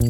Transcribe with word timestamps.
Und 0.00 0.08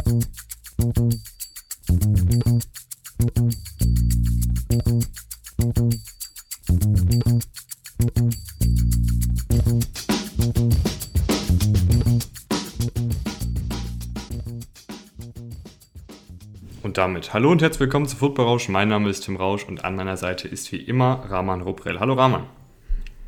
damit 16.94 17.34
hallo 17.34 17.50
und 17.50 17.60
herzlich 17.60 17.80
willkommen 17.80 18.06
zu 18.06 18.16
Football 18.16 18.44
Rausch. 18.44 18.68
Mein 18.68 18.86
Name 18.88 19.10
ist 19.10 19.24
Tim 19.24 19.34
Rausch 19.34 19.64
und 19.64 19.84
an 19.84 19.96
meiner 19.96 20.16
Seite 20.16 20.46
ist 20.46 20.70
wie 20.70 20.76
immer 20.76 21.24
Rahman 21.28 21.62
Ruprell. 21.62 21.98
Hallo 21.98 22.14
Rahman. 22.14 22.46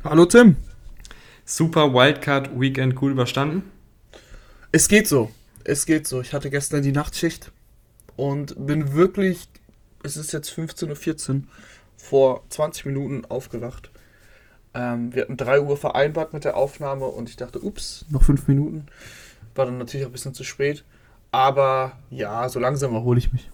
Hallo 0.05 0.25
Tim. 0.25 0.55
Super 1.43 1.93
Wildcard 1.93 2.57
Weekend 2.57 2.95
gut 2.95 3.11
überstanden? 3.11 3.63
Es 4.71 4.87
geht 4.87 5.09
so. 5.09 5.29
Es 5.63 5.85
geht 5.85 6.07
so. 6.07 6.21
Ich 6.21 6.33
hatte 6.33 6.49
gestern 6.49 6.83
die 6.83 6.91
Nachtschicht 6.91 7.51
und 8.15 8.55
bin 8.67 8.93
wirklich, 8.93 9.47
es 10.03 10.17
ist 10.17 10.33
jetzt 10.33 10.51
15.14 10.51 11.35
Uhr, 11.35 11.41
vor 11.95 12.43
20 12.49 12.85
Minuten 12.85 13.25
aufgewacht. 13.25 13.91
Ähm, 14.73 15.13
wir 15.13 15.23
hatten 15.23 15.37
3 15.37 15.61
Uhr 15.61 15.77
vereinbart 15.77 16.33
mit 16.33 16.43
der 16.43 16.57
Aufnahme 16.57 17.05
und 17.05 17.29
ich 17.29 17.37
dachte, 17.37 17.63
ups, 17.63 18.05
noch 18.09 18.23
5 18.23 18.47
Minuten. 18.47 18.87
War 19.55 19.65
dann 19.65 19.77
natürlich 19.77 20.05
auch 20.05 20.09
ein 20.09 20.13
bisschen 20.13 20.33
zu 20.33 20.43
spät. 20.43 20.83
Aber 21.31 21.97
ja, 22.09 22.49
so 22.49 22.59
langsam 22.59 22.93
erhole 22.93 23.19
ich 23.19 23.31
mich. 23.31 23.49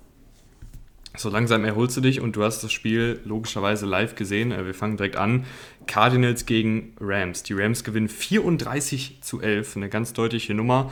So 1.18 1.30
langsam 1.30 1.66
erholst 1.66 1.98
du 1.98 2.02
dich 2.02 2.22
und 2.22 2.36
du 2.36 2.44
hast 2.44 2.64
das 2.64 2.72
Spiel 2.72 3.20
logischerweise 3.26 3.86
live 3.86 4.16
gesehen. 4.16 4.52
Äh, 4.52 4.66
wir 4.66 4.74
fangen 4.74 4.98
direkt 4.98 5.16
an. 5.16 5.46
Cardinals 5.86 6.46
gegen 6.46 6.96
Rams. 7.00 7.44
Die 7.44 7.54
Rams 7.54 7.84
gewinnen 7.84 8.10
34 8.10 9.20
zu 9.22 9.42
11, 9.42 9.76
eine 9.76 9.90
ganz 9.90 10.14
deutliche 10.14 10.54
Nummer. 10.54 10.92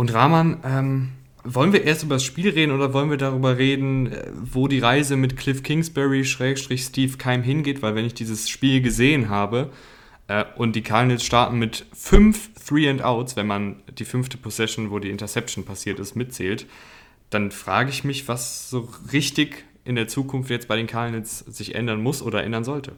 Und 0.00 0.14
Rahman, 0.14 0.56
ähm, 0.64 1.08
wollen 1.44 1.74
wir 1.74 1.84
erst 1.84 2.04
über 2.04 2.14
das 2.14 2.24
Spiel 2.24 2.48
reden 2.48 2.72
oder 2.72 2.94
wollen 2.94 3.10
wir 3.10 3.18
darüber 3.18 3.58
reden, 3.58 4.10
äh, 4.10 4.28
wo 4.32 4.66
die 4.66 4.78
Reise 4.78 5.14
mit 5.14 5.36
Cliff 5.36 5.62
Kingsbury, 5.62 6.24
Schrägstrich 6.24 6.84
Steve 6.84 7.18
Keim 7.18 7.42
hingeht? 7.42 7.82
Weil 7.82 7.94
wenn 7.94 8.06
ich 8.06 8.14
dieses 8.14 8.48
Spiel 8.48 8.80
gesehen 8.80 9.28
habe 9.28 9.70
äh, 10.26 10.46
und 10.56 10.74
die 10.74 10.80
Cardinals 10.80 11.22
starten 11.22 11.58
mit 11.58 11.84
fünf 11.92 12.48
Three 12.66 12.88
and 12.88 13.02
Outs, 13.02 13.36
wenn 13.36 13.46
man 13.46 13.82
die 13.98 14.06
fünfte 14.06 14.38
Possession, 14.38 14.90
wo 14.90 15.00
die 15.00 15.10
Interception 15.10 15.66
passiert 15.66 15.98
ist, 15.98 16.16
mitzählt, 16.16 16.64
dann 17.28 17.50
frage 17.50 17.90
ich 17.90 18.02
mich, 18.02 18.26
was 18.26 18.70
so 18.70 18.88
richtig 19.12 19.66
in 19.84 19.96
der 19.96 20.08
Zukunft 20.08 20.48
jetzt 20.48 20.66
bei 20.66 20.76
den 20.76 20.86
Cardinals 20.86 21.40
sich 21.40 21.74
ändern 21.74 22.02
muss 22.02 22.22
oder 22.22 22.42
ändern 22.42 22.64
sollte. 22.64 22.92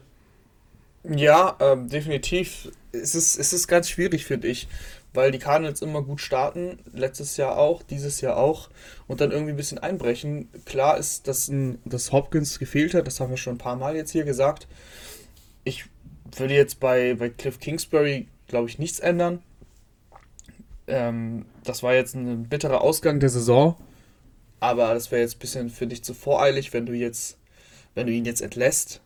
Ja, 1.03 1.57
ähm, 1.59 1.89
definitiv. 1.89 2.69
Es 2.93 3.13
ist, 3.13 3.37
es 3.37 3.51
ist 3.51 3.67
ganz 3.67 3.89
schwierig, 3.89 4.23
finde 4.23 4.47
ich, 4.47 4.69
weil 5.13 5.31
die 5.31 5.39
Cardinals 5.39 5.81
immer 5.81 6.01
gut 6.01 6.21
starten, 6.21 6.79
letztes 6.93 7.37
Jahr 7.37 7.57
auch, 7.57 7.83
dieses 7.83 8.21
Jahr 8.21 8.37
auch, 8.37 8.69
und 9.07 9.21
dann 9.21 9.31
irgendwie 9.31 9.53
ein 9.53 9.57
bisschen 9.57 9.79
einbrechen. 9.79 10.49
Klar 10.65 10.97
ist, 10.97 11.27
dass, 11.27 11.51
dass 11.85 12.11
Hopkins 12.11 12.59
gefehlt 12.59 12.93
hat, 12.93 13.07
das 13.07 13.19
haben 13.19 13.29
wir 13.29 13.37
schon 13.37 13.55
ein 13.55 13.59
paar 13.59 13.75
Mal 13.75 13.95
jetzt 13.95 14.11
hier 14.11 14.23
gesagt. 14.23 14.67
Ich 15.63 15.85
würde 16.35 16.55
jetzt 16.55 16.79
bei, 16.79 17.13
bei 17.15 17.29
Cliff 17.29 17.59
Kingsbury, 17.59 18.27
glaube 18.47 18.69
ich, 18.69 18.79
nichts 18.79 18.99
ändern 18.99 19.41
ähm, 20.87 21.45
das 21.63 21.83
war 21.83 21.93
jetzt 21.93 22.15
ein 22.15 22.47
bitterer 22.49 22.81
Ausgang 22.81 23.19
der 23.19 23.29
Saison, 23.29 23.75
aber 24.59 24.93
das 24.93 25.11
wäre 25.11 25.21
jetzt 25.21 25.37
ein 25.37 25.39
bisschen 25.39 25.69
für 25.69 25.87
dich 25.87 26.03
zu 26.03 26.13
voreilig, 26.13 26.73
wenn 26.73 26.85
du 26.85 26.93
jetzt, 26.93 27.37
wenn 27.95 28.07
du 28.07 28.13
ihn 28.13 28.25
jetzt 28.25 28.41
entlässt. 28.41 29.01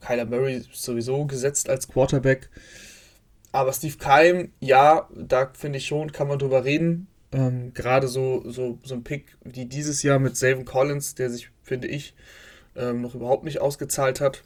Kyler 0.00 0.26
Murray 0.26 0.64
sowieso 0.72 1.26
gesetzt 1.26 1.68
als 1.68 1.88
Quarterback. 1.88 2.48
Aber 3.52 3.72
Steve 3.72 3.96
Keim, 3.98 4.52
ja, 4.60 5.08
da 5.14 5.50
finde 5.54 5.78
ich 5.78 5.86
schon, 5.86 6.12
kann 6.12 6.28
man 6.28 6.38
drüber 6.38 6.64
reden. 6.64 7.08
Ähm, 7.32 7.72
Gerade 7.74 8.08
so, 8.08 8.42
so, 8.50 8.78
so 8.84 8.94
ein 8.94 9.04
Pick 9.04 9.36
wie 9.44 9.66
dieses 9.66 10.02
Jahr 10.02 10.18
mit 10.18 10.36
Savin 10.36 10.64
Collins, 10.64 11.14
der 11.14 11.30
sich, 11.30 11.50
finde 11.62 11.88
ich, 11.88 12.14
ähm, 12.76 13.02
noch 13.02 13.14
überhaupt 13.14 13.44
nicht 13.44 13.60
ausgezahlt 13.60 14.20
hat. 14.20 14.44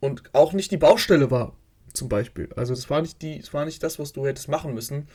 Und 0.00 0.22
auch 0.34 0.52
nicht 0.52 0.70
die 0.70 0.76
Baustelle 0.76 1.30
war, 1.30 1.56
zum 1.92 2.08
Beispiel. 2.08 2.48
Also 2.56 2.74
das 2.74 2.90
war 2.90 3.00
nicht 3.00 3.22
die, 3.22 3.38
das 3.40 3.54
war 3.54 3.64
nicht 3.64 3.82
das, 3.82 3.98
was 3.98 4.12
du 4.12 4.26
hättest 4.26 4.48
machen 4.48 4.74
müssen. 4.74 5.08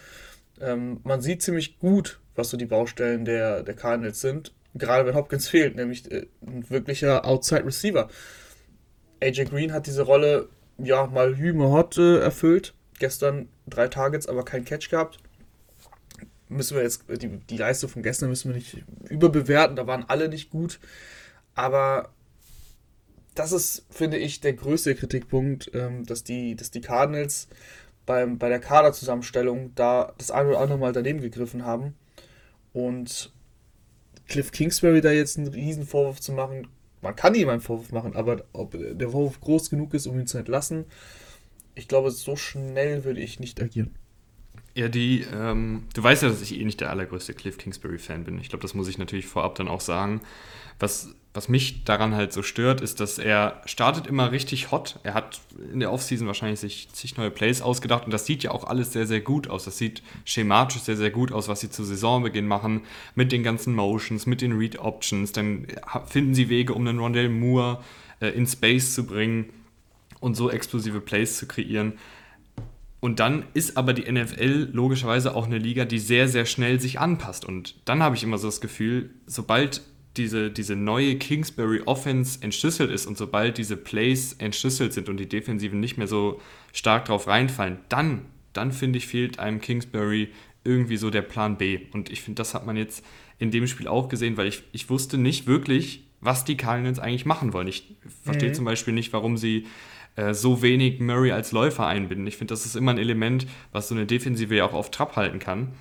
Ähm, 0.61 0.99
man 1.03 1.21
sieht 1.21 1.41
ziemlich 1.41 1.79
gut, 1.79 2.19
was 2.35 2.49
so 2.49 2.57
die 2.57 2.65
Baustellen 2.65 3.25
der, 3.25 3.63
der 3.63 3.75
Cardinals 3.75 4.21
sind. 4.21 4.53
Gerade 4.75 5.05
wenn 5.05 5.15
Hopkins 5.15 5.47
fehlt, 5.47 5.75
nämlich 5.75 6.11
äh, 6.11 6.27
ein 6.45 6.69
wirklicher 6.69 7.25
Outside 7.25 7.65
Receiver. 7.65 8.09
AJ 9.21 9.45
Green 9.45 9.73
hat 9.73 9.87
diese 9.87 10.03
Rolle 10.03 10.49
ja 10.77 11.07
mal 11.07 11.37
Hüme 11.37 11.69
Hot 11.69 11.97
äh, 11.97 12.19
erfüllt. 12.19 12.73
Gestern 12.99 13.49
drei 13.67 13.87
Targets, 13.87 14.27
aber 14.27 14.45
kein 14.45 14.65
Catch 14.65 14.89
gehabt. 14.89 15.19
Müssen 16.49 16.75
wir 16.75 16.83
jetzt, 16.83 17.03
die, 17.21 17.27
die 17.27 17.57
Leistung 17.57 17.89
von 17.89 18.03
gestern 18.03 18.29
müssen 18.29 18.49
wir 18.49 18.55
nicht 18.55 18.83
überbewerten, 19.09 19.75
da 19.75 19.87
waren 19.87 20.05
alle 20.07 20.29
nicht 20.29 20.49
gut. 20.49 20.79
Aber 21.53 22.09
das 23.35 23.51
ist, 23.51 23.85
finde 23.89 24.17
ich, 24.17 24.41
der 24.41 24.53
größte 24.53 24.95
Kritikpunkt, 24.95 25.71
ähm, 25.73 26.05
dass, 26.05 26.23
die, 26.23 26.55
dass 26.55 26.71
die 26.71 26.81
Cardinals 26.81 27.47
beim, 28.05 28.37
bei 28.37 28.49
der 28.49 28.59
Kaderzusammenstellung 28.59 29.73
da 29.75 30.13
das 30.17 30.31
eine 30.31 30.49
oder 30.49 30.59
andere 30.59 30.79
Mal 30.79 30.93
daneben 30.93 31.21
gegriffen 31.21 31.65
haben. 31.65 31.95
Und 32.73 33.31
Cliff 34.27 34.51
Kingsbury 34.51 35.01
da 35.01 35.11
jetzt 35.11 35.37
einen 35.37 35.47
riesen 35.47 35.85
Vorwurf 35.85 36.19
zu 36.19 36.31
machen, 36.33 36.67
man 37.01 37.15
kann 37.15 37.35
ihm 37.35 37.49
einen 37.49 37.61
Vorwurf 37.61 37.91
machen, 37.91 38.15
aber 38.15 38.43
ob 38.51 38.75
der 38.77 39.09
Vorwurf 39.09 39.39
groß 39.41 39.69
genug 39.69 39.93
ist, 39.93 40.07
um 40.07 40.19
ihn 40.19 40.27
zu 40.27 40.37
entlassen, 40.37 40.85
ich 41.75 41.87
glaube, 41.87 42.11
so 42.11 42.35
schnell 42.35 43.03
würde 43.03 43.21
ich 43.21 43.39
nicht 43.39 43.61
agieren. 43.61 43.95
Ja, 44.75 44.87
die, 44.87 45.25
ähm, 45.33 45.87
du 45.93 46.03
weißt 46.03 46.23
ja, 46.23 46.29
dass 46.29 46.41
ich 46.41 46.57
eh 46.57 46.63
nicht 46.63 46.79
der 46.79 46.89
allergrößte 46.89 47.33
Cliff 47.33 47.57
Kingsbury-Fan 47.57 48.23
bin. 48.23 48.39
Ich 48.39 48.49
glaube, 48.49 48.61
das 48.61 48.73
muss 48.73 48.87
ich 48.87 48.97
natürlich 48.97 49.27
vorab 49.27 49.55
dann 49.55 49.67
auch 49.67 49.81
sagen. 49.81 50.21
Was, 50.79 51.09
was 51.33 51.49
mich 51.49 51.83
daran 51.83 52.15
halt 52.15 52.31
so 52.31 52.43
stört, 52.43 52.79
ist, 52.79 52.99
dass 52.99 53.17
er 53.17 53.61
startet 53.65 54.07
immer 54.07 54.31
richtig 54.31 54.71
hot. 54.71 54.99
Er 55.03 55.15
hat 55.15 55.41
in 55.73 55.81
der 55.81 55.91
Offseason 55.91 56.27
wahrscheinlich 56.27 56.59
sich 56.59 56.89
zig 56.93 57.17
neue 57.17 57.31
Plays 57.31 57.61
ausgedacht 57.61 58.05
und 58.05 58.11
das 58.11 58.25
sieht 58.25 58.43
ja 58.43 58.51
auch 58.51 58.63
alles 58.63 58.93
sehr, 58.93 59.05
sehr 59.05 59.19
gut 59.19 59.49
aus. 59.49 59.65
Das 59.65 59.77
sieht 59.77 60.01
schematisch 60.23 60.81
sehr, 60.83 60.95
sehr 60.95 61.11
gut 61.11 61.31
aus, 61.31 61.49
was 61.49 61.59
sie 61.59 61.69
zu 61.69 61.83
Saisonbeginn 61.83 62.47
machen, 62.47 62.83
mit 63.15 63.31
den 63.31 63.43
ganzen 63.43 63.75
Motions, 63.75 64.27
mit 64.27 64.41
den 64.41 64.53
Read-Options. 64.53 65.33
Dann 65.33 65.67
finden 66.05 66.33
sie 66.33 66.47
Wege, 66.47 66.73
um 66.73 66.87
einen 66.87 66.99
Rondell 66.99 67.27
Moore 67.27 67.83
äh, 68.21 68.29
in 68.29 68.47
Space 68.47 68.93
zu 68.93 69.05
bringen 69.05 69.49
und 70.19 70.35
so 70.35 70.49
explosive 70.49 71.01
Plays 71.01 71.37
zu 71.37 71.47
kreieren. 71.47 71.93
Und 72.99 73.19
dann 73.19 73.45
ist 73.53 73.77
aber 73.77 73.93
die 73.93 74.11
NFL 74.11 74.69
logischerweise 74.73 75.33
auch 75.33 75.45
eine 75.45 75.57
Liga, 75.57 75.85
die 75.85 75.99
sehr, 75.99 76.27
sehr 76.27 76.45
schnell 76.45 76.81
sich 76.81 76.99
anpasst. 76.99 77.45
Und 77.45 77.75
dann 77.85 78.03
habe 78.03 78.15
ich 78.15 78.23
immer 78.23 78.37
so 78.37 78.47
das 78.47 78.59
Gefühl, 78.59 79.11
sobald 79.25 79.81
diese, 80.17 80.51
diese 80.51 80.75
neue 80.75 81.15
Kingsbury 81.15 81.81
Offense 81.85 82.39
entschlüsselt 82.41 82.91
ist 82.91 83.05
und 83.05 83.17
sobald 83.17 83.57
diese 83.57 83.77
Plays 83.77 84.33
entschlüsselt 84.33 84.91
sind 84.91 85.07
und 85.07 85.17
die 85.17 85.29
Defensiven 85.29 85.79
nicht 85.79 85.97
mehr 85.97 86.07
so 86.07 86.41
stark 86.73 87.05
drauf 87.05 87.27
reinfallen, 87.27 87.79
dann, 87.87 88.25
dann 88.51 88.73
finde 88.73 88.97
ich, 88.97 89.07
fehlt 89.07 89.39
einem 89.39 89.61
Kingsbury 89.61 90.29
irgendwie 90.65 90.97
so 90.97 91.09
der 91.09 91.21
Plan 91.21 91.57
B. 91.57 91.79
Und 91.93 92.09
ich 92.09 92.21
finde, 92.21 92.39
das 92.39 92.53
hat 92.53 92.65
man 92.65 92.75
jetzt 92.75 93.05
in 93.37 93.51
dem 93.51 93.67
Spiel 93.67 93.87
auch 93.87 94.09
gesehen, 94.09 94.35
weil 94.35 94.47
ich, 94.47 94.63
ich 94.73 94.89
wusste 94.89 95.17
nicht 95.17 95.47
wirklich, 95.47 96.03
was 96.19 96.43
die 96.43 96.57
Cardinals 96.57 96.99
eigentlich 96.99 97.25
machen 97.25 97.53
wollen. 97.53 97.67
Ich 97.67 97.95
verstehe 98.23 98.49
mhm. 98.49 98.55
zum 98.55 98.65
Beispiel 98.65 98.93
nicht, 98.93 99.13
warum 99.13 99.37
sie 99.37 99.67
äh, 100.19 100.33
so 100.33 100.61
wenig 100.61 100.99
Murray 100.99 101.31
als 101.31 101.51
Läufer 101.51 101.87
einbinden. 101.87 102.27
Ich 102.27 102.35
finde, 102.35 102.51
das 102.51 102.65
ist 102.65 102.75
immer 102.75 102.91
ein 102.91 102.97
Element, 102.97 103.47
was 103.71 103.87
so 103.87 103.95
eine 103.95 104.05
Defensive 104.05 104.53
ja 104.53 104.65
auch 104.65 104.73
auf 104.73 104.91
Trab 104.91 105.15
halten 105.15 105.39
kann. 105.39 105.73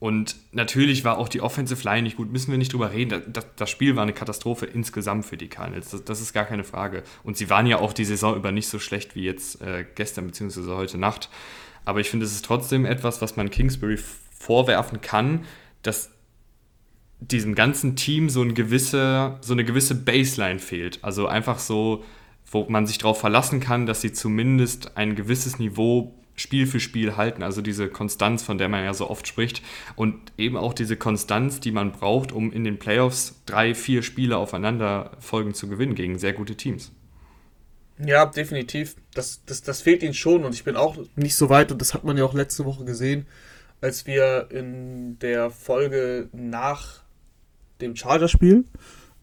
Und 0.00 0.36
natürlich 0.52 1.04
war 1.04 1.18
auch 1.18 1.28
die 1.28 1.40
Offensive 1.40 1.82
Line 1.84 2.02
nicht 2.02 2.16
gut, 2.16 2.30
müssen 2.30 2.50
wir 2.50 2.58
nicht 2.58 2.72
drüber 2.72 2.92
reden. 2.92 3.22
Das, 3.32 3.46
das 3.56 3.70
Spiel 3.70 3.94
war 3.96 4.02
eine 4.02 4.12
Katastrophe 4.12 4.66
insgesamt 4.66 5.24
für 5.24 5.36
die 5.36 5.48
Cardinals, 5.48 5.90
das, 5.90 6.04
das, 6.04 6.20
ist 6.20 6.32
gar 6.32 6.44
keine 6.44 6.64
Frage. 6.64 7.04
Und 7.22 7.36
sie 7.36 7.48
waren 7.48 7.66
ja 7.66 7.78
auch 7.78 7.92
die 7.92 8.04
Saison 8.04 8.36
über 8.36 8.50
nicht 8.50 8.68
so 8.68 8.78
schlecht 8.78 9.14
wie 9.14 9.22
jetzt 9.22 9.62
äh, 9.62 9.86
gestern 9.94 10.26
bzw. 10.26 10.74
heute 10.74 10.98
Nacht. 10.98 11.30
Aber 11.84 12.00
ich 12.00 12.10
finde, 12.10 12.26
es 12.26 12.32
ist 12.32 12.44
trotzdem 12.44 12.84
etwas, 12.84 13.22
was 13.22 13.36
man 13.36 13.50
Kingsbury 13.50 13.98
vorwerfen 14.36 15.00
kann, 15.00 15.44
dass 15.82 16.10
diesem 17.20 17.54
ganzen 17.54 17.94
Team 17.94 18.28
so, 18.28 18.42
ein 18.42 18.54
gewisse, 18.54 19.38
so 19.40 19.52
eine 19.52 19.64
gewisse 19.64 19.94
Baseline 19.94 20.58
fehlt. 20.58 20.98
Also 21.02 21.28
einfach 21.28 21.58
so 21.58 22.04
wo 22.54 22.64
man 22.68 22.86
sich 22.86 22.98
darauf 22.98 23.20
verlassen 23.20 23.60
kann, 23.60 23.84
dass 23.84 24.00
sie 24.00 24.12
zumindest 24.12 24.96
ein 24.96 25.16
gewisses 25.16 25.58
Niveau 25.58 26.14
Spiel 26.36 26.66
für 26.66 26.80
Spiel 26.80 27.16
halten. 27.16 27.42
Also 27.42 27.62
diese 27.62 27.88
Konstanz, 27.88 28.42
von 28.42 28.58
der 28.58 28.68
man 28.68 28.84
ja 28.84 28.94
so 28.94 29.08
oft 29.08 29.26
spricht. 29.26 29.62
Und 29.96 30.32
eben 30.36 30.56
auch 30.56 30.72
diese 30.72 30.96
Konstanz, 30.96 31.60
die 31.60 31.70
man 31.70 31.92
braucht, 31.92 32.32
um 32.32 32.52
in 32.52 32.64
den 32.64 32.78
Playoffs 32.78 33.40
drei, 33.46 33.74
vier 33.74 34.02
Spiele 34.02 34.36
aufeinander 34.36 35.12
folgen 35.20 35.54
zu 35.54 35.68
gewinnen 35.68 35.94
gegen 35.94 36.18
sehr 36.18 36.32
gute 36.32 36.56
Teams. 36.56 36.90
Ja, 38.04 38.26
definitiv. 38.26 38.96
Das, 39.14 39.44
das, 39.46 39.62
das 39.62 39.82
fehlt 39.82 40.02
ihnen 40.02 40.14
schon 40.14 40.44
und 40.44 40.54
ich 40.54 40.64
bin 40.64 40.76
auch 40.76 40.96
nicht 41.14 41.36
so 41.36 41.48
weit 41.48 41.70
und 41.70 41.80
das 41.80 41.94
hat 41.94 42.02
man 42.02 42.16
ja 42.16 42.24
auch 42.24 42.34
letzte 42.34 42.64
Woche 42.64 42.84
gesehen, 42.84 43.26
als 43.80 44.06
wir 44.06 44.48
in 44.50 45.18
der 45.20 45.50
Folge 45.50 46.28
nach 46.32 47.02
dem 47.80 47.94
Chargers-Spiel 47.94 48.64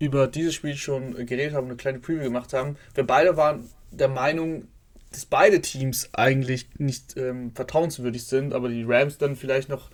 über 0.01 0.27
dieses 0.27 0.55
Spiel 0.55 0.75
schon 0.75 1.13
geredet 1.25 1.53
haben, 1.53 1.67
eine 1.67 1.75
kleine 1.75 1.99
Preview 1.99 2.23
gemacht 2.23 2.53
haben. 2.53 2.75
Wir 2.95 3.05
beide 3.05 3.37
waren 3.37 3.69
der 3.91 4.07
Meinung, 4.07 4.67
dass 5.11 5.25
beide 5.25 5.61
Teams 5.61 6.09
eigentlich 6.13 6.67
nicht 6.79 7.17
ähm, 7.17 7.51
vertrauenswürdig 7.53 8.25
sind, 8.25 8.53
aber 8.53 8.69
die 8.69 8.83
Rams 8.83 9.19
dann 9.19 9.35
vielleicht 9.35 9.69
noch 9.69 9.91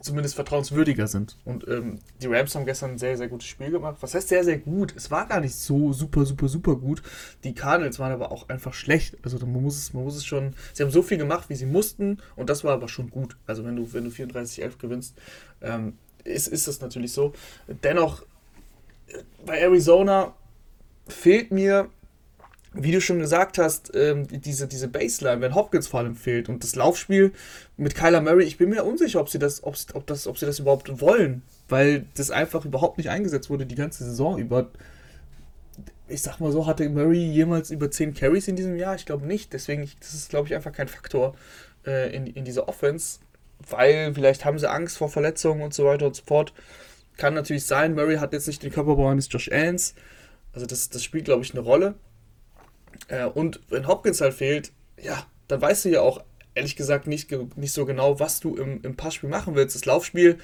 zumindest 0.00 0.36
vertrauenswürdiger 0.36 1.06
sind. 1.06 1.36
Und 1.44 1.68
ähm, 1.68 1.98
die 2.22 2.28
Rams 2.28 2.54
haben 2.54 2.64
gestern 2.64 2.92
ein 2.92 2.98
sehr, 2.98 3.18
sehr 3.18 3.28
gutes 3.28 3.46
Spiel 3.46 3.70
gemacht. 3.70 3.98
Was 4.00 4.14
heißt 4.14 4.28
sehr, 4.28 4.42
sehr 4.42 4.56
gut? 4.56 4.94
Es 4.96 5.10
war 5.10 5.26
gar 5.26 5.40
nicht 5.40 5.54
so 5.54 5.92
super, 5.92 6.24
super, 6.24 6.48
super 6.48 6.76
gut. 6.76 7.02
Die 7.44 7.52
Cardinals 7.52 7.98
waren 7.98 8.12
aber 8.12 8.32
auch 8.32 8.48
einfach 8.48 8.72
schlecht. 8.72 9.16
Also 9.22 9.38
man 9.40 9.62
muss 9.62 9.76
es, 9.76 9.92
man 9.92 10.04
muss 10.04 10.16
es 10.16 10.24
schon. 10.24 10.54
Sie 10.72 10.82
haben 10.82 10.90
so 10.90 11.02
viel 11.02 11.18
gemacht, 11.18 11.50
wie 11.50 11.56
sie 11.56 11.66
mussten, 11.66 12.18
und 12.36 12.48
das 12.48 12.64
war 12.64 12.72
aber 12.72 12.88
schon 12.88 13.10
gut. 13.10 13.36
Also 13.46 13.64
wenn 13.66 13.76
du, 13.76 13.92
wenn 13.92 14.04
du 14.04 14.10
34-11 14.10 14.78
gewinnst, 14.78 15.14
ähm, 15.60 15.98
ist, 16.24 16.48
ist 16.48 16.68
das 16.68 16.80
natürlich 16.80 17.12
so. 17.12 17.32
Dennoch, 17.82 18.24
bei 19.44 19.58
Arizona 19.58 20.34
fehlt 21.08 21.50
mir 21.50 21.88
wie 22.74 22.92
du 22.92 23.00
schon 23.00 23.18
gesagt 23.18 23.58
hast, 23.58 23.94
ähm, 23.94 24.26
diese, 24.28 24.68
diese 24.68 24.88
Baseline, 24.88 25.40
wenn 25.40 25.54
Hopkins 25.54 25.88
vor 25.88 26.00
allem 26.00 26.14
fehlt 26.14 26.48
und 26.48 26.62
das 26.62 26.76
Laufspiel 26.76 27.32
mit 27.76 27.94
Kyler 27.94 28.20
Murray, 28.20 28.44
ich 28.44 28.58
bin 28.58 28.70
mir 28.70 28.84
unsicher, 28.84 29.20
ob 29.20 29.28
sie 29.28 29.38
das, 29.38 29.64
ob, 29.64 29.76
ob 29.94 30.06
das, 30.06 30.26
ob 30.26 30.38
sie 30.38 30.46
das 30.46 30.58
überhaupt 30.58 31.00
wollen, 31.00 31.42
weil 31.68 32.06
das 32.14 32.30
einfach 32.30 32.64
überhaupt 32.64 32.98
nicht 32.98 33.10
eingesetzt 33.10 33.48
wurde 33.50 33.66
die 33.66 33.74
ganze 33.74 34.04
Saison 34.04 34.38
über. 34.38 34.68
Ich 36.08 36.22
sag 36.22 36.40
mal 36.40 36.52
so, 36.52 36.66
hatte 36.66 36.88
Murray 36.88 37.24
jemals 37.24 37.70
über 37.70 37.90
10 37.90 38.14
Carries 38.14 38.48
in 38.48 38.56
diesem 38.56 38.76
Jahr? 38.76 38.94
Ich 38.94 39.04
glaube 39.04 39.26
nicht. 39.26 39.52
Deswegen, 39.52 39.88
das 40.00 40.14
ist, 40.14 40.30
glaube 40.30 40.48
ich, 40.48 40.54
einfach 40.54 40.72
kein 40.72 40.88
Faktor 40.88 41.34
äh, 41.86 42.14
in, 42.14 42.26
in 42.26 42.44
dieser 42.44 42.66
Offense, 42.68 43.18
weil 43.68 44.14
vielleicht 44.14 44.44
haben 44.44 44.58
sie 44.58 44.70
Angst 44.70 44.96
vor 44.96 45.10
Verletzungen 45.10 45.62
und 45.62 45.74
so 45.74 45.84
weiter 45.84 46.06
und 46.06 46.16
so 46.16 46.22
fort. 46.24 46.54
Kann 47.18 47.34
natürlich 47.34 47.66
sein. 47.66 47.94
Murray 47.94 48.16
hat 48.16 48.32
jetzt 48.32 48.46
nicht 48.46 48.62
den 48.62 48.72
Körperbau 48.72 49.10
eines 49.10 49.28
Josh 49.30 49.50
Allen. 49.52 49.78
Also 50.54 50.66
das, 50.66 50.88
das 50.88 51.04
spielt, 51.04 51.26
glaube 51.26 51.42
ich, 51.44 51.52
eine 51.52 51.60
Rolle. 51.60 51.94
Äh, 53.08 53.26
und 53.26 53.60
wenn 53.68 53.86
Hopkins 53.86 54.22
halt 54.22 54.34
fehlt, 54.34 54.72
ja, 55.02 55.26
dann 55.48 55.60
weißt 55.60 55.84
du 55.84 55.90
ja 55.90 56.00
auch 56.00 56.22
ehrlich 56.54 56.76
gesagt 56.76 57.06
nicht, 57.06 57.30
nicht 57.56 57.72
so 57.72 57.86
genau, 57.86 58.18
was 58.20 58.40
du 58.40 58.56
im, 58.56 58.80
im 58.82 58.96
Passspiel 58.96 59.28
machen 59.28 59.54
willst. 59.54 59.74
Das 59.74 59.84
Laufspiel, 59.84 60.38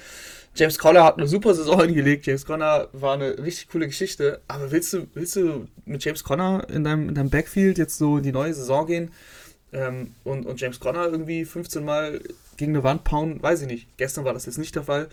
James 0.55 0.77
Conner 0.77 1.03
hat 1.03 1.17
eine 1.17 1.27
super 1.27 1.53
Saison 1.53 1.81
hingelegt. 1.85 2.25
James 2.25 2.45
Conner 2.45 2.89
war 2.93 3.13
eine 3.13 3.37
richtig 3.37 3.69
coole 3.69 3.87
Geschichte. 3.87 4.41
Aber 4.47 4.71
willst 4.71 4.93
du, 4.93 5.07
willst 5.13 5.35
du 5.35 5.67
mit 5.85 6.03
James 6.03 6.23
Conner 6.23 6.67
in 6.69 6.83
deinem, 6.83 7.09
in 7.09 7.15
deinem 7.15 7.29
Backfield 7.29 7.77
jetzt 7.77 7.97
so 7.97 8.17
in 8.17 8.23
die 8.23 8.31
neue 8.31 8.53
Saison 8.53 8.85
gehen 8.85 9.11
ähm, 9.71 10.13
und, 10.23 10.45
und 10.45 10.59
James 10.59 10.79
Conner 10.79 11.05
irgendwie 11.05 11.45
15 11.45 11.83
Mal 11.83 12.21
gegen 12.57 12.73
eine 12.73 12.83
Wand 12.83 13.03
pound? 13.03 13.41
Weiß 13.41 13.61
ich 13.61 13.67
nicht. 13.67 13.87
Gestern 13.97 14.25
war 14.25 14.33
das 14.33 14.45
jetzt 14.45 14.57
nicht 14.57 14.75
der 14.75 14.83
Fall. 14.83 15.09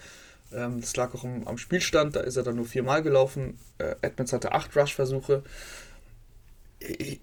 Ähm, 0.54 0.80
das 0.80 0.96
lag 0.96 1.14
auch 1.14 1.24
am, 1.24 1.46
am 1.46 1.58
Spielstand. 1.58 2.16
Da 2.16 2.20
ist 2.20 2.36
er 2.36 2.42
dann 2.42 2.56
nur 2.56 2.66
viermal 2.66 3.02
gelaufen. 3.02 3.58
Äh, 3.78 3.94
Edmonds 4.02 4.32
hatte 4.32 4.52
acht 4.52 4.76
Rush-Versuche 4.76 5.42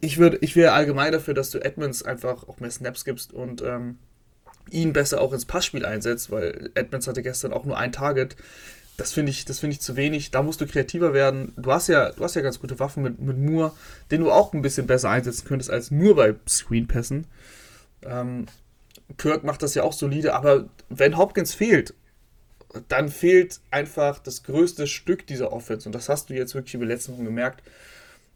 ich 0.02 0.18
würde, 0.18 0.38
ich 0.42 0.56
wäre 0.56 0.74
allgemein 0.74 1.12
dafür, 1.12 1.34
dass 1.34 1.52
du 1.52 1.60
Edmonds 1.60 2.04
einfach 2.04 2.48
auch 2.48 2.60
mehr 2.60 2.72
Snaps 2.72 3.06
gibst 3.06 3.34
und 3.34 3.62
ähm, 3.62 3.98
ihn 4.70 4.94
besser 4.94 5.22
auch 5.22 5.34
ins 5.34 5.46
Passspiel 5.46 5.86
einsetzt, 5.86 6.32
weil 6.32 6.72
Edmonds 6.76 7.08
hatte 7.08 7.24
gestern 7.24 7.54
auch 7.54 7.66
nur 7.66 7.78
ein 7.78 7.92
Target. 7.92 8.36
Das 8.98 9.14
finde 9.14 9.32
ich, 9.32 9.46
das 9.46 9.64
ich 9.64 9.80
zu 9.80 9.96
wenig. 9.96 10.32
Da 10.32 10.44
musst 10.44 10.60
du 10.62 10.68
kreativer 10.68 11.14
werden. 11.14 11.54
Du 11.56 11.72
hast 11.72 11.88
ja, 11.88 12.12
du 12.12 12.24
hast 12.24 12.36
ja 12.36 12.42
ganz 12.42 12.60
gute 12.60 12.80
Waffen 12.80 13.02
mit, 13.02 13.20
mit 13.20 13.38
Moore, 13.38 13.72
den 14.12 14.22
du 14.22 14.32
auch 14.32 14.54
ein 14.54 14.62
bisschen 14.62 14.88
besser 14.88 15.10
einsetzen 15.10 15.48
könntest 15.48 15.72
als 15.72 15.90
nur 15.90 16.16
bei 16.16 16.36
Screenpässen. 16.48 17.26
Ähm, 18.04 18.48
Kirk 19.18 19.44
macht 19.44 19.64
das 19.64 19.74
ja 19.74 19.84
auch 19.84 19.94
solide, 19.94 20.36
aber 20.36 20.66
wenn 20.90 21.18
Hopkins 21.18 21.54
fehlt, 21.54 21.94
dann 22.88 23.10
fehlt 23.10 23.60
einfach 23.72 24.20
das 24.20 24.44
größte 24.44 24.88
Stück 24.88 25.26
dieser 25.28 25.52
Offense. 25.52 25.88
Und 25.88 25.94
das 25.94 26.10
hast 26.10 26.30
du 26.30 26.34
jetzt 26.34 26.54
wirklich 26.56 26.76
über 26.76 26.86
die 26.86 26.92
letzten 26.92 27.14
Wochen 27.14 27.26
gemerkt. 27.26 27.64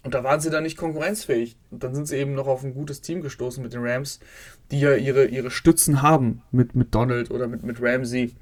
Und 0.03 0.13
da 0.13 0.23
waren 0.23 0.41
sie 0.41 0.49
dann 0.49 0.63
nicht 0.63 0.77
konkurrenzfähig. 0.77 1.55
Und 1.71 1.83
dann 1.83 1.95
sind 1.95 2.07
sie 2.07 2.17
eben 2.17 2.33
noch 2.33 2.47
auf 2.47 2.63
ein 2.63 2.73
gutes 2.73 3.01
Team 3.01 3.21
gestoßen 3.21 3.63
mit 3.63 3.73
den 3.73 3.85
Rams, 3.85 4.19
die 4.71 4.79
ja 4.79 4.95
ihre, 4.95 5.25
ihre 5.25 5.51
Stützen 5.51 6.01
haben 6.01 6.41
mit, 6.51 6.75
mit 6.75 6.93
Donald 6.93 7.31
oder 7.31 7.47
mit, 7.47 7.63
mit 7.63 7.81
Ramsey. 7.81 8.35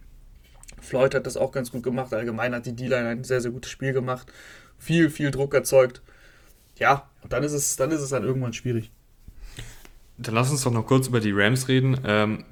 Floyd 0.79 1.13
hat 1.13 1.27
das 1.27 1.37
auch 1.37 1.51
ganz 1.51 1.71
gut 1.71 1.83
gemacht. 1.83 2.13
Allgemein 2.13 2.55
hat 2.55 2.65
die 2.65 2.75
D-Line 2.75 3.07
ein 3.07 3.23
sehr, 3.23 3.41
sehr 3.41 3.51
gutes 3.51 3.69
Spiel 3.69 3.93
gemacht. 3.93 4.31
Viel, 4.79 5.09
viel 5.09 5.29
Druck 5.29 5.53
erzeugt. 5.53 6.01
Ja, 6.77 7.09
und 7.21 7.31
dann 7.33 7.43
ist 7.43 7.53
es, 7.53 7.75
dann 7.75 7.91
ist 7.91 8.01
es 8.01 8.09
dann 8.09 8.23
irgendwann 8.23 8.53
schwierig. 8.53 8.91
Dann 10.17 10.33
lass 10.33 10.49
uns 10.49 10.63
doch 10.63 10.71
noch 10.71 10.87
kurz 10.87 11.07
über 11.07 11.19
die 11.19 11.31
Rams 11.31 11.67
reden. 11.67 11.99
Ähm, 12.03 12.45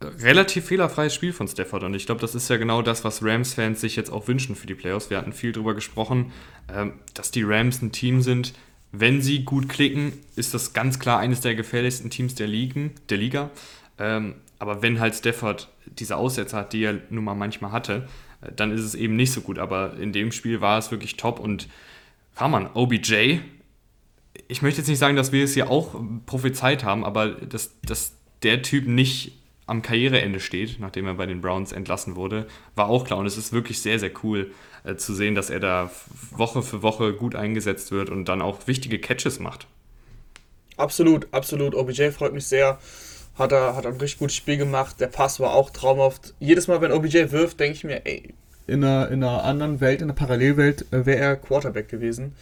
relativ 0.00 0.66
fehlerfreies 0.66 1.14
Spiel 1.14 1.32
von 1.32 1.46
Stafford 1.46 1.82
und 1.84 1.94
ich 1.94 2.06
glaube, 2.06 2.20
das 2.20 2.34
ist 2.34 2.48
ja 2.48 2.56
genau 2.56 2.82
das, 2.82 3.04
was 3.04 3.22
Rams-Fans 3.22 3.80
sich 3.80 3.96
jetzt 3.96 4.10
auch 4.10 4.28
wünschen 4.28 4.56
für 4.56 4.66
die 4.66 4.74
Playoffs. 4.74 5.10
Wir 5.10 5.18
hatten 5.18 5.32
viel 5.32 5.52
darüber 5.52 5.74
gesprochen, 5.74 6.32
ähm, 6.74 6.94
dass 7.14 7.30
die 7.30 7.42
Rams 7.42 7.82
ein 7.82 7.92
Team 7.92 8.22
sind. 8.22 8.54
Wenn 8.92 9.20
sie 9.22 9.44
gut 9.44 9.68
klicken, 9.68 10.12
ist 10.36 10.54
das 10.54 10.72
ganz 10.72 10.98
klar 10.98 11.18
eines 11.18 11.42
der 11.42 11.54
gefährlichsten 11.54 12.10
Teams 12.10 12.34
der, 12.34 12.48
Ligen, 12.48 12.92
der 13.08 13.18
Liga. 13.18 13.50
Ähm, 13.98 14.36
aber 14.58 14.82
wenn 14.82 15.00
halt 15.00 15.14
Stafford 15.14 15.68
diese 15.86 16.16
Aussätze 16.16 16.56
hat, 16.56 16.72
die 16.72 16.84
er 16.84 16.98
nun 17.10 17.24
mal 17.24 17.34
manchmal 17.34 17.72
hatte, 17.72 18.08
äh, 18.40 18.50
dann 18.54 18.72
ist 18.72 18.82
es 18.82 18.94
eben 18.94 19.16
nicht 19.16 19.32
so 19.32 19.42
gut. 19.42 19.58
Aber 19.58 19.96
in 19.98 20.12
dem 20.12 20.32
Spiel 20.32 20.60
war 20.60 20.78
es 20.78 20.90
wirklich 20.90 21.16
top 21.16 21.38
und 21.38 21.68
Rahman, 22.36 22.70
OBJ, 22.72 23.40
ich 24.48 24.62
möchte 24.62 24.80
jetzt 24.80 24.88
nicht 24.88 24.98
sagen, 24.98 25.16
dass 25.16 25.30
wir 25.32 25.44
es 25.44 25.54
hier 25.54 25.70
auch 25.70 25.94
prophezeit 26.24 26.84
haben, 26.84 27.04
aber 27.04 27.28
dass, 27.28 27.78
dass 27.82 28.14
der 28.42 28.62
Typ 28.62 28.86
nicht 28.86 29.39
am 29.70 29.82
Karriereende 29.82 30.40
steht, 30.40 30.80
nachdem 30.80 31.06
er 31.06 31.14
bei 31.14 31.26
den 31.26 31.40
Browns 31.40 31.70
entlassen 31.72 32.16
wurde, 32.16 32.46
war 32.74 32.88
auch 32.88 33.04
klar. 33.04 33.20
Und 33.20 33.26
es 33.26 33.36
ist 33.36 33.52
wirklich 33.52 33.80
sehr, 33.80 33.98
sehr 34.00 34.10
cool 34.24 34.50
äh, 34.84 34.96
zu 34.96 35.14
sehen, 35.14 35.34
dass 35.34 35.48
er 35.48 35.60
da 35.60 35.90
Woche 36.32 36.62
für 36.62 36.82
Woche 36.82 37.14
gut 37.14 37.36
eingesetzt 37.36 37.92
wird 37.92 38.10
und 38.10 38.24
dann 38.26 38.42
auch 38.42 38.66
wichtige 38.66 38.98
Catches 38.98 39.38
macht. 39.38 39.68
Absolut, 40.76 41.28
absolut. 41.32 41.74
OBJ 41.74 42.10
freut 42.10 42.32
mich 42.32 42.46
sehr. 42.46 42.78
Hat 43.38 43.52
er, 43.52 43.76
hat 43.76 43.86
ein 43.86 43.92
richtig 43.92 44.18
gutes 44.18 44.34
Spiel 44.34 44.56
gemacht. 44.56 45.00
Der 45.00 45.06
Pass 45.06 45.38
war 45.38 45.54
auch 45.54 45.70
traumhaft. 45.70 46.34
Jedes 46.40 46.66
Mal, 46.66 46.80
wenn 46.80 46.90
OBJ 46.90 47.30
wirft, 47.30 47.60
denke 47.60 47.76
ich 47.76 47.84
mir, 47.84 48.04
ey, 48.04 48.34
in 48.66 48.84
einer, 48.84 49.08
in 49.08 49.22
einer 49.22 49.44
anderen 49.44 49.80
Welt, 49.80 50.02
in 50.02 50.10
einer 50.10 50.18
Parallelwelt, 50.18 50.92
äh, 50.92 51.06
wäre 51.06 51.18
er 51.20 51.36
Quarterback 51.36 51.88
gewesen. 51.88 52.34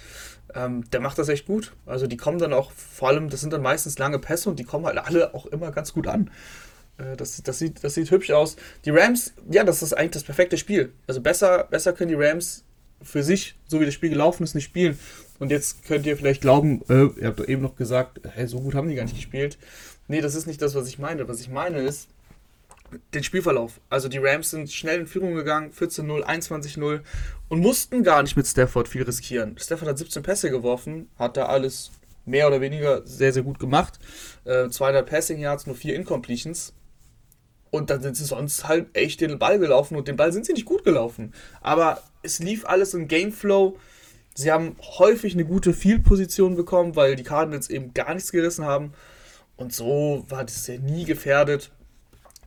Ähm, 0.54 0.88
der 0.92 1.00
macht 1.00 1.19
das 1.19 1.28
echt 1.28 1.46
gut. 1.46 1.72
Also 1.84 2.06
die 2.06 2.16
kommen 2.16 2.38
dann 2.38 2.54
auch, 2.54 2.72
vor 2.72 3.08
allem, 3.08 3.28
das 3.28 3.42
sind 3.42 3.52
dann 3.52 3.60
meistens 3.60 3.98
lange 3.98 4.19
Pässe 4.19 4.48
und 4.48 4.58
die 4.58 4.64
kommen 4.64 4.86
halt 4.86 4.96
alle 4.96 5.34
auch 5.34 5.44
immer 5.44 5.70
ganz 5.72 5.92
gut 5.92 6.06
an. 6.06 6.30
Äh, 6.99 7.17
das, 7.17 7.43
das, 7.43 7.59
sieht, 7.59 7.83
das 7.83 7.95
sieht 7.95 8.11
hübsch 8.11 8.31
aus. 8.31 8.56
Die 8.85 8.91
Rams, 8.91 9.33
ja, 9.50 9.65
das 9.65 9.83
ist 9.83 9.93
eigentlich 9.95 10.12
das 10.12 10.25
perfekte 10.25 10.59
Spiel. 10.59 10.93
Also 11.06 11.21
besser, 11.21 11.65
besser 11.71 11.93
können 11.93 12.11
die 12.11 12.17
Rams 12.23 12.65
für 13.03 13.23
sich, 13.23 13.56
so 13.67 13.81
wie 13.81 13.85
das 13.85 13.95
Spiel 13.95 14.11
gelaufen 14.11 14.43
ist, 14.43 14.55
nicht 14.55 14.65
spielen. 14.65 14.99
Und 15.39 15.50
jetzt 15.50 15.85
könnt 15.85 16.05
ihr 16.05 16.17
vielleicht 16.17 16.41
glauben, 16.41 16.83
äh, 16.89 17.06
ihr 17.21 17.29
habt 17.29 17.39
doch 17.39 17.47
eben 17.47 17.62
noch 17.62 17.77
gesagt, 17.77 18.21
hey, 18.25 18.47
so 18.49 18.61
gut 18.61 18.75
haben 18.75 18.89
die 18.89 18.97
gar 18.97 19.05
nicht 19.05 19.17
gespielt. 19.17 19.56
Nee, 20.09 20.21
das 20.21 20.35
ist 20.35 20.47
nicht 20.47 20.61
das, 20.61 20.75
was 20.75 20.89
ich 20.89 20.99
meine. 20.99 21.29
Was 21.29 21.41
ich 21.41 21.49
meine 21.49 21.79
ist, 21.79 22.09
den 23.15 23.23
Spielverlauf. 23.23 23.81
Also 23.91 24.09
die 24.09 24.19
Rams 24.19 24.50
sind 24.50 24.73
schnell 24.73 25.00
in 25.00 25.06
Führung 25.06 25.35
gegangen, 25.35 25.71
14-0, 25.73 26.25
21-0 26.25 27.00
und 27.49 27.61
mussten 27.61 28.03
gar 28.03 28.23
nicht 28.23 28.37
mit 28.37 28.47
Stafford 28.47 28.88
viel 28.88 29.02
riskieren. 29.02 29.57
Stafford 29.59 29.90
hat 29.90 29.99
17 29.99 30.23
Pässe 30.23 30.50
geworfen, 30.50 31.09
hat 31.19 31.37
da 31.37 31.47
alles 31.47 31.90
mehr 32.25 32.47
oder 32.47 32.61
weniger 32.61 33.07
sehr, 33.07 33.33
sehr 33.33 33.43
gut 33.43 33.59
gemacht. 33.59 33.99
Äh, 34.45 34.69
200 34.69 35.09
Passing 35.09 35.38
Yards, 35.38 35.67
nur 35.67 35.76
4 35.76 35.95
Incompletions. 35.95 36.73
Und 37.70 37.90
dann 37.90 38.02
sind 38.02 38.16
sie 38.16 38.25
sonst 38.25 38.66
halt 38.66 38.88
echt 38.94 39.20
den 39.20 39.38
Ball 39.38 39.58
gelaufen 39.58 39.96
und 39.96 40.08
den 40.08 40.16
Ball 40.16 40.32
sind 40.32 40.46
sie 40.46 40.52
nicht 40.52 40.64
gut 40.64 40.84
gelaufen. 40.84 41.34
Aber 41.60 42.02
es 42.22 42.38
lief 42.38 42.64
alles 42.66 42.94
im 42.94 43.08
Gameflow. 43.08 43.76
Sie 44.34 44.52
haben 44.52 44.76
häufig 44.98 45.34
eine 45.34 45.44
gute 45.44 45.72
Field-Position 45.72 46.56
bekommen, 46.56 46.96
weil 46.96 47.16
die 47.16 47.25
Cardinals 47.25 47.70
eben 47.70 47.92
gar 47.92 48.14
nichts 48.14 48.32
gerissen 48.32 48.64
haben. 48.64 48.92
Und 49.56 49.72
so 49.72 50.25
war 50.28 50.44
das 50.44 50.66
ja 50.66 50.78
nie 50.78 51.04
gefährdet. 51.04 51.72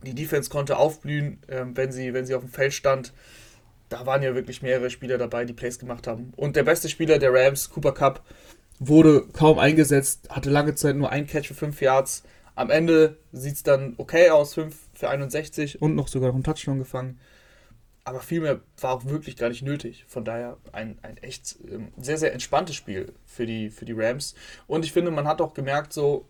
Die 0.04 0.14
Defense 0.14 0.50
konnte 0.50 0.78
aufblühen, 0.78 1.38
äh, 1.46 1.64
wenn, 1.74 1.92
sie, 1.92 2.14
wenn 2.14 2.26
sie 2.26 2.34
auf 2.34 2.42
dem 2.42 2.50
Feld 2.50 2.72
stand. 2.72 3.12
Da 3.88 4.06
waren 4.06 4.22
ja 4.22 4.34
wirklich 4.34 4.62
mehrere 4.62 4.90
Spieler 4.90 5.18
dabei, 5.18 5.44
die 5.44 5.52
Plays 5.52 5.78
gemacht 5.78 6.06
haben. 6.06 6.32
Und 6.36 6.56
der 6.56 6.62
beste 6.62 6.88
Spieler 6.88 7.18
der 7.18 7.32
Rams, 7.32 7.70
Cooper 7.70 7.92
Cup, 7.92 8.24
wurde 8.78 9.26
kaum 9.32 9.58
eingesetzt, 9.58 10.28
hatte 10.30 10.50
lange 10.50 10.74
Zeit 10.74 10.96
nur 10.96 11.10
ein 11.10 11.26
Catch 11.26 11.48
für 11.48 11.54
5 11.54 11.80
Yards. 11.80 12.22
Am 12.54 12.70
Ende 12.70 13.18
sieht 13.32 13.54
es 13.54 13.62
dann 13.62 13.94
okay 13.98 14.30
aus, 14.30 14.54
5 14.54 14.74
für 15.02 15.10
61 15.10 15.82
und 15.82 15.96
noch 15.96 16.06
sogar 16.06 16.28
noch 16.28 16.36
einen 16.36 16.44
Touchdown 16.44 16.78
gefangen. 16.78 17.18
Aber 18.04 18.20
viel 18.20 18.40
mehr 18.40 18.60
war 18.80 18.92
auch 18.92 19.04
wirklich 19.04 19.36
gar 19.36 19.48
nicht 19.48 19.62
nötig. 19.62 20.04
Von 20.06 20.24
daher 20.24 20.58
ein, 20.70 20.96
ein 21.02 21.16
echt 21.18 21.56
ähm, 21.68 21.88
sehr, 22.00 22.18
sehr 22.18 22.32
entspanntes 22.32 22.76
Spiel 22.76 23.12
für 23.26 23.44
die, 23.44 23.70
für 23.70 23.84
die 23.84 23.94
Rams. 23.94 24.36
Und 24.68 24.84
ich 24.84 24.92
finde, 24.92 25.10
man 25.10 25.26
hat 25.26 25.40
auch 25.40 25.54
gemerkt, 25.54 25.92
so 25.92 26.28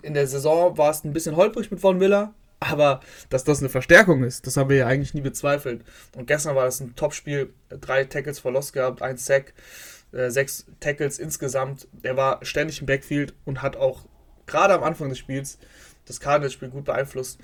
in 0.00 0.14
der 0.14 0.26
Saison 0.26 0.78
war 0.78 0.90
es 0.90 1.04
ein 1.04 1.12
bisschen 1.12 1.36
holprig 1.36 1.70
mit 1.70 1.80
Von 1.80 1.98
Miller, 1.98 2.32
aber 2.58 3.00
dass 3.28 3.44
das 3.44 3.60
eine 3.60 3.68
Verstärkung 3.68 4.24
ist, 4.24 4.46
das 4.46 4.56
haben 4.56 4.70
wir 4.70 4.78
ja 4.78 4.86
eigentlich 4.86 5.12
nie 5.12 5.20
bezweifelt. 5.20 5.84
Und 6.16 6.26
gestern 6.26 6.56
war 6.56 6.66
es 6.66 6.80
ein 6.80 6.96
Top-Spiel. 6.96 7.52
Drei 7.68 8.04
Tackles 8.04 8.38
verlost 8.38 8.72
gehabt, 8.72 9.02
ein 9.02 9.18
Sack, 9.18 9.52
äh, 10.12 10.30
sechs 10.30 10.64
Tackles 10.80 11.18
insgesamt. 11.18 11.86
Er 12.02 12.16
war 12.16 12.42
ständig 12.44 12.80
im 12.80 12.86
Backfield 12.86 13.34
und 13.44 13.60
hat 13.60 13.76
auch 13.76 14.06
gerade 14.46 14.72
am 14.72 14.82
Anfang 14.82 15.10
des 15.10 15.18
Spiels 15.18 15.58
das 16.06 16.20
Cardinals-Spiel 16.20 16.68
gut 16.68 16.84
beeinflusst. 16.84 17.38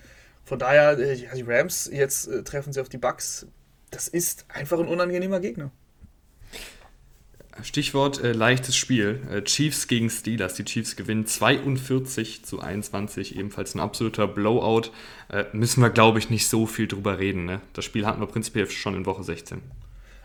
Von 0.51 0.59
daher, 0.59 0.99
äh, 0.99 1.15
ja, 1.15 1.33
die 1.33 1.43
Rams, 1.43 1.89
jetzt 1.93 2.27
äh, 2.27 2.43
treffen 2.43 2.73
sie 2.73 2.81
auf 2.81 2.89
die 2.89 2.99
Bucks. 2.99 3.47
Das 3.93 4.09
ist 4.09 4.47
einfach 4.49 4.81
ein 4.81 4.89
unangenehmer 4.89 5.39
Gegner. 5.39 5.71
Stichwort 7.63 8.21
äh, 8.25 8.33
leichtes 8.33 8.75
Spiel. 8.75 9.21
Äh, 9.31 9.43
Chiefs 9.43 9.87
gegen 9.87 10.11
Steelers. 10.11 10.55
Die 10.55 10.65
Chiefs 10.65 10.97
gewinnen 10.97 11.25
42 11.25 12.45
zu 12.45 12.59
21, 12.59 13.39
ebenfalls 13.39 13.77
ein 13.77 13.81
absoluter 13.81 14.27
Blowout. 14.27 14.91
Äh, 15.29 15.45
müssen 15.53 15.83
wir, 15.83 15.91
glaube 15.91 16.19
ich, 16.19 16.31
nicht 16.31 16.49
so 16.49 16.67
viel 16.67 16.89
drüber 16.89 17.21
reden. 17.21 17.45
Ne? 17.45 17.61
Das 17.73 17.85
Spiel 17.85 18.05
hatten 18.05 18.21
wir 18.21 18.27
prinzipiell 18.27 18.69
schon 18.69 18.97
in 18.97 19.07
Woche 19.07 19.23
16. 19.23 19.63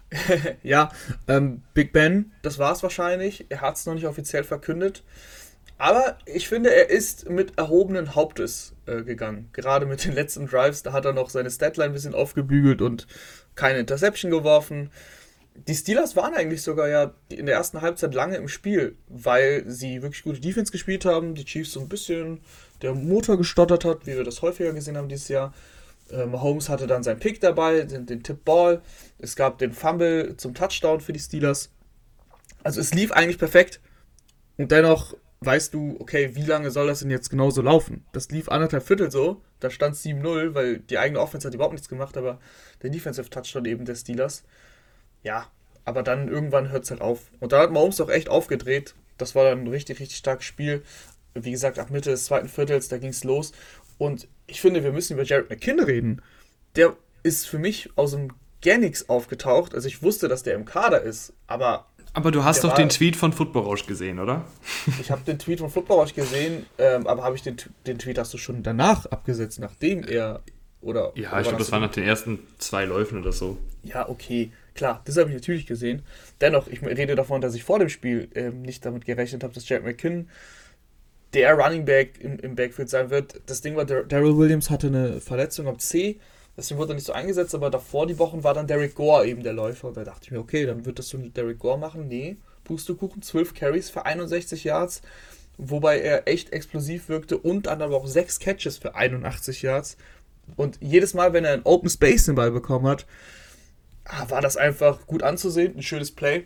ja, 0.63 0.91
ähm, 1.27 1.61
Big 1.75 1.93
Ben, 1.93 2.31
das 2.41 2.57
war 2.57 2.71
es 2.71 2.81
wahrscheinlich. 2.81 3.45
Er 3.49 3.61
hat 3.61 3.75
es 3.75 3.85
noch 3.85 3.93
nicht 3.93 4.07
offiziell 4.07 4.43
verkündet. 4.43 5.03
Aber 5.77 6.17
ich 6.25 6.47
finde, 6.47 6.73
er 6.73 6.89
ist 6.89 7.29
mit 7.29 7.57
erhobenen 7.57 8.15
Hauptes 8.15 8.73
äh, 8.85 9.03
gegangen. 9.03 9.49
Gerade 9.51 9.85
mit 9.85 10.05
den 10.05 10.13
letzten 10.13 10.47
Drives, 10.47 10.83
da 10.83 10.93
hat 10.93 11.05
er 11.05 11.13
noch 11.13 11.29
seine 11.29 11.51
Statline 11.51 11.89
ein 11.89 11.93
bisschen 11.93 12.15
aufgebügelt 12.15 12.81
und 12.81 13.07
keine 13.55 13.79
Interception 13.79 14.31
geworfen. 14.31 14.89
Die 15.67 15.75
Steelers 15.75 16.15
waren 16.15 16.33
eigentlich 16.33 16.61
sogar 16.61 16.87
ja 16.87 17.13
in 17.29 17.45
der 17.45 17.55
ersten 17.55 17.81
Halbzeit 17.81 18.13
lange 18.13 18.35
im 18.35 18.47
Spiel, 18.47 18.97
weil 19.07 19.63
sie 19.67 20.01
wirklich 20.01 20.23
gute 20.23 20.41
Defense 20.41 20.71
gespielt 20.71 21.05
haben. 21.05 21.35
Die 21.35 21.45
Chiefs 21.45 21.73
so 21.73 21.79
ein 21.81 21.89
bisschen 21.89 22.41
der 22.81 22.93
Motor 22.93 23.37
gestottert 23.37 23.85
hat, 23.85 24.05
wie 24.05 24.15
wir 24.15 24.23
das 24.23 24.41
häufiger 24.41 24.73
gesehen 24.73 24.97
haben 24.97 25.09
dieses 25.09 25.29
Jahr. 25.29 25.53
Ähm, 26.11 26.41
Holmes 26.41 26.69
hatte 26.69 26.87
dann 26.87 27.03
seinen 27.03 27.19
Pick 27.19 27.41
dabei, 27.41 27.81
den, 27.81 28.05
den 28.05 28.23
Tip-Ball. 28.23 28.81
Es 29.17 29.35
gab 29.35 29.57
den 29.57 29.71
Fumble 29.71 30.35
zum 30.37 30.53
Touchdown 30.53 31.01
für 31.01 31.13
die 31.13 31.19
Steelers. 31.19 31.69
Also 32.63 32.81
es 32.81 32.93
lief 32.93 33.11
eigentlich 33.11 33.39
perfekt. 33.39 33.79
Und 34.57 34.71
dennoch 34.71 35.15
weißt 35.45 35.73
du, 35.73 35.97
okay, 35.99 36.35
wie 36.35 36.43
lange 36.43 36.71
soll 36.71 36.87
das 36.87 36.99
denn 36.99 37.11
jetzt 37.11 37.29
genauso 37.29 37.61
laufen? 37.61 38.05
Das 38.11 38.29
lief 38.29 38.49
anderthalb 38.49 38.85
Viertel 38.85 39.11
so, 39.11 39.41
da 39.59 39.69
stand 39.69 39.95
7-0, 39.95 40.53
weil 40.53 40.79
die 40.79 40.97
eigene 40.97 41.19
Offense 41.19 41.47
hat 41.47 41.53
überhaupt 41.53 41.73
nichts 41.73 41.89
gemacht, 41.89 42.17
aber 42.17 42.39
der 42.81 42.89
Defensive 42.89 43.29
Touchdown 43.29 43.65
eben 43.65 43.85
der 43.85 43.95
Steelers. 43.95 44.43
Ja, 45.23 45.47
aber 45.83 46.03
dann 46.03 46.27
irgendwann 46.27 46.71
hört 46.71 46.83
es 46.85 46.91
halt 46.91 47.01
auf. 47.01 47.31
Und 47.39 47.51
da 47.51 47.61
hat 47.61 47.71
Mahomes 47.71 48.01
auch 48.01 48.09
echt 48.09 48.29
aufgedreht. 48.29 48.95
Das 49.17 49.35
war 49.35 49.45
dann 49.45 49.61
ein 49.61 49.67
richtig, 49.67 49.99
richtig 49.99 50.17
starkes 50.17 50.45
Spiel. 50.45 50.83
Wie 51.33 51.51
gesagt, 51.51 51.79
ab 51.79 51.91
Mitte 51.91 52.09
des 52.09 52.25
zweiten 52.25 52.47
Viertels, 52.47 52.87
da 52.87 52.97
ging 52.97 53.09
es 53.09 53.23
los. 53.23 53.51
Und 53.97 54.27
ich 54.47 54.61
finde, 54.61 54.83
wir 54.83 54.91
müssen 54.91 55.13
über 55.13 55.23
Jared 55.23 55.49
McKinn 55.49 55.79
reden. 55.79 56.21
Der 56.75 56.95
ist 57.23 57.47
für 57.47 57.59
mich 57.59 57.89
aus 57.95 58.11
dem 58.11 58.31
gar 58.61 58.79
aufgetaucht. 59.07 59.75
Also 59.75 59.87
ich 59.87 60.01
wusste, 60.01 60.27
dass 60.27 60.43
der 60.43 60.55
im 60.55 60.65
Kader 60.65 61.01
ist, 61.01 61.33
aber 61.47 61.85
aber 62.15 62.31
du 62.31 62.43
hast 62.43 62.63
doch 62.63 62.69
war, 62.69 62.77
den 62.77 62.89
Tweet 62.89 63.15
von 63.15 63.33
Football 63.33 63.63
Rausch 63.63 63.85
gesehen, 63.85 64.19
oder? 64.19 64.45
Ich 65.01 65.11
habe 65.11 65.21
den 65.23 65.37
Tweet 65.37 65.59
von 65.59 65.69
Football 65.69 65.99
Rausch 65.99 66.13
gesehen, 66.13 66.65
ähm, 66.77 67.05
aber 67.07 67.23
habe 67.23 67.35
ich 67.35 67.43
den, 67.43 67.57
den 67.85 67.99
Tweet 67.99 68.17
hast 68.17 68.33
du 68.33 68.37
schon 68.37 68.63
danach 68.63 69.05
abgesetzt, 69.05 69.59
nachdem 69.59 70.03
er 70.03 70.41
oder. 70.81 71.11
Ja, 71.15 71.31
oder 71.31 71.41
ich 71.41 71.47
glaube, 71.47 71.57
das 71.57 71.71
war 71.71 71.79
nach 71.79 71.91
den 71.91 72.03
ersten 72.03 72.39
zwei 72.57 72.85
Läufen 72.85 73.19
oder 73.19 73.31
so. 73.31 73.57
Ja, 73.83 74.07
okay, 74.07 74.51
klar, 74.73 75.01
das 75.05 75.17
habe 75.17 75.29
ich 75.29 75.35
natürlich 75.35 75.65
gesehen. 75.65 76.03
Dennoch, 76.41 76.67
ich 76.67 76.81
rede 76.81 77.15
davon, 77.15 77.41
dass 77.41 77.53
ich 77.53 77.63
vor 77.63 77.79
dem 77.79 77.89
Spiel 77.89 78.29
ähm, 78.35 78.61
nicht 78.61 78.85
damit 78.85 79.05
gerechnet 79.05 79.43
habe, 79.43 79.53
dass 79.53 79.67
Jack 79.67 79.83
McKinn 79.83 80.29
der 81.33 81.53
Running 81.53 81.83
Back 81.83 82.19
im, 82.21 82.39
im 82.39 82.55
Backfield 82.55 82.89
sein 82.89 83.09
wird. 83.09 83.41
Das 83.45 83.61
Ding 83.61 83.75
war, 83.75 83.85
Daryl 83.85 84.37
Williams 84.37 84.69
hatte 84.69 84.87
eine 84.87 85.19
Verletzung 85.19 85.67
am 85.67 85.79
C 85.79 86.19
Deswegen 86.57 86.79
wurde 86.79 86.93
er 86.93 86.95
nicht 86.95 87.07
so 87.07 87.13
eingesetzt, 87.13 87.53
aber 87.53 87.69
davor 87.69 88.07
die 88.07 88.17
Wochen 88.17 88.43
war 88.43 88.53
dann 88.53 88.67
Derek 88.67 88.95
Gore 88.95 89.27
eben 89.27 89.43
der 89.43 89.53
Läufer. 89.53 89.89
Und 89.89 89.97
da 89.97 90.03
dachte 90.03 90.21
ich 90.23 90.31
mir, 90.31 90.39
okay, 90.39 90.65
dann 90.65 90.85
wird 90.85 90.99
das 90.99 91.09
so 91.09 91.17
mit 91.17 91.35
Derek 91.35 91.59
Gore 91.59 91.77
machen. 91.77 92.07
Nee, 92.07 92.37
Pustekuchen, 92.63 93.21
12 93.21 93.53
Carries 93.53 93.89
für 93.89 94.05
61 94.05 94.63
Yards, 94.63 95.01
wobei 95.57 95.99
er 95.99 96.27
echt 96.27 96.53
explosiv 96.53 97.09
wirkte 97.09 97.37
und 97.37 97.67
dann 97.67 97.81
aber 97.81 97.97
auch 97.97 98.07
6 98.07 98.39
Catches 98.39 98.77
für 98.77 98.95
81 98.95 99.61
Yards. 99.61 99.97
Und 100.55 100.77
jedes 100.79 101.13
Mal, 101.13 101.33
wenn 101.33 101.43
er 101.43 101.53
einen 101.53 101.63
Open 101.65 101.89
Space 101.89 102.25
den 102.25 102.35
Ball 102.35 102.51
bekommen 102.51 102.87
hat, 102.87 103.05
ah, 104.05 104.29
war 104.29 104.41
das 104.41 104.57
einfach 104.57 105.05
gut 105.07 105.23
anzusehen, 105.23 105.75
ein 105.75 105.83
schönes 105.83 106.11
Play. 106.11 106.45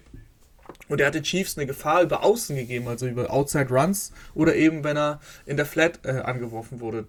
Und 0.87 1.01
er 1.01 1.07
hat 1.07 1.15
den 1.15 1.23
Chiefs 1.23 1.57
eine 1.57 1.67
Gefahr 1.67 2.01
über 2.03 2.23
Außen 2.23 2.55
gegeben, 2.55 2.87
also 2.87 3.07
über 3.07 3.31
Outside 3.31 3.69
Runs 3.69 4.11
oder 4.33 4.55
eben, 4.55 4.83
wenn 4.83 4.97
er 4.97 5.19
in 5.45 5.57
der 5.57 5.65
Flat 5.65 5.99
äh, 6.03 6.11
angeworfen 6.19 6.79
wurde 6.79 7.05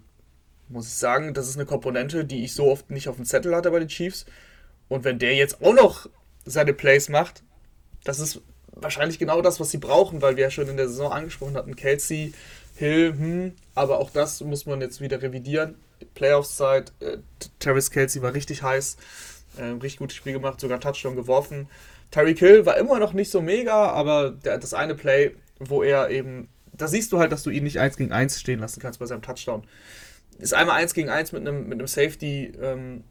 muss 0.71 0.87
ich 0.87 0.93
sagen, 0.93 1.33
das 1.33 1.47
ist 1.47 1.55
eine 1.55 1.65
Komponente, 1.65 2.25
die 2.25 2.43
ich 2.43 2.53
so 2.53 2.71
oft 2.71 2.89
nicht 2.89 3.07
auf 3.07 3.15
dem 3.15 3.25
Zettel 3.25 3.55
hatte 3.55 3.71
bei 3.71 3.79
den 3.79 3.87
Chiefs. 3.87 4.25
Und 4.87 5.03
wenn 5.03 5.19
der 5.19 5.35
jetzt 5.35 5.61
auch 5.61 5.73
noch 5.73 6.09
seine 6.45 6.73
Plays 6.73 7.09
macht, 7.09 7.43
das 8.03 8.19
ist 8.19 8.41
wahrscheinlich 8.73 9.19
genau 9.19 9.41
das, 9.41 9.59
was 9.59 9.71
sie 9.71 9.77
brauchen, 9.77 10.21
weil 10.21 10.35
wir 10.35 10.43
ja 10.45 10.51
schon 10.51 10.67
in 10.67 10.77
der 10.77 10.87
Saison 10.87 11.11
angesprochen 11.11 11.55
hatten, 11.55 11.75
Kelsey, 11.75 12.33
Hill, 12.75 13.13
hm, 13.17 13.53
aber 13.75 13.99
auch 13.99 14.09
das 14.09 14.41
muss 14.41 14.65
man 14.65 14.81
jetzt 14.81 15.01
wieder 15.01 15.21
revidieren. 15.21 15.75
Playoffs-Zeit, 16.15 16.93
äh, 16.99 17.17
Travis 17.59 17.91
Kelsey 17.91 18.21
war 18.21 18.33
richtig 18.33 18.63
heiß, 18.63 18.97
äh, 19.57 19.63
richtig 19.63 19.97
gutes 19.97 20.17
Spiel 20.17 20.33
gemacht, 20.33 20.59
sogar 20.59 20.79
Touchdown 20.79 21.15
geworfen. 21.15 21.67
Tyreek 22.09 22.39
Hill 22.39 22.65
war 22.65 22.77
immer 22.77 22.99
noch 22.99 23.13
nicht 23.13 23.31
so 23.31 23.41
mega, 23.41 23.91
aber 23.91 24.31
der, 24.31 24.57
das 24.57 24.73
eine 24.73 24.95
Play, 24.95 25.35
wo 25.59 25.83
er 25.83 26.09
eben, 26.09 26.49
da 26.73 26.87
siehst 26.87 27.11
du 27.11 27.19
halt, 27.19 27.31
dass 27.31 27.43
du 27.43 27.49
ihn 27.49 27.63
nicht 27.63 27.79
1 27.79 27.97
gegen 27.97 28.11
1 28.11 28.39
stehen 28.39 28.59
lassen 28.59 28.81
kannst 28.81 28.99
bei 28.99 29.05
seinem 29.05 29.21
Touchdown 29.21 29.63
ist 30.41 30.53
einmal 30.53 30.81
eins 30.81 30.93
gegen 30.93 31.09
eins 31.09 31.31
mit 31.31 31.47
einem, 31.47 31.67
mit 31.67 31.79
einem 31.79 31.87
Safety 31.87 32.51
ähm, 32.61 33.03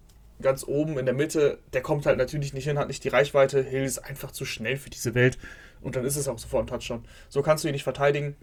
ganz 0.42 0.64
oben 0.64 0.99
in 0.99 1.06
der 1.06 1.14
Mitte. 1.14 1.58
Der 1.72 1.82
kommt 1.82 2.06
halt 2.06 2.18
natürlich 2.18 2.52
nicht 2.54 2.64
hin, 2.64 2.78
hat 2.78 2.88
nicht 2.88 3.04
die 3.04 3.08
Reichweite. 3.08 3.62
Hill 3.62 3.84
ist 3.84 3.99
einfach 3.99 4.30
zu 4.30 4.44
schnell 4.44 4.76
für 4.76 4.90
diese 4.90 5.14
Welt. 5.14 5.38
Und 5.80 5.96
dann 5.96 6.04
ist 6.04 6.16
es 6.16 6.28
auch 6.28 6.38
sofort 6.38 6.64
ein 6.64 6.66
Touchdown. 6.66 7.04
So 7.28 7.42
kannst 7.42 7.64
du 7.64 7.68
ihn 7.68 7.72
nicht 7.72 7.84
verteidigen. 7.84 8.37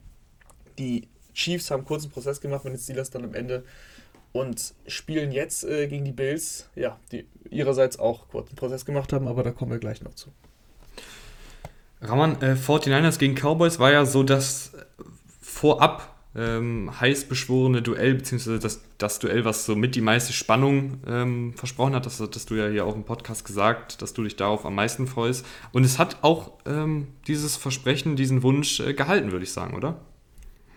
Die 0.80 1.08
Chiefs 1.34 1.70
haben 1.70 1.86
kurzen 1.86 2.10
Prozess 2.10 2.42
gemacht 2.42 2.64
mit 2.64 2.74
den 2.74 2.80
Steelers 2.80 3.10
dann 3.10 3.24
am 3.24 3.34
Ende 3.34 3.64
und 4.32 4.74
spielen 4.88 5.32
jetzt 5.32 5.64
äh, 5.64 5.88
gegen 5.88 6.06
die 6.06 6.12
Bills, 6.12 6.70
ja, 6.76 7.00
die 7.12 7.26
ihrerseits 7.50 7.98
auch 8.00 8.28
kurzen 8.30 8.56
Prozess 8.56 8.86
gemacht 8.86 9.14
haben, 9.14 9.28
aber 9.28 9.44
da 9.44 9.52
kommen 9.52 9.72
wir 9.72 9.80
gleich 9.80 10.02
noch 10.02 10.14
zu. 10.14 10.32
Raman, 12.02 12.42
äh, 12.42 12.54
49ers 12.54 13.18
gegen 13.18 13.36
Cowboys 13.36 13.80
war 13.80 13.92
ja 13.92 14.06
so 14.06 14.24
das 14.24 14.74
vorab 15.42 16.17
ähm, 16.38 16.92
heiß 17.02 17.26
beschworene 17.26 17.82
Duell, 17.82 18.14
beziehungsweise 18.14 18.60
das, 18.60 18.82
das 19.00 19.18
Duell, 19.18 19.44
was 19.44 19.66
so 19.66 19.76
mit 19.76 19.96
die 19.96 20.02
meiste 20.02 20.34
Spannung 20.34 21.02
ähm, 21.08 21.54
versprochen 21.56 21.96
hat. 21.96 22.06
Das 22.06 22.20
hattest 22.20 22.52
du 22.52 22.56
ja 22.56 22.68
hier 22.68 22.86
auch 22.86 22.96
im 22.96 23.04
Podcast 23.04 23.44
gesagt, 23.44 24.02
dass 24.04 24.14
du 24.14 24.24
dich 24.24 24.36
darauf 24.36 24.66
am 24.66 24.76
meisten 24.76 25.08
freust. 25.08 25.46
Und 25.72 25.84
es 25.84 25.98
hat 25.98 26.18
auch 26.22 26.54
ähm, 26.68 27.08
dieses 27.28 27.56
Versprechen, 27.56 28.16
diesen 28.16 28.44
Wunsch 28.44 28.80
äh, 28.80 28.94
gehalten, 28.94 29.32
würde 29.32 29.44
ich 29.44 29.52
sagen, 29.52 29.76
oder? 29.76 30.00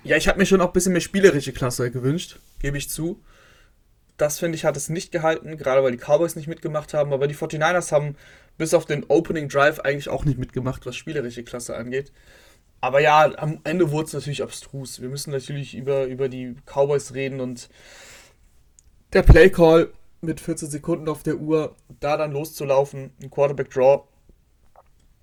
Ja, 0.03 0.17
ich 0.17 0.29
habe 0.29 0.39
mir 0.39 0.47
schon 0.47 0.63
auch 0.63 0.69
ein 0.69 0.73
bisschen 0.73 0.93
mehr 0.93 1.03
spielerische 1.03 1.53
Klasse 1.53 1.91
gewünscht, 1.91 2.39
gebe 2.61 2.79
ich 2.79 2.89
zu. 2.89 3.23
Das 4.17 4.39
finde 4.39 4.57
ich 4.57 4.65
hat 4.65 4.77
es 4.77 4.89
nicht 4.89 5.13
gehalten, 5.13 5.59
gerade 5.59 5.83
weil 5.83 5.93
die 5.93 5.99
Cowboys 5.99 6.37
nicht 6.37 6.49
mitgemacht 6.49 6.95
haben, 6.95 7.13
aber 7.13 7.27
die 7.27 7.35
49ers 7.35 7.93
haben 7.93 8.17
bis 8.57 8.73
auf 8.73 8.87
den 8.87 9.05
Opening 9.09 9.49
Drive 9.49 9.81
eigentlich 9.81 10.09
auch 10.09 10.25
nicht 10.25 10.39
mitgemacht, 10.39 10.87
was 10.87 10.97
spielerische 10.97 11.45
Klasse 11.45 11.77
angeht. 11.77 12.13
Aber 12.81 13.01
ja, 13.01 13.31
am 13.39 13.61
Ende 13.65 13.91
wurde 13.91 14.07
es 14.07 14.13
natürlich 14.15 14.43
abstrus. 14.43 15.01
Wir 15.01 15.09
müssen 15.09 15.31
natürlich 15.31 15.75
über, 15.75 16.05
über 16.05 16.29
die 16.29 16.57
Cowboys 16.67 17.15
reden 17.15 17.41
und 17.41 17.69
der 19.13 19.23
Playcall 19.23 19.93
mit 20.21 20.41
14 20.41 20.71
Sekunden 20.71 21.09
auf 21.09 21.23
der 21.23 21.37
Uhr, 21.37 21.75
da 22.01 22.17
dann 22.17 22.33
loszulaufen, 22.33 23.13
ein 23.23 23.31
Quarterback-Draw. 23.31 24.05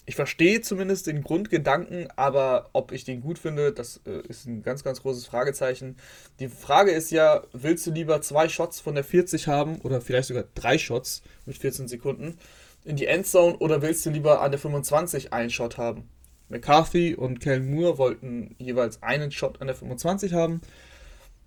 Ich 0.05 0.15
verstehe 0.15 0.61
zumindest 0.61 1.07
den 1.07 1.21
Grundgedanken, 1.21 2.07
aber 2.15 2.69
ob 2.73 2.91
ich 2.93 3.03
den 3.03 3.21
gut 3.21 3.39
finde, 3.39 3.73
das 3.73 4.01
äh, 4.05 4.21
ist 4.27 4.45
ein 4.45 4.63
ganz, 4.63 4.83
ganz 4.83 5.01
großes 5.01 5.25
Fragezeichen. 5.25 5.97
Die 6.39 6.47
Frage 6.47 6.91
ist 6.91 7.11
ja, 7.11 7.43
willst 7.51 7.85
du 7.85 7.91
lieber 7.91 8.21
zwei 8.21 8.47
Shots 8.47 8.79
von 8.79 8.95
der 8.95 9.03
40 9.03 9.47
haben 9.47 9.81
oder 9.81 9.99
vielleicht 9.99 10.29
sogar 10.29 10.45
drei 10.55 10.77
Shots 10.77 11.23
mit 11.45 11.57
14 11.57 11.87
Sekunden 11.89 12.37
in 12.85 12.95
die 12.95 13.07
Endzone 13.07 13.57
oder 13.57 13.81
willst 13.81 14.05
du 14.05 14.09
lieber 14.09 14.41
an 14.41 14.51
der 14.51 14.59
25 14.59 15.33
einen 15.33 15.49
Shot 15.49 15.77
haben? 15.77 16.09
McCarthy 16.49 17.15
und 17.15 17.39
Kellen 17.39 17.69
Moore 17.69 17.97
wollten 17.97 18.55
jeweils 18.57 19.03
einen 19.03 19.31
Shot 19.31 19.61
an 19.61 19.67
der 19.67 19.75
25 19.75 20.33
haben. 20.33 20.61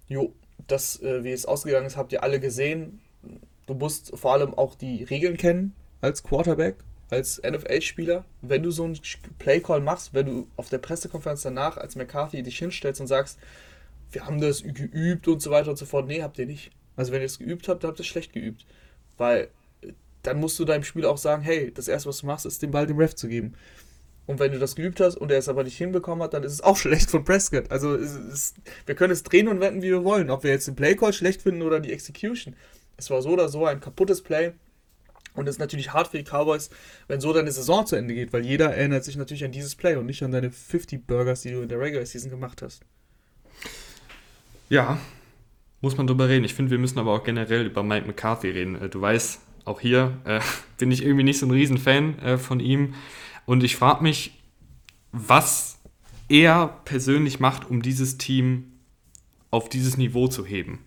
Jo, 0.08 0.34
das, 0.66 1.00
äh, 1.02 1.24
wie 1.24 1.32
es 1.32 1.46
ausgegangen 1.46 1.86
ist, 1.86 1.96
habt 1.96 2.12
ihr 2.12 2.22
alle 2.22 2.40
gesehen. 2.40 3.00
Du 3.66 3.74
musst 3.74 4.16
vor 4.18 4.32
allem 4.32 4.54
auch 4.54 4.74
die 4.74 5.04
Regeln 5.04 5.36
kennen 5.36 5.74
als 6.00 6.22
Quarterback, 6.22 6.76
als 7.08 7.40
NFL-Spieler. 7.42 8.24
Wenn 8.42 8.62
du 8.62 8.70
so 8.70 8.84
einen 8.84 8.98
Play-Call 9.38 9.80
machst, 9.80 10.12
wenn 10.12 10.26
du 10.26 10.48
auf 10.56 10.68
der 10.68 10.78
Pressekonferenz 10.78 11.42
danach 11.42 11.76
als 11.76 11.96
McCarthy 11.96 12.42
dich 12.42 12.58
hinstellst 12.58 13.00
und 13.00 13.06
sagst, 13.06 13.38
wir 14.12 14.26
haben 14.26 14.40
das 14.40 14.62
geübt 14.62 15.28
und 15.28 15.40
so 15.40 15.50
weiter 15.50 15.70
und 15.70 15.76
so 15.76 15.86
fort. 15.86 16.06
Nee, 16.06 16.22
habt 16.22 16.38
ihr 16.38 16.46
nicht. 16.46 16.72
Also 16.96 17.12
wenn 17.12 17.20
ihr 17.20 17.26
es 17.26 17.38
geübt 17.38 17.68
habt, 17.68 17.84
dann 17.84 17.90
habt 17.90 18.00
ihr 18.00 18.02
es 18.02 18.08
schlecht 18.08 18.32
geübt. 18.32 18.66
Weil 19.16 19.48
äh, 19.82 19.92
dann 20.22 20.40
musst 20.40 20.58
du 20.58 20.64
deinem 20.64 20.82
Spieler 20.82 21.10
auch 21.10 21.18
sagen, 21.18 21.42
hey, 21.42 21.72
das 21.72 21.88
erste, 21.88 22.08
was 22.08 22.18
du 22.18 22.26
machst, 22.26 22.46
ist 22.46 22.62
den 22.62 22.72
Ball 22.72 22.86
dem 22.86 22.98
Ref 22.98 23.14
zu 23.14 23.28
geben. 23.28 23.54
Und 24.30 24.38
wenn 24.38 24.52
du 24.52 24.60
das 24.60 24.76
geübt 24.76 25.00
hast 25.00 25.16
und 25.16 25.32
er 25.32 25.38
es 25.38 25.48
aber 25.48 25.64
nicht 25.64 25.76
hinbekommen 25.76 26.22
hat, 26.22 26.34
dann 26.34 26.44
ist 26.44 26.52
es 26.52 26.60
auch 26.60 26.76
schlecht 26.76 27.10
von 27.10 27.24
Prescott. 27.24 27.68
Also 27.68 27.96
es, 27.96 28.54
wir 28.86 28.94
können 28.94 29.12
es 29.12 29.24
drehen 29.24 29.48
und 29.48 29.58
wenden, 29.58 29.82
wie 29.82 29.90
wir 29.90 30.04
wollen. 30.04 30.30
Ob 30.30 30.44
wir 30.44 30.52
jetzt 30.52 30.68
den 30.68 30.76
Playcall 30.76 31.12
schlecht 31.12 31.42
finden 31.42 31.62
oder 31.62 31.80
die 31.80 31.92
Execution. 31.92 32.54
Es 32.96 33.10
war 33.10 33.22
so 33.22 33.30
oder 33.30 33.48
so 33.48 33.66
ein 33.66 33.80
kaputtes 33.80 34.22
Play. 34.22 34.52
Und 35.34 35.48
es 35.48 35.56
ist 35.56 35.58
natürlich 35.58 35.92
hart 35.92 36.06
für 36.06 36.18
die 36.18 36.22
Cowboys, 36.22 36.70
wenn 37.08 37.20
so 37.20 37.32
deine 37.32 37.50
Saison 37.50 37.84
zu 37.86 37.96
Ende 37.96 38.14
geht, 38.14 38.32
weil 38.32 38.46
jeder 38.46 38.72
erinnert 38.72 39.02
sich 39.02 39.16
natürlich 39.16 39.44
an 39.44 39.50
dieses 39.50 39.74
Play 39.74 39.96
und 39.96 40.06
nicht 40.06 40.22
an 40.22 40.30
deine 40.30 40.52
50 40.52 41.08
Burgers, 41.08 41.42
die 41.42 41.50
du 41.50 41.62
in 41.62 41.68
der 41.68 41.80
Regular 41.80 42.06
Season 42.06 42.30
gemacht 42.30 42.62
hast. 42.62 42.82
Ja, 44.68 45.00
muss 45.80 45.96
man 45.96 46.06
drüber 46.06 46.28
reden. 46.28 46.44
Ich 46.44 46.54
finde, 46.54 46.70
wir 46.70 46.78
müssen 46.78 47.00
aber 47.00 47.12
auch 47.14 47.24
generell 47.24 47.66
über 47.66 47.82
Mike 47.82 48.06
McCarthy 48.06 48.50
reden. 48.50 48.80
Äh, 48.80 48.88
du 48.90 49.00
weißt, 49.00 49.40
auch 49.64 49.80
hier 49.80 50.18
äh, 50.24 50.38
bin 50.78 50.92
ich 50.92 51.02
irgendwie 51.02 51.24
nicht 51.24 51.40
so 51.40 51.46
ein 51.46 51.50
Riesenfan 51.50 52.16
äh, 52.20 52.38
von 52.38 52.60
ihm. 52.60 52.94
Und 53.46 53.62
ich 53.64 53.76
frage 53.76 54.02
mich, 54.02 54.32
was 55.12 55.78
er 56.28 56.80
persönlich 56.84 57.40
macht, 57.40 57.68
um 57.68 57.82
dieses 57.82 58.18
Team 58.18 58.72
auf 59.50 59.68
dieses 59.68 59.96
Niveau 59.96 60.28
zu 60.28 60.46
heben. 60.46 60.78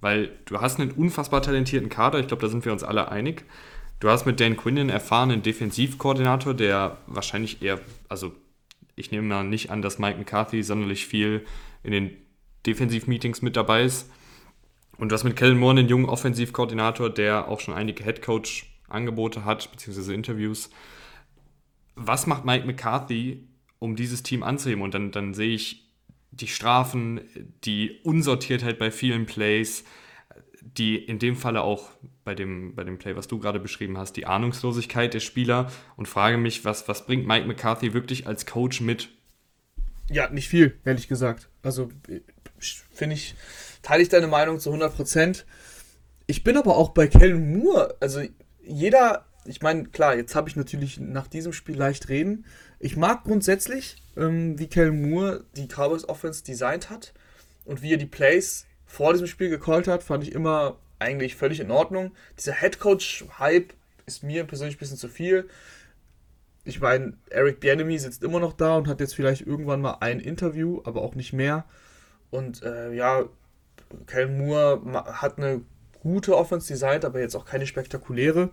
Weil 0.00 0.30
du 0.44 0.60
hast 0.60 0.78
einen 0.78 0.92
unfassbar 0.92 1.42
talentierten 1.42 1.88
Kader, 1.88 2.20
ich 2.20 2.28
glaube, 2.28 2.42
da 2.42 2.48
sind 2.48 2.64
wir 2.64 2.72
uns 2.72 2.84
alle 2.84 3.10
einig. 3.10 3.44
Du 3.98 4.08
hast 4.08 4.26
mit 4.26 4.38
Dan 4.40 4.56
Quinn 4.56 4.78
einen 4.78 4.90
erfahrenen 4.90 5.42
Defensivkoordinator, 5.42 6.54
der 6.54 6.98
wahrscheinlich 7.06 7.62
eher, 7.62 7.80
also 8.08 8.32
ich 8.94 9.10
nehme 9.10 9.26
mal 9.26 9.44
nicht 9.44 9.70
an, 9.70 9.82
dass 9.82 9.98
Mike 9.98 10.18
McCarthy 10.18 10.62
sonderlich 10.62 11.06
viel 11.06 11.44
in 11.82 11.92
den 11.92 12.10
Defensivmeetings 12.66 13.42
mit 13.42 13.56
dabei 13.56 13.84
ist. 13.84 14.10
Und 14.98 15.10
du 15.10 15.14
hast 15.14 15.24
mit 15.24 15.36
Kellen 15.36 15.58
Moore 15.58 15.78
einen 15.78 15.88
jungen 15.88 16.06
Offensivkoordinator, 16.06 17.10
der 17.10 17.48
auch 17.48 17.60
schon 17.60 17.74
einige 17.74 18.04
Headcoach-Angebote 18.04 19.44
hat, 19.44 19.70
beziehungsweise 19.70 20.14
Interviews. 20.14 20.70
Was 21.96 22.26
macht 22.26 22.44
Mike 22.44 22.66
McCarthy, 22.66 23.48
um 23.78 23.96
dieses 23.96 24.22
Team 24.22 24.42
anzuheben? 24.42 24.82
Und 24.82 24.94
dann, 24.94 25.10
dann 25.10 25.34
sehe 25.34 25.54
ich 25.54 25.90
die 26.30 26.48
Strafen, 26.48 27.20
die 27.64 28.00
Unsortiertheit 28.04 28.78
bei 28.78 28.90
vielen 28.90 29.26
Plays, 29.26 29.84
die 30.60 30.96
in 30.96 31.18
dem 31.18 31.36
Falle 31.36 31.62
auch 31.62 31.90
bei 32.24 32.34
dem, 32.34 32.74
bei 32.74 32.84
dem 32.84 32.98
Play, 32.98 33.16
was 33.16 33.28
du 33.28 33.38
gerade 33.38 33.60
beschrieben 33.60 33.96
hast, 33.98 34.14
die 34.14 34.26
Ahnungslosigkeit 34.26 35.14
der 35.14 35.20
Spieler 35.20 35.70
und 35.96 36.08
frage 36.08 36.36
mich, 36.36 36.64
was, 36.64 36.88
was 36.88 37.06
bringt 37.06 37.26
Mike 37.26 37.46
McCarthy 37.46 37.94
wirklich 37.94 38.26
als 38.26 38.46
Coach 38.46 38.80
mit? 38.80 39.08
Ja, 40.10 40.28
nicht 40.30 40.48
viel, 40.48 40.78
ehrlich 40.84 41.08
gesagt. 41.08 41.48
Also 41.62 41.88
finde 42.92 43.14
ich, 43.14 43.34
teile 43.82 44.02
ich 44.02 44.08
deine 44.08 44.26
Meinung 44.26 44.58
zu 44.58 44.70
100 44.70 44.94
Prozent. 44.94 45.46
Ich 46.26 46.44
bin 46.44 46.56
aber 46.56 46.76
auch 46.76 46.90
bei 46.90 47.06
Kellen 47.06 47.58
Moore, 47.58 47.96
also 48.00 48.20
jeder, 48.62 49.26
ich 49.46 49.62
meine, 49.62 49.84
klar, 49.84 50.16
jetzt 50.16 50.34
habe 50.34 50.48
ich 50.48 50.56
natürlich 50.56 50.98
nach 51.00 51.26
diesem 51.26 51.52
Spiel 51.52 51.76
leicht 51.76 52.08
reden. 52.08 52.44
Ich 52.78 52.96
mag 52.96 53.24
grundsätzlich, 53.24 53.96
ähm, 54.16 54.58
wie 54.58 54.68
Kellen 54.68 55.10
Moore 55.10 55.44
die 55.56 55.66
Cowboys 55.66 56.08
Offense 56.08 56.44
designt 56.44 56.90
hat 56.90 57.12
und 57.64 57.82
wie 57.82 57.92
er 57.94 57.98
die 57.98 58.06
Plays 58.06 58.66
vor 58.86 59.12
diesem 59.12 59.26
Spiel 59.26 59.50
gecallt 59.50 59.88
hat, 59.88 60.02
fand 60.02 60.22
ich 60.24 60.32
immer 60.32 60.78
eigentlich 60.98 61.36
völlig 61.36 61.60
in 61.60 61.70
Ordnung. 61.70 62.12
Dieser 62.38 62.52
Headcoach-Hype 62.52 63.72
ist 64.06 64.22
mir 64.22 64.44
persönlich 64.44 64.76
ein 64.76 64.78
bisschen 64.78 64.96
zu 64.96 65.08
viel. 65.08 65.48
Ich 66.64 66.80
meine, 66.80 67.14
Eric 67.30 67.60
Bienemy 67.60 67.98
sitzt 67.98 68.22
immer 68.22 68.40
noch 68.40 68.52
da 68.52 68.76
und 68.76 68.88
hat 68.88 69.00
jetzt 69.00 69.14
vielleicht 69.14 69.46
irgendwann 69.46 69.80
mal 69.80 69.98
ein 70.00 70.20
Interview, 70.20 70.80
aber 70.84 71.02
auch 71.02 71.14
nicht 71.14 71.32
mehr. 71.32 71.64
Und 72.30 72.62
äh, 72.62 72.92
ja, 72.92 73.24
Kel 74.06 74.28
Moore 74.28 75.04
hat 75.20 75.38
eine 75.38 75.62
gute 76.00 76.36
Offense 76.36 76.66
designt, 76.68 77.04
aber 77.04 77.20
jetzt 77.20 77.36
auch 77.36 77.44
keine 77.44 77.66
spektakuläre. 77.66 78.50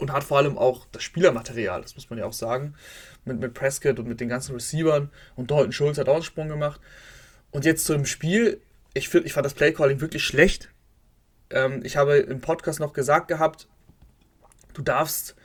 Und 0.00 0.12
hat 0.12 0.24
vor 0.24 0.38
allem 0.38 0.56
auch 0.56 0.86
das 0.92 1.02
Spielermaterial, 1.02 1.82
das 1.82 1.94
muss 1.94 2.08
man 2.08 2.18
ja 2.18 2.24
auch 2.24 2.32
sagen, 2.32 2.74
mit, 3.24 3.38
mit 3.38 3.54
Prescott 3.54 3.98
und 3.98 4.08
mit 4.08 4.20
den 4.20 4.30
ganzen 4.30 4.54
Receivern. 4.54 5.10
Und 5.36 5.50
Dalton 5.50 5.72
Schulz 5.72 5.98
hat 5.98 6.08
auch 6.08 6.14
einen 6.14 6.22
Sprung 6.22 6.48
gemacht. 6.48 6.80
Und 7.50 7.64
jetzt 7.64 7.84
zu 7.84 7.92
dem 7.92 8.06
Spiel, 8.06 8.60
ich, 8.94 9.08
find, 9.08 9.26
ich 9.26 9.34
fand 9.34 9.44
das 9.44 9.54
Playcalling 9.54 10.00
wirklich 10.00 10.24
schlecht. 10.24 10.70
Ähm, 11.50 11.82
ich 11.84 11.96
habe 11.96 12.16
im 12.16 12.40
Podcast 12.40 12.80
noch 12.80 12.94
gesagt 12.94 13.28
gehabt, 13.28 13.68
du 14.72 14.82
darfst 14.82 15.36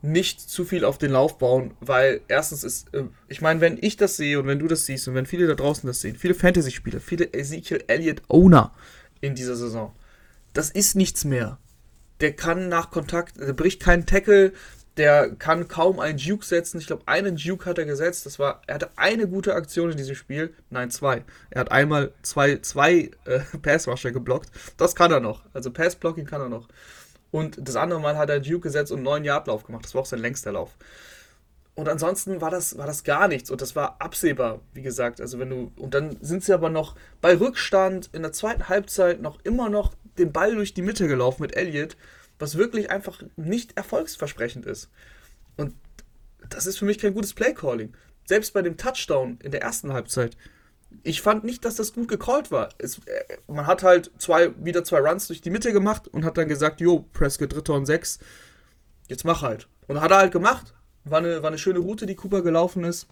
nicht 0.00 0.40
zu 0.40 0.64
viel 0.64 0.84
auf 0.84 0.98
den 0.98 1.10
Lauf 1.10 1.38
bauen, 1.38 1.74
weil 1.80 2.20
erstens 2.28 2.62
ist, 2.62 2.94
äh, 2.94 3.04
ich 3.26 3.40
meine, 3.40 3.60
wenn 3.60 3.78
ich 3.80 3.96
das 3.96 4.16
sehe 4.16 4.38
und 4.38 4.46
wenn 4.46 4.60
du 4.60 4.68
das 4.68 4.86
siehst 4.86 5.08
und 5.08 5.14
wenn 5.14 5.26
viele 5.26 5.46
da 5.46 5.54
draußen 5.54 5.86
das 5.86 6.00
sehen, 6.00 6.16
viele 6.16 6.34
Fantasy-Spieler, 6.34 7.00
viele 7.00 7.32
Ezekiel 7.32 7.82
Elliott 7.88 8.22
Owner 8.28 8.72
in 9.20 9.34
dieser 9.34 9.56
Saison, 9.56 9.92
das 10.52 10.70
ist 10.70 10.94
nichts 10.94 11.24
mehr. 11.24 11.58
Der 12.20 12.32
kann 12.34 12.68
nach 12.68 12.90
Kontakt, 12.90 13.38
der 13.38 13.52
bricht 13.52 13.80
keinen 13.80 14.06
Tackle, 14.06 14.52
der 14.98 15.30
kann 15.30 15.68
kaum 15.68 16.00
einen 16.00 16.18
Juke 16.18 16.44
setzen. 16.44 16.78
Ich 16.78 16.88
glaube, 16.88 17.04
einen 17.06 17.36
Juke 17.36 17.66
hat 17.66 17.78
er 17.78 17.84
gesetzt. 17.84 18.26
Das 18.26 18.38
war, 18.38 18.62
er 18.66 18.74
hatte 18.74 18.90
eine 18.96 19.28
gute 19.28 19.54
Aktion 19.54 19.92
in 19.92 19.96
diesem 19.96 20.16
Spiel. 20.16 20.52
Nein, 20.70 20.90
zwei. 20.90 21.24
Er 21.50 21.60
hat 21.60 21.70
einmal 21.70 22.12
zwei, 22.22 22.56
zwei 22.58 23.10
äh, 23.24 23.40
Pass-Rusher 23.62 24.10
geblockt. 24.10 24.50
Das 24.76 24.96
kann 24.96 25.12
er 25.12 25.20
noch. 25.20 25.44
Also 25.52 25.70
Pass-Blocking 25.70 26.26
kann 26.26 26.40
er 26.40 26.48
noch. 26.48 26.68
Und 27.30 27.58
das 27.60 27.76
andere 27.76 28.00
Mal 28.00 28.16
hat 28.16 28.28
er 28.28 28.40
Duke 28.40 28.60
gesetzt 28.60 28.90
und 28.90 28.98
einen 28.98 29.04
neuen 29.04 29.24
Yard-Lauf 29.24 29.64
gemacht. 29.64 29.84
Das 29.84 29.94
war 29.94 30.02
auch 30.02 30.06
sein 30.06 30.20
längster 30.20 30.52
Lauf. 30.52 30.76
Und 31.74 31.88
ansonsten 31.88 32.40
war 32.40 32.50
das, 32.50 32.76
war 32.76 32.86
das 32.86 33.04
gar 33.04 33.28
nichts. 33.28 33.52
Und 33.52 33.60
das 33.60 33.76
war 33.76 34.00
absehbar, 34.00 34.60
wie 34.74 34.82
gesagt. 34.82 35.20
Also 35.20 35.38
wenn 35.38 35.50
du. 35.50 35.70
Und 35.76 35.94
dann 35.94 36.16
sind 36.20 36.42
sie 36.42 36.52
aber 36.52 36.70
noch 36.70 36.96
bei 37.20 37.38
Rückstand 37.38 38.10
in 38.12 38.22
der 38.22 38.32
zweiten 38.32 38.68
Halbzeit 38.68 39.22
noch 39.22 39.38
immer 39.44 39.68
noch 39.68 39.92
den 40.18 40.32
Ball 40.32 40.56
durch 40.56 40.74
die 40.74 40.82
Mitte 40.82 41.06
gelaufen 41.06 41.42
mit 41.42 41.56
Elliott, 41.56 41.96
was 42.38 42.56
wirklich 42.56 42.90
einfach 42.90 43.22
nicht 43.36 43.76
erfolgsversprechend 43.76 44.66
ist. 44.66 44.90
Und 45.56 45.74
das 46.48 46.66
ist 46.66 46.78
für 46.78 46.84
mich 46.84 46.98
kein 46.98 47.14
gutes 47.14 47.34
Playcalling. 47.34 47.94
Selbst 48.24 48.52
bei 48.52 48.62
dem 48.62 48.76
Touchdown 48.76 49.38
in 49.42 49.50
der 49.50 49.62
ersten 49.62 49.92
Halbzeit 49.92 50.36
ich 51.02 51.22
fand 51.22 51.44
nicht, 51.44 51.64
dass 51.64 51.76
das 51.76 51.92
gut 51.92 52.08
gecallt 52.08 52.50
war. 52.50 52.70
Es, 52.78 52.98
äh, 53.06 53.38
man 53.46 53.66
hat 53.66 53.82
halt 53.82 54.10
zwei, 54.18 54.52
wieder 54.64 54.84
zwei 54.84 55.00
Runs 55.00 55.26
durch 55.26 55.40
die 55.40 55.50
Mitte 55.50 55.72
gemacht 55.72 56.08
und 56.08 56.24
hat 56.24 56.38
dann 56.38 56.48
gesagt, 56.48 56.80
jo, 56.80 57.04
Prescott 57.12 57.52
dritter 57.52 57.74
und 57.74 57.86
sechs, 57.86 58.18
jetzt 59.08 59.24
mach 59.24 59.42
halt. 59.42 59.68
Und 59.86 60.00
hat 60.00 60.10
er 60.10 60.18
halt 60.18 60.32
gemacht. 60.32 60.74
War 61.04 61.18
eine, 61.18 61.42
war 61.42 61.48
eine 61.48 61.58
schöne 61.58 61.78
Route, 61.78 62.06
die 62.06 62.14
Cooper 62.14 62.42
gelaufen 62.42 62.84
ist. 62.84 63.06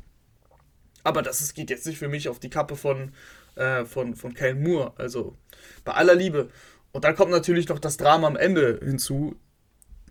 Aber 1.02 1.22
das 1.22 1.40
ist, 1.40 1.54
geht 1.54 1.70
jetzt 1.70 1.86
nicht 1.86 1.98
für 1.98 2.08
mich 2.08 2.28
auf 2.28 2.40
die 2.40 2.50
Kappe 2.50 2.76
von, 2.76 3.12
äh, 3.54 3.84
von, 3.84 4.14
von 4.16 4.34
Kellen 4.34 4.62
Moore. 4.62 4.92
Also 4.96 5.36
bei 5.84 5.92
aller 5.92 6.14
Liebe. 6.14 6.50
Und 6.96 7.04
dann 7.04 7.14
kommt 7.14 7.30
natürlich 7.30 7.68
noch 7.68 7.78
das 7.78 7.96
Drama 7.96 8.26
am 8.26 8.36
Ende 8.36 8.80
hinzu, 8.82 9.36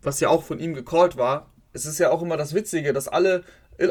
was 0.02 0.20
ja 0.20 0.30
auch 0.30 0.44
von 0.44 0.60
ihm 0.60 0.74
gecallt 0.74 1.18
war. 1.18 1.52
Es 1.74 1.86
ist 1.86 2.00
ja 2.00 2.12
auch 2.12 2.22
immer 2.22 2.38
das 2.38 2.54
Witzige, 2.54 2.94
dass 2.94 3.08
alle, 3.08 3.44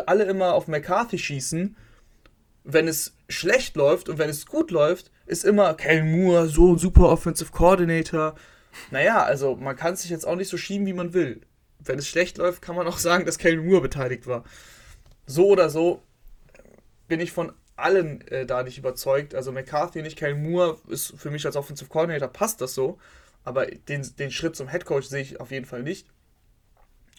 alle 0.06 0.24
immer 0.24 0.54
auf 0.54 0.68
McCarthy 0.68 1.18
schießen 1.18 1.76
wenn 2.64 2.88
es 2.88 3.14
schlecht 3.28 3.76
läuft 3.76 4.08
und 4.08 4.18
wenn 4.18 4.30
es 4.30 4.46
gut 4.46 4.70
läuft, 4.70 5.12
ist 5.26 5.44
immer 5.44 5.74
Kellen 5.74 6.10
Moore, 6.10 6.48
so 6.48 6.72
ein 6.72 6.78
super 6.78 7.10
Offensive 7.10 7.52
Coordinator. 7.52 8.34
Naja, 8.90 9.22
also 9.22 9.54
man 9.54 9.76
kann 9.76 9.96
sich 9.96 10.10
jetzt 10.10 10.26
auch 10.26 10.34
nicht 10.34 10.48
so 10.48 10.56
schieben, 10.56 10.86
wie 10.86 10.94
man 10.94 11.12
will. 11.12 11.42
Wenn 11.78 11.98
es 11.98 12.08
schlecht 12.08 12.38
läuft, 12.38 12.62
kann 12.62 12.74
man 12.74 12.86
auch 12.86 12.98
sagen, 12.98 13.26
dass 13.26 13.38
Kellen 13.38 13.66
Moore 13.66 13.82
beteiligt 13.82 14.26
war. 14.26 14.44
So 15.26 15.48
oder 15.48 15.68
so 15.68 16.02
bin 17.06 17.20
ich 17.20 17.32
von 17.32 17.52
allen 17.76 18.26
äh, 18.28 18.46
da 18.46 18.62
nicht 18.62 18.78
überzeugt. 18.78 19.34
Also 19.34 19.52
McCarthy 19.52 20.02
nicht, 20.02 20.16
Kellen 20.16 20.42
Moore 20.42 20.78
ist 20.88 21.14
für 21.16 21.30
mich 21.30 21.44
als 21.46 21.56
Offensive 21.56 21.88
Coordinator 21.88 22.28
passt 22.28 22.60
das 22.60 22.74
so. 22.74 22.98
Aber 23.44 23.66
den, 23.66 24.08
den 24.18 24.30
Schritt 24.30 24.56
zum 24.56 24.70
Head 24.70 24.84
Coach 24.86 25.06
sehe 25.06 25.22
ich 25.22 25.40
auf 25.40 25.50
jeden 25.50 25.66
Fall 25.66 25.82
nicht. 25.82 26.06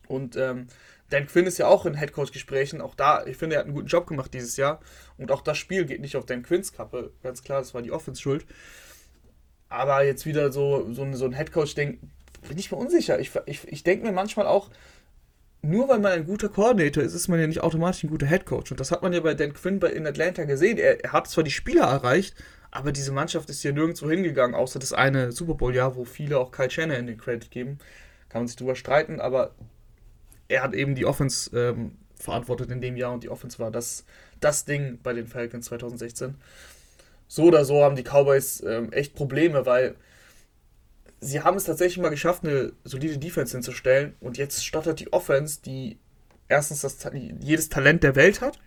Und 0.07 0.35
ähm, 0.35 0.67
Dan 1.09 1.27
Quinn 1.27 1.45
ist 1.45 1.57
ja 1.57 1.67
auch 1.67 1.85
in 1.85 1.93
Headcoach-Gesprächen. 1.93 2.81
Auch 2.81 2.95
da, 2.95 3.25
ich 3.25 3.37
finde, 3.37 3.55
er 3.55 3.59
hat 3.59 3.65
einen 3.65 3.75
guten 3.75 3.87
Job 3.87 4.07
gemacht 4.07 4.33
dieses 4.33 4.57
Jahr. 4.57 4.79
Und 5.17 5.31
auch 5.31 5.41
das 5.41 5.57
Spiel 5.57 5.85
geht 5.85 6.01
nicht 6.01 6.15
auf 6.15 6.25
Dan 6.25 6.43
Quinns 6.43 6.73
Kappe. 6.73 7.11
Ganz 7.21 7.43
klar, 7.43 7.59
das 7.59 7.73
war 7.73 7.81
die 7.81 7.91
Offense-Schuld. 7.91 8.45
Aber 9.69 10.03
jetzt 10.03 10.25
wieder 10.25 10.51
so, 10.51 10.91
so, 10.93 11.11
so 11.13 11.25
ein 11.25 11.33
Headcoach-Ding, 11.33 11.99
bin 12.47 12.57
ich 12.57 12.71
mir 12.71 12.77
unsicher. 12.77 13.19
Ich, 13.19 13.31
ich, 13.45 13.67
ich 13.67 13.83
denke 13.83 14.05
mir 14.05 14.11
manchmal 14.11 14.47
auch, 14.47 14.69
nur 15.65 15.89
weil 15.89 15.99
man 15.99 16.11
ein 16.11 16.25
guter 16.25 16.49
Koordinator 16.49 17.03
ist, 17.03 17.13
ist 17.13 17.27
man 17.27 17.39
ja 17.39 17.47
nicht 17.47 17.61
automatisch 17.61 18.03
ein 18.03 18.09
guter 18.09 18.25
Headcoach. 18.25 18.71
Und 18.71 18.79
das 18.79 18.91
hat 18.91 19.01
man 19.01 19.13
ja 19.13 19.19
bei 19.19 19.33
Dan 19.33 19.53
Quinn 19.53 19.79
in 19.81 20.07
Atlanta 20.07 20.43
gesehen. 20.43 20.77
Er, 20.77 21.03
er 21.03 21.13
hat 21.13 21.27
zwar 21.27 21.43
die 21.43 21.51
Spieler 21.51 21.83
erreicht, 21.83 22.35
aber 22.71 22.91
diese 22.91 23.11
Mannschaft 23.11 23.49
ist 23.49 23.63
ja 23.63 23.71
nirgendwo 23.71 24.09
hingegangen, 24.09 24.55
außer 24.55 24.79
das 24.79 24.93
eine 24.93 25.31
Super 25.31 25.55
Bowl-Jahr, 25.55 25.95
wo 25.95 26.05
viele 26.05 26.39
auch 26.39 26.51
Kyle 26.51 26.69
Shanahan 26.69 27.07
den 27.07 27.17
Credit 27.17 27.49
geben. 27.49 27.79
Kann 28.29 28.41
man 28.41 28.47
sich 28.47 28.57
drüber 28.57 28.75
streiten, 28.75 29.19
aber 29.19 29.55
er 30.47 30.61
hat 30.61 30.73
eben 30.73 30.95
die 30.95 31.05
Offense 31.05 31.57
ähm, 31.57 31.97
verantwortet 32.15 32.69
in 32.71 32.81
dem 32.81 32.97
Jahr 32.97 33.13
und 33.13 33.23
die 33.23 33.29
Offense 33.29 33.59
war 33.59 33.71
das, 33.71 34.05
das 34.39 34.65
Ding 34.65 34.99
bei 35.01 35.13
den 35.13 35.27
Falcons 35.27 35.65
2016. 35.65 36.35
So 37.27 37.43
oder 37.43 37.65
so 37.65 37.83
haben 37.83 37.95
die 37.95 38.03
Cowboys 38.03 38.61
ähm, 38.61 38.91
echt 38.91 39.15
Probleme, 39.15 39.65
weil 39.65 39.95
sie 41.19 41.41
haben 41.41 41.57
es 41.57 41.65
tatsächlich 41.65 42.01
mal 42.01 42.09
geschafft, 42.09 42.43
eine 42.43 42.73
solide 42.83 43.17
Defense 43.17 43.53
hinzustellen 43.53 44.15
und 44.19 44.37
jetzt 44.37 44.65
stottert 44.65 44.99
die 44.99 45.11
Offense, 45.13 45.59
die 45.63 45.97
erstens 46.47 46.81
das, 46.81 46.97
jedes 47.39 47.69
Talent 47.69 48.03
der 48.03 48.15
Welt 48.15 48.41
hat, 48.41 48.59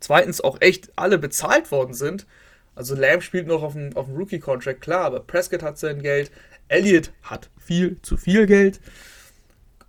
zweitens 0.00 0.40
auch 0.40 0.60
echt 0.60 0.92
alle 0.96 1.18
bezahlt 1.18 1.70
worden 1.70 1.94
sind. 1.94 2.26
Also 2.74 2.94
Lamb 2.94 3.22
spielt 3.22 3.46
noch 3.46 3.62
auf 3.62 3.74
dem, 3.74 3.96
auf 3.96 4.06
dem 4.06 4.16
Rookie-Contract, 4.16 4.80
klar, 4.80 5.04
aber 5.04 5.20
Prescott 5.20 5.62
hat 5.62 5.78
sein 5.78 6.02
Geld, 6.02 6.30
Elliott 6.68 7.12
hat 7.22 7.50
viel 7.58 8.00
zu 8.02 8.16
viel 8.16 8.46
Geld 8.46 8.80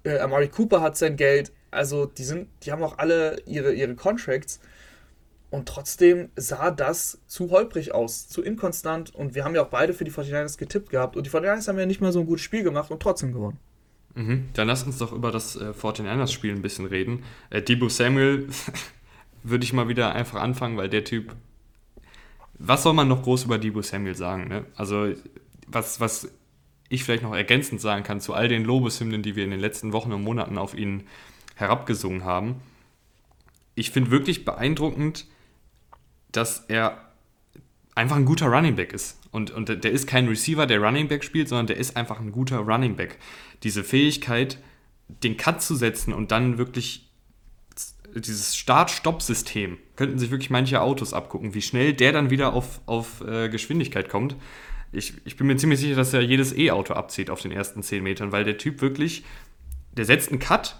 äh, 0.06 0.20
Amari 0.20 0.48
Cooper 0.48 0.82
hat 0.82 0.98
sein 0.98 1.18
Geld. 1.18 1.52
Also 1.72 2.06
die 2.06 2.24
sind, 2.24 2.48
die 2.64 2.72
haben 2.72 2.84
auch 2.84 2.98
alle 2.98 3.42
ihre, 3.46 3.74
ihre 3.74 3.96
Contracts. 3.96 4.60
Und 5.50 5.68
trotzdem 5.70 6.30
sah 6.36 6.72
das 6.72 7.20
zu 7.28 7.50
holprig 7.52 7.94
aus, 7.94 8.28
zu 8.28 8.42
inkonstant. 8.42 9.14
Und 9.14 9.36
wir 9.36 9.46
haben 9.46 9.56
ja 9.56 9.64
auch 9.64 9.70
beide 9.70 9.94
für 9.94 10.04
die 10.04 10.12
49ers 10.12 10.58
getippt 10.58 10.90
gehabt. 10.90 11.16
Und 11.16 11.26
die 11.26 11.30
49ers 11.30 11.68
haben 11.68 11.80
ja 11.80 11.86
nicht 11.86 12.02
mal 12.02 12.12
so 12.12 12.20
ein 12.20 12.26
gutes 12.26 12.44
Spiel 12.44 12.64
gemacht 12.64 12.92
und 12.92 13.02
trotzdem 13.02 13.32
gewonnen. 13.32 13.60
Mhm. 14.16 14.50
Dann 14.54 14.68
lass 14.68 14.84
uns 14.84 14.98
doch 14.98 15.12
über 15.12 15.32
das 15.32 15.56
äh, 15.56 15.72
49ers-Spiel 15.72 16.54
ein 16.54 16.62
bisschen 16.62 16.86
reden. 16.86 17.24
Äh, 17.50 17.62
Debo 17.62 17.90
Samuel 17.90 18.48
würde 19.44 19.64
ich 19.64 19.74
mal 19.74 19.88
wieder 19.88 20.14
einfach 20.14 20.42
anfangen, 20.42 20.78
weil 20.78 20.90
der 20.90 21.04
Typ. 21.04 21.36
Was 22.58 22.84
soll 22.84 22.94
man 22.94 23.10
noch 23.10 23.24
groß 23.24 23.44
über 23.44 23.58
Debo 23.58 23.82
Samuel 23.82 24.16
sagen? 24.16 24.48
Ne? 24.48 24.66
Also, 24.76 25.14
was, 25.68 26.00
was 26.00 26.30
ich 26.90 27.04
vielleicht 27.04 27.24
noch 27.24 27.36
ergänzend 27.36 27.82
sagen 27.82 28.04
kann 28.04 28.22
zu 28.22 28.34
all 28.34 28.48
den 28.48 28.64
Lobeshymnen, 28.64 29.22
die 29.22 29.36
wir 29.36 29.44
in 29.44 29.52
den 29.52 29.60
letzten 29.60 29.92
Wochen 29.92 30.14
und 30.14 30.24
Monaten 30.24 30.58
auf 30.58 30.76
ihn 30.76 31.04
herabgesungen 31.56 32.24
haben. 32.24 32.62
ich 33.76 33.92
finde 33.92 34.12
wirklich 34.12 34.46
beeindruckend, 34.46 35.28
dass 36.36 36.66
er 36.68 37.06
einfach 37.96 38.18
ein 38.18 38.26
guter 38.26 38.48
Running 38.48 38.76
Back 38.76 38.94
ist. 38.94 39.20
Und, 39.32 39.52
und 39.52 39.84
der 39.84 39.92
ist 39.92 40.08
kein 40.08 40.28
Receiver, 40.28 40.66
der 40.68 40.80
Running 40.82 41.08
Back 41.08 41.24
spielt, 41.24 41.48
sondern 41.48 41.68
der 41.68 41.78
ist 41.78 41.96
einfach 41.96 42.20
ein 42.20 42.32
guter 42.32 42.60
Running 42.60 42.96
Back. 42.96 43.18
Diese 43.64 43.84
Fähigkeit, 43.84 44.60
den 45.08 45.38
Cut 45.38 45.62
zu 45.62 45.76
setzen 45.76 46.14
und 46.14 46.32
dann 46.32 46.58
wirklich 46.58 47.10
dieses 48.16 48.56
Start-Stopp-System, 48.56 49.78
könnten 49.96 50.20
sich 50.20 50.32
wirklich 50.32 50.50
manche 50.50 50.82
Autos 50.82 51.14
abgucken, 51.14 51.54
wie 51.54 51.62
schnell 51.62 51.94
der 51.94 52.12
dann 52.14 52.30
wieder 52.30 52.54
auf, 52.54 52.80
auf 52.86 53.22
äh, 53.22 53.50
Geschwindigkeit 53.50 54.10
kommt. 54.10 54.36
Ich, 54.92 55.14
ich 55.26 55.36
bin 55.36 55.48
mir 55.48 55.58
ziemlich 55.58 55.80
sicher, 55.80 55.96
dass 55.96 56.14
er 56.14 56.22
jedes 56.22 56.56
E-Auto 56.56 56.94
abzieht 56.94 57.30
auf 57.30 57.42
den 57.42 57.52
ersten 57.52 57.84
10 57.84 58.04
Metern, 58.04 58.32
weil 58.32 58.46
der 58.46 58.58
Typ 58.58 58.82
wirklich, 58.82 59.26
der 59.92 60.06
setzt 60.06 60.30
einen 60.30 60.40
Cut, 60.40 60.80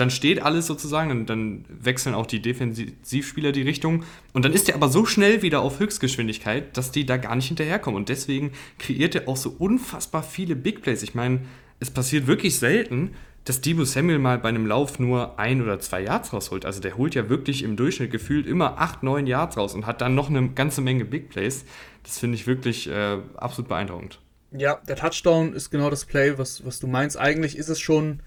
dann 0.00 0.10
steht 0.10 0.42
alles 0.42 0.66
sozusagen, 0.66 1.10
und 1.10 1.26
dann 1.26 1.64
wechseln 1.68 2.14
auch 2.14 2.26
die 2.26 2.40
Defensivspieler 2.40 3.52
die 3.52 3.62
Richtung. 3.62 4.04
Und 4.32 4.44
dann 4.44 4.52
ist 4.52 4.68
er 4.68 4.74
aber 4.74 4.88
so 4.88 5.04
schnell 5.04 5.42
wieder 5.42 5.60
auf 5.60 5.80
Höchstgeschwindigkeit, 5.80 6.76
dass 6.76 6.90
die 6.90 7.06
da 7.06 7.16
gar 7.16 7.36
nicht 7.36 7.48
hinterherkommen. 7.48 7.96
Und 7.96 8.08
deswegen 8.08 8.52
kreiert 8.78 9.14
er 9.14 9.28
auch 9.28 9.36
so 9.36 9.54
unfassbar 9.58 10.22
viele 10.22 10.56
Big 10.56 10.82
Plays. 10.82 11.02
Ich 11.02 11.14
meine, 11.14 11.40
es 11.80 11.90
passiert 11.90 12.26
wirklich 12.26 12.58
selten, 12.58 13.10
dass 13.44 13.60
Debo 13.60 13.84
Samuel 13.84 14.18
mal 14.18 14.38
bei 14.38 14.48
einem 14.48 14.66
Lauf 14.66 14.98
nur 14.98 15.38
ein 15.38 15.60
oder 15.60 15.78
zwei 15.78 16.02
Yards 16.02 16.32
rausholt. 16.32 16.64
Also 16.64 16.80
der 16.80 16.96
holt 16.96 17.14
ja 17.14 17.28
wirklich 17.28 17.62
im 17.62 17.76
Durchschnitt 17.76 18.10
gefühlt 18.10 18.46
immer 18.46 18.78
acht, 18.78 19.02
neun 19.02 19.26
Yards 19.26 19.56
raus 19.56 19.74
und 19.74 19.86
hat 19.86 20.00
dann 20.00 20.14
noch 20.14 20.30
eine 20.30 20.48
ganze 20.50 20.80
Menge 20.80 21.04
Big 21.04 21.28
Plays. 21.28 21.64
Das 22.02 22.18
finde 22.18 22.36
ich 22.36 22.46
wirklich 22.46 22.88
äh, 22.88 23.18
absolut 23.36 23.68
beeindruckend. 23.68 24.18
Ja, 24.50 24.80
der 24.88 24.96
Touchdown 24.96 25.52
ist 25.52 25.70
genau 25.70 25.90
das 25.90 26.04
Play, 26.04 26.38
was, 26.38 26.64
was 26.64 26.80
du 26.80 26.86
meinst. 26.86 27.18
Eigentlich 27.18 27.58
ist 27.58 27.68
es 27.68 27.80
schon 27.80 28.20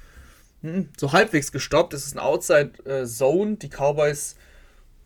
so 0.97 1.11
halbwegs 1.11 1.51
gestoppt. 1.51 1.93
Es 1.93 2.05
ist 2.05 2.15
ein 2.15 2.19
Outside-Zone. 2.19 3.57
Die 3.57 3.69
Cowboys 3.69 4.35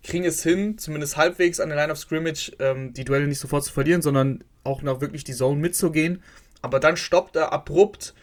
kriegen 0.04 0.26
es 0.26 0.42
hin, 0.42 0.78
zumindest 0.78 1.18
halbwegs 1.18 1.60
an 1.60 1.70
der 1.70 1.78
Line 1.78 1.92
of 1.92 2.00
Scrimmage 2.00 2.52
ähm, 2.60 2.94
die 2.94 3.06
Duelle 3.06 3.28
nicht 3.28 3.40
sofort 3.40 3.64
zu 3.64 3.72
verlieren, 3.72 4.02
sondern 4.02 4.44
auch 4.64 4.82
noch 4.82 5.02
wirklich 5.02 5.24
die 5.24 5.34
Zone 5.34 5.60
mitzugehen. 5.60 6.24
Aber 6.62 6.80
dann 6.80 6.98
stoppt 6.98 7.36
er 7.36 7.52
abrupt 7.52 8.14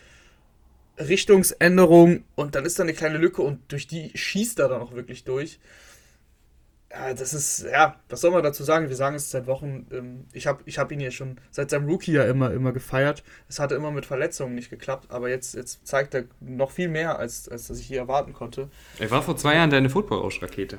Richtungsänderung 0.98 2.24
und 2.34 2.54
dann 2.54 2.64
ist 2.64 2.78
da 2.78 2.82
eine 2.82 2.94
kleine 2.94 3.18
Lücke 3.18 3.42
und 3.42 3.60
durch 3.68 3.86
die 3.86 4.10
schießt 4.16 4.58
er 4.58 4.68
dann 4.68 4.80
auch 4.82 4.94
wirklich 4.94 5.24
durch. 5.24 5.60
Ja, 6.90 7.12
das 7.12 7.35
ist, 7.35 7.66
ja, 7.70 7.96
was 8.09 8.22
soll 8.22 8.31
man 8.31 8.42
dazu 8.42 8.64
sagen? 8.64 8.88
Wir 8.88 8.96
sagen 8.96 9.14
es 9.14 9.31
seit 9.31 9.46
Wochen. 9.46 9.87
Ähm, 9.92 10.24
ich 10.33 10.46
habe 10.46 10.62
ich 10.64 10.79
hab 10.79 10.90
ihn 10.90 11.01
ja 11.01 11.11
schon 11.11 11.38
seit 11.51 11.70
seinem 11.70 11.87
Rookie 11.87 12.12
ja 12.12 12.24
immer, 12.24 12.51
immer 12.53 12.72
gefeiert. 12.72 13.22
Es 13.46 13.61
hatte 13.61 13.74
immer 13.74 13.90
mit 13.90 14.07
Verletzungen 14.07 14.55
nicht 14.55 14.70
geklappt, 14.70 15.11
aber 15.11 15.29
jetzt, 15.29 15.55
jetzt 15.55 15.87
zeigt 15.87 16.14
er 16.14 16.24
noch 16.40 16.70
viel 16.70 16.88
mehr, 16.88 17.18
als, 17.18 17.48
als 17.48 17.68
ich 17.70 17.87
hier 17.87 17.98
erwarten 17.98 18.33
konnte. 18.33 18.70
Er 18.98 19.11
war 19.11 19.22
vor 19.22 19.37
zwei 19.37 19.57
Jahren 19.57 19.70
deine 19.70 19.90
Football-Rakete. 19.90 20.79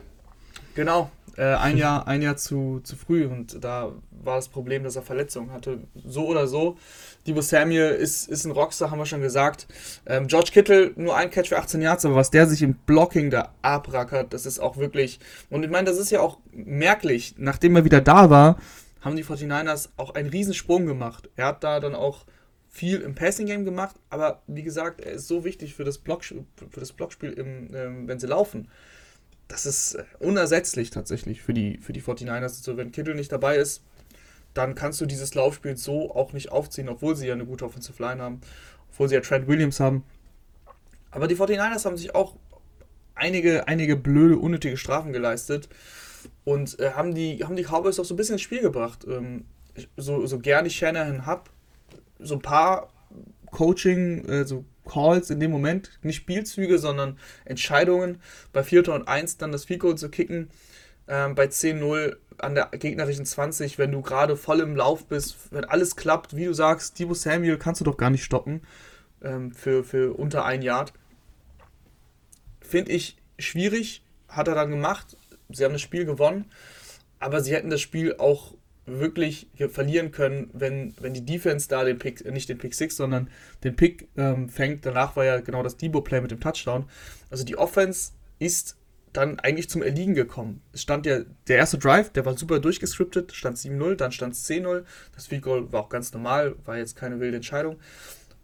Genau, 0.75 1.09
äh, 1.37 1.55
ein 1.55 1.77
Jahr, 1.77 2.07
ein 2.07 2.21
Jahr 2.21 2.37
zu, 2.37 2.81
zu 2.83 2.95
früh 2.95 3.25
und 3.25 3.63
da 3.63 3.93
war 4.11 4.35
das 4.35 4.49
Problem, 4.49 4.83
dass 4.83 4.95
er 4.95 5.01
Verletzungen 5.01 5.51
hatte. 5.51 5.79
So 6.05 6.27
oder 6.27 6.47
so. 6.47 6.77
Debo 7.25 7.41
Samuel 7.41 7.91
ist, 7.91 8.27
ist 8.27 8.45
ein 8.45 8.51
Rockstar, 8.51 8.91
haben 8.91 8.99
wir 8.99 9.05
schon 9.05 9.21
gesagt. 9.21 9.67
Ähm, 10.05 10.27
George 10.27 10.51
Kittle 10.51 10.91
nur 10.95 11.15
ein 11.15 11.29
Catch 11.29 11.49
für 11.49 11.57
18 11.57 11.81
Yards, 11.81 12.05
aber 12.05 12.15
was 12.15 12.31
der 12.31 12.47
sich 12.47 12.61
im 12.61 12.73
Blocking 12.73 13.29
da 13.29 13.53
abrackert, 13.61 14.33
das 14.33 14.45
ist 14.45 14.59
auch 14.59 14.77
wirklich. 14.77 15.19
Und 15.49 15.63
ich 15.63 15.69
meine, 15.69 15.85
das 15.85 15.97
ist 15.97 16.11
ja 16.11 16.19
auch 16.19 16.39
merklich. 16.51 17.35
Nachdem 17.37 17.75
er 17.75 17.85
wieder 17.85 18.01
da 18.01 18.29
war, 18.29 18.57
haben 19.01 19.15
die 19.15 19.23
49ers 19.23 19.89
auch 19.95 20.15
einen 20.15 20.29
Riesensprung 20.29 20.85
gemacht. 20.85 21.29
Er 21.37 21.47
hat 21.47 21.63
da 21.63 21.79
dann 21.79 21.95
auch 21.95 22.25
viel 22.69 22.99
im 22.99 23.15
Passing 23.15 23.47
Game 23.47 23.65
gemacht, 23.65 23.95
aber 24.09 24.41
wie 24.47 24.63
gesagt, 24.63 25.01
er 25.01 25.13
ist 25.13 25.27
so 25.27 25.43
wichtig 25.43 25.73
für 25.73 25.85
das, 25.85 25.97
Block, 25.97 26.23
für 26.23 26.79
das 26.79 26.91
Blockspiel, 26.91 27.31
im, 27.31 27.73
ähm, 27.73 28.07
wenn 28.07 28.19
sie 28.19 28.27
laufen 28.27 28.67
das 29.49 29.65
ist 29.65 29.95
äh, 29.95 30.05
unersetzlich 30.19 30.91
tatsächlich 30.91 31.41
für 31.41 31.53
die, 31.53 31.77
für 31.79 31.91
die 31.91 32.01
49ers. 32.01 32.43
Also 32.43 32.77
wenn 32.77 32.93
Kittel 32.93 33.15
nicht 33.15 33.33
dabei 33.33 33.57
ist, 33.57 33.83
dann 34.53 34.75
kannst 34.75 35.01
du 35.01 35.05
dieses 35.05 35.35
Laufspiel 35.35 35.75
so 35.75 36.15
auch 36.15 36.31
nicht 36.31 36.51
aufziehen, 36.51 36.87
obwohl 36.87 37.15
sie 37.15 37.27
ja 37.27 37.33
eine 37.33 37.45
gute 37.45 37.65
Offensive 37.65 38.01
Line 38.01 38.21
haben, 38.21 38.39
obwohl 38.91 39.09
sie 39.09 39.15
ja 39.15 39.21
Trent 39.21 39.47
Williams 39.47 39.79
haben. 39.79 40.03
Aber 41.11 41.27
die 41.27 41.35
49ers 41.35 41.85
haben 41.85 41.97
sich 41.97 42.15
auch 42.15 42.35
einige, 43.15 43.67
einige 43.67 43.95
blöde, 43.95 44.37
unnötige 44.37 44.77
Strafen 44.77 45.11
geleistet 45.11 45.67
und 46.45 46.79
äh, 46.79 46.91
haben, 46.91 47.13
die, 47.13 47.43
haben 47.43 47.55
die 47.55 47.63
Cowboys 47.63 47.99
auch 47.99 48.05
so 48.05 48.13
ein 48.13 48.17
bisschen 48.17 48.33
ins 48.33 48.43
Spiel 48.43 48.61
gebracht. 48.61 49.05
Ähm, 49.07 49.45
so, 49.97 50.25
so 50.25 50.39
gerne 50.39 50.67
ich 50.67 50.75
Shanahan 50.75 51.25
habe, 51.25 51.43
so 52.19 52.35
ein 52.35 52.41
paar 52.41 52.89
Coaching, 53.51 54.25
äh, 54.25 54.45
so 54.45 54.65
Calls 54.89 55.29
in 55.29 55.39
dem 55.39 55.51
Moment, 55.51 55.91
nicht 56.01 56.17
Spielzüge, 56.17 56.79
sondern 56.79 57.17
Entscheidungen. 57.45 58.21
Bei 58.53 58.63
4. 58.63 58.89
und 58.89 59.07
1 59.07 59.37
dann 59.37 59.51
das 59.51 59.67
Goal 59.67 59.95
zu 59.95 60.09
kicken, 60.09 60.49
ähm, 61.07 61.35
bei 61.35 61.45
10-0 61.45 62.17
an 62.37 62.55
der 62.55 62.67
gegnerischen 62.67 63.25
20, 63.25 63.77
wenn 63.77 63.91
du 63.91 64.01
gerade 64.01 64.37
voll 64.37 64.61
im 64.61 64.75
Lauf 64.75 65.05
bist, 65.05 65.35
wenn 65.51 65.65
alles 65.65 65.95
klappt, 65.95 66.35
wie 66.35 66.45
du 66.45 66.53
sagst, 66.53 66.99
Debo 66.99 67.13
Samuel 67.13 67.57
kannst 67.57 67.81
du 67.81 67.85
doch 67.85 67.97
gar 67.97 68.09
nicht 68.09 68.23
stoppen 68.23 68.61
ähm, 69.21 69.51
für, 69.51 69.83
für 69.83 70.13
unter 70.13 70.45
ein 70.45 70.61
Yard. 70.61 70.93
Finde 72.61 72.91
ich 72.91 73.17
schwierig, 73.37 74.03
hat 74.27 74.47
er 74.47 74.55
dann 74.55 74.69
gemacht. 74.69 75.17
Sie 75.49 75.65
haben 75.65 75.73
das 75.73 75.81
Spiel 75.81 76.05
gewonnen, 76.05 76.45
aber 77.19 77.41
sie 77.41 77.53
hätten 77.53 77.69
das 77.69 77.81
Spiel 77.81 78.15
auch 78.17 78.53
wirklich 78.97 79.47
verlieren 79.69 80.11
können, 80.11 80.49
wenn, 80.53 80.93
wenn 80.99 81.13
die 81.13 81.25
Defense 81.25 81.67
da 81.67 81.83
den 81.83 81.99
Pick, 81.99 82.25
nicht 82.31 82.49
den 82.49 82.57
Pick 82.57 82.73
6, 82.73 82.95
sondern 82.97 83.29
den 83.63 83.75
Pick 83.75 84.07
ähm, 84.17 84.49
fängt. 84.49 84.85
Danach 84.85 85.15
war 85.15 85.25
ja 85.25 85.39
genau 85.39 85.63
das 85.63 85.77
Debo-Play 85.77 86.21
mit 86.21 86.31
dem 86.31 86.39
Touchdown. 86.39 86.85
Also 87.29 87.43
die 87.43 87.57
Offense 87.57 88.13
ist 88.39 88.77
dann 89.13 89.39
eigentlich 89.39 89.69
zum 89.69 89.81
Erliegen 89.81 90.13
gekommen. 90.13 90.61
Es 90.71 90.81
stand 90.81 91.05
ja, 91.05 91.21
der 91.47 91.57
erste 91.57 91.77
Drive, 91.77 92.11
der 92.11 92.25
war 92.25 92.37
super 92.37 92.59
durchgescriptet, 92.59 93.33
stand 93.33 93.57
7-0, 93.57 93.95
dann 93.95 94.11
stand 94.11 94.33
es 94.33 94.47
10-0. 94.47 94.83
Das 95.15 95.27
Field 95.27 95.41
Goal 95.41 95.71
war 95.71 95.81
auch 95.81 95.89
ganz 95.89 96.13
normal, 96.13 96.55
war 96.65 96.77
jetzt 96.77 96.95
keine 96.95 97.19
wilde 97.19 97.37
Entscheidung. 97.37 97.77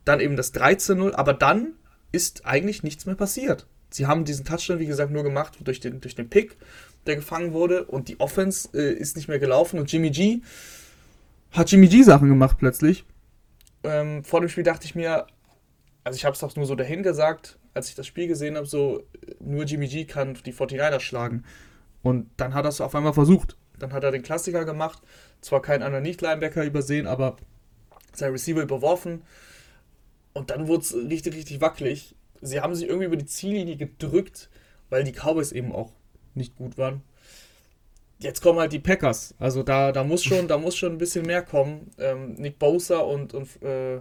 Dann 0.05 0.19
eben 0.19 0.35
das 0.35 0.53
13-0, 0.53 1.13
aber 1.13 1.33
dann 1.33 1.73
ist 2.11 2.45
eigentlich 2.45 2.83
nichts 2.83 3.05
mehr 3.05 3.15
passiert. 3.15 3.67
Sie 3.89 4.07
haben 4.07 4.25
diesen 4.25 4.45
Touchdown, 4.45 4.79
wie 4.79 4.85
gesagt, 4.87 5.11
nur 5.11 5.23
gemacht 5.23 5.57
durch 5.63 5.79
den, 5.79 6.01
durch 6.01 6.15
den 6.15 6.29
Pick 6.29 6.57
der 7.05 7.15
gefangen 7.15 7.53
wurde 7.53 7.85
und 7.85 8.07
die 8.07 8.19
Offense 8.19 8.69
äh, 8.73 8.93
ist 8.93 9.15
nicht 9.15 9.27
mehr 9.27 9.39
gelaufen 9.39 9.79
und 9.79 9.91
Jimmy 9.91 10.09
G 10.09 10.41
hat 11.51 11.71
Jimmy 11.71 11.87
G 11.87 12.03
Sachen 12.03 12.29
gemacht 12.29 12.57
plötzlich. 12.59 13.05
Ähm, 13.83 14.23
vor 14.23 14.41
dem 14.41 14.49
Spiel 14.49 14.63
dachte 14.63 14.85
ich 14.85 14.95
mir, 14.95 15.27
also 16.03 16.17
ich 16.17 16.25
habe 16.25 16.35
es 16.35 16.43
auch 16.43 16.55
nur 16.55 16.65
so 16.65 16.75
dahin 16.75 17.03
gesagt, 17.03 17.57
als 17.73 17.89
ich 17.89 17.95
das 17.95 18.07
Spiel 18.07 18.27
gesehen 18.27 18.55
habe, 18.55 18.65
so 18.65 19.03
nur 19.39 19.63
Jimmy 19.65 19.87
G 19.87 20.05
kann 20.05 20.37
die 20.45 20.53
49ers 20.53 20.99
schlagen. 21.01 21.43
Und 22.01 22.29
dann 22.37 22.53
hat 22.53 22.65
er 22.65 22.69
es 22.69 22.81
auf 22.81 22.95
einmal 22.95 23.13
versucht. 23.13 23.57
Dann 23.79 23.91
hat 23.91 24.03
er 24.03 24.11
den 24.11 24.23
Klassiker 24.23 24.63
gemacht, 24.63 25.01
zwar 25.41 25.61
keinen 25.61 25.83
anderen 25.83 26.03
Nicht-Linebacker 26.03 26.63
übersehen, 26.63 27.07
aber 27.07 27.35
sein 28.13 28.31
Receiver 28.31 28.61
überworfen. 28.61 29.23
Und 30.33 30.49
dann 30.49 30.67
wurde 30.67 30.81
es 30.81 30.93
richtig, 30.93 31.35
richtig 31.35 31.61
wackelig. 31.61 32.15
Sie 32.41 32.61
haben 32.61 32.75
sich 32.75 32.87
irgendwie 32.87 33.07
über 33.07 33.17
die 33.17 33.25
Ziellinie 33.25 33.75
gedrückt, 33.75 34.49
weil 34.89 35.03
die 35.03 35.13
Cowboys 35.13 35.51
eben 35.51 35.71
auch 35.71 35.91
nicht 36.35 36.55
gut 36.55 36.77
waren. 36.77 37.01
Jetzt 38.19 38.41
kommen 38.41 38.59
halt 38.59 38.71
die 38.71 38.79
Packers. 38.79 39.35
Also 39.39 39.63
da, 39.63 39.91
da 39.91 40.03
muss 40.03 40.23
schon, 40.23 40.47
da 40.47 40.57
muss 40.57 40.75
schon 40.75 40.93
ein 40.93 40.97
bisschen 40.97 41.25
mehr 41.25 41.41
kommen. 41.41 41.91
Ähm, 41.97 42.33
Nick 42.35 42.59
Bosa 42.59 42.99
und, 42.99 43.33
und 43.33 43.61
äh, 43.61 43.99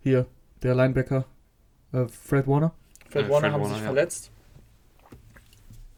hier, 0.00 0.26
der 0.62 0.74
Linebacker, 0.74 1.26
äh, 1.92 2.06
Fred 2.08 2.46
Warner. 2.46 2.72
Fred 3.10 3.24
ja, 3.24 3.30
Warner 3.30 3.40
Fred 3.40 3.52
haben 3.52 3.62
Warner, 3.62 3.74
sich 3.74 3.82
ja. 3.82 3.92
verletzt. 3.92 4.30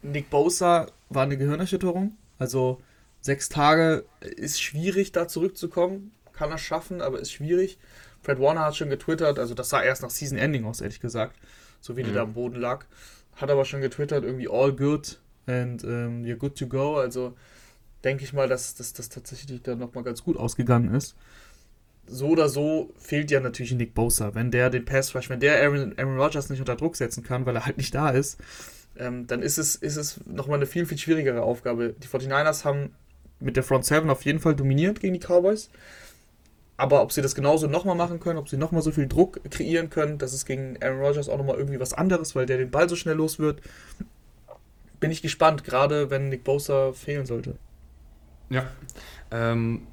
Nick 0.01 0.29
Bosa 0.29 0.87
war 1.09 1.23
eine 1.23 1.37
Gehirnerschütterung. 1.37 2.17
Also 2.37 2.81
sechs 3.21 3.49
Tage 3.49 4.05
ist 4.19 4.61
schwierig, 4.61 5.11
da 5.11 5.27
zurückzukommen. 5.27 6.11
Kann 6.33 6.51
er 6.51 6.57
schaffen, 6.57 7.01
aber 7.01 7.19
ist 7.19 7.31
schwierig. 7.31 7.77
Fred 8.21 8.39
Warner 8.39 8.61
hat 8.61 8.75
schon 8.75 8.89
getwittert, 8.89 9.39
also 9.39 9.53
das 9.53 9.69
sah 9.69 9.81
erst 9.81 10.01
nach 10.03 10.09
Season 10.09 10.37
Ending 10.37 10.65
aus, 10.65 10.81
ehrlich 10.81 10.99
gesagt. 10.99 11.35
So 11.79 11.97
wie 11.97 12.01
mhm. 12.01 12.07
der 12.07 12.15
da 12.15 12.21
am 12.23 12.33
Boden 12.33 12.59
lag 12.59 12.85
hat 13.35 13.49
aber 13.49 13.65
schon 13.65 13.81
getwittert, 13.81 14.23
irgendwie 14.23 14.49
all 14.49 14.73
good 14.73 15.19
and 15.47 15.83
ähm, 15.83 16.23
you're 16.23 16.35
good 16.35 16.57
to 16.57 16.67
go. 16.67 16.97
Also 16.97 17.35
denke 18.03 18.23
ich 18.23 18.33
mal, 18.33 18.47
dass 18.47 18.75
das 18.75 18.93
tatsächlich 18.93 19.61
dann 19.61 19.79
nochmal 19.79 20.03
ganz 20.03 20.23
gut 20.23 20.37
ausgegangen 20.37 20.93
ist. 20.93 21.15
So 22.07 22.29
oder 22.29 22.49
so 22.49 22.93
fehlt 22.97 23.31
ja 23.31 23.39
natürlich 23.39 23.73
Nick 23.73 23.93
Bosa. 23.93 24.33
Wenn 24.33 24.51
der 24.51 24.69
den 24.69 24.85
Pass 24.85 25.15
Rush, 25.15 25.29
wenn 25.29 25.39
der 25.39 25.61
Aaron, 25.61 25.93
Aaron 25.97 26.19
Rodgers 26.19 26.49
nicht 26.49 26.59
unter 26.59 26.75
Druck 26.75 26.95
setzen 26.95 27.23
kann, 27.23 27.45
weil 27.45 27.55
er 27.55 27.65
halt 27.65 27.77
nicht 27.77 27.93
da 27.93 28.09
ist, 28.09 28.39
ähm, 28.97 29.27
dann 29.27 29.41
ist 29.41 29.57
es, 29.57 29.75
ist 29.75 29.95
es 29.95 30.19
nochmal 30.25 30.57
eine 30.57 30.65
viel, 30.65 30.85
viel 30.85 30.97
schwierigere 30.97 31.41
Aufgabe. 31.41 31.95
Die 31.97 32.07
49ers 32.07 32.65
haben 32.65 32.93
mit 33.39 33.55
der 33.55 33.63
Front 33.63 33.85
7 33.85 34.09
auf 34.09 34.25
jeden 34.25 34.39
Fall 34.39 34.55
dominiert 34.55 34.99
gegen 34.99 35.13
die 35.13 35.19
Cowboys. 35.19 35.69
Aber 36.81 37.03
ob 37.03 37.11
sie 37.11 37.21
das 37.21 37.35
genauso 37.35 37.67
nochmal 37.67 37.93
machen 37.95 38.19
können, 38.19 38.39
ob 38.39 38.49
sie 38.49 38.57
nochmal 38.57 38.81
so 38.81 38.91
viel 38.91 39.07
Druck 39.07 39.39
kreieren 39.51 39.91
können, 39.91 40.17
das 40.17 40.33
ist 40.33 40.47
gegen 40.47 40.81
Aaron 40.81 40.99
Rodgers 40.99 41.29
auch 41.29 41.37
nochmal 41.37 41.57
irgendwie 41.57 41.79
was 41.79 41.93
anderes, 41.93 42.35
weil 42.35 42.47
der 42.47 42.57
den 42.57 42.71
Ball 42.71 42.89
so 42.89 42.95
schnell 42.95 43.13
los 43.13 43.37
wird, 43.37 43.61
bin 44.99 45.11
ich 45.11 45.21
gespannt, 45.21 45.63
gerade 45.63 46.09
wenn 46.09 46.29
Nick 46.29 46.43
Bosa 46.43 46.91
fehlen 46.93 47.27
sollte. 47.27 47.53
Ja. 48.49 48.65
Ähm, 49.29 49.83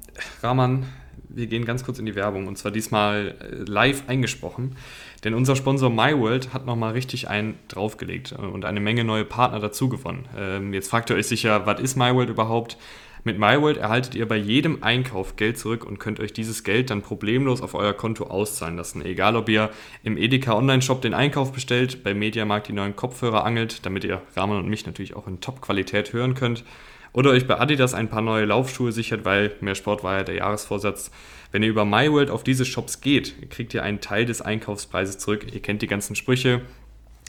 Rahman, 0.41 0.87
wir 1.29 1.45
gehen 1.45 1.63
ganz 1.63 1.83
kurz 1.83 1.99
in 1.99 2.07
die 2.07 2.15
Werbung 2.15 2.47
und 2.47 2.57
zwar 2.57 2.71
diesmal 2.71 3.35
äh, 3.39 3.69
live 3.69 4.09
eingesprochen. 4.09 4.75
Denn 5.23 5.35
unser 5.35 5.55
Sponsor 5.55 5.91
MyWorld 5.91 6.55
hat 6.55 6.65
nochmal 6.65 6.93
richtig 6.93 7.29
einen 7.29 7.59
draufgelegt 7.67 8.31
und 8.31 8.65
eine 8.65 8.79
Menge 8.79 9.03
neue 9.03 9.25
Partner 9.25 9.59
dazu 9.59 9.89
gewonnen. 9.89 10.27
Ähm, 10.35 10.73
jetzt 10.73 10.89
fragt 10.89 11.11
ihr 11.11 11.17
euch 11.17 11.27
sicher, 11.27 11.67
was 11.67 11.79
ist 11.81 11.97
MyWorld 11.97 12.31
überhaupt? 12.31 12.77
Mit 13.23 13.37
MyWorld 13.37 13.77
erhaltet 13.77 14.15
ihr 14.15 14.27
bei 14.27 14.37
jedem 14.37 14.83
Einkauf 14.83 15.35
Geld 15.35 15.57
zurück 15.57 15.85
und 15.85 15.99
könnt 15.99 16.19
euch 16.19 16.31
dieses 16.31 16.63
Geld 16.63 16.89
dann 16.89 17.01
problemlos 17.01 17.61
auf 17.61 17.73
euer 17.73 17.93
Konto 17.93 18.25
auszahlen 18.25 18.77
lassen. 18.77 19.03
Egal, 19.03 19.35
ob 19.35 19.49
ihr 19.49 19.69
im 20.03 20.17
Edeka 20.17 20.53
Online-Shop 20.53 21.01
den 21.01 21.13
Einkauf 21.13 21.51
bestellt, 21.51 22.03
bei 22.03 22.13
Mediamarkt 22.13 22.69
die 22.69 22.73
neuen 22.73 22.95
Kopfhörer 22.95 23.43
angelt, 23.43 23.85
damit 23.85 24.03
ihr 24.03 24.21
Rahman 24.35 24.57
und 24.57 24.69
mich 24.69 24.85
natürlich 24.85 25.15
auch 25.15 25.27
in 25.27 25.41
Top-Qualität 25.41 26.13
hören 26.13 26.33
könnt, 26.33 26.63
oder 27.11 27.31
euch 27.31 27.47
bei 27.47 27.59
Adidas 27.59 27.93
ein 27.93 28.09
paar 28.09 28.21
neue 28.21 28.45
Laufschuhe 28.45 28.91
sichert, 28.91 29.25
weil 29.25 29.55
mehr 29.61 29.75
Sport 29.75 30.03
war 30.03 30.17
ja 30.17 30.23
der 30.23 30.35
Jahresvorsatz. 30.35 31.11
Wenn 31.51 31.63
ihr 31.63 31.69
über 31.69 31.83
MyWorld 31.83 32.29
auf 32.29 32.43
diese 32.43 32.65
Shops 32.65 33.01
geht, 33.01 33.49
kriegt 33.49 33.73
ihr 33.73 33.83
einen 33.83 33.99
Teil 33.99 34.25
des 34.25 34.41
Einkaufspreises 34.41 35.17
zurück. 35.17 35.47
Ihr 35.51 35.61
kennt 35.61 35.81
die 35.81 35.87
ganzen 35.87 36.15
Sprüche. 36.15 36.61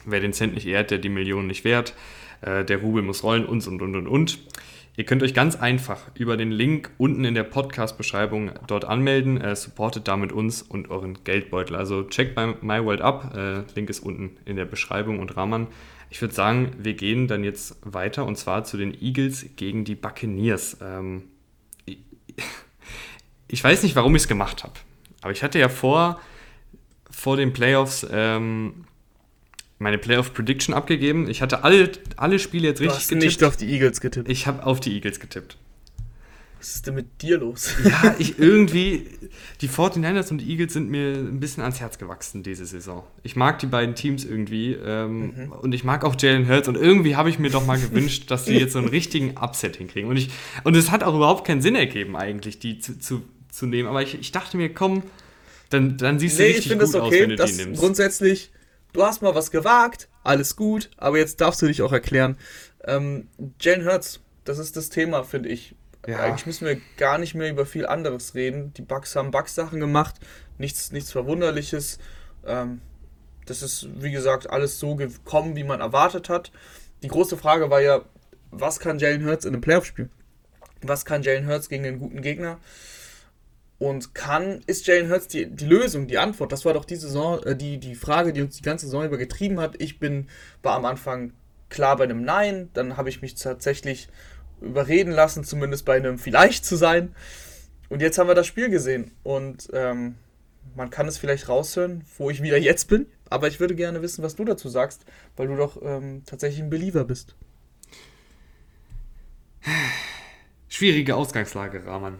Wer 0.04 0.20
den 0.20 0.32
Cent 0.34 0.54
nicht 0.54 0.66
ehrt, 0.66 0.90
der 0.90 0.98
die 0.98 1.08
Millionen 1.08 1.46
nicht 1.46 1.64
wert. 1.64 1.94
Äh, 2.42 2.64
der 2.64 2.78
Rubel 2.78 3.02
muss 3.02 3.22
rollen 3.22 3.46
und 3.46 3.66
und 3.66 3.80
und 3.80 3.96
und 3.96 4.06
und. 4.06 4.38
Ihr 5.00 5.06
könnt 5.06 5.22
euch 5.22 5.32
ganz 5.32 5.56
einfach 5.56 6.10
über 6.14 6.36
den 6.36 6.50
Link 6.50 6.90
unten 6.98 7.24
in 7.24 7.32
der 7.34 7.42
Podcast-Beschreibung 7.42 8.50
dort 8.66 8.84
anmelden. 8.84 9.40
Äh, 9.40 9.56
supportet 9.56 10.06
damit 10.06 10.30
uns 10.30 10.60
und 10.60 10.90
euren 10.90 11.24
Geldbeutel. 11.24 11.74
Also 11.74 12.02
checkt 12.02 12.34
bei 12.34 12.54
MyWorld 12.60 13.00
ab. 13.00 13.34
Äh, 13.34 13.62
Link 13.74 13.88
ist 13.88 14.00
unten 14.00 14.36
in 14.44 14.56
der 14.56 14.66
Beschreibung 14.66 15.18
und 15.18 15.38
Rahman. 15.38 15.68
Ich 16.10 16.20
würde 16.20 16.34
sagen, 16.34 16.72
wir 16.76 16.92
gehen 16.92 17.28
dann 17.28 17.44
jetzt 17.44 17.78
weiter 17.80 18.26
und 18.26 18.36
zwar 18.36 18.64
zu 18.64 18.76
den 18.76 18.92
Eagles 18.92 19.46
gegen 19.56 19.86
die 19.86 19.94
Buccaneers. 19.94 20.76
Ähm, 20.82 21.22
ich 23.48 23.64
weiß 23.64 23.82
nicht, 23.84 23.96
warum 23.96 24.14
ich 24.16 24.24
es 24.24 24.28
gemacht 24.28 24.64
habe, 24.64 24.74
aber 25.22 25.32
ich 25.32 25.42
hatte 25.42 25.58
ja 25.58 25.70
vor, 25.70 26.20
vor 27.10 27.38
den 27.38 27.54
Playoffs 27.54 28.06
ähm, 28.12 28.84
meine 29.80 29.98
Playoff 29.98 30.32
Prediction 30.34 30.74
abgegeben. 30.74 31.28
Ich 31.28 31.42
hatte 31.42 31.64
alle, 31.64 31.90
alle 32.16 32.38
Spiele 32.38 32.68
jetzt 32.68 32.80
richtig 32.80 32.92
du 32.92 33.00
hast 33.00 33.08
getippt. 33.08 33.24
nicht 33.24 33.44
auf 33.44 33.56
die 33.56 33.72
Eagles 33.72 34.00
getippt. 34.00 34.28
Ich 34.28 34.46
habe 34.46 34.64
auf 34.64 34.78
die 34.78 34.92
Eagles 34.92 35.18
getippt. 35.18 35.56
Was 36.58 36.74
ist 36.74 36.86
denn 36.86 36.94
mit 36.94 37.22
dir 37.22 37.38
los? 37.38 37.74
Ja, 37.82 38.14
ich 38.18 38.38
irgendwie, 38.38 39.06
die 39.62 39.70
49ers 39.70 40.30
und 40.30 40.38
die 40.42 40.50
Eagles 40.50 40.74
sind 40.74 40.90
mir 40.90 41.14
ein 41.14 41.40
bisschen 41.40 41.62
ans 41.62 41.80
Herz 41.80 41.96
gewachsen 41.96 42.42
diese 42.42 42.66
Saison. 42.66 43.04
Ich 43.22 43.36
mag 43.36 43.58
die 43.60 43.66
beiden 43.66 43.94
Teams 43.94 44.26
irgendwie 44.26 44.74
ähm, 44.74 45.32
mhm. 45.46 45.52
und 45.52 45.74
ich 45.74 45.82
mag 45.82 46.04
auch 46.04 46.14
Jalen 46.18 46.46
Hurts 46.46 46.68
und 46.68 46.76
irgendwie 46.76 47.16
habe 47.16 47.30
ich 47.30 47.38
mir 47.38 47.48
doch 47.48 47.64
mal 47.64 47.80
gewünscht, 47.80 48.30
dass 48.30 48.44
sie 48.44 48.58
jetzt 48.58 48.74
so 48.74 48.80
einen 48.80 48.88
richtigen 48.90 49.38
Upset 49.38 49.76
hinkriegen. 49.76 50.10
Und, 50.10 50.18
ich, 50.18 50.28
und 50.62 50.76
es 50.76 50.90
hat 50.90 51.02
auch 51.02 51.14
überhaupt 51.14 51.46
keinen 51.46 51.62
Sinn 51.62 51.74
ergeben 51.74 52.14
eigentlich, 52.16 52.58
die 52.58 52.78
zu, 52.78 52.98
zu, 52.98 53.22
zu 53.50 53.64
nehmen. 53.64 53.88
Aber 53.88 54.02
ich, 54.02 54.20
ich 54.20 54.30
dachte 54.30 54.58
mir, 54.58 54.74
komm, 54.74 55.04
dann, 55.70 55.96
dann 55.96 56.18
siehst 56.18 56.38
du 56.38 56.42
nee, 56.42 56.50
richtig 56.50 56.78
gut 56.78 56.94
okay, 56.94 56.98
aus, 56.98 57.12
wenn 57.12 57.30
du 57.30 57.36
die 57.36 57.52
nimmst. 57.52 57.80
Grundsätzlich, 57.80 58.50
du 58.92 59.04
hast 59.04 59.22
mal 59.22 59.34
was 59.34 59.50
gewagt, 59.50 60.08
alles 60.24 60.56
gut, 60.56 60.90
aber 60.96 61.18
jetzt 61.18 61.40
darfst 61.40 61.62
du 61.62 61.66
dich 61.66 61.82
auch 61.82 61.92
erklären. 61.92 62.36
Ähm, 62.84 63.28
Jalen 63.60 63.86
Hurts, 63.86 64.20
das 64.44 64.58
ist 64.58 64.76
das 64.76 64.88
Thema, 64.88 65.24
finde 65.24 65.48
ich. 65.48 65.74
Ja. 66.06 66.20
Eigentlich 66.20 66.46
müssen 66.46 66.66
wir 66.66 66.80
gar 66.96 67.18
nicht 67.18 67.34
mehr 67.34 67.50
über 67.50 67.66
viel 67.66 67.86
anderes 67.86 68.34
reden. 68.34 68.72
Die 68.74 68.82
Bugs 68.82 69.14
haben 69.16 69.30
Bugs-Sachen 69.30 69.80
gemacht, 69.80 70.16
nichts, 70.58 70.92
nichts 70.92 71.12
Verwunderliches. 71.12 71.98
Ähm, 72.46 72.80
das 73.46 73.62
ist, 73.62 73.88
wie 73.96 74.12
gesagt, 74.12 74.48
alles 74.48 74.78
so 74.78 74.94
gekommen, 74.94 75.56
wie 75.56 75.64
man 75.64 75.80
erwartet 75.80 76.28
hat. 76.28 76.52
Die 77.02 77.08
große 77.08 77.36
Frage 77.36 77.70
war 77.70 77.80
ja, 77.80 78.02
was 78.50 78.80
kann 78.80 78.98
Jalen 78.98 79.26
Hurts 79.26 79.44
in 79.44 79.54
einem 79.54 79.60
Playoff-Spiel? 79.60 80.08
Was 80.82 81.04
kann 81.04 81.22
Jalen 81.22 81.46
Hurts 81.46 81.68
gegen 81.68 81.84
einen 81.84 81.98
guten 81.98 82.22
Gegner? 82.22 82.58
Und 83.80 84.14
kann, 84.14 84.60
ist 84.66 84.86
Jalen 84.86 85.10
Hurts 85.10 85.26
die, 85.26 85.46
die 85.46 85.64
Lösung, 85.64 86.06
die 86.06 86.18
Antwort? 86.18 86.52
Das 86.52 86.66
war 86.66 86.74
doch 86.74 86.84
die 86.84 86.96
Saison, 86.96 87.42
äh, 87.44 87.56
die, 87.56 87.78
die 87.78 87.94
Frage, 87.94 88.34
die 88.34 88.42
uns 88.42 88.58
die 88.58 88.62
ganze 88.62 88.84
Saison 88.84 89.06
über 89.06 89.16
getrieben 89.16 89.58
hat. 89.58 89.80
Ich 89.80 89.98
bin, 89.98 90.28
war 90.62 90.76
am 90.76 90.84
Anfang 90.84 91.32
klar 91.70 91.96
bei 91.96 92.04
einem 92.04 92.22
Nein, 92.22 92.68
dann 92.74 92.98
habe 92.98 93.08
ich 93.08 93.22
mich 93.22 93.36
tatsächlich 93.36 94.08
überreden 94.60 95.12
lassen, 95.12 95.44
zumindest 95.44 95.86
bei 95.86 95.96
einem 95.96 96.18
Vielleicht 96.18 96.66
zu 96.66 96.76
sein. 96.76 97.14
Und 97.88 98.02
jetzt 98.02 98.18
haben 98.18 98.28
wir 98.28 98.34
das 98.34 98.46
Spiel 98.46 98.68
gesehen. 98.68 99.12
Und 99.22 99.70
ähm, 99.72 100.16
man 100.76 100.90
kann 100.90 101.08
es 101.08 101.16
vielleicht 101.16 101.48
raushören, 101.48 102.04
wo 102.18 102.28
ich 102.28 102.42
wieder 102.42 102.58
jetzt 102.58 102.86
bin. 102.86 103.06
Aber 103.30 103.48
ich 103.48 103.60
würde 103.60 103.74
gerne 103.74 104.02
wissen, 104.02 104.22
was 104.22 104.36
du 104.36 104.44
dazu 104.44 104.68
sagst, 104.68 105.06
weil 105.38 105.46
du 105.46 105.56
doch 105.56 105.80
ähm, 105.82 106.22
tatsächlich 106.26 106.62
ein 106.62 106.68
Believer 106.68 107.04
bist. 107.04 107.34
Schwierige 110.72 111.16
Ausgangslage, 111.16 111.84
Rahman. 111.84 112.16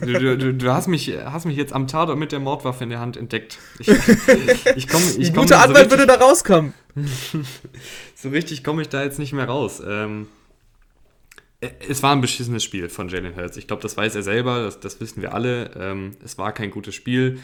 Du, 0.00 0.36
du, 0.38 0.54
du, 0.54 0.72
hast, 0.72 0.88
mich, 0.88 1.12
hast 1.14 1.44
mich 1.44 1.58
jetzt 1.58 1.74
am 1.74 1.86
Tatort 1.86 2.18
mit 2.18 2.32
der 2.32 2.40
Mordwaffe 2.40 2.84
in 2.84 2.88
der 2.88 3.00
Hand 3.00 3.18
entdeckt. 3.18 3.58
Ich, 3.78 3.88
ich 4.76 4.88
komm, 4.88 5.02
ich 5.18 5.34
komm, 5.34 5.42
gute 5.42 5.58
Anwalt 5.58 5.84
so 5.84 5.90
würde 5.90 6.06
da 6.06 6.14
rauskommen. 6.14 6.72
so 8.14 8.30
richtig 8.30 8.64
komme 8.64 8.80
ich 8.80 8.88
da 8.88 9.04
jetzt 9.04 9.18
nicht 9.18 9.34
mehr 9.34 9.44
raus. 9.44 9.82
Ähm, 9.86 10.26
äh, 11.60 11.68
es 11.86 12.02
war 12.02 12.12
ein 12.12 12.22
beschissenes 12.22 12.64
Spiel 12.64 12.88
von 12.88 13.10
Jalen 13.10 13.36
Hurts. 13.36 13.58
Ich 13.58 13.66
glaube, 13.66 13.82
das 13.82 13.94
weiß 13.94 14.14
er 14.14 14.22
selber, 14.22 14.62
das, 14.62 14.80
das 14.80 14.98
wissen 15.02 15.20
wir 15.20 15.34
alle. 15.34 15.70
Ähm, 15.78 16.12
es 16.24 16.38
war 16.38 16.52
kein 16.52 16.70
gutes 16.70 16.94
Spiel. 16.94 17.40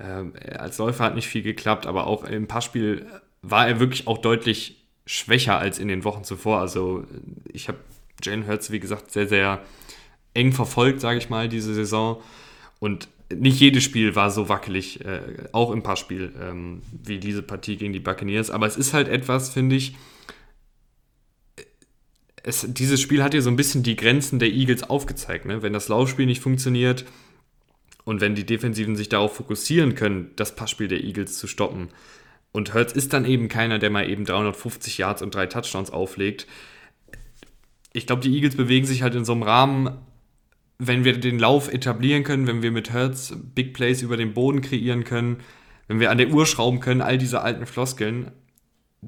Ähm, 0.00 0.34
als 0.58 0.78
Läufer 0.78 1.04
hat 1.04 1.14
nicht 1.14 1.28
viel 1.28 1.42
geklappt, 1.42 1.86
aber 1.86 2.08
auch 2.08 2.24
im 2.24 2.48
Passspiel 2.48 3.06
war 3.42 3.68
er 3.68 3.78
wirklich 3.78 4.08
auch 4.08 4.18
deutlich 4.18 4.84
schwächer 5.06 5.60
als 5.60 5.78
in 5.78 5.86
den 5.86 6.02
Wochen 6.02 6.24
zuvor. 6.24 6.58
Also 6.58 7.04
ich 7.52 7.68
habe 7.68 7.78
Jalen 8.22 8.46
Hurts, 8.46 8.70
wie 8.70 8.80
gesagt, 8.80 9.10
sehr, 9.10 9.28
sehr 9.28 9.62
eng 10.34 10.52
verfolgt, 10.52 11.00
sage 11.00 11.18
ich 11.18 11.30
mal, 11.30 11.48
diese 11.48 11.74
Saison. 11.74 12.22
Und 12.78 13.08
nicht 13.34 13.58
jedes 13.60 13.82
Spiel 13.82 14.14
war 14.14 14.30
so 14.30 14.48
wackelig, 14.48 15.04
äh, 15.04 15.20
auch 15.52 15.70
im 15.70 15.82
Passspiel, 15.82 16.32
ähm, 16.40 16.82
wie 16.92 17.18
diese 17.18 17.42
Partie 17.42 17.76
gegen 17.76 17.92
die 17.92 18.00
Buccaneers. 18.00 18.50
Aber 18.50 18.66
es 18.66 18.76
ist 18.76 18.92
halt 18.92 19.08
etwas, 19.08 19.50
finde 19.50 19.76
ich, 19.76 19.94
es, 22.46 22.64
dieses 22.68 23.00
Spiel 23.00 23.24
hat 23.24 23.34
ja 23.34 23.40
so 23.40 23.50
ein 23.50 23.56
bisschen 23.56 23.82
die 23.82 23.96
Grenzen 23.96 24.38
der 24.38 24.52
Eagles 24.52 24.84
aufgezeigt. 24.84 25.46
Ne? 25.46 25.62
Wenn 25.62 25.72
das 25.72 25.88
Laufspiel 25.88 26.26
nicht 26.26 26.40
funktioniert 26.40 27.04
und 28.04 28.20
wenn 28.20 28.36
die 28.36 28.46
Defensiven 28.46 28.94
sich 28.94 29.08
darauf 29.08 29.34
fokussieren 29.34 29.96
können, 29.96 30.30
das 30.36 30.54
Passspiel 30.54 30.86
der 30.86 31.02
Eagles 31.02 31.38
zu 31.38 31.48
stoppen. 31.48 31.88
Und 32.52 32.72
Hurts 32.72 32.92
ist 32.92 33.12
dann 33.12 33.24
eben 33.24 33.48
keiner, 33.48 33.80
der 33.80 33.90
mal 33.90 34.08
eben 34.08 34.24
350 34.24 34.96
Yards 34.96 35.22
und 35.22 35.34
drei 35.34 35.46
Touchdowns 35.46 35.90
auflegt. 35.90 36.46
Ich 37.96 38.06
glaube, 38.06 38.20
die 38.20 38.34
Eagles 38.34 38.56
bewegen 38.56 38.84
sich 38.84 39.00
halt 39.00 39.14
in 39.14 39.24
so 39.24 39.32
einem 39.32 39.42
Rahmen, 39.42 39.88
wenn 40.78 41.04
wir 41.04 41.18
den 41.18 41.38
Lauf 41.38 41.72
etablieren 41.72 42.24
können, 42.24 42.46
wenn 42.46 42.60
wir 42.60 42.70
mit 42.70 42.92
Hurts 42.92 43.34
Big 43.54 43.72
Plays 43.72 44.02
über 44.02 44.18
den 44.18 44.34
Boden 44.34 44.60
kreieren 44.60 45.04
können, 45.04 45.38
wenn 45.88 45.98
wir 45.98 46.10
an 46.10 46.18
der 46.18 46.28
Uhr 46.28 46.44
schrauben 46.44 46.80
können, 46.80 47.00
all 47.00 47.16
diese 47.16 47.40
alten 47.40 47.64
Floskeln, 47.64 48.32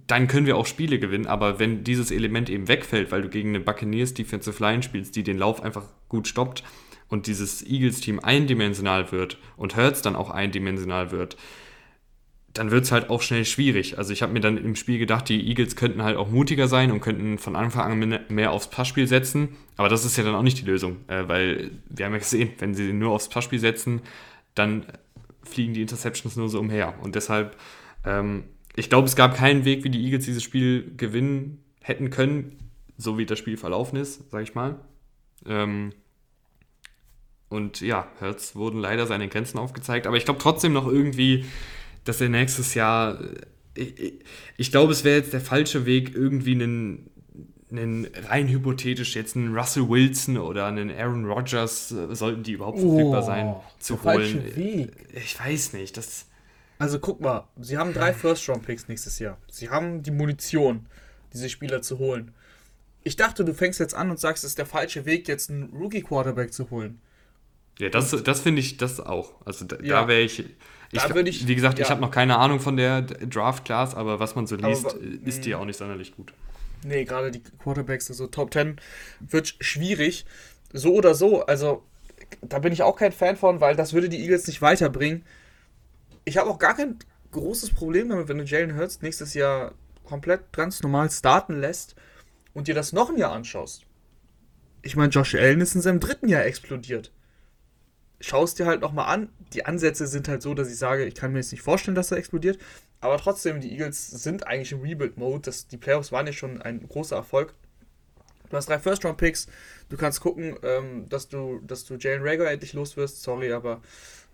dann 0.06 0.26
können 0.26 0.46
wir 0.46 0.56
auch 0.56 0.64
Spiele 0.64 0.98
gewinnen. 0.98 1.26
Aber 1.26 1.58
wenn 1.58 1.84
dieses 1.84 2.10
Element 2.10 2.48
eben 2.48 2.66
wegfällt, 2.66 3.12
weil 3.12 3.20
du 3.20 3.28
gegen 3.28 3.50
eine 3.50 3.60
Buccaneers 3.60 4.14
Defensive 4.14 4.62
Line 4.62 4.82
spielst, 4.82 5.16
die 5.16 5.22
den 5.22 5.36
Lauf 5.36 5.62
einfach 5.62 5.84
gut 6.08 6.26
stoppt 6.26 6.64
und 7.08 7.26
dieses 7.26 7.62
Eagles-Team 7.62 8.20
eindimensional 8.20 9.12
wird 9.12 9.36
und 9.58 9.76
Hurts 9.76 10.00
dann 10.00 10.16
auch 10.16 10.30
eindimensional 10.30 11.10
wird, 11.10 11.36
dann 12.54 12.70
wird 12.70 12.84
es 12.84 12.92
halt 12.92 13.10
auch 13.10 13.22
schnell 13.22 13.44
schwierig. 13.44 13.98
Also 13.98 14.12
ich 14.12 14.22
habe 14.22 14.32
mir 14.32 14.40
dann 14.40 14.56
im 14.56 14.74
Spiel 14.74 14.98
gedacht, 14.98 15.28
die 15.28 15.48
Eagles 15.48 15.76
könnten 15.76 16.02
halt 16.02 16.16
auch 16.16 16.30
mutiger 16.30 16.66
sein 16.66 16.90
und 16.90 17.00
könnten 17.00 17.38
von 17.38 17.56
Anfang 17.56 18.02
an 18.02 18.20
mehr 18.28 18.50
aufs 18.52 18.70
Passspiel 18.70 19.06
setzen. 19.06 19.56
Aber 19.76 19.88
das 19.88 20.04
ist 20.04 20.16
ja 20.16 20.24
dann 20.24 20.34
auch 20.34 20.42
nicht 20.42 20.58
die 20.58 20.64
Lösung, 20.64 20.96
äh, 21.08 21.28
weil 21.28 21.70
wir 21.88 22.06
haben 22.06 22.12
ja 22.12 22.18
gesehen, 22.18 22.50
wenn 22.58 22.74
sie 22.74 22.92
nur 22.92 23.12
aufs 23.12 23.28
Passspiel 23.28 23.58
setzen, 23.58 24.00
dann 24.54 24.86
fliegen 25.44 25.74
die 25.74 25.82
Interceptions 25.82 26.36
nur 26.36 26.48
so 26.48 26.58
umher. 26.58 26.94
Und 27.02 27.14
deshalb 27.14 27.56
ähm, 28.04 28.44
ich 28.78 28.88
glaube, 28.88 29.08
es 29.08 29.16
gab 29.16 29.34
keinen 29.36 29.64
Weg, 29.64 29.82
wie 29.82 29.90
die 29.90 30.04
Eagles 30.04 30.24
dieses 30.24 30.42
Spiel 30.42 30.92
gewinnen 30.96 31.64
hätten 31.80 32.10
können, 32.10 32.58
so 32.96 33.18
wie 33.18 33.26
das 33.26 33.38
Spiel 33.38 33.56
verlaufen 33.56 33.96
ist, 33.98 34.30
sage 34.30 34.44
ich 34.44 34.54
mal. 34.54 34.76
Ähm, 35.46 35.92
und 37.48 37.80
ja, 37.80 38.06
Hertz 38.20 38.54
wurden 38.54 38.78
leider 38.78 39.06
seine 39.06 39.28
Grenzen 39.28 39.58
aufgezeigt, 39.58 40.06
aber 40.06 40.16
ich 40.16 40.24
glaube 40.24 40.38
trotzdem 40.40 40.72
noch 40.72 40.86
irgendwie, 40.86 41.44
dass 42.04 42.20
er 42.20 42.28
nächstes 42.28 42.74
Jahr, 42.74 43.18
ich, 43.74 43.98
ich, 43.98 44.12
ich 44.56 44.70
glaube, 44.70 44.92
es 44.92 45.04
wäre 45.04 45.18
jetzt 45.18 45.32
der 45.32 45.40
falsche 45.40 45.86
Weg, 45.86 46.14
irgendwie 46.14 46.52
einen, 46.52 47.10
einen 47.70 48.08
rein 48.28 48.48
hypothetisch 48.48 49.14
jetzt 49.14 49.36
einen 49.36 49.56
Russell 49.56 49.88
Wilson 49.88 50.38
oder 50.38 50.66
einen 50.66 50.90
Aaron 50.90 51.26
Rodgers, 51.26 51.92
äh, 51.92 52.14
sollten 52.14 52.42
die 52.42 52.52
überhaupt 52.52 52.78
verfügbar 52.78 53.22
oh, 53.22 53.26
sein, 53.26 53.54
zu 53.78 54.02
holen. 54.02 54.56
Weg. 54.56 54.90
Ich 55.14 55.38
weiß 55.38 55.74
nicht, 55.74 55.96
das 55.96 56.26
also 56.78 57.00
guck 57.00 57.20
mal, 57.20 57.48
sie 57.60 57.76
haben 57.76 57.92
drei 57.92 58.12
First-Round-Picks 58.12 58.88
nächstes 58.88 59.18
Jahr. 59.18 59.36
Sie 59.50 59.68
haben 59.68 60.02
die 60.02 60.12
Munition, 60.12 60.86
diese 61.32 61.48
Spieler 61.48 61.82
zu 61.82 61.98
holen. 61.98 62.32
Ich 63.02 63.16
dachte, 63.16 63.44
du 63.44 63.52
fängst 63.52 63.80
jetzt 63.80 63.94
an 63.94 64.10
und 64.10 64.20
sagst, 64.20 64.44
es 64.44 64.50
ist 64.50 64.58
der 64.58 64.66
falsche 64.66 65.04
Weg, 65.04 65.26
jetzt 65.26 65.50
einen 65.50 65.70
Rookie-Quarterback 65.74 66.52
zu 66.52 66.70
holen. 66.70 67.00
Ja, 67.78 67.88
das, 67.88 68.10
das 68.22 68.40
finde 68.40 68.60
ich 68.60 68.76
das 68.76 69.00
auch. 69.00 69.44
Also 69.44 69.64
da, 69.64 69.76
ja. 69.76 70.02
da 70.02 70.08
wäre 70.08 70.20
ich, 70.20 70.44
ich, 70.90 71.04
ich, 71.04 71.48
Wie 71.48 71.54
gesagt, 71.54 71.78
ja. 71.78 71.84
ich 71.84 71.90
habe 71.90 72.00
noch 72.00 72.10
keine 72.10 72.38
Ahnung 72.38 72.60
von 72.60 72.76
der 72.76 73.02
Draft-Class, 73.02 73.94
aber 73.94 74.20
was 74.20 74.34
man 74.34 74.46
so 74.46 74.56
liest, 74.56 74.86
aber, 74.86 74.98
ist 75.24 75.44
die 75.44 75.54
auch 75.54 75.64
nicht 75.64 75.76
sonderlich 75.76 76.16
gut. 76.16 76.32
Nee, 76.84 77.04
gerade 77.04 77.30
die 77.30 77.42
Quarterbacks, 77.42 78.10
also 78.10 78.26
Top 78.26 78.52
10, 78.52 78.80
wird 79.20 79.56
schwierig. 79.60 80.24
So 80.72 80.94
oder 80.94 81.14
so, 81.14 81.44
also 81.44 81.82
da 82.42 82.58
bin 82.58 82.72
ich 82.72 82.82
auch 82.82 82.96
kein 82.96 83.12
Fan 83.12 83.36
von, 83.36 83.60
weil 83.60 83.76
das 83.76 83.92
würde 83.92 84.08
die 84.08 84.20
Eagles 84.20 84.46
nicht 84.46 84.62
weiterbringen. 84.62 85.24
Ich 86.24 86.36
habe 86.36 86.50
auch 86.50 86.58
gar 86.58 86.74
kein 86.74 86.98
großes 87.32 87.70
Problem 87.70 88.08
damit, 88.08 88.28
wenn 88.28 88.38
du 88.38 88.44
Jalen 88.44 88.76
Hurts 88.76 89.02
nächstes 89.02 89.34
Jahr 89.34 89.72
komplett 90.04 90.52
ganz 90.52 90.82
normal 90.82 91.10
starten 91.10 91.60
lässt 91.60 91.94
und 92.54 92.68
dir 92.68 92.74
das 92.74 92.92
noch 92.92 93.10
ein 93.10 93.18
Jahr 93.18 93.32
anschaust. 93.32 93.84
Ich 94.82 94.96
meine, 94.96 95.10
Josh 95.10 95.34
Allen 95.34 95.60
ist 95.60 95.74
in 95.74 95.80
seinem 95.80 96.00
dritten 96.00 96.28
Jahr 96.28 96.44
explodiert. 96.44 97.12
Schau 98.20 98.44
es 98.44 98.54
dir 98.54 98.66
halt 98.66 98.80
nochmal 98.80 99.12
an. 99.14 99.28
Die 99.52 99.64
Ansätze 99.64 100.06
sind 100.06 100.28
halt 100.28 100.42
so, 100.42 100.54
dass 100.54 100.70
ich 100.70 100.78
sage, 100.78 101.04
ich 101.04 101.14
kann 101.14 101.32
mir 101.32 101.38
jetzt 101.38 101.52
nicht 101.52 101.62
vorstellen, 101.62 101.94
dass 101.94 102.10
er 102.10 102.18
explodiert. 102.18 102.58
Aber 103.00 103.16
trotzdem, 103.18 103.60
die 103.60 103.72
Eagles 103.72 104.08
sind 104.08 104.46
eigentlich 104.46 104.72
im 104.72 104.80
Rebuild-Mode. 104.80 105.50
Die 105.70 105.76
Playoffs 105.76 106.12
waren 106.12 106.26
ja 106.26 106.32
schon 106.32 106.60
ein 106.60 106.86
großer 106.86 107.16
Erfolg. 107.16 107.54
Du 108.50 108.56
hast 108.56 108.68
drei 108.68 108.78
First-Round-Picks. 108.78 109.46
Du 109.88 109.96
kannst 109.96 110.20
gucken, 110.20 110.56
ähm, 110.62 111.08
dass 111.08 111.28
du, 111.28 111.60
dass 111.66 111.84
du 111.84 111.96
Jalen 111.96 112.22
Rager 112.22 112.50
endlich 112.50 112.72
los 112.72 112.96
wirst. 112.96 113.22
Sorry, 113.22 113.52
aber 113.52 113.80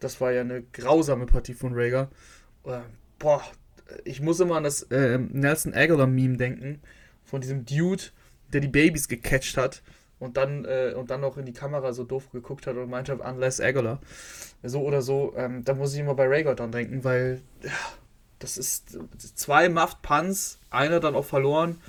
das 0.00 0.20
war 0.20 0.32
ja 0.32 0.40
eine 0.40 0.62
grausame 0.62 1.26
Partie 1.26 1.54
von 1.54 1.72
Rager. 1.74 2.10
Äh, 2.64 2.80
boah, 3.18 3.42
ich 4.04 4.20
muss 4.20 4.40
immer 4.40 4.56
an 4.56 4.64
das 4.64 4.82
äh, 4.84 5.18
Nelson 5.18 5.74
Aguilar-Meme 5.74 6.36
denken. 6.36 6.80
Von 7.24 7.40
diesem 7.40 7.64
Dude, 7.64 8.04
der 8.52 8.60
die 8.60 8.68
Babys 8.68 9.08
gecatcht 9.08 9.56
hat 9.56 9.82
und 10.18 10.36
dann, 10.36 10.64
äh, 10.64 10.94
und 10.96 11.10
dann 11.10 11.20
noch 11.20 11.36
in 11.36 11.44
die 11.46 11.52
Kamera 11.52 11.92
so 11.92 12.04
doof 12.04 12.30
geguckt 12.30 12.66
hat 12.66 12.76
und 12.76 12.88
meinte, 12.88 13.16
unless 13.16 13.60
Aguilar. 13.60 14.00
So 14.62 14.80
oder 14.82 15.02
so, 15.02 15.34
ähm, 15.36 15.64
da 15.64 15.74
muss 15.74 15.92
ich 15.94 16.00
immer 16.00 16.14
bei 16.14 16.26
Rager 16.26 16.54
dann 16.54 16.72
denken, 16.72 17.04
weil 17.04 17.42
ja, 17.62 17.70
das 18.38 18.56
ist 18.56 18.98
zwei 19.36 19.68
Muffed 19.68 20.02
Punts, 20.02 20.58
einer 20.70 21.00
dann 21.00 21.14
auch 21.14 21.24
verloren. 21.24 21.80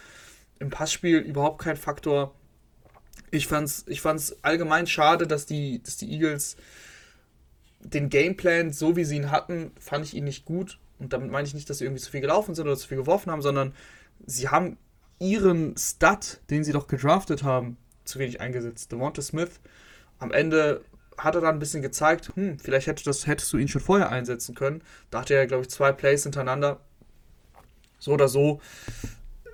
Im 0.60 0.70
Passspiel 0.70 1.20
überhaupt 1.20 1.62
kein 1.62 1.78
Faktor. 1.78 2.34
Ich 3.32 3.48
fand's, 3.48 3.84
ich 3.88 4.02
fand's 4.02 4.38
allgemein 4.42 4.88
schade, 4.88 5.28
dass 5.28 5.46
die, 5.46 5.82
dass 5.84 5.98
die 5.98 6.12
Eagles 6.12 6.56
den 7.80 8.10
Gameplan, 8.10 8.72
so 8.72 8.96
wie 8.96 9.04
sie 9.04 9.18
ihn 9.18 9.32
hatten, 9.32 9.72
fand 9.80 10.06
ich 10.06 10.14
ihn 10.14 10.24
nicht 10.24 10.46
gut. 10.46 10.80
Und 10.98 11.14
damit 11.14 11.30
meine 11.30 11.48
ich 11.48 11.54
nicht, 11.54 11.70
dass 11.70 11.80
sie 11.80 11.86
irgendwie 11.86 12.02
zu 12.02 12.12
viel 12.12 12.22
gelaufen 12.22 12.56
sind 12.56 12.66
oder 12.66 12.78
zu 12.78 12.88
viel 12.88 12.98
geworfen 12.98 13.32
haben, 13.32 13.42
sondern 13.42 13.74
sie 14.26 14.48
haben 14.48 14.78
ihren 15.20 15.76
Stud, 15.78 16.40
den 16.50 16.64
sie 16.64 16.72
doch 16.72 16.88
gedraftet 16.88 17.44
haben, 17.44 17.78
zu 18.06 18.20
wenig 18.20 18.42
eingesetzt. 18.42 18.92
Devonta 18.92 19.22
Smith, 19.22 19.60
am 20.20 20.32
Ende 20.32 20.82
hat 21.18 21.36
er 21.36 21.42
dann 21.42 21.56
ein 21.56 21.60
bisschen 21.60 21.82
gezeigt, 21.82 22.32
hm, 22.36 22.60
vielleicht 22.60 22.88
hätte 22.88 23.04
das, 23.04 23.28
hättest 23.28 23.52
du 23.54 23.58
ihn 23.58 23.68
schon 23.68 23.82
vorher 23.82 24.10
einsetzen 24.10 24.56
können. 24.56 24.82
Da 25.12 25.22
hatte 25.22 25.34
er, 25.34 25.48
glaube 25.48 25.64
ich, 25.64 25.70
zwei 25.70 25.92
Plays 25.92 26.24
hintereinander. 26.24 26.82
So 28.00 28.14
oder 28.14 28.28
so. 28.28 28.62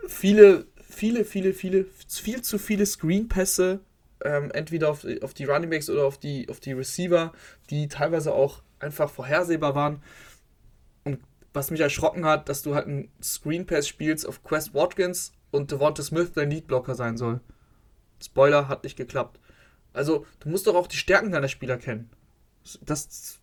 Viele, 0.08 0.66
viele, 0.90 1.24
viele, 1.26 1.54
viele, 1.54 1.86
viel 2.08 2.42
zu 2.42 2.58
viele 2.58 2.86
Screenpässe, 2.86 3.80
ähm, 4.24 4.52
entweder 4.52 4.90
auf, 4.90 5.06
auf 5.22 5.34
die 5.34 5.46
Running 5.46 5.70
Backs 5.70 5.90
oder 5.90 6.06
auf 6.06 6.18
die, 6.18 6.50
auf 6.50 6.60
die 6.60 6.74
Receiver, 6.74 7.32
die 7.70 7.88
teilweise 7.88 8.34
auch 8.34 8.62
einfach 8.80 9.10
vorhersehbar 9.10 9.76
waren. 9.76 10.02
Und 11.04 11.20
was 11.54 11.72
mich 11.72 11.82
erschrocken 11.82 12.26
hat, 12.26 12.50
dass 12.50 12.62
du 12.64 12.76
halt 12.76 12.88
einen 12.88 13.12
Screen 13.22 13.66
Pass 13.66 13.88
spielst 13.88 14.28
auf 14.28 14.44
Quest 14.44 14.74
Watkins 14.74 15.34
und 15.52 15.72
Devonta 15.72 16.02
Smith 16.02 16.32
dein 16.34 16.50
Leadblocker 16.50 16.96
sein 16.96 17.18
soll. 17.18 17.42
Spoiler, 18.24 18.68
hat 18.68 18.84
nicht 18.84 18.98
geklappt. 18.98 19.40
Also, 19.94 20.26
du 20.40 20.50
musst 20.50 20.68
doch 20.68 20.76
auch 20.76 20.88
die 20.88 20.98
Stärken 20.98 21.32
deiner 21.32 21.48
Spieler 21.48 21.78
kennen. 21.78 22.10
Das, 22.82 23.40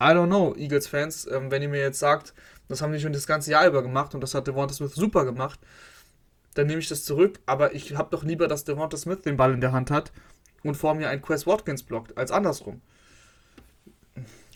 I 0.00 0.06
don't 0.06 0.26
know, 0.26 0.54
Eagles-Fans, 0.56 1.26
ähm, 1.30 1.50
wenn 1.50 1.62
ihr 1.62 1.68
mir 1.68 1.80
jetzt 1.80 1.98
sagt, 1.98 2.32
das 2.68 2.80
haben 2.80 2.92
die 2.92 3.00
schon 3.00 3.12
das 3.12 3.26
ganze 3.26 3.50
Jahr 3.50 3.66
über 3.66 3.82
gemacht 3.82 4.14
und 4.14 4.20
das 4.20 4.34
hat 4.34 4.46
Devonta 4.46 4.74
Smith 4.74 4.94
super 4.94 5.24
gemacht, 5.24 5.60
dann 6.54 6.66
nehme 6.66 6.80
ich 6.80 6.88
das 6.88 7.04
zurück, 7.04 7.40
aber 7.46 7.74
ich 7.74 7.94
habe 7.96 8.10
doch 8.10 8.24
lieber, 8.24 8.48
dass 8.48 8.64
Devonta 8.64 8.96
Smith 8.96 9.22
den 9.22 9.36
Ball 9.36 9.52
in 9.52 9.60
der 9.60 9.72
Hand 9.72 9.90
hat 9.90 10.12
und 10.62 10.76
vor 10.76 10.94
mir 10.94 11.08
ein 11.08 11.20
Quest 11.22 11.46
Watkins 11.46 11.82
blockt, 11.82 12.16
als 12.16 12.30
andersrum. 12.30 12.80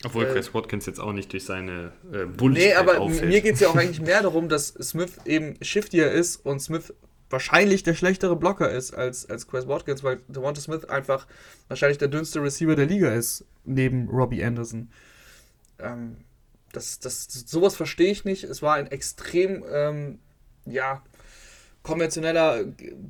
Obwohl 0.03 0.25
äh, 0.25 0.33
Chris 0.33 0.53
Watkins 0.53 0.85
jetzt 0.85 0.99
auch 0.99 1.11
nicht 1.11 1.33
durch 1.33 1.45
seine 1.45 1.91
äh, 2.11 2.25
Bulligkeit 2.25 2.69
Nee, 2.69 2.75
aber 2.75 2.99
auffällt. 2.99 3.29
mir 3.29 3.41
geht 3.41 3.55
es 3.55 3.61
ja 3.61 3.69
auch 3.69 3.75
eigentlich 3.77 4.01
mehr 4.01 4.21
darum, 4.21 4.47
dass 4.47 4.67
Smith 4.69 5.13
eben 5.25 5.55
shiftier 5.61 6.11
ist 6.11 6.37
und 6.45 6.59
Smith 6.59 6.93
wahrscheinlich 7.29 7.83
der 7.83 7.93
schlechtere 7.93 8.35
Blocker 8.35 8.69
ist 8.69 8.93
als, 8.93 9.29
als 9.29 9.47
Chris 9.47 9.67
Watkins, 9.67 10.03
weil 10.03 10.21
Devonta 10.27 10.61
Smith 10.61 10.85
einfach 10.85 11.27
wahrscheinlich 11.67 11.97
der 11.97 12.07
dünnste 12.07 12.41
Receiver 12.41 12.75
der 12.75 12.85
Liga 12.85 13.13
ist, 13.13 13.45
neben 13.65 14.09
Robbie 14.09 14.43
Anderson. 14.43 14.89
Ähm, 15.79 16.17
das, 16.71 16.99
das, 16.99 17.25
sowas 17.25 17.75
verstehe 17.75 18.11
ich 18.11 18.25
nicht. 18.25 18.43
Es 18.43 18.61
war 18.61 18.75
ein 18.75 18.87
extrem, 18.87 19.63
ähm, 19.71 20.19
ja, 20.65 21.03
konventioneller 21.83 22.65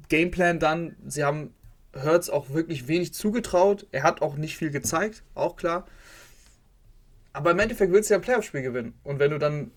Gameplan 0.09 0.59
dann. 0.59 0.95
Sie 1.05 1.23
haben 1.23 1.53
Hurts 1.95 2.29
auch 2.29 2.51
wirklich 2.51 2.87
wenig 2.87 3.13
zugetraut. 3.13 3.87
Er 3.91 4.03
hat 4.03 4.21
auch 4.21 4.35
nicht 4.35 4.57
viel 4.57 4.69
gezeigt, 4.69 5.23
auch 5.33 5.55
klar. 5.55 5.87
Aber 7.33 7.51
im 7.51 7.59
Endeffekt 7.59 7.91
willst 7.91 8.09
du 8.09 8.13
ja 8.13 8.19
ein 8.19 8.23
Playoff-Spiel 8.23 8.61
gewinnen. 8.61 8.93
Und 9.03 9.19
wenn 9.19 9.31
du 9.31 9.39
dann 9.39 9.71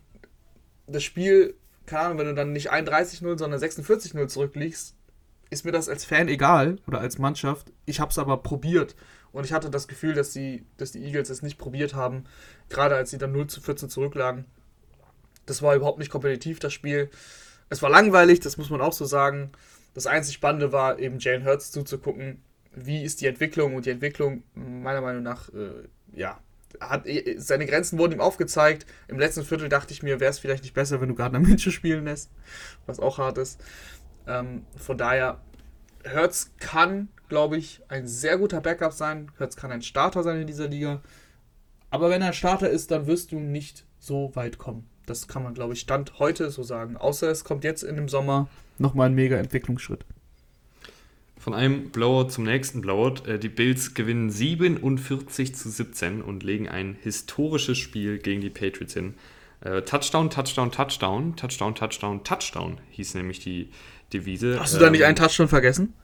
das 0.86 1.02
Spiel 1.02 1.54
keine 1.90 2.04
Ahnung, 2.04 2.18
wenn 2.18 2.26
du 2.26 2.34
dann 2.34 2.52
nicht 2.52 2.72
31-0, 2.72 3.36
sondern 3.36 3.60
46-0 3.60 4.28
zurückliegst, 4.28 4.94
ist 5.50 5.64
mir 5.64 5.72
das 5.72 5.88
als 5.88 6.04
Fan 6.04 6.28
egal 6.28 6.78
oder 6.86 7.00
als 7.00 7.18
Mannschaft. 7.18 7.72
Ich 7.84 7.98
habe 7.98 8.12
es 8.12 8.18
aber 8.18 8.36
probiert 8.38 8.94
und 9.32 9.44
ich 9.44 9.52
hatte 9.52 9.70
das 9.70 9.88
Gefühl, 9.88 10.14
dass 10.14 10.30
die, 10.30 10.64
dass 10.76 10.92
die 10.92 11.02
Eagles 11.02 11.30
es 11.30 11.42
nicht 11.42 11.58
probiert 11.58 11.94
haben, 11.94 12.24
gerade 12.68 12.94
als 12.94 13.10
sie 13.10 13.18
dann 13.18 13.32
0 13.32 13.48
zu 13.48 13.60
14 13.60 13.90
zurücklagen. 13.90 14.44
Das 15.46 15.62
war 15.62 15.74
überhaupt 15.74 15.98
nicht 15.98 16.12
kompetitiv, 16.12 16.60
das 16.60 16.72
Spiel. 16.72 17.10
Es 17.68 17.82
war 17.82 17.90
langweilig, 17.90 18.38
das 18.38 18.56
muss 18.56 18.70
man 18.70 18.80
auch 18.80 18.92
so 18.92 19.04
sagen. 19.04 19.50
Das 19.92 20.06
einzig 20.06 20.34
Spannende 20.34 20.70
war 20.70 21.00
eben 21.00 21.18
Jane 21.18 21.44
Hurts 21.44 21.72
zuzugucken, 21.72 22.40
wie 22.72 23.02
ist 23.02 23.20
die 23.20 23.26
Entwicklung 23.26 23.74
und 23.74 23.86
die 23.86 23.90
Entwicklung 23.90 24.44
meiner 24.54 25.00
Meinung 25.00 25.24
nach, 25.24 25.48
äh, 25.48 25.88
ja, 26.12 26.38
hat, 26.80 27.06
eh, 27.06 27.36
seine 27.38 27.66
Grenzen 27.66 27.98
wurden 27.98 28.12
ihm 28.12 28.20
aufgezeigt. 28.20 28.86
Im 29.08 29.18
letzten 29.18 29.44
Viertel 29.44 29.68
dachte 29.68 29.92
ich 29.92 30.02
mir, 30.02 30.20
wäre 30.20 30.30
es 30.30 30.38
vielleicht 30.38 30.62
nicht 30.62 30.74
besser, 30.74 31.00
wenn 31.00 31.08
du 31.08 31.14
Gardner 31.14 31.40
Minshew 31.40 31.70
spielen 31.70 32.04
lässt, 32.04 32.30
was 32.86 33.00
auch 33.00 33.18
hart 33.18 33.38
ist. 33.38 33.60
Ähm, 34.26 34.64
von 34.76 34.98
daher, 34.98 35.40
Hertz 36.04 36.52
kann, 36.58 37.08
glaube 37.28 37.56
ich, 37.56 37.82
ein 37.88 38.06
sehr 38.06 38.38
guter 38.38 38.60
Backup 38.60 38.92
sein. 38.92 39.30
Hertz 39.38 39.56
kann 39.56 39.72
ein 39.72 39.82
Starter 39.82 40.22
sein 40.22 40.40
in 40.40 40.46
dieser 40.46 40.68
Liga. 40.68 41.00
Aber 41.90 42.10
wenn 42.10 42.22
er 42.22 42.28
ein 42.28 42.34
Starter 42.34 42.70
ist, 42.70 42.90
dann 42.90 43.06
wirst 43.06 43.32
du 43.32 43.40
nicht 43.40 43.84
so 43.98 44.34
weit 44.34 44.58
kommen. 44.58 44.88
Das 45.06 45.26
kann 45.26 45.42
man, 45.42 45.54
glaube 45.54 45.74
ich, 45.74 45.80
Stand 45.80 46.18
heute 46.18 46.50
so 46.50 46.62
sagen. 46.62 46.96
Außer 46.96 47.28
es 47.28 47.44
kommt 47.44 47.64
jetzt 47.64 47.82
in 47.82 47.96
dem 47.96 48.08
Sommer 48.08 48.48
nochmal 48.78 49.08
ein 49.08 49.14
mega 49.14 49.36
Entwicklungsschritt. 49.36 50.04
Von 51.40 51.54
einem 51.54 51.88
Blowout 51.88 52.28
zum 52.28 52.44
nächsten 52.44 52.82
Blowout. 52.82 53.26
Äh, 53.26 53.38
die 53.38 53.48
Bills 53.48 53.94
gewinnen 53.94 54.30
47 54.30 55.54
zu 55.54 55.70
17 55.70 56.20
und 56.20 56.42
legen 56.42 56.68
ein 56.68 56.98
historisches 57.00 57.78
Spiel 57.78 58.18
gegen 58.18 58.42
die 58.42 58.50
Patriots 58.50 58.92
hin. 58.92 59.14
Äh, 59.62 59.80
Touchdown, 59.80 60.28
Touchdown, 60.28 60.70
Touchdown, 60.70 61.36
Touchdown, 61.36 61.74
Touchdown, 61.74 62.24
Touchdown 62.24 62.78
hieß 62.90 63.14
nämlich 63.14 63.40
die 63.40 63.70
Devise. 64.12 64.60
Hast 64.60 64.74
du 64.74 64.78
da 64.78 64.90
nicht 64.90 65.02
einen 65.02 65.16
ähm, 65.16 65.22
Touchdown 65.22 65.48
vergessen? 65.48 65.94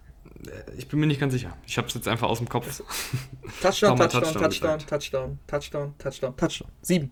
Äh, 0.46 0.79
ich 0.79 0.88
bin 0.88 1.01
mir 1.01 1.07
nicht 1.07 1.20
ganz 1.20 1.35
sicher. 1.35 1.55
Ich 1.66 1.77
habe 1.77 1.87
es 1.87 1.92
jetzt 1.92 2.09
einfach 2.09 2.29
aus 2.29 2.38
dem 2.38 2.49
Kopf. 2.49 2.66
Touchdown, 3.61 3.99
Touchdown, 3.99 4.22
Touchdown, 4.22 4.42
Touchdown, 4.42 4.79
Touchdown, 4.87 5.38
Touchdown, 5.46 5.94
Touchdown, 5.99 6.37
Touchdown. 6.38 6.68
Sieben. 6.81 7.11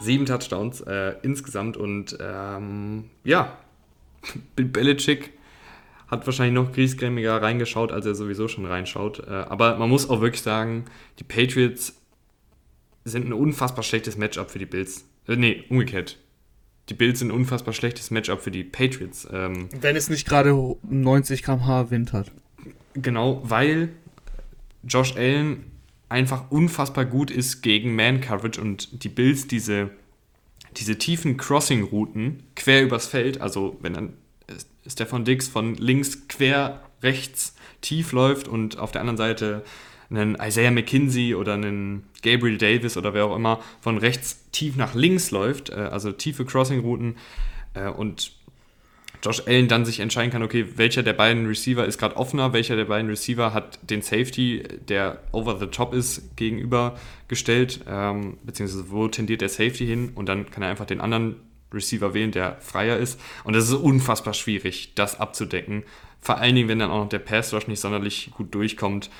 Sieben 0.00 0.26
Touchdowns 0.26 0.80
äh, 0.80 1.14
insgesamt 1.22 1.76
und 1.76 2.18
ähm, 2.20 3.08
ja, 3.22 3.56
Bill 4.56 4.66
Belichick 4.66 5.34
hat 6.10 6.26
wahrscheinlich 6.26 6.54
noch 6.54 6.72
griesgrämiger 6.72 7.40
reingeschaut, 7.40 7.92
als 7.92 8.04
er 8.04 8.14
sowieso 8.14 8.48
schon 8.48 8.66
reinschaut. 8.66 9.20
Äh, 9.20 9.30
aber 9.30 9.78
man 9.78 9.88
muss 9.88 10.10
auch 10.10 10.20
wirklich 10.20 10.42
sagen, 10.42 10.86
die 11.18 11.24
Patriots 11.24 11.94
sind 13.04 13.26
ein 13.26 13.32
unfassbar 13.32 13.84
schlechtes 13.84 14.16
Matchup 14.16 14.50
für 14.50 14.58
die 14.58 14.66
Bills. 14.66 15.04
Äh, 15.28 15.36
nee, 15.36 15.64
umgekehrt. 15.68 16.18
Die 16.88 16.94
Bills 16.94 17.20
sind 17.20 17.28
ein 17.28 17.36
unfassbar 17.36 17.72
schlechtes 17.72 18.10
Matchup 18.10 18.40
für 18.40 18.50
die 18.50 18.64
Patriots. 18.64 19.28
Ähm, 19.32 19.68
Wenn 19.80 19.94
es 19.94 20.10
nicht 20.10 20.26
gerade 20.26 20.76
90 20.82 21.44
km/h 21.44 21.90
Wind 21.90 22.12
hat. 22.12 22.32
Genau, 22.94 23.40
weil 23.44 23.90
Josh 24.82 25.14
Allen 25.16 25.66
einfach 26.08 26.50
unfassbar 26.50 27.04
gut 27.04 27.30
ist 27.30 27.62
gegen 27.62 27.94
Man-Coverage 27.94 28.60
und 28.60 29.04
die 29.04 29.08
Bills 29.08 29.46
diese, 29.46 29.90
diese 30.76 30.98
tiefen 30.98 31.36
Crossing-Routen 31.36 32.42
quer 32.56 32.82
übers 32.82 33.06
Feld, 33.06 33.40
also 33.40 33.76
wenn 33.80 33.94
dann 33.94 34.14
Stefan 34.86 35.24
Dix 35.24 35.48
von 35.48 35.74
links 35.74 36.28
quer 36.28 36.80
rechts 37.02 37.54
tief 37.80 38.12
läuft 38.12 38.48
und 38.48 38.78
auf 38.78 38.92
der 38.92 39.00
anderen 39.00 39.16
Seite 39.16 39.64
einen 40.10 40.34
Isaiah 40.34 40.70
McKinsey 40.70 41.34
oder 41.34 41.54
einen 41.54 42.04
Gabriel 42.22 42.58
Davis 42.58 42.96
oder 42.96 43.14
wer 43.14 43.26
auch 43.26 43.36
immer 43.36 43.60
von 43.80 43.98
rechts 43.98 44.44
tief 44.50 44.76
nach 44.76 44.94
links 44.94 45.30
läuft, 45.30 45.70
äh, 45.70 45.74
also 45.74 46.12
tiefe 46.12 46.44
Crossing-Routen 46.44 47.16
äh, 47.74 47.88
und 47.88 48.32
Josh 49.22 49.42
Allen 49.46 49.68
dann 49.68 49.84
sich 49.84 50.00
entscheiden 50.00 50.30
kann, 50.30 50.42
okay, 50.42 50.66
welcher 50.76 51.02
der 51.02 51.12
beiden 51.12 51.46
Receiver 51.46 51.84
ist 51.84 51.98
gerade 51.98 52.16
offener, 52.16 52.52
welcher 52.52 52.74
der 52.74 52.86
beiden 52.86 53.10
Receiver 53.10 53.52
hat 53.52 53.78
den 53.82 54.00
Safety, 54.00 54.62
der 54.88 55.20
over 55.32 55.58
the 55.58 55.66
top 55.66 55.92
ist, 55.92 56.36
gegenübergestellt, 56.36 57.80
ähm, 57.86 58.38
beziehungsweise 58.44 58.90
wo 58.90 59.08
tendiert 59.08 59.42
der 59.42 59.50
Safety 59.50 59.86
hin? 59.86 60.12
Und 60.14 60.28
dann 60.28 60.50
kann 60.50 60.62
er 60.62 60.70
einfach 60.70 60.86
den 60.86 61.02
anderen 61.02 61.36
Receiver 61.72 62.14
wählen, 62.14 62.32
der 62.32 62.56
freier 62.60 62.98
ist. 62.98 63.20
Und 63.44 63.54
es 63.54 63.68
ist 63.68 63.74
unfassbar 63.74 64.34
schwierig, 64.34 64.92
das 64.94 65.18
abzudecken. 65.18 65.84
Vor 66.20 66.38
allen 66.38 66.54
Dingen, 66.54 66.68
wenn 66.68 66.78
dann 66.78 66.90
auch 66.90 67.02
noch 67.02 67.08
der 67.08 67.18
Pass 67.18 67.52
Rush 67.54 67.66
nicht 67.66 67.80
sonderlich 67.80 68.30
gut 68.36 68.54
durchkommt. 68.54 69.10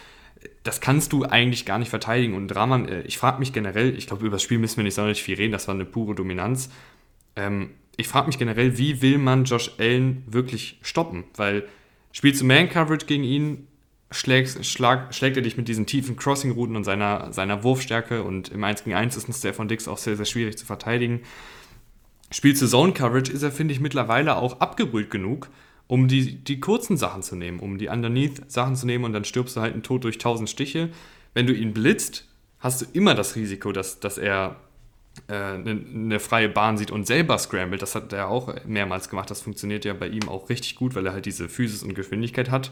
das 0.62 0.80
kannst 0.80 1.12
du 1.12 1.24
eigentlich 1.24 1.66
gar 1.66 1.78
nicht 1.78 1.90
verteidigen. 1.90 2.34
Und 2.34 2.54
Rahman, 2.54 2.88
äh, 2.88 3.02
ich 3.02 3.18
frage 3.18 3.38
mich 3.38 3.52
generell, 3.52 3.96
ich 3.96 4.06
glaube, 4.06 4.24
über 4.24 4.36
das 4.36 4.42
Spiel 4.42 4.58
müssen 4.58 4.78
wir 4.78 4.84
nicht 4.84 4.94
sonderlich 4.94 5.22
viel 5.22 5.36
reden, 5.36 5.52
das 5.52 5.68
war 5.68 5.74
eine 5.74 5.84
pure 5.84 6.14
Dominanz. 6.14 6.70
Ähm, 7.36 7.70
ich 7.96 8.08
frage 8.08 8.26
mich 8.26 8.38
generell, 8.38 8.78
wie 8.78 9.02
will 9.02 9.18
man 9.18 9.44
Josh 9.44 9.72
Allen 9.78 10.24
wirklich 10.26 10.78
stoppen? 10.82 11.24
Weil 11.36 11.68
spielst 12.12 12.40
du 12.40 12.46
Man-Coverage 12.46 13.04
gegen 13.04 13.24
ihn, 13.24 13.66
schlägst, 14.10 14.64
schlag, 14.64 15.14
schlägt 15.14 15.36
er 15.36 15.42
dich 15.42 15.56
mit 15.56 15.68
diesen 15.68 15.86
tiefen 15.86 16.16
Crossing-Routen 16.16 16.76
und 16.76 16.84
seiner, 16.84 17.32
seiner 17.32 17.62
Wurfstärke 17.62 18.22
und 18.22 18.48
im 18.48 18.64
1 18.64 18.84
gegen 18.84 18.96
1 18.96 19.16
ist 19.16 19.28
ein 19.28 19.32
Stefan 19.32 19.68
Dix 19.68 19.86
auch 19.86 19.98
sehr, 19.98 20.16
sehr 20.16 20.24
schwierig 20.24 20.58
zu 20.58 20.66
verteidigen. 20.66 21.20
Spielst 22.30 22.62
du 22.62 22.66
Zone-Coverage, 22.66 23.32
ist 23.32 23.42
er, 23.42 23.50
finde 23.50 23.74
ich, 23.74 23.80
mittlerweile 23.80 24.36
auch 24.36 24.60
abgebrüht 24.60 25.10
genug, 25.10 25.48
um 25.86 26.06
die, 26.06 26.36
die 26.36 26.60
kurzen 26.60 26.96
Sachen 26.96 27.22
zu 27.22 27.34
nehmen, 27.34 27.58
um 27.58 27.78
die 27.78 27.88
Underneath-Sachen 27.88 28.76
zu 28.76 28.86
nehmen 28.86 29.04
und 29.04 29.12
dann 29.12 29.24
stirbst 29.24 29.56
du 29.56 29.60
halt 29.60 29.74
einen 29.74 29.82
Tod 29.82 30.04
durch 30.04 30.16
1000 30.16 30.48
Stiche. 30.48 30.90
Wenn 31.34 31.46
du 31.46 31.52
ihn 31.52 31.72
blitzt, 31.72 32.26
hast 32.60 32.82
du 32.82 32.86
immer 32.92 33.14
das 33.14 33.34
Risiko, 33.34 33.72
dass, 33.72 33.98
dass 33.98 34.16
er 34.16 34.56
äh, 35.28 35.34
eine, 35.34 35.70
eine, 35.70 36.20
freie 36.20 36.48
Bahn 36.48 36.78
sieht 36.78 36.90
und 36.90 37.06
selber 37.06 37.38
scrambled. 37.38 37.82
Das 37.82 37.94
hat 37.94 38.12
er 38.12 38.28
auch 38.28 38.54
mehrmals 38.64 39.08
gemacht. 39.08 39.30
Das 39.30 39.40
funktioniert 39.40 39.84
ja 39.84 39.92
bei 39.92 40.08
ihm 40.08 40.28
auch 40.28 40.48
richtig 40.48 40.76
gut, 40.76 40.94
weil 40.94 41.06
er 41.06 41.12
halt 41.12 41.26
diese 41.26 41.48
Physis 41.48 41.82
und 41.82 41.94
Geschwindigkeit 41.94 42.50
hat. 42.50 42.70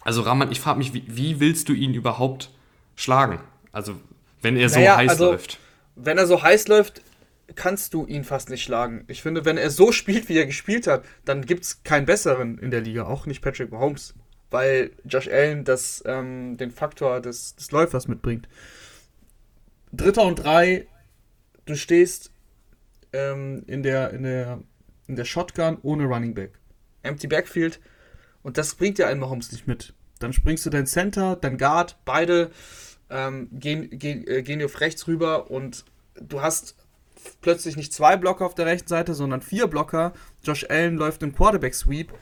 Also 0.00 0.22
Rahman, 0.22 0.50
ich 0.50 0.60
frage 0.60 0.78
mich, 0.78 0.92
wie, 0.92 1.04
wie, 1.06 1.40
willst 1.40 1.68
du 1.68 1.72
ihn 1.72 1.94
überhaupt 1.94 2.50
schlagen? 2.94 3.40
Also 3.72 3.94
wenn 4.42 4.56
er 4.56 4.68
so 4.68 4.78
naja, 4.78 4.96
heiß 4.96 5.10
also, 5.10 5.30
läuft. 5.30 5.58
Wenn 5.94 6.18
er 6.18 6.26
so 6.26 6.42
heiß 6.42 6.68
läuft, 6.68 7.02
kannst 7.54 7.94
du 7.94 8.06
ihn 8.06 8.24
fast 8.24 8.50
nicht 8.50 8.62
schlagen. 8.62 9.04
Ich 9.08 9.22
finde, 9.22 9.44
wenn 9.44 9.56
er 9.56 9.70
so 9.70 9.92
spielt, 10.00 10.28
wie 10.28 10.38
er 10.38 10.46
gespielt 10.46 10.86
hat, 10.86 11.04
dann 11.24 11.44
gibt 11.44 11.64
es 11.64 11.82
keinen 11.82 12.06
besseren 12.06 12.58
in 12.58 12.70
der 12.70 12.80
Liga, 12.80 13.04
auch 13.04 13.26
nicht 13.26 13.42
Patrick 13.42 13.70
Mahomes, 13.70 14.14
weil 14.50 14.90
Josh 15.04 15.28
Allen 15.28 15.64
das, 15.64 16.02
ähm, 16.06 16.56
den 16.56 16.70
Faktor 16.70 17.20
des, 17.20 17.56
des 17.56 17.70
Läufers 17.70 18.08
mitbringt. 18.08 18.48
Dritter 19.92 20.24
und 20.24 20.36
drei, 20.36 20.86
du 21.64 21.74
stehst 21.74 22.30
ähm, 23.12 23.62
in, 23.66 23.82
der, 23.82 24.10
in, 24.10 24.24
der, 24.24 24.60
in 25.06 25.16
der 25.16 25.24
Shotgun 25.24 25.78
ohne 25.82 26.04
Running 26.04 26.34
Back. 26.34 26.58
Empty 27.02 27.28
Backfield 27.28 27.80
und 28.42 28.58
das 28.58 28.74
bringt 28.74 28.98
ja 28.98 29.08
einen 29.08 29.20
Mahomes 29.20 29.52
nicht 29.52 29.66
mit. 29.66 29.94
Dann 30.18 30.32
springst 30.32 30.64
du 30.66 30.70
dein 30.70 30.86
Center, 30.86 31.36
dein 31.36 31.58
Guard, 31.58 31.96
beide 32.04 32.50
ähm, 33.10 33.48
gehen, 33.52 33.90
gehen, 33.90 34.26
äh, 34.26 34.42
gehen 34.42 34.64
auf 34.64 34.80
rechts 34.80 35.06
rüber 35.06 35.50
und 35.50 35.84
du 36.14 36.40
hast 36.40 36.76
plötzlich 37.40 37.76
nicht 37.76 37.92
zwei 37.92 38.16
Blocker 38.16 38.46
auf 38.46 38.54
der 38.54 38.66
rechten 38.66 38.88
Seite, 38.88 39.14
sondern 39.14 39.42
vier 39.42 39.66
Blocker. 39.66 40.12
Josh 40.42 40.66
Allen 40.68 40.96
läuft 40.96 41.22
im 41.22 41.34
Quarterback-Sweep. 41.34 42.12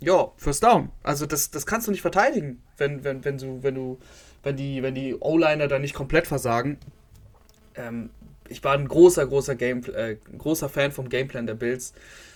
Ja, 0.00 0.32
First 0.36 0.62
Down. 0.62 0.90
Also 1.02 1.26
das, 1.26 1.50
das 1.50 1.66
kannst 1.66 1.86
du 1.86 1.90
nicht 1.90 2.02
verteidigen, 2.02 2.62
wenn, 2.76 3.04
wenn, 3.04 3.24
wenn 3.24 3.38
du, 3.38 3.62
wenn 3.62 3.74
du, 3.74 3.98
wenn 4.42 4.56
die, 4.56 4.82
wenn 4.82 4.94
die 4.94 5.14
O-Liner 5.14 5.68
da 5.68 5.78
nicht 5.78 5.94
komplett 5.94 6.26
versagen. 6.26 6.78
Ähm, 7.74 8.10
ich 8.48 8.62
war 8.62 8.74
ein 8.74 8.88
großer, 8.88 9.26
großer 9.26 9.54
Game, 9.54 9.82
äh, 9.94 10.16
großer 10.36 10.68
Fan 10.68 10.92
vom 10.92 11.08
Gameplan 11.08 11.46
der 11.46 11.54
Bills. 11.54 11.94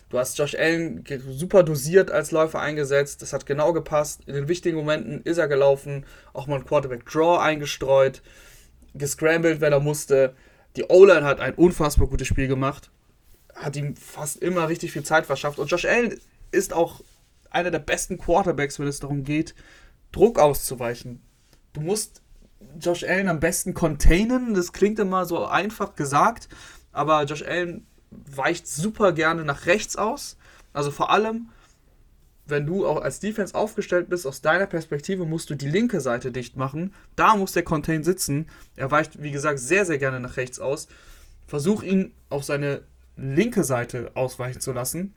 Du 0.08 0.18
hast 0.18 0.38
Josh 0.38 0.54
Allen 0.54 1.04
super 1.28 1.62
dosiert 1.62 2.10
als 2.10 2.30
Läufer 2.30 2.60
eingesetzt. 2.60 3.20
Das 3.20 3.34
hat 3.34 3.44
genau 3.44 3.74
gepasst. 3.74 4.22
In 4.26 4.34
den 4.34 4.48
wichtigen 4.48 4.78
Momenten 4.78 5.20
ist 5.22 5.36
er 5.36 5.48
gelaufen. 5.48 6.06
Auch 6.32 6.46
mal 6.46 6.56
ein 6.56 6.64
Quarterback 6.64 7.04
Draw 7.04 7.38
eingestreut. 7.38 8.22
Gescrambled, 8.94 9.60
wenn 9.60 9.74
er 9.74 9.80
musste. 9.80 10.34
Die 10.78 10.84
O-Line 10.84 11.24
hat 11.24 11.40
ein 11.40 11.54
unfassbar 11.54 12.06
gutes 12.06 12.28
Spiel 12.28 12.46
gemacht. 12.46 12.92
Hat 13.52 13.74
ihm 13.74 13.96
fast 13.96 14.36
immer 14.36 14.68
richtig 14.68 14.92
viel 14.92 15.02
Zeit 15.02 15.26
verschafft. 15.26 15.58
Und 15.58 15.68
Josh 15.68 15.86
Allen 15.86 16.20
ist 16.52 16.72
auch 16.72 17.00
einer 17.50 17.72
der 17.72 17.80
besten 17.80 18.16
Quarterbacks, 18.16 18.78
wenn 18.78 18.86
es 18.86 19.00
darum 19.00 19.24
geht, 19.24 19.56
Druck 20.12 20.38
auszuweichen. 20.38 21.20
Du 21.72 21.80
musst 21.80 22.22
Josh 22.78 23.02
Allen 23.02 23.28
am 23.28 23.40
besten 23.40 23.74
containen. 23.74 24.54
Das 24.54 24.72
klingt 24.72 25.00
immer 25.00 25.24
so 25.24 25.46
einfach 25.46 25.96
gesagt, 25.96 26.48
aber 26.92 27.24
Josh 27.24 27.42
Allen 27.42 27.84
weicht 28.12 28.68
super 28.68 29.10
gerne 29.10 29.44
nach 29.44 29.66
rechts 29.66 29.96
aus. 29.96 30.36
Also 30.72 30.92
vor 30.92 31.10
allem, 31.10 31.48
wenn 32.48 32.66
du 32.66 32.86
auch 32.86 33.00
als 33.00 33.20
Defense 33.20 33.54
aufgestellt 33.54 34.08
bist, 34.08 34.26
aus 34.26 34.40
deiner 34.40 34.66
Perspektive 34.66 35.24
musst 35.24 35.50
du 35.50 35.54
die 35.54 35.68
linke 35.68 36.00
Seite 36.00 36.32
dicht 36.32 36.56
machen. 36.56 36.94
Da 37.16 37.36
muss 37.36 37.52
der 37.52 37.62
Contain 37.62 38.04
sitzen. 38.04 38.48
Er 38.76 38.90
weicht, 38.90 39.22
wie 39.22 39.30
gesagt, 39.30 39.58
sehr, 39.58 39.84
sehr 39.84 39.98
gerne 39.98 40.20
nach 40.20 40.36
rechts 40.36 40.58
aus. 40.58 40.88
Versuch 41.46 41.82
ihn 41.82 42.12
auf 42.30 42.44
seine 42.44 42.82
linke 43.16 43.64
Seite 43.64 44.12
ausweichen 44.14 44.60
zu 44.60 44.72
lassen. 44.72 45.14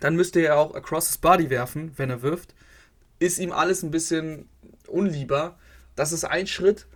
Dann 0.00 0.16
müsste 0.16 0.40
er 0.40 0.58
auch 0.58 0.74
across 0.74 1.08
his 1.08 1.18
body 1.18 1.50
werfen, 1.50 1.92
wenn 1.96 2.10
er 2.10 2.22
wirft. 2.22 2.54
Ist 3.18 3.38
ihm 3.38 3.52
alles 3.52 3.82
ein 3.82 3.90
bisschen 3.90 4.48
unlieber. 4.86 5.56
Das 5.96 6.12
ist 6.12 6.24
ein 6.24 6.46
Schritt. 6.46 6.86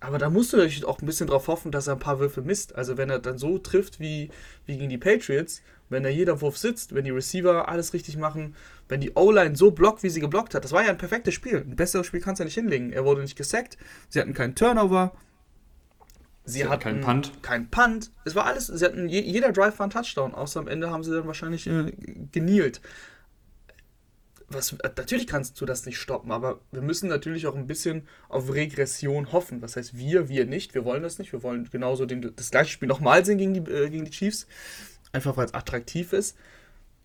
Aber 0.00 0.18
da 0.18 0.28
musst 0.28 0.52
du 0.52 0.58
natürlich 0.58 0.84
auch 0.84 1.00
ein 1.00 1.06
bisschen 1.06 1.26
drauf 1.26 1.48
hoffen, 1.48 1.72
dass 1.72 1.86
er 1.86 1.94
ein 1.94 1.98
paar 1.98 2.18
Würfe 2.18 2.42
misst. 2.42 2.74
Also 2.74 2.96
wenn 2.96 3.08
er 3.08 3.18
dann 3.18 3.38
so 3.38 3.58
trifft 3.58 3.98
wie, 3.98 4.30
wie 4.66 4.76
gegen 4.76 4.90
die 4.90 4.98
Patriots, 4.98 5.62
wenn 5.88 6.02
da 6.02 6.08
jeder 6.08 6.40
Wurf 6.40 6.56
sitzt, 6.56 6.94
wenn 6.94 7.04
die 7.04 7.10
Receiver 7.10 7.68
alles 7.68 7.92
richtig 7.92 8.16
machen, 8.16 8.54
wenn 8.88 9.00
die 9.00 9.12
O-Line 9.14 9.56
so 9.56 9.70
blockt, 9.70 10.02
wie 10.02 10.10
sie 10.10 10.20
geblockt 10.20 10.54
hat. 10.54 10.64
Das 10.64 10.72
war 10.72 10.82
ja 10.82 10.90
ein 10.90 10.98
perfektes 10.98 11.34
Spiel. 11.34 11.58
Ein 11.58 11.76
besseres 11.76 12.06
Spiel 12.06 12.20
kannst 12.20 12.40
du 12.40 12.44
ja 12.44 12.46
nicht 12.46 12.54
hinlegen. 12.54 12.92
Er 12.92 13.04
wurde 13.04 13.22
nicht 13.22 13.36
gesackt, 13.36 13.76
sie 14.08 14.20
hatten 14.20 14.34
keinen 14.34 14.54
Turnover. 14.54 15.12
Sie, 16.44 16.58
sie 16.58 16.66
hatten 16.66 16.82
keinen 16.82 17.00
Punt. 17.00 17.42
Kein 17.42 17.70
Punt. 17.70 18.12
Es 18.24 18.34
war 18.34 18.46
alles, 18.46 18.68
sie 18.68 18.84
hatten 18.84 19.08
jeder 19.08 19.52
Drive 19.52 19.78
war 19.78 19.86
ein 19.86 19.90
Touchdown, 19.90 20.34
außer 20.34 20.60
am 20.60 20.68
Ende 20.68 20.90
haben 20.90 21.02
sie 21.02 21.12
dann 21.12 21.26
wahrscheinlich 21.26 21.66
äh, 21.66 21.92
genielt 22.32 22.80
was, 24.48 24.72
äh, 24.72 24.90
natürlich 24.96 25.26
kannst 25.26 25.60
du 25.60 25.66
das 25.66 25.86
nicht 25.86 25.98
stoppen, 25.98 26.30
aber 26.30 26.60
wir 26.70 26.82
müssen 26.82 27.08
natürlich 27.08 27.46
auch 27.46 27.56
ein 27.56 27.66
bisschen 27.66 28.06
auf 28.28 28.52
Regression 28.52 29.32
hoffen. 29.32 29.60
Das 29.60 29.76
heißt, 29.76 29.96
wir, 29.96 30.28
wir 30.28 30.46
nicht, 30.46 30.74
wir 30.74 30.84
wollen 30.84 31.02
das 31.02 31.18
nicht. 31.18 31.32
Wir 31.32 31.42
wollen 31.42 31.68
genauso 31.70 32.06
den, 32.06 32.34
das 32.34 32.50
gleiche 32.50 32.70
Spiel 32.70 32.88
nochmal 32.88 33.24
sehen 33.24 33.38
gegen 33.38 33.54
die, 33.54 33.70
äh, 33.70 33.90
gegen 33.90 34.04
die 34.04 34.10
Chiefs, 34.10 34.46
einfach 35.12 35.36
weil 35.36 35.46
es 35.46 35.54
attraktiv 35.54 36.12
ist. 36.12 36.36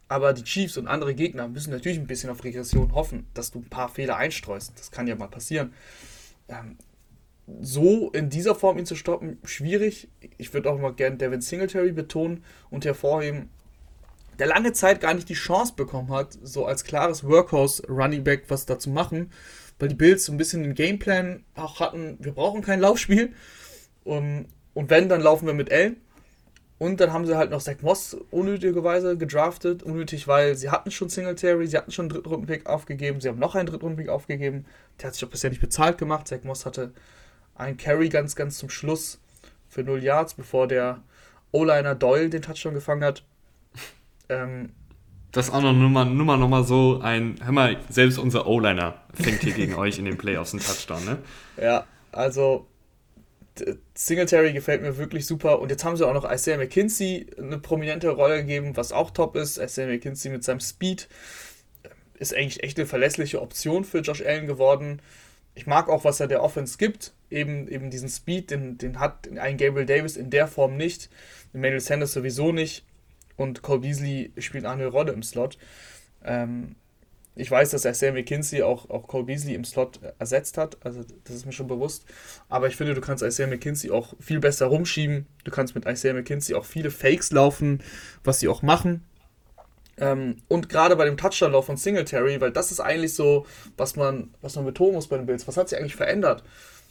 Aber 0.08 0.34
die 0.34 0.44
Chiefs 0.44 0.78
und 0.78 0.88
andere 0.88 1.16
Gegner 1.16 1.48
müssen 1.48 1.72
natürlich 1.72 1.98
ein 1.98 2.08
bisschen 2.08 2.30
auf 2.30 2.44
Regression 2.44 2.94
hoffen, 2.94 3.28
dass 3.34 3.52
du 3.52 3.60
ein 3.60 3.70
paar 3.70 3.88
Fehler 3.88 4.18
einstreust. 4.18 4.74
Das 4.78 4.92
kann 4.92 5.08
ja 5.08 5.16
mal 5.16 5.30
passieren. 5.30 5.74
Ähm, 6.50 6.78
so 7.62 8.12
in 8.12 8.30
dieser 8.30 8.56
Form 8.56 8.78
ihn 8.78 8.86
zu 8.86 8.96
stoppen, 8.96 9.38
schwierig. 9.44 10.10
Ich 10.38 10.54
würde 10.54 10.70
auch 10.70 10.78
mal 10.78 10.94
gerne 10.94 11.18
Devin 11.18 11.42
Singletary 11.42 11.92
betonen 11.92 12.44
und 12.70 12.86
hervorheben, 12.86 13.50
der 14.40 14.48
lange 14.48 14.74
Zeit 14.74 15.02
gar 15.02 15.14
nicht 15.14 15.30
die 15.30 15.34
Chance 15.34 15.74
bekommen 15.76 16.12
hat, 16.12 16.38
so 16.42 16.66
als 16.66 16.84
klares 16.84 17.24
Workhorse 17.24 17.84
Running 17.88 18.24
Back 18.24 18.46
was 18.48 18.66
da 18.66 18.80
zu 18.80 18.90
machen, 18.90 19.32
weil 19.80 19.90
die 19.90 19.96
Bills 19.96 20.26
so 20.26 20.32
ein 20.32 20.38
bisschen 20.38 20.64
den 20.64 20.74
Gameplan 20.74 21.44
auch 21.56 21.80
hatten, 21.80 22.18
wir 22.20 22.32
brauchen 22.32 22.62
kein 22.62 22.80
Laufspiel 22.80 23.34
und, 24.04 24.48
und 24.74 24.90
wenn, 24.90 25.10
dann 25.10 25.22
laufen 25.22 25.46
wir 25.46 25.54
mit 25.54 25.72
Allen. 25.72 25.98
Und 26.82 27.00
dann 27.00 27.14
haben 27.14 27.28
sie 27.28 27.38
halt 27.38 27.52
noch 27.52 27.62
Zach 27.62 27.76
Moss 27.82 28.18
unnötigerweise 28.32 29.16
gedraftet. 29.16 29.84
Unnötig, 29.84 30.28
weil 30.28 30.56
sie 30.56 30.72
hatten 30.72 30.90
schon 30.90 31.10
Singletary, 31.10 31.68
sie 31.68 31.78
hatten 31.78 31.92
schon 31.92 32.06
einen 32.06 32.14
Drittrunden-Pick 32.14 32.66
aufgegeben, 32.66 33.22
sie 33.22 33.30
haben 33.30 33.38
noch 33.38 33.54
einen 33.54 33.68
Drittrunden-Pick 33.68 34.10
aufgegeben. 34.10 34.66
Der 35.00 35.06
hat 35.06 35.14
sich 35.14 35.24
auch 35.24 35.30
bisher 35.30 35.52
nicht 35.52 35.62
bezahlt 35.62 36.00
gemacht. 36.00 36.28
Zach 36.28 36.40
Moss 36.42 36.66
hatte 36.66 36.92
einen 37.54 37.78
Carry 37.78 38.10
ganz, 38.10 38.36
ganz 38.36 38.58
zum 38.58 38.72
Schluss 38.72 39.20
für 39.70 39.84
0 39.84 40.04
Yards, 40.04 40.34
bevor 40.34 40.68
der 40.68 41.04
O-Liner 41.52 41.94
Doyle 41.94 42.32
den 42.32 42.42
Touchdown 42.42 42.74
gefangen 42.74 43.04
hat. 43.04 43.24
Ähm, 44.30 44.72
das 45.34 45.50
ist 45.50 45.54
auch 45.54 45.62
noch 45.62 45.74
nur 45.74 45.92
mal, 45.92 46.06
nur 46.06 46.26
mal, 46.26 46.38
noch 46.38 46.50
mal 46.50 46.64
so 46.64 47.00
ein, 47.00 47.36
hör 47.44 47.52
mal, 47.52 47.78
selbst 47.90 48.18
unser 48.18 48.48
O-Liner 48.48 48.96
fängt 49.14 49.42
hier 49.42 49.54
gegen 49.54 49.76
euch 49.78 50.00
in 50.00 50.06
den 50.06 50.18
Playoffs 50.18 50.54
einen 50.54 50.64
Touchdown, 50.64 51.06
ne? 51.06 51.20
Ja, 51.62 51.86
also 52.12 52.66
Singletary 53.94 54.54
gefällt 54.54 54.82
mir 54.82 54.98
wirklich 54.98 55.26
super. 55.26 55.60
Und 55.60 55.70
jetzt 55.70 55.84
haben 55.84 55.98
sie 55.98 56.08
auch 56.08 56.14
noch 56.14 56.30
Isaiah 56.30 56.58
McKinsey 56.58 57.28
eine 57.38 57.58
prominente 57.58 58.10
Rolle 58.10 58.38
gegeben, 58.38 58.78
was 58.78 58.92
auch 58.92 59.12
top 59.12 59.36
ist. 59.36 59.58
Isaiah 59.58 59.88
McKinsey 59.88 60.32
mit 60.32 60.44
seinem 60.44 60.60
Speed 60.60 61.08
ist 62.18 62.36
eigentlich 62.36 62.64
echt 62.64 62.78
eine 62.78 62.88
verlässliche 62.88 63.42
Option 63.42 63.84
für 63.84 64.00
Josh 64.00 64.22
Allen 64.22 64.48
geworden. 64.48 65.02
Ich 65.56 65.68
mag 65.68 65.90
auch, 65.90 66.06
was 66.06 66.20
er 66.20 66.28
der 66.28 66.44
Offense 66.44 66.78
gibt. 66.78 67.14
Eben, 67.30 67.68
eben 67.68 67.90
diesen 67.90 68.10
Speed, 68.10 68.52
den, 68.52 68.78
den 68.78 69.00
hat 69.00 69.28
ein 69.38 69.58
Gabriel 69.58 69.86
Davis 69.86 70.18
in 70.18 70.30
der 70.30 70.48
Form 70.48 70.78
nicht. 70.78 71.10
Emmanuel 71.54 71.80
Sanders 71.80 72.14
sowieso 72.14 72.52
nicht 72.52 72.86
und 73.38 73.62
Cole 73.62 73.80
Beasley 73.80 74.32
spielt 74.38 74.66
eine 74.66 74.88
Rolle 74.88 75.12
im 75.12 75.24
Slot. 75.24 75.58
Ähm, 76.24 76.76
ich 77.36 77.50
weiß, 77.50 77.70
dass 77.70 77.86
er 77.86 77.94
Sam 77.94 78.14
McKinsey 78.14 78.62
auch, 78.62 78.90
auch 78.90 79.08
Cole 79.08 79.24
Beasley 79.24 79.54
im 79.54 79.64
Slot 79.64 80.00
ersetzt 80.20 80.58
hat, 80.58 80.78
also 80.86 81.02
das 81.24 81.36
ist 81.36 81.46
mir 81.46 81.54
schon 81.54 81.68
bewusst. 81.68 82.06
Aber 82.50 82.68
ich 82.68 82.76
finde, 82.76 82.94
du 82.94 83.02
kannst 83.02 83.24
Isaiah 83.24 83.48
McKinsey 83.48 83.92
auch 83.92 84.14
viel 84.20 84.40
besser 84.40 84.68
rumschieben. 84.68 85.28
Du 85.44 85.52
kannst 85.52 85.74
mit 85.74 85.86
Isaiah 85.86 86.14
McKinsey 86.14 86.56
auch 86.56 86.66
viele 86.66 86.92
Fakes 86.92 87.32
laufen, 87.32 87.82
was 88.24 88.40
sie 88.40 88.48
auch 88.48 88.62
machen. 88.62 89.06
Ähm, 89.98 90.38
und 90.50 90.68
gerade 90.68 90.96
bei 90.96 91.06
dem 91.06 91.18
Touchdown-Lauf 91.18 91.66
von 91.66 91.78
Singletary, 91.78 92.42
weil 92.42 92.52
das 92.52 92.72
ist 92.72 92.80
eigentlich 92.80 93.14
so, 93.14 93.46
was 93.78 93.96
man, 93.96 94.34
was 94.42 94.56
man 94.56 94.66
betonen 94.66 94.96
muss 94.96 95.08
bei 95.08 95.18
den 95.18 95.26
Bills. 95.26 95.48
Was 95.48 95.58
hat 95.58 95.70
sich 95.70 95.80
eigentlich 95.80 95.96
verändert 95.96 96.44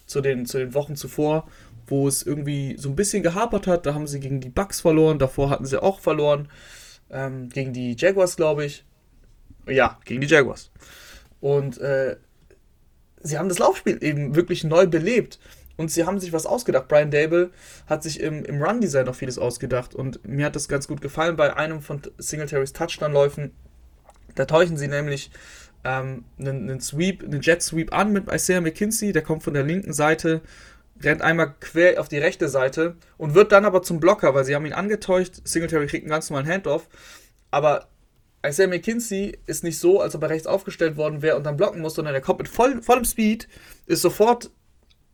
zu 0.06 0.20
den, 0.20 0.46
zu 0.46 0.58
den 0.58 0.74
Wochen 0.74 0.96
zuvor? 0.96 1.46
wo 1.90 2.06
es 2.06 2.22
irgendwie 2.22 2.76
so 2.78 2.88
ein 2.88 2.96
bisschen 2.96 3.22
gehapert 3.22 3.66
hat. 3.66 3.84
Da 3.84 3.94
haben 3.94 4.06
sie 4.06 4.20
gegen 4.20 4.40
die 4.40 4.48
Bucks 4.48 4.80
verloren, 4.80 5.18
davor 5.18 5.50
hatten 5.50 5.66
sie 5.66 5.82
auch 5.82 6.00
verloren. 6.00 6.48
Ähm, 7.10 7.48
gegen 7.48 7.72
die 7.72 7.96
Jaguars, 7.98 8.36
glaube 8.36 8.64
ich. 8.64 8.84
Ja, 9.70 9.98
gegen 10.04 10.20
die 10.20 10.26
Jaguars. 10.26 10.70
Und 11.40 11.78
äh, 11.78 12.16
sie 13.20 13.38
haben 13.38 13.48
das 13.48 13.58
Laufspiel 13.58 14.02
eben 14.02 14.34
wirklich 14.34 14.64
neu 14.64 14.86
belebt. 14.86 15.38
Und 15.76 15.90
sie 15.90 16.04
haben 16.04 16.20
sich 16.20 16.34
was 16.34 16.44
ausgedacht. 16.44 16.88
Brian 16.88 17.10
Dable 17.10 17.50
hat 17.86 18.02
sich 18.02 18.20
im, 18.20 18.44
im 18.44 18.62
Run-Design 18.62 19.06
noch 19.06 19.14
vieles 19.14 19.38
ausgedacht. 19.38 19.94
Und 19.94 20.26
mir 20.28 20.46
hat 20.46 20.56
das 20.56 20.68
ganz 20.68 20.86
gut 20.86 21.00
gefallen 21.00 21.36
bei 21.36 21.56
einem 21.56 21.80
von 21.80 22.02
Singletary's 22.18 22.74
Touchdown-Läufen. 22.74 23.52
Da 24.34 24.44
täuschen 24.44 24.76
sie 24.76 24.88
nämlich 24.88 25.30
ähm, 25.84 26.24
einen, 26.38 26.68
einen 26.68 26.80
Sweep, 26.80 27.22
einen 27.24 27.40
Jet 27.40 27.62
Sweep 27.62 27.94
an 27.94 28.12
mit 28.12 28.30
Isaiah 28.30 28.60
McKinsey. 28.60 29.12
Der 29.12 29.22
kommt 29.22 29.42
von 29.42 29.54
der 29.54 29.62
linken 29.62 29.94
Seite, 29.94 30.42
rennt 31.02 31.22
einmal 31.22 31.54
quer 31.60 31.98
auf 31.98 32.08
die 32.08 32.18
rechte 32.18 32.50
Seite 32.50 32.96
und 33.16 33.34
wird 33.34 33.52
dann 33.52 33.64
aber 33.64 33.82
zum 33.82 34.00
Blocker, 34.00 34.34
weil 34.34 34.44
sie 34.44 34.54
haben 34.54 34.66
ihn 34.66 34.74
angetäuscht. 34.74 35.36
Singletary 35.44 35.86
kriegt 35.86 36.04
einen 36.04 36.10
ganz 36.10 36.28
normalen 36.28 36.48
Handoff. 36.48 36.88
Aber 37.50 37.88
Isaiah 38.44 38.68
McKinsey 38.68 39.38
ist 39.46 39.64
nicht 39.64 39.78
so, 39.78 40.00
als 40.00 40.14
ob 40.14 40.22
er 40.22 40.30
rechts 40.30 40.46
aufgestellt 40.46 40.96
worden 40.96 41.22
wäre 41.22 41.36
und 41.36 41.44
dann 41.44 41.56
blocken 41.56 41.82
muss, 41.82 41.94
sondern 41.94 42.14
er 42.14 42.20
kommt 42.20 42.38
mit 42.38 42.48
voll, 42.48 42.80
vollem 42.82 43.04
Speed, 43.04 43.48
ist 43.86 44.02
sofort 44.02 44.50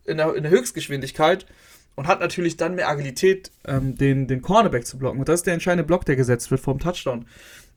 in 0.05 0.17
der, 0.17 0.33
in 0.35 0.43
der 0.43 0.51
Höchstgeschwindigkeit 0.51 1.45
und 1.95 2.07
hat 2.07 2.19
natürlich 2.19 2.57
dann 2.57 2.75
mehr 2.75 2.89
Agilität, 2.89 3.51
ähm, 3.65 3.95
den, 3.95 4.27
den 4.27 4.41
Cornerback 4.41 4.85
zu 4.85 4.97
blocken. 4.97 5.19
Und 5.19 5.27
das 5.27 5.41
ist 5.41 5.47
der 5.47 5.55
entscheidende 5.55 5.83
Block, 5.83 6.05
der 6.05 6.15
gesetzt 6.15 6.49
wird 6.51 6.61
vor 6.61 6.75
dem 6.75 6.79
Touchdown. 6.79 7.25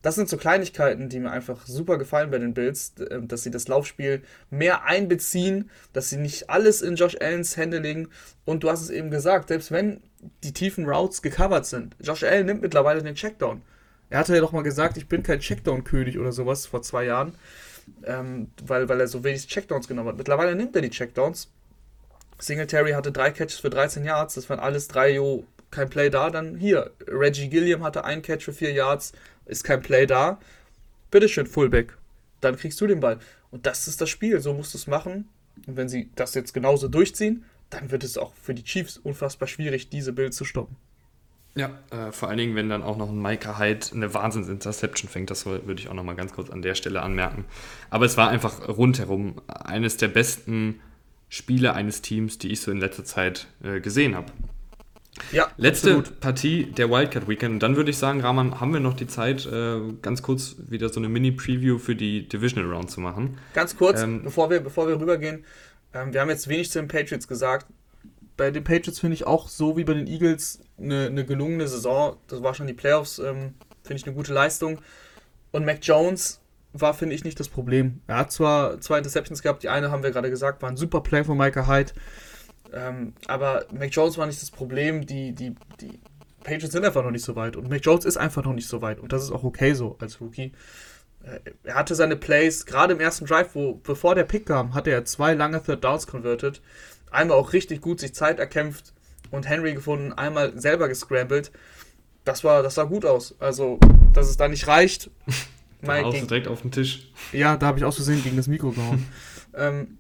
Das 0.03 0.15
sind 0.15 0.29
so 0.29 0.37
Kleinigkeiten, 0.37 1.09
die 1.09 1.21
mir 1.21 1.31
einfach 1.31 1.67
super 1.67 1.99
gefallen 1.99 2.31
bei 2.31 2.39
den 2.39 2.55
Bills, 2.55 2.95
ähm, 3.11 3.29
dass 3.29 3.43
sie 3.43 3.51
das 3.51 3.67
Laufspiel 3.67 4.23
mehr 4.51 4.85
einbeziehen, 4.85 5.71
dass 5.93 6.11
sie 6.11 6.17
nicht 6.17 6.49
alles 6.49 6.81
in 6.81 6.95
Josh 6.95 7.17
Allens 7.21 7.57
Hände 7.57 7.79
legen. 7.79 8.09
Und 8.45 8.63
du 8.63 8.71
hast 8.71 8.83
es 8.83 8.91
eben 8.91 9.11
gesagt, 9.11 9.49
selbst 9.49 9.73
wenn 9.73 10.01
die 10.45 10.53
tiefen 10.53 10.89
Routes 10.89 11.23
gecovert 11.23 11.67
sind, 11.67 11.97
Josh 12.01 12.23
Allen 12.23 12.47
nimmt 12.47 12.63
mittlerweile 12.63 13.03
den 13.03 13.15
Checkdown. 13.15 13.63
Er 14.11 14.19
hatte 14.19 14.35
ja 14.35 14.41
doch 14.41 14.53
mal 14.53 14.63
gesagt, 14.63 14.97
ich 14.97 15.07
bin 15.07 15.23
kein 15.23 15.41
Checkdown-König 15.41 16.19
oder 16.19 16.33
sowas 16.33 16.67
vor 16.67 16.83
zwei 16.83 17.05
Jahren, 17.05 17.35
ähm, 18.05 18.49
weil, 18.63 18.89
weil 18.89 19.01
er 19.01 19.09
so 19.09 19.25
wenig 19.25 19.47
Checkdowns 19.47 19.89
genommen 19.89 20.09
hat. 20.09 20.17
Mittlerweile 20.17 20.55
nimmt 20.57 20.75
er 20.75 20.83
die 20.83 20.91
Checkdowns. 20.91 21.49
Singletary 22.39 22.93
hatte 22.93 23.13
drei 23.13 23.31
Catches 23.31 23.61
für 23.61 23.71
13 23.71 24.05
Yards, 24.05 24.35
das 24.35 24.51
waren 24.51 24.59
alles 24.59 24.89
drei, 24.89 25.15
jo, 25.15 25.45
kein 25.71 25.89
Play 25.89 26.11
da. 26.11 26.31
Dann 26.31 26.57
hier, 26.57 26.91
Reggie 27.07 27.49
Gilliam 27.49 27.85
hatte 27.85 28.05
einen 28.05 28.23
Catch 28.23 28.45
für 28.45 28.53
vier 28.53 28.73
Yards, 28.73 29.13
ist 29.47 29.63
kein 29.63 29.81
Play 29.81 30.07
da. 30.07 30.41
Bitteschön, 31.11 31.47
Fullback. 31.47 31.97
Dann 32.41 32.57
kriegst 32.57 32.81
du 32.81 32.87
den 32.87 33.01
Ball. 33.01 33.19
Und 33.51 33.67
das 33.67 33.87
ist 33.87 34.01
das 34.01 34.09
Spiel, 34.09 34.41
so 34.41 34.55
musst 34.55 34.75
du 34.75 34.79
es 34.79 34.87
machen. 34.87 35.29
Und 35.67 35.77
wenn 35.77 35.89
sie 35.89 36.11
das 36.15 36.35
jetzt 36.35 36.55
genauso 36.55 36.89
durchziehen, 36.89 37.45
dann 37.69 37.91
wird 37.91 38.03
es 38.03 38.19
auch 38.19 38.33
für 38.35 38.55
die 38.55 38.65
Chiefs 38.65 38.97
unfassbar 38.99 39.47
schwierig, 39.47 39.91
diese 39.91 40.13
Bild 40.13 40.35
zu 40.35 40.45
stoppen. 40.45 40.77
Ja, 41.57 41.71
äh, 41.91 42.13
vor 42.13 42.29
allen 42.29 42.39
Dingen, 42.39 42.55
wenn 42.55 42.69
dann 42.69 42.83
auch 42.83 42.97
noch 42.97 43.09
ein 43.09 43.21
Micah 43.21 43.59
Hyde 43.59 43.87
eine 43.93 44.15
Wahnsinns-Interception 44.15 45.11
fängt, 45.11 45.31
das 45.31 45.47
würde 45.47 45.75
ich 45.75 45.89
auch 45.89 45.95
noch 45.95 46.05
mal 46.05 46.15
ganz 46.15 46.33
kurz 46.33 46.49
an 46.51 46.63
der 46.63 46.75
Stelle 46.75 47.03
anmerken. 47.03 47.45
Aber 47.91 48.05
es 48.07 48.17
war 48.17 48.29
einfach 48.29 48.69
rundherum 48.69 49.35
eines 49.49 49.97
der 49.97 50.09
besten 50.09 50.81
Spiele 51.29 51.75
eines 51.75 52.03
Teams, 52.03 52.39
die 52.39 52.53
ich 52.53 52.61
so 52.61 52.71
in 52.71 52.79
letzter 52.79 53.05
Zeit 53.05 53.49
äh, 53.65 53.81
gesehen 53.81 54.15
habe. 54.15 54.33
Ja, 55.33 55.49
Letzte 55.57 55.97
absolut. 55.97 56.21
Partie 56.21 56.67
der 56.67 56.89
Wildcard 56.89 57.29
Weekend. 57.29 57.55
Und 57.55 57.63
dann 57.63 57.77
würde 57.77 57.91
ich 57.91 57.99
sagen, 57.99 58.21
Rahman, 58.21 58.61
haben 58.61 58.73
wir 58.73 58.81
noch 58.81 58.95
die 58.95 59.09
Zeit, 59.09 59.45
äh, 59.45 59.81
ganz 60.03 60.23
kurz 60.23 60.57
wieder 60.69 60.89
so 60.89 61.01
eine 61.01 61.09
Mini-Preview 61.09 61.79
für 61.79 61.97
die 61.97 62.29
Divisional 62.29 62.73
Round 62.73 62.91
zu 62.91 63.01
machen. 63.01 63.39
Ganz 63.55 63.77
kurz, 63.77 64.01
ähm, 64.03 64.23
bevor, 64.23 64.51
wir, 64.51 64.61
bevor 64.61 64.87
wir 64.87 65.01
rübergehen. 65.01 65.45
Ähm, 65.93 66.13
wir 66.13 66.21
haben 66.21 66.31
jetzt 66.31 66.47
wenig 66.49 66.71
zu 66.71 66.79
den 66.79 66.87
Patriots 66.87 67.27
gesagt 67.27 67.67
bei 68.41 68.51
den 68.51 68.65
Patriots 68.65 68.99
finde 68.99 69.13
ich 69.13 69.27
auch 69.27 69.49
so 69.49 69.77
wie 69.77 69.85
bei 69.85 69.93
den 69.93 70.07
Eagles 70.07 70.61
eine, 70.81 71.07
eine 71.07 71.25
gelungene 71.25 71.69
Saison. 71.69 72.17
Das 72.29 72.43
war 72.43 72.55
schon 72.55 72.67
die 72.67 72.75
Playoffs, 72.75 73.19
ähm, 73.19 73.55
finde 73.83 74.01
ich 74.01 74.07
eine 74.07 74.15
gute 74.15 74.33
Leistung. 74.33 74.81
Und 75.53 75.65
Mac 75.65 75.79
Jones 75.83 76.41
war, 76.73 76.95
finde 76.95 77.15
ich, 77.15 77.25
nicht 77.25 77.41
das 77.41 77.49
Problem. 77.49 78.01
Er 78.07 78.19
hat 78.19 78.33
zwar 78.33 78.81
zwei 78.81 78.99
Interceptions 78.99 79.43
gehabt, 79.43 79.63
die 79.63 79.69
eine 79.69 79.91
haben 79.91 80.03
wir 80.03 80.11
gerade 80.11 80.31
gesagt, 80.31 80.63
war 80.63 80.71
ein 80.71 80.77
super 80.77 81.01
Play 81.01 81.25
von 81.25 81.37
Micah 81.37 81.67
Hyde. 81.67 81.93
Ähm, 82.73 83.15
aber 83.27 83.67
Mac 83.73 83.91
Jones 83.91 84.17
war 84.19 84.27
nicht 84.27 84.41
das 84.41 84.51
Problem. 84.51 85.07
Die, 85.07 85.33
die, 85.33 85.55
die 85.81 86.01
Patriots 86.45 86.73
sind 86.73 86.85
einfach 86.85 87.03
noch 87.03 87.11
nicht 87.11 87.25
so 87.25 87.35
weit. 87.37 87.57
Und 87.57 87.69
Mac 87.69 87.81
Jones 87.85 88.05
ist 88.05 88.17
einfach 88.17 88.45
noch 88.45 88.53
nicht 88.53 88.69
so 88.69 88.81
weit. 88.83 89.01
Und 89.01 89.13
das 89.13 89.25
ist 89.25 89.33
auch 89.33 89.43
okay 89.43 89.75
so 89.75 89.97
als 89.99 90.21
Rookie. 90.21 90.53
Äh, 91.25 91.41
er 91.65 91.75
hatte 91.75 91.95
seine 91.95 92.17
Plays, 92.17 92.65
gerade 92.67 92.95
im 92.95 93.01
ersten 93.01 93.27
Drive, 93.27 93.55
wo 93.55 93.75
bevor 93.75 94.15
der 94.15 94.25
Pick 94.25 94.47
kam, 94.47 94.75
hatte 94.75 94.91
er 94.91 95.05
zwei 95.05 95.35
lange 95.35 95.63
Third 95.63 95.83
Downs 95.83 96.07
converted 96.07 96.63
einmal 97.11 97.37
auch 97.37 97.53
richtig 97.53 97.81
gut 97.81 98.01
sich 98.01 98.15
Zeit 98.15 98.39
erkämpft 98.39 98.93
und 99.31 99.49
Henry 99.49 99.75
gefunden, 99.75 100.13
einmal 100.13 100.59
selber 100.59 100.89
gescrambled. 100.89 101.51
Das 102.25 102.45
war, 102.45 102.63
das 102.63 102.75
sah 102.75 102.85
gut 102.85 103.05
aus. 103.05 103.35
Also, 103.39 103.79
dass 104.13 104.29
es 104.29 104.37
da 104.37 104.49
nicht 104.49 104.67
reicht. 104.67 105.11
Da 105.83 106.03
gegen, 106.11 106.27
direkt 106.27 106.47
auf 106.47 106.61
den 106.61 106.73
Tisch. 106.73 107.11
Ja, 107.33 107.57
da 107.57 107.65
habe 107.65 107.79
ich 107.79 107.87
aus 107.87 107.95
Versehen 107.95 108.23
gegen 108.23 108.37
das 108.37 108.49
Mikro 108.49 108.73
gehauen. 108.73 109.07
ähm, 109.55 109.97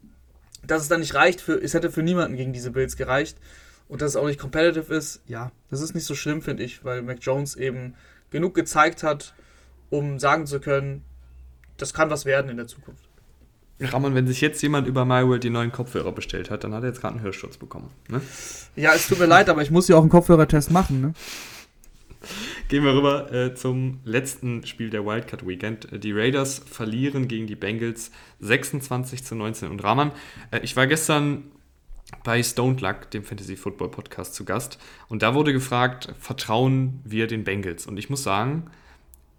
dass 0.62 0.82
es 0.82 0.88
da 0.88 0.98
nicht 0.98 1.14
reicht, 1.14 1.40
für, 1.40 1.54
es 1.54 1.72
hätte 1.72 1.90
für 1.90 2.02
niemanden 2.02 2.36
gegen 2.36 2.52
diese 2.52 2.70
Bills 2.70 2.98
gereicht. 2.98 3.38
Und 3.88 4.02
dass 4.02 4.10
es 4.10 4.16
auch 4.16 4.26
nicht 4.26 4.38
competitive 4.38 4.94
ist, 4.94 5.22
ja, 5.26 5.50
das 5.70 5.80
ist 5.80 5.94
nicht 5.94 6.04
so 6.04 6.14
schlimm, 6.14 6.42
finde 6.42 6.62
ich, 6.62 6.84
weil 6.84 7.00
Mac 7.00 7.18
Jones 7.22 7.56
eben 7.56 7.94
genug 8.30 8.54
gezeigt 8.54 9.02
hat, 9.02 9.34
um 9.88 10.18
sagen 10.18 10.46
zu 10.46 10.60
können, 10.60 11.02
das 11.76 11.94
kann 11.94 12.10
was 12.10 12.24
werden 12.24 12.50
in 12.50 12.56
der 12.56 12.66
Zukunft. 12.66 13.09
Ramon, 13.80 14.14
wenn 14.14 14.26
sich 14.26 14.40
jetzt 14.40 14.62
jemand 14.62 14.86
über 14.86 15.04
MyWorld 15.04 15.42
die 15.42 15.50
neuen 15.50 15.72
Kopfhörer 15.72 16.12
bestellt 16.12 16.50
hat, 16.50 16.64
dann 16.64 16.74
hat 16.74 16.82
er 16.82 16.88
jetzt 16.88 17.00
gerade 17.00 17.14
einen 17.14 17.24
Hörschutz 17.24 17.56
bekommen. 17.56 17.90
Ne? 18.08 18.20
Ja, 18.76 18.92
es 18.94 19.08
tut 19.08 19.18
mir 19.18 19.26
leid, 19.26 19.48
aber 19.48 19.62
ich 19.62 19.70
muss 19.70 19.88
ja 19.88 19.96
auch 19.96 20.02
einen 20.02 20.10
Kopfhörertest 20.10 20.70
machen. 20.70 21.00
Ne? 21.00 21.14
Gehen 22.68 22.84
wir 22.84 22.94
rüber 22.94 23.32
äh, 23.32 23.54
zum 23.54 24.00
letzten 24.04 24.66
Spiel 24.66 24.90
der 24.90 25.06
Wildcard 25.06 25.46
Weekend. 25.46 25.88
Die 26.04 26.12
Raiders 26.12 26.60
verlieren 26.70 27.26
gegen 27.26 27.46
die 27.46 27.56
Bengals 27.56 28.10
26 28.40 29.24
zu 29.24 29.34
19. 29.34 29.70
Und 29.70 29.82
Rahman, 29.82 30.12
äh, 30.50 30.60
ich 30.60 30.76
war 30.76 30.86
gestern 30.86 31.44
bei 32.22 32.42
Stone 32.42 32.76
Luck, 32.80 33.10
dem 33.10 33.24
Fantasy 33.24 33.56
Football 33.56 33.90
Podcast, 33.90 34.34
zu 34.34 34.44
Gast. 34.44 34.78
Und 35.08 35.22
da 35.22 35.34
wurde 35.34 35.52
gefragt, 35.52 36.12
vertrauen 36.18 37.00
wir 37.04 37.26
den 37.26 37.44
Bengals? 37.44 37.86
Und 37.86 37.96
ich 37.96 38.10
muss 38.10 38.22
sagen, 38.22 38.70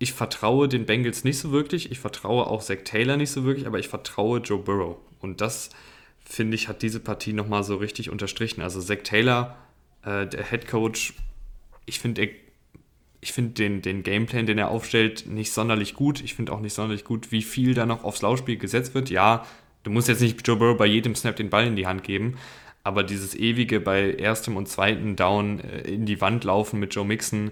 ich 0.02 0.14
vertraue 0.14 0.68
den 0.68 0.88
Bengals 0.88 1.24
nicht 1.24 1.38
so 1.38 1.52
wirklich. 1.52 1.92
Ich 1.92 2.00
vertraue 2.00 2.48
auch 2.48 2.64
Zach 2.64 2.80
Taylor 2.84 3.18
nicht 3.18 3.30
so 3.30 3.44
wirklich, 3.44 3.68
aber 3.68 3.78
ich 3.78 3.88
vertraue 3.88 4.40
Joe 4.40 4.58
Burrow. 4.58 4.98
Und 5.20 5.42
das, 5.42 5.70
finde 6.26 6.56
ich, 6.56 6.68
hat 6.68 6.82
diese 6.82 7.00
Partie 7.00 7.34
nochmal 7.34 7.64
so 7.64 7.76
richtig 7.76 8.10
unterstrichen. 8.10 8.62
Also 8.64 8.82
Zach 8.82 9.04
Taylor, 9.04 9.58
äh, 10.04 10.26
der 10.26 10.50
Head 10.50 10.68
Coach, 10.68 11.14
ich 11.86 12.00
finde 12.00 12.30
ich 13.24 13.34
finde 13.34 13.52
den, 13.52 13.84
den 13.84 14.02
Gameplan, 14.02 14.48
den 14.48 14.58
er 14.58 14.72
aufstellt, 14.72 15.28
nicht 15.28 15.54
sonderlich 15.54 15.94
gut. 15.94 16.24
Ich 16.24 16.34
finde 16.34 16.52
auch 16.52 16.62
nicht 16.62 16.74
sonderlich 16.74 17.04
gut, 17.04 17.32
wie 17.32 17.44
viel 17.44 17.76
da 17.76 17.86
noch 17.86 18.04
aufs 18.04 18.24
Laufspiel 18.24 18.58
gesetzt 18.58 18.96
wird. 18.96 19.12
Ja, 19.12 19.46
du 19.84 19.92
musst 19.92 20.08
jetzt 20.08 20.22
nicht 20.22 20.48
Joe 20.48 20.58
Burrow 20.58 20.78
bei 20.78 20.88
jedem 20.88 21.14
Snap 21.14 21.36
den 21.36 21.52
Ball 21.52 21.68
in 21.68 21.76
die 21.76 21.86
Hand 21.86 22.04
geben, 22.04 22.38
aber 22.84 23.04
dieses 23.04 23.36
ewige 23.36 23.80
bei 23.80 24.14
erstem 24.14 24.58
und 24.58 24.68
zweiten 24.68 25.16
Down 25.16 25.60
äh, 25.60 25.82
in 25.82 26.08
die 26.08 26.20
Wand 26.22 26.44
laufen 26.44 26.80
mit 26.80 26.96
Joe 26.96 27.06
Mixon, 27.06 27.52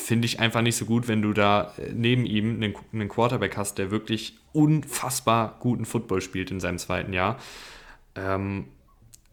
finde 0.00 0.26
ich 0.26 0.40
einfach 0.40 0.62
nicht 0.62 0.76
so 0.76 0.84
gut, 0.84 1.08
wenn 1.08 1.22
du 1.22 1.32
da 1.32 1.72
äh, 1.78 1.92
neben 1.92 2.26
ihm 2.26 2.54
einen, 2.54 2.74
einen, 2.92 3.08
Quarterback 3.08 3.56
hast, 3.56 3.78
der 3.78 3.90
wirklich 3.90 4.36
unfassbar 4.52 5.56
guten 5.60 5.84
Football 5.84 6.20
spielt 6.20 6.50
in 6.50 6.60
seinem 6.60 6.78
zweiten 6.78 7.12
Jahr. 7.12 7.38
Ähm, 8.14 8.66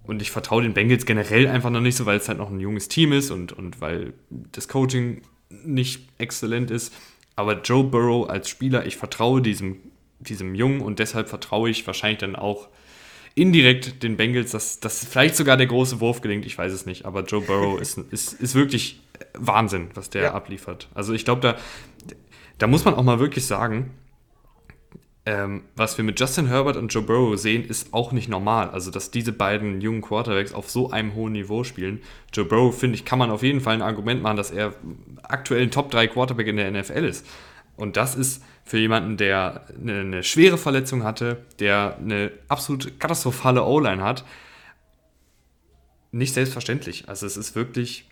und 0.03 0.21
ich 0.21 0.31
vertraue 0.31 0.63
den 0.63 0.73
Bengals 0.73 1.05
generell 1.05 1.47
einfach 1.47 1.69
noch 1.69 1.81
nicht 1.81 1.97
so, 1.97 2.05
weil 2.05 2.17
es 2.17 2.29
halt 2.29 2.37
noch 2.37 2.49
ein 2.49 2.59
junges 2.59 2.87
Team 2.87 3.11
ist 3.11 3.29
und, 3.29 3.51
und 3.51 3.81
weil 3.81 4.13
das 4.29 4.67
Coaching 4.67 5.21
nicht 5.49 6.07
exzellent 6.17 6.71
ist. 6.71 6.93
Aber 7.35 7.61
Joe 7.61 7.83
Burrow 7.83 8.29
als 8.29 8.49
Spieler, 8.49 8.85
ich 8.85 8.97
vertraue 8.97 9.41
diesem, 9.41 9.77
diesem 10.19 10.55
Jungen 10.55 10.81
und 10.81 10.99
deshalb 10.99 11.29
vertraue 11.29 11.69
ich 11.69 11.85
wahrscheinlich 11.85 12.19
dann 12.19 12.35
auch 12.35 12.69
indirekt 13.37 14.01
den 14.01 14.17
Bengals, 14.17 14.51
dass, 14.51 14.79
dass 14.79 15.05
vielleicht 15.05 15.35
sogar 15.35 15.57
der 15.57 15.67
große 15.67 15.99
Wurf 15.99 16.21
gelingt, 16.21 16.45
ich 16.45 16.57
weiß 16.57 16.73
es 16.73 16.85
nicht. 16.85 17.05
Aber 17.05 17.23
Joe 17.23 17.41
Burrow 17.41 17.79
ist, 17.81 17.97
ist, 17.97 18.33
ist 18.33 18.55
wirklich 18.55 19.01
Wahnsinn, 19.33 19.89
was 19.93 20.09
der 20.09 20.23
ja. 20.23 20.33
abliefert. 20.33 20.89
Also 20.93 21.13
ich 21.13 21.23
glaube, 21.23 21.41
da, 21.41 21.55
da 22.57 22.67
muss 22.67 22.83
man 22.83 22.95
auch 22.95 23.03
mal 23.03 23.19
wirklich 23.19 23.45
sagen, 23.45 23.91
ähm, 25.27 25.63
was 25.75 25.97
wir 25.97 26.05
mit 26.05 26.19
Justin 26.19 26.47
Herbert 26.47 26.77
und 26.77 26.87
Joe 26.93 27.03
Burrow 27.03 27.37
sehen, 27.37 27.65
ist 27.65 27.93
auch 27.93 28.11
nicht 28.11 28.29
normal. 28.29 28.69
Also, 28.69 28.91
dass 28.91 29.11
diese 29.11 29.33
beiden 29.33 29.81
jungen 29.81 30.01
Quarterbacks 30.01 30.53
auf 30.53 30.69
so 30.69 30.89
einem 30.89 31.15
hohen 31.15 31.33
Niveau 31.33 31.63
spielen. 31.63 32.01
Joe 32.33 32.45
Burrow, 32.45 32.73
finde 32.73 32.95
ich, 32.95 33.05
kann 33.05 33.19
man 33.19 33.29
auf 33.29 33.43
jeden 33.43 33.59
Fall 33.59 33.75
ein 33.75 33.81
Argument 33.81 34.23
machen, 34.23 34.37
dass 34.37 34.51
er 34.51 34.73
aktuell 35.23 35.63
ein 35.63 35.71
Top 35.71 35.91
3 35.91 36.07
Quarterback 36.07 36.47
in 36.47 36.55
der 36.55 36.71
NFL 36.71 37.03
ist. 37.03 37.25
Und 37.77 37.95
das 37.95 38.15
ist 38.15 38.43
für 38.65 38.77
jemanden, 38.77 39.15
der 39.15 39.65
eine, 39.79 40.01
eine 40.01 40.23
schwere 40.23 40.57
Verletzung 40.57 41.03
hatte, 41.03 41.45
der 41.59 41.97
eine 41.97 42.31
absolut 42.49 42.99
katastrophale 42.99 43.63
O-Line 43.63 44.03
hat, 44.03 44.25
nicht 46.11 46.33
selbstverständlich. 46.33 47.07
Also, 47.07 47.25
es 47.25 47.37
ist 47.37 47.55
wirklich 47.55 48.09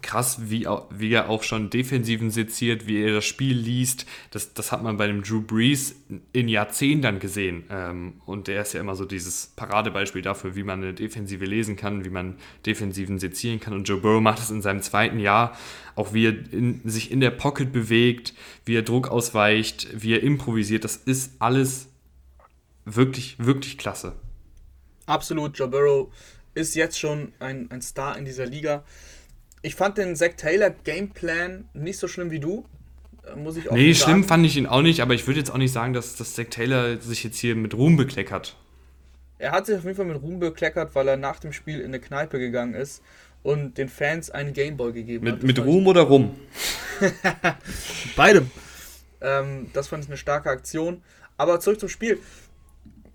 krass, 0.00 0.50
wie, 0.50 0.66
wie 0.90 1.12
er 1.12 1.28
auch 1.28 1.42
schon 1.42 1.70
Defensiven 1.70 2.30
seziert, 2.30 2.86
wie 2.86 3.02
er 3.02 3.14
das 3.14 3.24
Spiel 3.24 3.56
liest. 3.56 4.06
Das, 4.30 4.54
das 4.54 4.72
hat 4.72 4.82
man 4.82 4.96
bei 4.96 5.06
dem 5.06 5.22
Drew 5.22 5.42
Brees 5.42 5.94
in 6.32 6.48
Jahrzehnten 6.48 7.02
dann 7.02 7.18
gesehen. 7.18 7.64
Ähm, 7.70 8.14
und 8.24 8.48
der 8.48 8.62
ist 8.62 8.72
ja 8.72 8.80
immer 8.80 8.94
so 8.94 9.04
dieses 9.04 9.52
Paradebeispiel 9.56 10.22
dafür, 10.22 10.56
wie 10.56 10.62
man 10.62 10.82
eine 10.82 10.94
Defensive 10.94 11.44
lesen 11.44 11.76
kann, 11.76 12.04
wie 12.04 12.10
man 12.10 12.36
Defensiven 12.64 13.18
sezieren 13.18 13.60
kann. 13.60 13.74
Und 13.74 13.88
Joe 13.88 14.00
Burrow 14.00 14.22
macht 14.22 14.38
es 14.38 14.50
in 14.50 14.62
seinem 14.62 14.82
zweiten 14.82 15.18
Jahr, 15.18 15.56
auch 15.94 16.14
wie 16.14 16.26
er 16.26 16.52
in, 16.52 16.80
sich 16.84 17.10
in 17.10 17.20
der 17.20 17.30
Pocket 17.30 17.72
bewegt, 17.72 18.34
wie 18.64 18.76
er 18.76 18.82
Druck 18.82 19.08
ausweicht, 19.08 19.88
wie 19.92 20.14
er 20.14 20.22
improvisiert. 20.22 20.84
Das 20.84 20.96
ist 20.96 21.32
alles 21.38 21.88
wirklich, 22.84 23.36
wirklich 23.38 23.78
klasse. 23.78 24.14
Absolut, 25.06 25.58
Joe 25.58 25.68
Burrow 25.68 26.12
ist 26.54 26.74
jetzt 26.74 26.98
schon 26.98 27.32
ein, 27.38 27.70
ein 27.70 27.82
Star 27.82 28.16
in 28.16 28.24
dieser 28.24 28.46
Liga. 28.46 28.84
Ich 29.62 29.76
fand 29.76 29.96
den 29.96 30.16
Zack 30.16 30.36
Taylor 30.36 30.70
Gameplan 30.70 31.68
nicht 31.72 31.98
so 31.98 32.08
schlimm 32.08 32.30
wie 32.30 32.40
du. 32.40 32.64
Äh, 33.24 33.36
muss 33.36 33.56
ich 33.56 33.70
auch 33.70 33.74
nee, 33.74 33.94
schlimm 33.94 34.18
sagen. 34.18 34.24
fand 34.24 34.46
ich 34.46 34.56
ihn 34.56 34.66
auch 34.66 34.82
nicht, 34.82 35.00
aber 35.00 35.14
ich 35.14 35.26
würde 35.26 35.38
jetzt 35.38 35.50
auch 35.50 35.58
nicht 35.58 35.72
sagen, 35.72 35.92
dass, 35.92 36.16
dass 36.16 36.34
Zack 36.34 36.50
Taylor 36.50 37.00
sich 37.00 37.22
jetzt 37.22 37.38
hier 37.38 37.54
mit 37.54 37.74
Ruhm 37.74 37.96
bekleckert. 37.96 38.56
Er 39.38 39.52
hat 39.52 39.66
sich 39.66 39.76
auf 39.76 39.84
jeden 39.84 39.96
Fall 39.96 40.06
mit 40.06 40.20
Ruhm 40.20 40.40
bekleckert, 40.40 40.94
weil 40.94 41.08
er 41.08 41.16
nach 41.16 41.38
dem 41.38 41.52
Spiel 41.52 41.78
in 41.80 41.86
eine 41.86 42.00
Kneipe 42.00 42.38
gegangen 42.38 42.74
ist 42.74 43.02
und 43.42 43.78
den 43.78 43.88
Fans 43.88 44.30
einen 44.30 44.52
Gameboy 44.52 44.92
gegeben 44.92 45.24
mit, 45.24 45.34
hat. 45.34 45.42
mit 45.42 45.58
Ruhm 45.58 45.86
oder 45.86 46.02
Rum? 46.02 46.34
Beidem. 48.16 48.50
Ähm, 49.20 49.68
das 49.72 49.88
fand 49.88 50.04
ich 50.04 50.10
eine 50.10 50.16
starke 50.16 50.50
Aktion. 50.50 51.02
Aber 51.36 51.60
zurück 51.60 51.80
zum 51.80 51.88
Spiel 51.88 52.20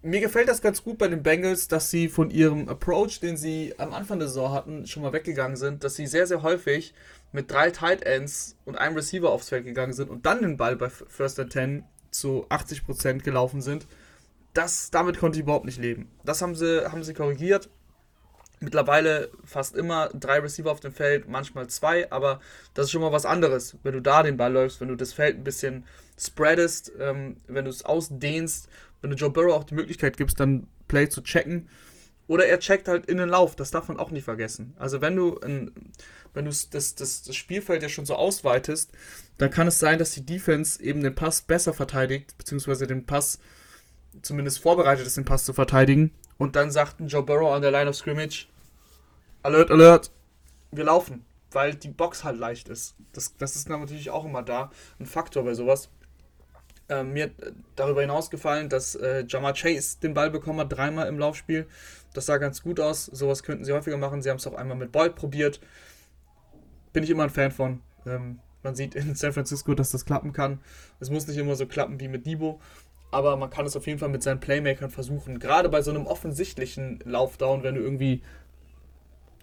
mir 0.01 0.19
gefällt 0.19 0.47
das 0.47 0.61
ganz 0.61 0.83
gut 0.83 0.97
bei 0.97 1.07
den 1.07 1.23
Bengals, 1.23 1.67
dass 1.67 1.89
sie 1.89 2.07
von 2.07 2.29
ihrem 2.29 2.69
Approach, 2.69 3.19
den 3.19 3.37
sie 3.37 3.73
am 3.77 3.93
Anfang 3.93 4.19
der 4.19 4.27
Saison 4.27 4.51
hatten, 4.51 4.85
schon 4.87 5.03
mal 5.03 5.13
weggegangen 5.13 5.57
sind, 5.57 5.83
dass 5.83 5.95
sie 5.95 6.07
sehr, 6.07 6.27
sehr 6.27 6.43
häufig 6.43 6.93
mit 7.31 7.51
drei 7.51 7.71
Tight 7.71 8.03
Ends 8.03 8.55
und 8.65 8.77
einem 8.77 8.95
Receiver 8.95 9.29
aufs 9.29 9.49
Feld 9.49 9.65
gegangen 9.65 9.93
sind 9.93 10.09
und 10.09 10.25
dann 10.25 10.41
den 10.41 10.57
Ball 10.57 10.75
bei 10.75 10.89
First 10.89 11.39
and 11.39 11.51
Ten 11.51 11.83
zu 12.11 12.45
80% 12.49 13.19
gelaufen 13.19 13.61
sind. 13.61 13.87
Das, 14.53 14.91
damit 14.91 15.19
konnte 15.19 15.37
ich 15.37 15.43
überhaupt 15.43 15.65
nicht 15.65 15.79
leben. 15.79 16.09
Das 16.23 16.41
haben 16.41 16.55
sie, 16.55 16.89
haben 16.91 17.03
sie 17.03 17.13
korrigiert. 17.13 17.69
Mittlerweile 18.59 19.29
fast 19.45 19.75
immer 19.75 20.09
drei 20.09 20.39
Receiver 20.39 20.71
auf 20.71 20.79
dem 20.79 20.91
Feld, 20.91 21.27
manchmal 21.27 21.67
zwei, 21.67 22.11
aber 22.11 22.39
das 22.73 22.85
ist 22.85 22.91
schon 22.91 23.01
mal 23.01 23.11
was 23.11 23.25
anderes, 23.25 23.77
wenn 23.83 23.93
du 23.93 24.01
da 24.01 24.23
den 24.23 24.37
Ball 24.37 24.51
läufst, 24.51 24.81
wenn 24.81 24.87
du 24.87 24.95
das 24.95 25.13
Feld 25.13 25.37
ein 25.37 25.43
bisschen 25.43 25.85
spreadest, 26.19 26.91
ähm, 26.99 27.37
wenn 27.45 27.65
du 27.65 27.69
es 27.69 27.85
ausdehnst 27.85 28.67
wenn 29.01 29.09
du 29.09 29.15
Joe 29.15 29.29
Burrow 29.29 29.53
auch 29.53 29.63
die 29.63 29.75
Möglichkeit 29.75 30.17
gibst, 30.17 30.39
dann 30.39 30.67
Play 30.87 31.09
zu 31.09 31.21
checken. 31.21 31.69
Oder 32.27 32.45
er 32.45 32.59
checkt 32.59 32.89
halt 32.89 33.05
in 33.05 33.17
den 33.17 33.29
Lauf, 33.29 33.55
das 33.55 33.71
darf 33.71 33.87
man 33.87 33.97
auch 33.97 34.11
nicht 34.11 34.25
vergessen. 34.25 34.73
Also 34.77 34.99
wenn 34.99 35.15
du, 35.15 35.35
in, 35.35 35.71
wenn 36.33 36.45
du 36.45 36.51
das, 36.51 36.69
das, 36.69 37.23
das 37.23 37.35
Spielfeld 37.35 37.83
ja 37.83 37.89
schon 37.89 38.05
so 38.05 38.15
ausweitest, 38.15 38.91
dann 39.37 39.49
kann 39.49 39.67
es 39.67 39.79
sein, 39.79 39.97
dass 39.97 40.11
die 40.11 40.25
Defense 40.25 40.81
eben 40.83 41.01
den 41.01 41.15
Pass 41.15 41.41
besser 41.41 41.73
verteidigt, 41.73 42.37
beziehungsweise 42.37 42.85
den 42.85 43.05
Pass 43.05 43.39
zumindest 44.21 44.59
vorbereitet 44.59 45.07
ist, 45.07 45.15
den 45.15 45.25
Pass 45.25 45.45
zu 45.45 45.53
verteidigen. 45.53 46.11
Und 46.37 46.55
dann 46.55 46.69
sagt 46.69 46.99
ein 46.99 47.07
Joe 47.07 47.23
Burrow 47.23 47.53
an 47.53 47.61
der 47.61 47.71
Line 47.71 47.89
of 47.89 47.95
Scrimmage, 47.95 48.47
Alert, 49.43 49.71
Alert, 49.71 50.11
wir 50.71 50.83
laufen, 50.83 51.25
weil 51.51 51.75
die 51.75 51.89
Box 51.89 52.23
halt 52.25 52.37
leicht 52.37 52.67
ist. 52.67 52.95
Das, 53.13 53.37
das 53.37 53.55
ist 53.55 53.69
natürlich 53.69 54.09
auch 54.09 54.25
immer 54.25 54.43
da, 54.43 54.71
ein 54.99 55.05
Faktor 55.05 55.43
bei 55.43 55.53
sowas. 55.53 55.89
Äh, 56.89 57.03
mir 57.03 57.31
darüber 57.75 58.01
hinaus 58.01 58.29
gefallen, 58.29 58.69
dass 58.69 58.95
äh, 58.95 59.25
Jamar 59.27 59.53
Chase 59.53 59.99
den 60.01 60.13
Ball 60.13 60.29
bekommen 60.29 60.59
hat, 60.59 60.71
dreimal 60.71 61.07
im 61.07 61.19
Laufspiel. 61.19 61.67
Das 62.13 62.27
sah 62.27 62.37
ganz 62.37 62.63
gut 62.63 62.79
aus. 62.79 63.05
Sowas 63.05 63.43
könnten 63.43 63.65
sie 63.65 63.73
häufiger 63.73 63.97
machen. 63.97 64.21
Sie 64.21 64.29
haben 64.29 64.37
es 64.37 64.47
auch 64.47 64.53
einmal 64.53 64.77
mit 64.77 64.93
Boyd 64.93 65.15
probiert. 65.15 65.59
Bin 66.93 67.03
ich 67.03 67.09
immer 67.09 67.23
ein 67.23 67.29
Fan 67.29 67.51
von. 67.51 67.81
Ähm, 68.05 68.39
man 68.63 68.75
sieht 68.75 68.95
in 68.95 69.15
San 69.15 69.33
Francisco, 69.33 69.73
dass 69.73 69.91
das 69.91 70.05
klappen 70.05 70.31
kann. 70.31 70.59
Es 70.99 71.09
muss 71.09 71.27
nicht 71.27 71.37
immer 71.37 71.55
so 71.55 71.67
klappen 71.67 71.99
wie 71.99 72.07
mit 72.07 72.25
Debo, 72.25 72.61
aber 73.11 73.35
man 73.35 73.49
kann 73.49 73.65
es 73.65 73.75
auf 73.75 73.85
jeden 73.85 73.99
Fall 73.99 74.09
mit 74.09 74.23
seinen 74.23 74.39
Playmakern 74.39 74.89
versuchen. 74.89 75.39
Gerade 75.39 75.69
bei 75.69 75.81
so 75.81 75.91
einem 75.91 76.07
offensichtlichen 76.07 76.99
Laufdown, 77.05 77.63
wenn 77.63 77.75
du 77.75 77.81
irgendwie 77.81 78.23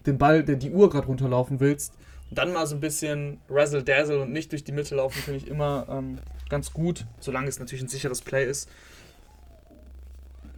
den 0.06 0.18
Ball, 0.18 0.44
der 0.44 0.56
die 0.56 0.70
Uhr 0.70 0.90
gerade 0.90 1.06
runterlaufen 1.06 1.60
willst, 1.60 1.94
dann 2.30 2.52
mal 2.52 2.66
so 2.66 2.74
ein 2.74 2.80
bisschen 2.80 3.40
Razzle 3.48 3.82
Dazzle 3.82 4.22
und 4.22 4.32
nicht 4.32 4.52
durch 4.52 4.64
die 4.64 4.72
Mitte 4.72 4.96
laufen, 4.96 5.22
finde 5.22 5.38
ich 5.38 5.48
immer 5.48 5.86
ähm, 5.88 6.18
ganz 6.48 6.72
gut, 6.72 7.04
solange 7.20 7.48
es 7.48 7.58
natürlich 7.58 7.82
ein 7.82 7.88
sicheres 7.88 8.22
Play 8.22 8.48
ist. 8.48 8.68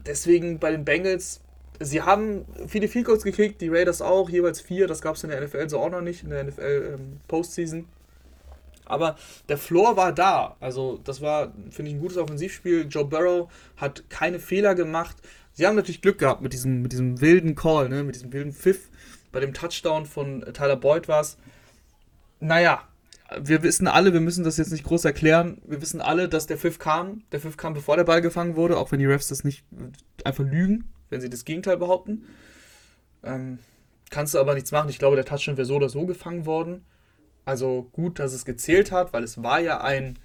Deswegen 0.07 0.59
bei 0.59 0.71
den 0.71 0.85
Bengals, 0.85 1.41
sie 1.81 2.03
haben 2.03 2.45
viele 2.69 2.89
Field 2.89 3.07
Goals 3.07 3.25
gekriegt, 3.25 3.61
die 3.61 3.69
Raiders 3.69 4.01
auch, 4.01 4.31
jeweils 4.31 4.61
vier, 4.61 4.87
das 4.87 5.03
gab 5.03 5.17
es 5.17 5.25
in 5.25 5.31
der 5.31 5.41
NFL 5.41 5.69
so 5.69 5.81
auch 5.81 5.91
noch 5.91 6.01
nicht, 6.01 6.23
in 6.23 6.31
der 6.31 6.45
NFL 6.45 6.95
ähm, 6.95 7.21
Postseason. 7.29 7.87
Aber 8.87 9.17
der 9.49 9.59
Floor 9.59 9.97
war 9.97 10.13
da. 10.13 10.57
Also, 10.61 11.01
das 11.03 11.21
war, 11.21 11.53
finde 11.71 11.91
ich, 11.91 11.97
ein 11.97 12.01
gutes 12.01 12.17
Offensivspiel. 12.17 12.87
Joe 12.89 13.05
Burrow 13.05 13.51
hat 13.77 14.09
keine 14.09 14.39
Fehler 14.39 14.77
gemacht. 14.77 15.17
Sie 15.53 15.67
haben 15.67 15.75
natürlich 15.75 16.03
Glück 16.03 16.19
gehabt 16.19 16.41
mit 16.41 16.53
diesem, 16.53 16.83
mit 16.83 16.93
diesem 16.93 17.21
wilden 17.21 17.57
Call, 17.57 17.89
ne? 17.89 18.05
mit 18.05 18.15
diesem 18.15 18.33
wilden 18.33 18.53
Pfiff. 18.53 18.89
Bei 19.33 19.41
dem 19.41 19.55
Touchdown 19.55 20.07
von 20.07 20.45
Tyler 20.53 20.77
Boyd 20.77 21.09
war 21.09 21.21
es 21.21 21.37
naja, 22.41 22.83
wir 23.41 23.63
wissen 23.63 23.89
alle, 23.89 24.13
wir 24.13 24.21
müssen 24.21 24.45
das 24.45 24.57
jetzt 24.57 24.71
nicht 24.71 24.85
groß 24.85 25.05
erklären, 25.05 25.61
wir 25.67 25.81
wissen 25.83 26.01
alle, 26.01 26.29
dass 26.29 26.47
der 26.47 26.59
Pfiff 26.59 26.79
kam. 26.79 27.25
Der 27.33 27.41
Pfiff 27.41 27.57
kam, 27.57 27.75
bevor 27.75 27.97
der 27.97 28.05
Ball 28.05 28.23
gefangen 28.23 28.57
wurde, 28.57 28.77
auch 28.77 28.93
wenn 28.93 29.01
die 29.01 29.07
Refs 29.07 29.29
das 29.29 29.43
nicht 29.45 29.65
einfach 30.25 30.45
lügen, 30.45 30.85
wenn 31.11 31.21
sie 31.21 31.31
das 31.31 31.45
Gegenteil 31.45 31.77
behaupten. 31.77 32.25
Ähm, 33.25 33.59
kannst 34.11 34.35
du 34.35 34.39
aber 34.39 34.55
nichts 34.55 34.71
machen. 34.71 34.89
Ich 34.89 34.99
glaube, 34.99 35.17
der 35.17 35.25
Touchdown 35.25 35.57
wäre 35.57 35.67
so 35.67 35.77
oder 35.77 35.89
so 35.89 36.07
gefangen 36.07 36.47
worden. 36.47 36.85
Also 37.45 37.89
gut, 37.93 38.19
dass 38.19 38.33
es 38.33 38.45
gezählt 38.45 38.93
hat, 38.93 39.13
weil 39.13 39.25
es 39.25 39.43
war 39.43 39.61
ja 39.61 39.81
ein 39.81 40.19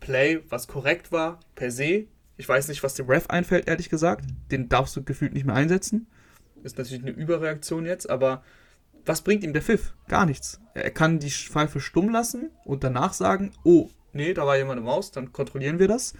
Play, 0.00 0.40
was 0.48 0.68
korrekt 0.68 1.12
war, 1.12 1.40
per 1.54 1.70
se. 1.70 2.06
Ich 2.36 2.48
weiß 2.48 2.68
nicht, 2.68 2.82
was 2.82 2.94
dem 2.94 3.06
Ref 3.06 3.28
einfällt, 3.28 3.66
ehrlich 3.66 3.88
gesagt. 3.88 4.26
Den 4.50 4.68
darfst 4.68 4.94
du 4.96 5.02
gefühlt 5.02 5.32
nicht 5.32 5.46
mehr 5.46 5.54
einsetzen. 5.54 6.06
Ist 6.62 6.76
natürlich 6.78 7.02
eine 7.02 7.12
Überreaktion 7.12 7.86
jetzt, 7.86 8.08
aber 8.10 8.42
was 9.06 9.22
bringt 9.22 9.44
ihm 9.44 9.52
der 9.52 9.62
Pfiff? 9.62 9.94
Gar 10.08 10.26
nichts. 10.26 10.60
Er 10.74 10.90
kann 10.90 11.18
die 11.18 11.30
Pfeife 11.30 11.80
stumm 11.80 12.10
lassen 12.10 12.50
und 12.64 12.84
danach 12.84 13.12
sagen, 13.12 13.52
oh, 13.64 13.88
nee, 14.12 14.34
da 14.34 14.46
war 14.46 14.56
jemand 14.56 14.78
im 14.78 14.84
Maus, 14.84 15.12
dann 15.12 15.32
kontrollieren 15.32 15.78
wir 15.78 15.88
das. 15.88 16.14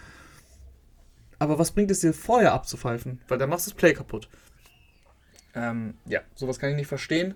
Aber 1.38 1.58
was 1.58 1.72
bringt 1.72 1.90
es 1.90 2.00
dir 2.00 2.14
vorher 2.14 2.52
abzupfeifen? 2.52 3.20
Weil 3.28 3.38
dann 3.38 3.50
machst 3.50 3.66
du 3.66 3.70
das 3.70 3.76
Play 3.76 3.92
kaputt. 3.92 4.28
Ähm, 5.54 5.94
ja, 6.06 6.20
sowas 6.34 6.58
kann 6.58 6.70
ich 6.70 6.76
nicht 6.76 6.86
verstehen. 6.86 7.34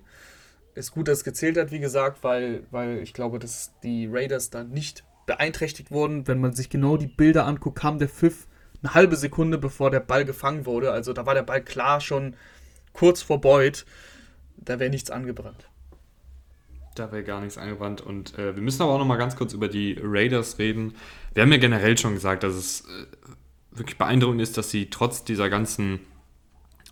Ist 0.73 0.91
gut, 0.91 1.07
dass 1.07 1.19
es 1.19 1.23
gezählt 1.23 1.57
hat, 1.57 1.71
wie 1.71 1.79
gesagt, 1.79 2.23
weil, 2.23 2.65
weil 2.71 2.99
ich 2.99 3.13
glaube, 3.13 3.37
dass 3.37 3.73
die 3.83 4.07
Raiders 4.09 4.49
da 4.49 4.63
nicht 4.63 5.03
beeinträchtigt 5.25 5.91
wurden. 5.91 6.27
Wenn 6.27 6.39
man 6.39 6.53
sich 6.53 6.69
genau 6.69 6.97
die 6.97 7.07
Bilder 7.07 7.45
anguckt, 7.45 7.79
kam 7.79 7.99
der 7.99 8.09
Pfiff 8.09 8.47
eine 8.81 8.93
halbe 8.93 9.15
Sekunde 9.15 9.57
bevor 9.57 9.91
der 9.91 9.99
Ball 9.99 10.25
gefangen 10.25 10.65
wurde. 10.65 10.91
Also 10.91 11.13
da 11.13 11.25
war 11.25 11.35
der 11.35 11.43
Ball 11.43 11.61
klar 11.61 12.01
schon 12.01 12.35
kurz 12.93 13.21
vor 13.21 13.41
Boyd 13.41 13.85
da 14.61 14.79
wäre 14.79 14.89
nichts 14.89 15.09
angebrannt. 15.09 15.67
Da 16.95 17.11
wäre 17.11 17.23
gar 17.23 17.41
nichts 17.41 17.57
angebrannt. 17.57 18.01
Und 18.01 18.37
äh, 18.37 18.55
wir 18.55 18.61
müssen 18.61 18.81
aber 18.81 18.93
auch 18.93 18.99
noch 18.99 19.05
mal 19.05 19.17
ganz 19.17 19.35
kurz 19.35 19.53
über 19.53 19.67
die 19.67 19.97
Raiders 20.01 20.59
reden. 20.59 20.95
Wir 21.33 21.43
haben 21.43 21.51
ja 21.51 21.57
generell 21.57 21.97
schon 21.97 22.13
gesagt, 22.13 22.43
dass 22.43 22.53
es 22.53 22.81
äh, 22.81 23.05
wirklich 23.71 23.97
beeindruckend 23.97 24.41
ist, 24.41 24.57
dass 24.57 24.69
sie 24.69 24.89
trotz 24.89 25.23
dieser 25.23 25.49
ganzen, 25.49 25.99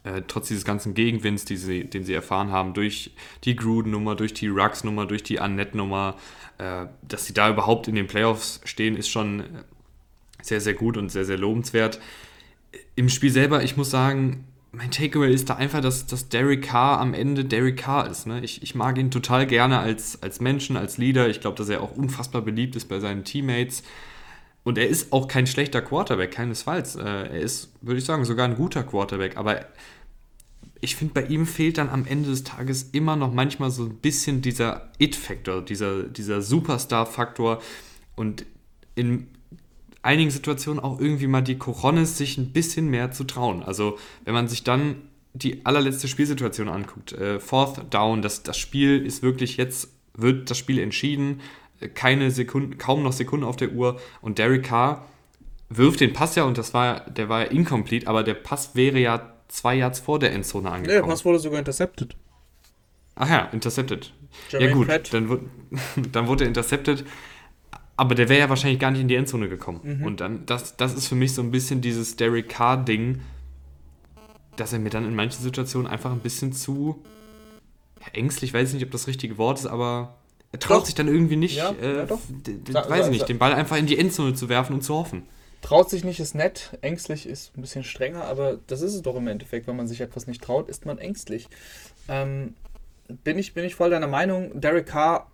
äh, 0.03 0.21
trotz 0.27 0.47
dieses 0.47 0.63
ganzen 0.63 0.93
Gegenwinds, 0.93 1.45
die 1.45 1.57
sie, 1.57 1.83
den 1.83 2.05
sie 2.05 2.13
erfahren 2.13 2.51
haben, 2.51 2.73
durch 2.73 3.11
die 3.43 3.55
Gruden-Nummer, 3.55 4.15
durch 4.15 4.33
die 4.33 4.47
Rux-Nummer, 4.47 5.05
durch 5.05 5.23
die 5.23 5.39
Annette-Nummer, 5.39 6.15
äh, 6.57 6.85
dass 7.07 7.25
sie 7.25 7.33
da 7.33 7.49
überhaupt 7.49 7.87
in 7.87 7.95
den 7.95 8.07
Playoffs 8.07 8.61
stehen, 8.63 8.95
ist 8.95 9.09
schon 9.09 9.43
sehr, 10.41 10.61
sehr 10.61 10.73
gut 10.73 10.95
und 10.95 11.09
sehr, 11.09 11.25
sehr 11.25 11.37
lobenswert. 11.37 11.99
Im 12.95 13.09
Spiel 13.09 13.31
selber, 13.31 13.63
ich 13.63 13.75
muss 13.75 13.89
sagen, 13.89 14.45
mein 14.71 14.91
Takeaway 14.91 15.33
ist 15.33 15.49
da 15.49 15.55
einfach, 15.55 15.81
dass, 15.81 16.05
dass 16.05 16.29
Derek 16.29 16.63
Carr 16.63 16.99
am 16.99 17.13
Ende 17.13 17.43
Derek 17.43 17.77
Carr 17.77 18.09
ist. 18.09 18.27
Ne? 18.27 18.43
Ich, 18.43 18.61
ich 18.61 18.75
mag 18.75 18.97
ihn 18.97 19.09
total 19.09 19.47
gerne 19.47 19.79
als, 19.79 20.21
als 20.21 20.39
Menschen, 20.39 20.77
als 20.77 20.97
Leader. 20.97 21.27
Ich 21.27 21.41
glaube, 21.41 21.57
dass 21.57 21.69
er 21.69 21.81
auch 21.81 21.95
unfassbar 21.95 22.41
beliebt 22.41 22.75
ist 22.75 22.87
bei 22.87 22.99
seinen 22.99 23.23
Teammates. 23.23 23.83
Und 24.63 24.77
er 24.77 24.87
ist 24.87 25.11
auch 25.11 25.27
kein 25.27 25.47
schlechter 25.47 25.81
Quarterback, 25.81 26.31
keinesfalls. 26.31 26.95
Äh, 26.95 27.01
er 27.03 27.39
ist, 27.39 27.71
würde 27.81 27.97
ich 27.99 28.05
sagen, 28.05 28.25
sogar 28.25 28.47
ein 28.47 28.55
guter 28.55 28.83
Quarterback. 28.83 29.37
Aber 29.37 29.65
ich 30.81 30.95
finde, 30.95 31.15
bei 31.15 31.23
ihm 31.23 31.47
fehlt 31.47 31.79
dann 31.79 31.89
am 31.89 32.05
Ende 32.05 32.29
des 32.29 32.43
Tages 32.43 32.83
immer 32.91 33.15
noch 33.15 33.33
manchmal 33.33 33.71
so 33.71 33.85
ein 33.85 33.95
bisschen 33.95 34.41
dieser 34.41 34.91
It-Faktor, 34.99 35.63
dieser, 35.63 36.03
dieser 36.03 36.43
Superstar-Faktor. 36.43 37.61
Und 38.15 38.45
in 38.93 39.27
einigen 40.01 40.31
Situationen 40.31 40.81
auch 40.81 40.99
irgendwie 40.99 41.27
mal 41.27 41.41
die 41.41 41.57
Coronis 41.57 42.17
sich 42.17 42.37
ein 42.37 42.51
bisschen 42.51 42.89
mehr 42.89 43.11
zu 43.11 43.23
trauen. 43.23 43.63
Also 43.63 43.97
wenn 44.25 44.33
man 44.33 44.47
sich 44.47 44.63
dann 44.63 44.95
die 45.33 45.65
allerletzte 45.65 46.07
Spielsituation 46.07 46.69
anguckt, 46.69 47.13
äh, 47.13 47.39
Fourth 47.39 47.93
Down, 47.93 48.21
das, 48.21 48.43
das 48.43 48.57
Spiel 48.57 49.05
ist 49.05 49.21
wirklich 49.21 49.57
jetzt, 49.57 49.89
wird 50.13 50.49
das 50.49 50.57
Spiel 50.57 50.79
entschieden, 50.79 51.41
keine 51.93 52.31
Sekunden, 52.31 52.77
kaum 52.77 53.03
noch 53.03 53.13
Sekunden 53.13 53.45
auf 53.45 53.55
der 53.55 53.71
Uhr 53.71 53.99
und 54.21 54.37
Derek 54.37 54.63
Carr 54.63 55.05
wirft 55.69 55.99
den 55.99 56.13
Pass 56.13 56.35
ja 56.35 56.43
und 56.43 56.57
das 56.57 56.73
war, 56.73 57.01
der 57.09 57.29
war 57.29 57.41
ja 57.41 57.45
incomplete, 57.47 58.07
aber 58.07 58.23
der 58.23 58.33
Pass 58.33 58.75
wäre 58.75 58.99
ja 58.99 59.33
zwei 59.47 59.75
Yards 59.75 59.99
vor 59.99 60.19
der 60.19 60.33
Endzone 60.33 60.69
angekommen. 60.69 60.95
Nee, 60.97 61.01
der 61.01 61.07
Pass 61.07 61.25
wurde 61.25 61.39
sogar 61.39 61.59
intercepted. 61.59 62.15
Ach 63.15 63.29
ja, 63.29 63.49
intercepted. 63.51 64.13
Jermaine 64.49 64.69
ja 64.69 64.97
gut, 64.97 65.13
dann, 65.13 65.49
dann 66.11 66.27
wurde 66.27 66.45
er 66.45 66.47
intercepted 66.47 67.05
aber 67.99 68.15
der 68.15 68.29
wäre 68.29 68.39
ja 68.39 68.49
wahrscheinlich 68.49 68.79
gar 68.79 68.91
nicht 68.91 69.01
in 69.01 69.09
die 69.09 69.15
Endzone 69.15 69.49
gekommen. 69.49 69.81
Mhm. 69.83 70.05
Und 70.05 70.21
dann, 70.21 70.45
das, 70.45 70.77
das 70.77 70.93
ist 70.93 71.07
für 71.07 71.15
mich 71.15 71.33
so 71.33 71.41
ein 71.41 71.51
bisschen 71.51 71.81
dieses 71.81 72.15
Derek 72.15 72.47
Carr-Ding, 72.47 73.19
dass 74.55 74.71
er 74.71 74.79
mir 74.79 74.89
dann 74.89 75.05
in 75.05 75.15
manchen 75.15 75.43
Situationen 75.43 75.85
einfach 75.85 76.11
ein 76.11 76.19
bisschen 76.19 76.53
zu 76.53 77.03
ängstlich, 78.13 78.53
weiß 78.53 78.69
ich 78.69 78.75
nicht, 78.75 78.85
ob 78.85 78.91
das 78.91 79.07
richtige 79.07 79.37
Wort 79.37 79.59
ist, 79.59 79.65
aber 79.65 80.15
er 80.53 80.59
traut 80.59 80.79
doch. 80.79 80.85
sich 80.85 80.95
dann 80.95 81.09
irgendwie 81.09 81.35
nicht, 81.35 81.57
ja, 81.57 81.71
äh, 81.71 82.07
ja, 82.07 82.89
weiß 82.89 83.07
ich 83.07 83.11
nicht, 83.11 83.27
den 83.27 83.37
Ball 83.37 83.53
einfach 83.53 83.75
in 83.75 83.85
die 83.85 83.97
Endzone 83.97 84.33
zu 84.33 84.47
werfen 84.47 84.73
und 84.73 84.81
zu 84.81 84.95
hoffen. 84.95 85.23
traut 85.61 85.89
sich 85.89 86.05
nicht, 86.05 86.21
ist 86.21 86.35
nett. 86.35 86.77
Ängstlich 86.81 87.27
ist 87.27 87.51
ein 87.57 87.61
bisschen 87.61 87.83
strenger, 87.83 88.23
aber 88.23 88.59
das 88.67 88.81
ist 88.81 88.93
es 88.93 89.01
doch 89.01 89.17
im 89.17 89.27
Endeffekt. 89.27 89.67
Wenn 89.67 89.75
man 89.75 89.89
sich 89.89 89.99
etwas 89.99 90.25
nicht 90.25 90.41
traut, 90.41 90.69
ist 90.69 90.85
man 90.85 90.97
ängstlich. 90.99 91.49
Ähm, 92.07 92.53
bin, 93.25 93.37
ich, 93.37 93.53
bin 93.53 93.65
ich 93.65 93.75
voll 93.75 93.89
deiner 93.89 94.07
Meinung. 94.07 94.59
Derek 94.59 94.85
Carr, 94.85 95.29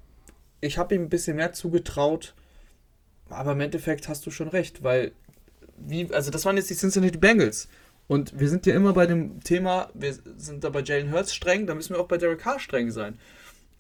ich 0.62 0.80
habe 0.80 0.96
ihm 0.96 1.04
ein 1.04 1.10
bisschen 1.10 1.36
mehr 1.36 1.54
zugetraut, 1.54 2.34
aber 3.30 3.54
im 3.54 3.62
Endeffekt 3.62 4.08
hast 4.08 4.26
du 4.26 4.32
schon 4.32 4.48
recht, 4.48 4.84
weil, 4.84 5.12
wie, 5.78 6.14
also 6.14 6.32
das 6.32 6.46
waren 6.46 6.58
jetzt 6.58 6.70
die 6.70 6.76
Cincinnati 6.76 7.18
Bengals. 7.18 7.68
Und 8.08 8.40
wir 8.40 8.50
sind 8.50 8.66
ja 8.68 8.76
immer 8.76 8.94
bei 8.94 9.08
dem 9.08 9.42
Thema, 9.44 9.90
wir 9.96 10.16
sind 10.38 10.64
da 10.64 10.70
bei 10.70 10.82
Jalen 10.82 11.12
Hurts 11.12 11.34
streng, 11.34 11.66
da 11.66 11.74
müssen 11.74 11.96
wir 11.96 12.00
auch 12.00 12.08
bei 12.08 12.18
Derek 12.18 12.40
Carr 12.40 12.60
streng 12.60 12.92
sein. 12.92 13.18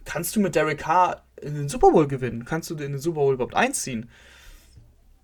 Kannst 0.04 0.36
du 0.36 0.40
mit 0.40 0.56
Derek 0.56 0.80
Carr 0.80 1.24
in 1.42 1.56
den 1.56 1.70
Super 1.70 1.92
Bowl 1.92 2.08
gewinnen? 2.08 2.46
Kannst 2.46 2.70
du 2.70 2.74
in 2.76 2.94
den 2.94 3.00
Super 3.00 3.22
Bowl 3.22 3.34
überhaupt 3.36 3.56
einziehen? 3.56 4.10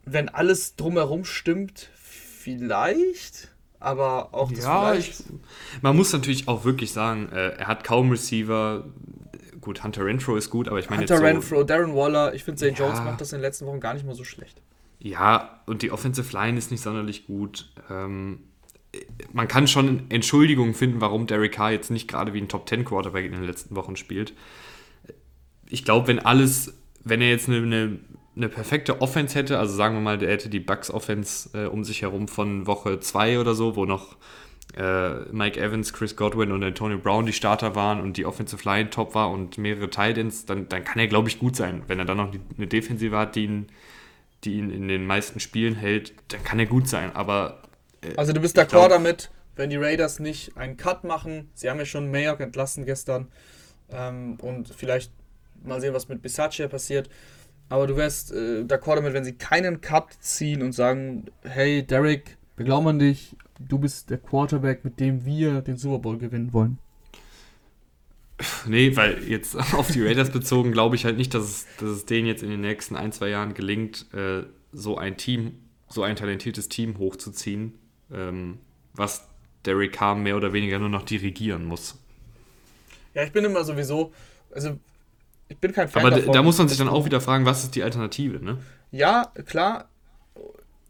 wenn 0.05 0.29
alles 0.29 0.75
drumherum 0.75 1.25
stimmt, 1.25 1.89
vielleicht. 1.95 3.49
Aber 3.79 4.33
auch 4.33 4.51
das 4.51 4.63
ja, 4.63 4.93
ich, 4.93 5.15
man 5.81 5.95
muss 5.95 6.13
natürlich 6.13 6.47
auch 6.47 6.65
wirklich 6.65 6.91
sagen, 6.91 7.29
äh, 7.31 7.49
er 7.53 7.67
hat 7.67 7.83
kaum 7.83 8.11
Receiver. 8.11 8.85
Gut, 9.61 9.83
Hunter 9.83 10.05
Renfro 10.05 10.35
ist 10.35 10.49
gut, 10.49 10.67
aber 10.67 10.79
ich 10.79 10.89
meine 10.89 11.01
Hunter 11.01 11.17
so, 11.17 11.23
Renfro, 11.23 11.63
Darren 11.63 11.95
Waller, 11.95 12.33
ich 12.33 12.43
finde, 12.43 12.59
Zay 12.59 12.69
ja, 12.69 12.75
Jones 12.75 12.99
macht 12.99 13.21
das 13.21 13.31
in 13.31 13.37
den 13.37 13.43
letzten 13.43 13.65
Wochen 13.67 13.79
gar 13.79 13.93
nicht 13.93 14.05
mal 14.05 14.15
so 14.15 14.23
schlecht. 14.23 14.61
Ja, 14.99 15.61
und 15.65 15.81
die 15.81 15.91
Offensive 15.91 16.31
Line 16.33 16.57
ist 16.57 16.71
nicht 16.71 16.81
sonderlich 16.81 17.27
gut. 17.27 17.71
Ähm, 17.89 18.39
man 19.31 19.47
kann 19.47 19.67
schon 19.67 20.09
Entschuldigungen 20.09 20.73
finden, 20.73 20.99
warum 20.99 21.27
Derek 21.27 21.53
Carr 21.53 21.71
jetzt 21.71 21.91
nicht 21.91 22.07
gerade 22.07 22.33
wie 22.33 22.41
ein 22.41 22.49
Top 22.49 22.67
10 22.67 22.85
Quarterback 22.85 23.25
in 23.25 23.31
den 23.31 23.43
letzten 23.43 23.75
Wochen 23.75 23.95
spielt. 23.95 24.33
Ich 25.69 25.85
glaube, 25.85 26.07
wenn 26.07 26.19
alles, 26.19 26.73
wenn 27.03 27.21
er 27.21 27.29
jetzt 27.29 27.47
eine, 27.47 27.57
eine 27.57 27.99
eine 28.35 28.49
perfekte 28.49 29.01
Offense 29.01 29.37
hätte, 29.37 29.59
also 29.59 29.75
sagen 29.75 29.95
wir 29.95 30.01
mal, 30.01 30.17
der 30.17 30.29
hätte 30.29 30.49
die 30.49 30.59
Bucks 30.59 30.89
Offense 30.89 31.49
äh, 31.53 31.67
um 31.67 31.83
sich 31.83 32.01
herum 32.01 32.27
von 32.27 32.65
Woche 32.65 32.99
2 32.99 33.39
oder 33.39 33.55
so, 33.55 33.75
wo 33.75 33.85
noch 33.85 34.15
Mike 34.77 35.59
Evans, 35.59 35.91
Chris 35.91 36.15
Godwin 36.15 36.51
und 36.51 36.63
Antonio 36.63 36.97
Brown 36.97 37.25
die 37.25 37.33
Starter 37.33 37.75
waren 37.75 37.99
und 37.99 38.17
die 38.17 38.25
Offensive 38.25 38.63
Line 38.67 38.89
top 38.89 39.15
war 39.15 39.29
und 39.29 39.57
mehrere 39.57 39.89
Titans, 39.89 40.45
dann, 40.45 40.69
dann 40.69 40.83
kann 40.83 40.99
er, 40.99 41.07
glaube 41.07 41.29
ich, 41.29 41.39
gut 41.39 41.55
sein. 41.55 41.83
Wenn 41.87 41.99
er 41.99 42.05
dann 42.05 42.17
noch 42.17 42.31
eine 42.57 42.67
Defensive 42.67 43.17
hat, 43.17 43.35
die 43.35 43.45
ihn, 43.45 43.67
die 44.43 44.53
ihn 44.53 44.71
in 44.71 44.87
den 44.87 45.05
meisten 45.05 45.39
Spielen 45.39 45.75
hält, 45.75 46.13
dann 46.29 46.43
kann 46.43 46.59
er 46.59 46.67
gut 46.67 46.87
sein. 46.87 47.13
Aber. 47.15 47.61
Äh, 48.01 48.15
also, 48.15 48.33
du 48.33 48.39
bist 48.39 48.57
d'accord 48.57 48.89
damit, 48.89 49.29
wenn 49.55 49.69
die 49.69 49.77
Raiders 49.77 50.19
nicht 50.19 50.55
einen 50.57 50.77
Cut 50.77 51.03
machen. 51.03 51.49
Sie 51.53 51.69
haben 51.69 51.79
ja 51.79 51.85
schon 51.85 52.09
Mayock 52.09 52.39
entlassen 52.39 52.85
gestern. 52.85 53.27
Ähm, 53.89 54.37
und 54.41 54.69
vielleicht 54.69 55.11
mal 55.63 55.81
sehen, 55.81 55.93
was 55.93 56.07
mit 56.07 56.21
Bisaccia 56.21 56.67
passiert. 56.67 57.09
Aber 57.67 57.87
du 57.87 57.95
wärst 57.95 58.31
äh, 58.31 58.63
d'accord 58.63 58.95
damit, 58.95 59.13
wenn 59.13 59.23
sie 59.23 59.33
keinen 59.33 59.81
Cut 59.81 60.13
ziehen 60.19 60.61
und 60.61 60.73
sagen, 60.73 61.25
hey 61.43 61.83
Derek, 61.83 62.37
wir 62.57 62.65
glauben 62.65 62.87
an 62.87 62.99
dich, 62.99 63.35
du 63.67 63.79
bist 63.79 64.09
der 64.09 64.17
Quarterback, 64.17 64.83
mit 64.83 64.99
dem 64.99 65.25
wir 65.25 65.61
den 65.61 65.77
Super 65.77 65.99
Bowl 65.99 66.17
gewinnen 66.17 66.53
wollen. 66.53 66.77
Nee, 68.65 68.95
weil 68.95 69.23
jetzt 69.27 69.55
auf 69.73 69.91
die 69.91 70.03
Raiders 70.03 70.31
bezogen 70.31 70.71
glaube 70.71 70.95
ich 70.95 71.05
halt 71.05 71.17
nicht, 71.17 71.33
dass 71.33 71.43
es, 71.43 71.67
dass 71.79 71.89
es 71.89 72.05
denen 72.05 72.27
jetzt 72.27 72.43
in 72.43 72.49
den 72.49 72.61
nächsten 72.61 72.95
ein, 72.95 73.11
zwei 73.11 73.29
Jahren 73.29 73.53
gelingt, 73.53 74.07
äh, 74.13 74.43
so 74.71 74.97
ein 74.97 75.17
Team, 75.17 75.53
so 75.87 76.03
ein 76.03 76.15
talentiertes 76.15 76.69
Team 76.69 76.97
hochzuziehen, 76.97 77.73
ähm, 78.11 78.57
was 78.93 79.27
Derek 79.65 79.93
Carr 79.93 80.15
mehr 80.15 80.37
oder 80.37 80.53
weniger 80.53 80.79
nur 80.79 80.89
noch 80.89 81.03
dirigieren 81.03 81.65
muss. 81.65 81.99
Ja, 83.13 83.23
ich 83.23 83.31
bin 83.31 83.45
immer 83.45 83.63
sowieso, 83.63 84.11
also 84.53 84.77
ich 85.49 85.57
bin 85.57 85.73
kein 85.73 85.89
Fan 85.89 86.01
Aber 86.05 86.15
davon. 86.15 86.33
da 86.33 86.43
muss 86.43 86.57
man 86.57 86.69
sich 86.69 86.77
dann 86.77 86.87
auch 86.87 87.05
wieder 87.05 87.19
fragen, 87.19 87.45
was 87.45 87.63
ist 87.63 87.75
die 87.75 87.83
Alternative, 87.83 88.43
ne? 88.43 88.57
Ja, 88.91 89.31
klar. 89.45 89.89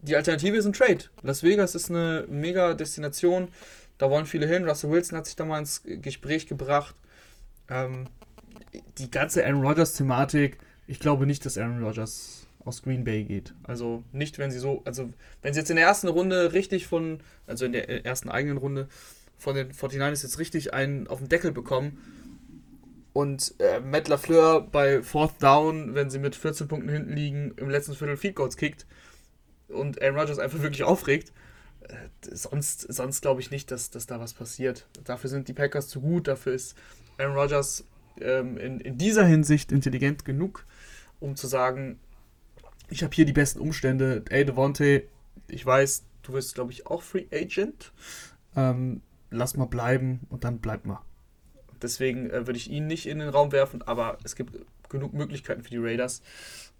Die 0.01 0.15
Alternative 0.15 0.57
ist 0.57 0.65
ein 0.65 0.73
Trade. 0.73 1.05
Las 1.21 1.43
Vegas 1.43 1.75
ist 1.75 1.89
eine 1.89 2.25
mega 2.27 2.73
Destination. 2.73 3.49
Da 3.97 4.09
wollen 4.09 4.25
viele 4.25 4.47
hin. 4.47 4.67
Russell 4.67 4.89
Wilson 4.89 5.17
hat 5.17 5.27
sich 5.27 5.35
da 5.35 5.45
mal 5.45 5.59
ins 5.59 5.83
Gespräch 5.83 6.47
gebracht. 6.47 6.95
Ähm, 7.69 8.07
die 8.97 9.11
ganze 9.11 9.45
Aaron 9.45 9.65
Rodgers-Thematik, 9.65 10.57
ich 10.87 10.99
glaube 10.99 11.27
nicht, 11.27 11.45
dass 11.45 11.57
Aaron 11.57 11.83
Rodgers 11.83 12.47
aus 12.65 12.81
Green 12.81 13.03
Bay 13.03 13.23
geht. 13.23 13.53
Also 13.63 14.03
nicht, 14.11 14.39
wenn 14.39 14.49
sie 14.49 14.59
so, 14.59 14.81
also 14.85 15.09
wenn 15.41 15.53
sie 15.53 15.59
jetzt 15.59 15.69
in 15.69 15.75
der 15.75 15.85
ersten 15.85 16.07
Runde 16.07 16.53
richtig 16.53 16.87
von, 16.87 17.19
also 17.45 17.65
in 17.65 17.73
der 17.73 18.05
ersten 18.05 18.29
eigenen 18.29 18.57
Runde 18.57 18.87
von 19.37 19.55
den 19.55 19.71
49ers 19.71 20.23
jetzt 20.23 20.39
richtig 20.39 20.73
einen 20.73 21.07
auf 21.07 21.19
den 21.19 21.29
Deckel 21.29 21.51
bekommen, 21.51 22.01
und 23.13 23.55
äh, 23.59 23.81
Matt 23.81 24.07
LaFleur 24.07 24.61
bei 24.61 25.03
Fourth 25.03 25.43
Down, 25.43 25.95
wenn 25.95 26.09
sie 26.09 26.17
mit 26.17 26.33
14 26.33 26.69
Punkten 26.69 26.87
hinten 26.87 27.11
liegen, 27.11 27.53
im 27.57 27.69
letzten 27.69 27.93
Viertel 27.93 28.15
Feed 28.15 28.35
Goals 28.35 28.55
kickt 28.55 28.85
und 29.71 30.01
Aaron 30.01 30.19
Rodgers 30.19 30.39
einfach 30.39 30.61
wirklich 30.61 30.83
aufregt. 30.83 31.31
Äh, 31.81 31.95
sonst 32.31 32.81
sonst 32.93 33.21
glaube 33.21 33.41
ich 33.41 33.51
nicht, 33.51 33.71
dass, 33.71 33.89
dass 33.89 34.05
da 34.05 34.19
was 34.19 34.33
passiert. 34.33 34.87
Dafür 35.03 35.29
sind 35.29 35.47
die 35.47 35.53
Packers 35.53 35.87
zu 35.87 36.01
gut, 36.01 36.27
dafür 36.27 36.53
ist 36.53 36.75
Aaron 37.17 37.35
Rodgers 37.35 37.85
ähm, 38.19 38.57
in, 38.57 38.79
in 38.79 38.97
dieser 38.97 39.25
Hinsicht 39.25 39.71
intelligent 39.71 40.25
genug, 40.25 40.65
um 41.19 41.35
zu 41.35 41.47
sagen, 41.47 41.99
ich 42.89 43.03
habe 43.03 43.15
hier 43.15 43.25
die 43.25 43.33
besten 43.33 43.59
Umstände. 43.59 44.23
Ey, 44.29 44.45
Devontae, 44.45 45.03
ich 45.47 45.65
weiß, 45.65 46.03
du 46.23 46.33
wirst, 46.33 46.55
glaube 46.55 46.71
ich, 46.71 46.87
auch 46.87 47.01
Free 47.01 47.25
Agent. 47.31 47.93
Ähm, 48.55 49.01
lass 49.29 49.55
mal 49.55 49.65
bleiben 49.65 50.21
und 50.29 50.43
dann 50.43 50.59
bleib 50.59 50.85
mal. 50.85 51.01
Deswegen 51.81 52.29
äh, 52.29 52.45
würde 52.45 52.57
ich 52.57 52.69
ihn 52.69 52.87
nicht 52.87 53.07
in 53.07 53.19
den 53.19 53.29
Raum 53.29 53.51
werfen, 53.51 53.81
aber 53.81 54.17
es 54.23 54.35
gibt 54.35 54.59
genug 54.89 55.13
Möglichkeiten 55.13 55.63
für 55.63 55.69
die 55.69 55.77
Raiders. 55.77 56.21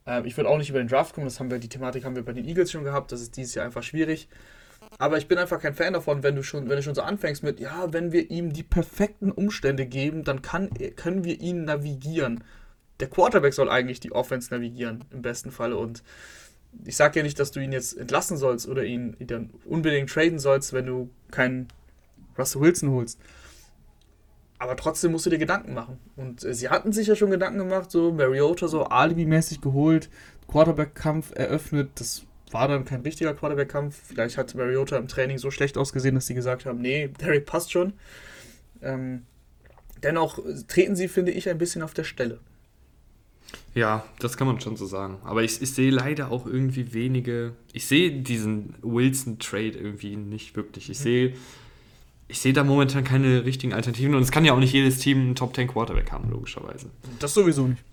Ähm, 0.05 0.25
ich 0.25 0.37
würde 0.37 0.49
auch 0.49 0.57
nicht 0.57 0.69
über 0.69 0.79
den 0.79 0.87
Draft 0.87 1.13
kommen, 1.13 1.27
das 1.27 1.39
haben 1.39 1.51
wir, 1.51 1.59
die 1.59 1.69
Thematik 1.69 2.05
haben 2.05 2.15
wir 2.15 2.23
bei 2.23 2.33
den 2.33 2.47
Eagles 2.47 2.71
schon 2.71 2.83
gehabt, 2.83 3.11
das 3.11 3.21
ist 3.21 3.37
dieses 3.37 3.55
Jahr 3.55 3.65
einfach 3.65 3.83
schwierig. 3.83 4.27
Aber 4.97 5.17
ich 5.17 5.27
bin 5.27 5.37
einfach 5.37 5.59
kein 5.59 5.73
Fan 5.73 5.93
davon, 5.93 6.23
wenn 6.23 6.35
du 6.35 6.43
schon, 6.43 6.67
wenn 6.69 6.75
du 6.75 6.83
schon 6.83 6.95
so 6.95 7.01
anfängst 7.01 7.43
mit, 7.43 7.59
ja, 7.59 7.93
wenn 7.93 8.11
wir 8.11 8.29
ihm 8.29 8.51
die 8.51 8.63
perfekten 8.63 9.31
Umstände 9.31 9.85
geben, 9.85 10.23
dann 10.23 10.41
kann, 10.41 10.69
können 10.95 11.23
wir 11.23 11.39
ihn 11.39 11.63
navigieren. 11.63 12.43
Der 12.99 13.09
Quarterback 13.09 13.53
soll 13.53 13.69
eigentlich 13.69 13.99
die 13.99 14.11
Offense 14.11 14.53
navigieren, 14.53 15.03
im 15.11 15.21
besten 15.21 15.51
Falle. 15.51 15.77
Und 15.77 16.03
ich 16.85 16.95
sage 16.95 17.19
ja 17.19 17.23
nicht, 17.23 17.39
dass 17.39 17.51
du 17.51 17.59
ihn 17.59 17.71
jetzt 17.71 17.97
entlassen 17.97 18.37
sollst 18.37 18.67
oder 18.67 18.83
ihn 18.83 19.15
dann 19.19 19.51
unbedingt 19.65 20.09
traden 20.09 20.39
sollst, 20.39 20.73
wenn 20.73 20.85
du 20.85 21.09
keinen 21.31 21.67
Russell 22.37 22.61
Wilson 22.61 22.91
holst. 22.91 23.19
Aber 24.61 24.75
trotzdem 24.75 25.11
musst 25.11 25.25
du 25.25 25.31
dir 25.31 25.39
Gedanken 25.39 25.73
machen. 25.73 25.97
Und 26.15 26.43
äh, 26.43 26.53
sie 26.53 26.69
hatten 26.69 26.93
sich 26.93 27.07
ja 27.07 27.15
schon 27.15 27.31
Gedanken 27.31 27.57
gemacht, 27.57 27.89
so 27.89 28.13
Mariota 28.13 28.67
so 28.67 28.83
alibi-mäßig 28.83 29.59
geholt, 29.59 30.07
Quarterback-Kampf 30.47 31.31
eröffnet. 31.33 31.89
Das 31.95 32.21
war 32.51 32.67
dann 32.67 32.85
kein 32.85 33.01
richtiger 33.01 33.33
Quarterback-Kampf. 33.33 33.99
Vielleicht 34.09 34.37
hat 34.37 34.53
Mariota 34.53 34.97
im 34.97 35.07
Training 35.07 35.39
so 35.39 35.49
schlecht 35.49 35.79
ausgesehen, 35.79 36.13
dass 36.13 36.27
sie 36.27 36.35
gesagt 36.35 36.67
haben, 36.67 36.79
nee, 36.79 37.07
Derek 37.07 37.47
passt 37.47 37.71
schon. 37.71 37.93
Ähm, 38.83 39.23
dennoch 40.03 40.37
treten 40.67 40.95
sie, 40.95 41.07
finde 41.07 41.31
ich, 41.31 41.49
ein 41.49 41.57
bisschen 41.57 41.81
auf 41.81 41.95
der 41.95 42.03
Stelle. 42.03 42.37
Ja, 43.73 44.05
das 44.19 44.37
kann 44.37 44.45
man 44.45 44.61
schon 44.61 44.75
so 44.75 44.85
sagen. 44.85 45.17
Aber 45.23 45.41
ich, 45.41 45.59
ich 45.59 45.73
sehe 45.73 45.89
leider 45.89 46.29
auch 46.29 46.45
irgendwie 46.45 46.93
wenige. 46.93 47.53
Ich 47.73 47.87
sehe 47.87 48.11
diesen 48.11 48.75
Wilson-Trade 48.83 49.71
irgendwie 49.71 50.17
nicht 50.17 50.55
wirklich. 50.55 50.91
Ich 50.91 50.99
mhm. 50.99 51.03
sehe 51.03 51.33
ich 52.31 52.39
sehe 52.39 52.53
da 52.53 52.63
momentan 52.63 53.03
keine 53.03 53.43
richtigen 53.43 53.73
Alternativen 53.73 54.15
und 54.15 54.21
es 54.21 54.31
kann 54.31 54.45
ja 54.45 54.53
auch 54.53 54.59
nicht 54.59 54.71
jedes 54.71 54.99
Team 54.99 55.19
einen 55.19 55.35
Top 55.35 55.53
10 55.53 55.67
Quarterback 55.67 56.13
haben, 56.13 56.31
logischerweise. 56.31 56.89
Das 57.19 57.33
sowieso 57.33 57.67
nicht. 57.67 57.83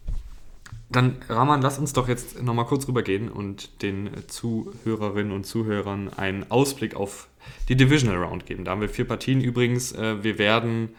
Dann, 0.90 1.16
Rahman, 1.28 1.60
lass 1.60 1.78
uns 1.78 1.92
doch 1.92 2.08
jetzt 2.08 2.40
nochmal 2.40 2.64
kurz 2.64 2.86
rübergehen 2.86 3.28
und 3.28 3.82
den 3.82 4.10
Zuhörerinnen 4.28 5.32
und 5.32 5.44
Zuhörern 5.44 6.08
einen 6.16 6.50
Ausblick 6.50 6.94
auf 6.94 7.28
die 7.68 7.76
Divisional 7.76 8.22
Round 8.22 8.46
geben. 8.46 8.64
Da 8.64 8.70
haben 8.70 8.80
wir 8.80 8.88
vier 8.88 9.06
Partien 9.06 9.40
übrigens. 9.40 9.92
Äh, 9.92 10.22
wir 10.22 10.38
werden, 10.38 10.90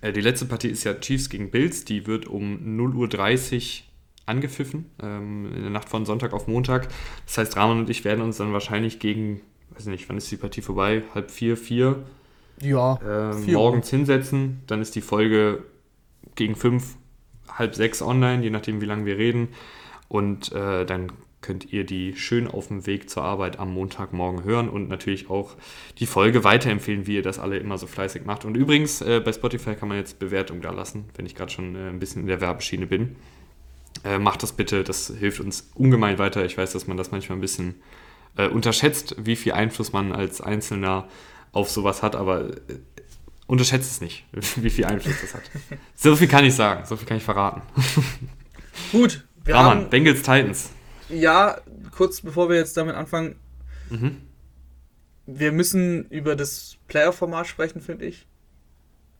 äh, 0.00 0.12
die 0.12 0.20
letzte 0.20 0.46
Partie 0.46 0.68
ist 0.68 0.84
ja 0.84 0.94
Chiefs 0.94 1.28
gegen 1.28 1.50
Bills, 1.50 1.84
die 1.84 2.06
wird 2.06 2.26
um 2.26 2.78
0.30 2.78 3.80
Uhr 3.80 3.84
angepfiffen, 4.26 4.86
ähm, 5.02 5.52
in 5.54 5.62
der 5.62 5.70
Nacht 5.70 5.88
von 5.88 6.06
Sonntag 6.06 6.32
auf 6.32 6.46
Montag. 6.46 6.88
Das 7.26 7.36
heißt, 7.36 7.56
Rahman 7.56 7.80
und 7.80 7.90
ich 7.90 8.04
werden 8.04 8.22
uns 8.22 8.36
dann 8.36 8.52
wahrscheinlich 8.52 9.00
gegen, 9.00 9.40
weiß 9.70 9.86
nicht, 9.86 10.08
wann 10.08 10.16
ist 10.16 10.30
die 10.30 10.36
Partie 10.36 10.62
vorbei? 10.62 11.02
Halb 11.14 11.32
vier, 11.32 11.56
vier 11.56 12.04
ja, 12.60 12.98
äh, 13.32 13.34
morgens 13.50 13.90
hinsetzen. 13.90 14.62
Dann 14.66 14.80
ist 14.80 14.94
die 14.94 15.00
Folge 15.00 15.64
gegen 16.34 16.56
fünf, 16.56 16.96
halb 17.48 17.74
sechs 17.74 18.02
online, 18.02 18.42
je 18.42 18.50
nachdem, 18.50 18.80
wie 18.80 18.86
lange 18.86 19.06
wir 19.06 19.18
reden. 19.18 19.48
Und 20.08 20.52
äh, 20.52 20.84
dann 20.84 21.12
könnt 21.44 21.72
ihr 21.72 21.84
die 21.84 22.16
schön 22.16 22.48
auf 22.48 22.68
dem 22.68 22.86
Weg 22.86 23.10
zur 23.10 23.22
Arbeit 23.22 23.58
am 23.58 23.74
Montagmorgen 23.74 24.44
hören 24.44 24.68
und 24.70 24.88
natürlich 24.88 25.28
auch 25.28 25.56
die 25.98 26.06
Folge 26.06 26.42
weiterempfehlen, 26.42 27.06
wie 27.06 27.16
ihr 27.16 27.22
das 27.22 27.38
alle 27.38 27.58
immer 27.58 27.76
so 27.76 27.86
fleißig 27.86 28.24
macht. 28.24 28.46
Und 28.46 28.56
übrigens, 28.56 29.02
äh, 29.02 29.20
bei 29.20 29.30
Spotify 29.30 29.74
kann 29.74 29.88
man 29.88 29.98
jetzt 29.98 30.18
Bewertung 30.18 30.62
da 30.62 30.70
lassen, 30.70 31.04
wenn 31.16 31.26
ich 31.26 31.34
gerade 31.34 31.52
schon 31.52 31.74
äh, 31.74 31.90
ein 31.90 31.98
bisschen 31.98 32.22
in 32.22 32.28
der 32.28 32.40
Werbeschiene 32.40 32.86
bin. 32.86 33.16
Äh, 34.04 34.18
macht 34.18 34.42
das 34.42 34.52
bitte, 34.52 34.84
das 34.84 35.12
hilft 35.18 35.40
uns 35.40 35.70
ungemein 35.74 36.18
weiter. 36.18 36.44
Ich 36.46 36.56
weiß, 36.56 36.72
dass 36.72 36.86
man 36.86 36.96
das 36.96 37.10
manchmal 37.10 37.36
ein 37.36 37.42
bisschen 37.42 37.74
äh, 38.36 38.48
unterschätzt, 38.48 39.14
wie 39.18 39.36
viel 39.36 39.52
Einfluss 39.52 39.92
man 39.92 40.12
als 40.12 40.40
Einzelner 40.40 41.08
auf 41.54 41.70
sowas 41.70 42.02
hat, 42.02 42.14
aber 42.16 42.50
äh, 42.50 42.78
unterschätzt 43.46 43.90
es 43.90 44.00
nicht, 44.00 44.24
wie 44.56 44.70
viel 44.70 44.84
Einfluss 44.84 45.20
das 45.20 45.34
hat. 45.34 45.42
So 45.94 46.16
viel 46.16 46.28
kann 46.28 46.44
ich 46.44 46.54
sagen, 46.54 46.84
so 46.86 46.96
viel 46.96 47.06
kann 47.06 47.16
ich 47.16 47.24
verraten. 47.24 47.62
Gut, 48.92 49.24
wir 49.44 49.54
Rahman, 49.54 49.78
haben, 49.78 49.90
Bengals 49.90 50.20
Titans. 50.20 50.70
Ja, 51.08 51.60
kurz 51.96 52.20
bevor 52.20 52.48
wir 52.48 52.56
jetzt 52.56 52.76
damit 52.76 52.96
anfangen, 52.96 53.36
Mhm. 53.90 54.22
Wir 55.26 55.52
müssen 55.52 56.06
über 56.08 56.36
das 56.36 56.76
Player-Format 56.88 57.46
sprechen, 57.46 57.80
finde 57.80 58.06
ich. 58.06 58.26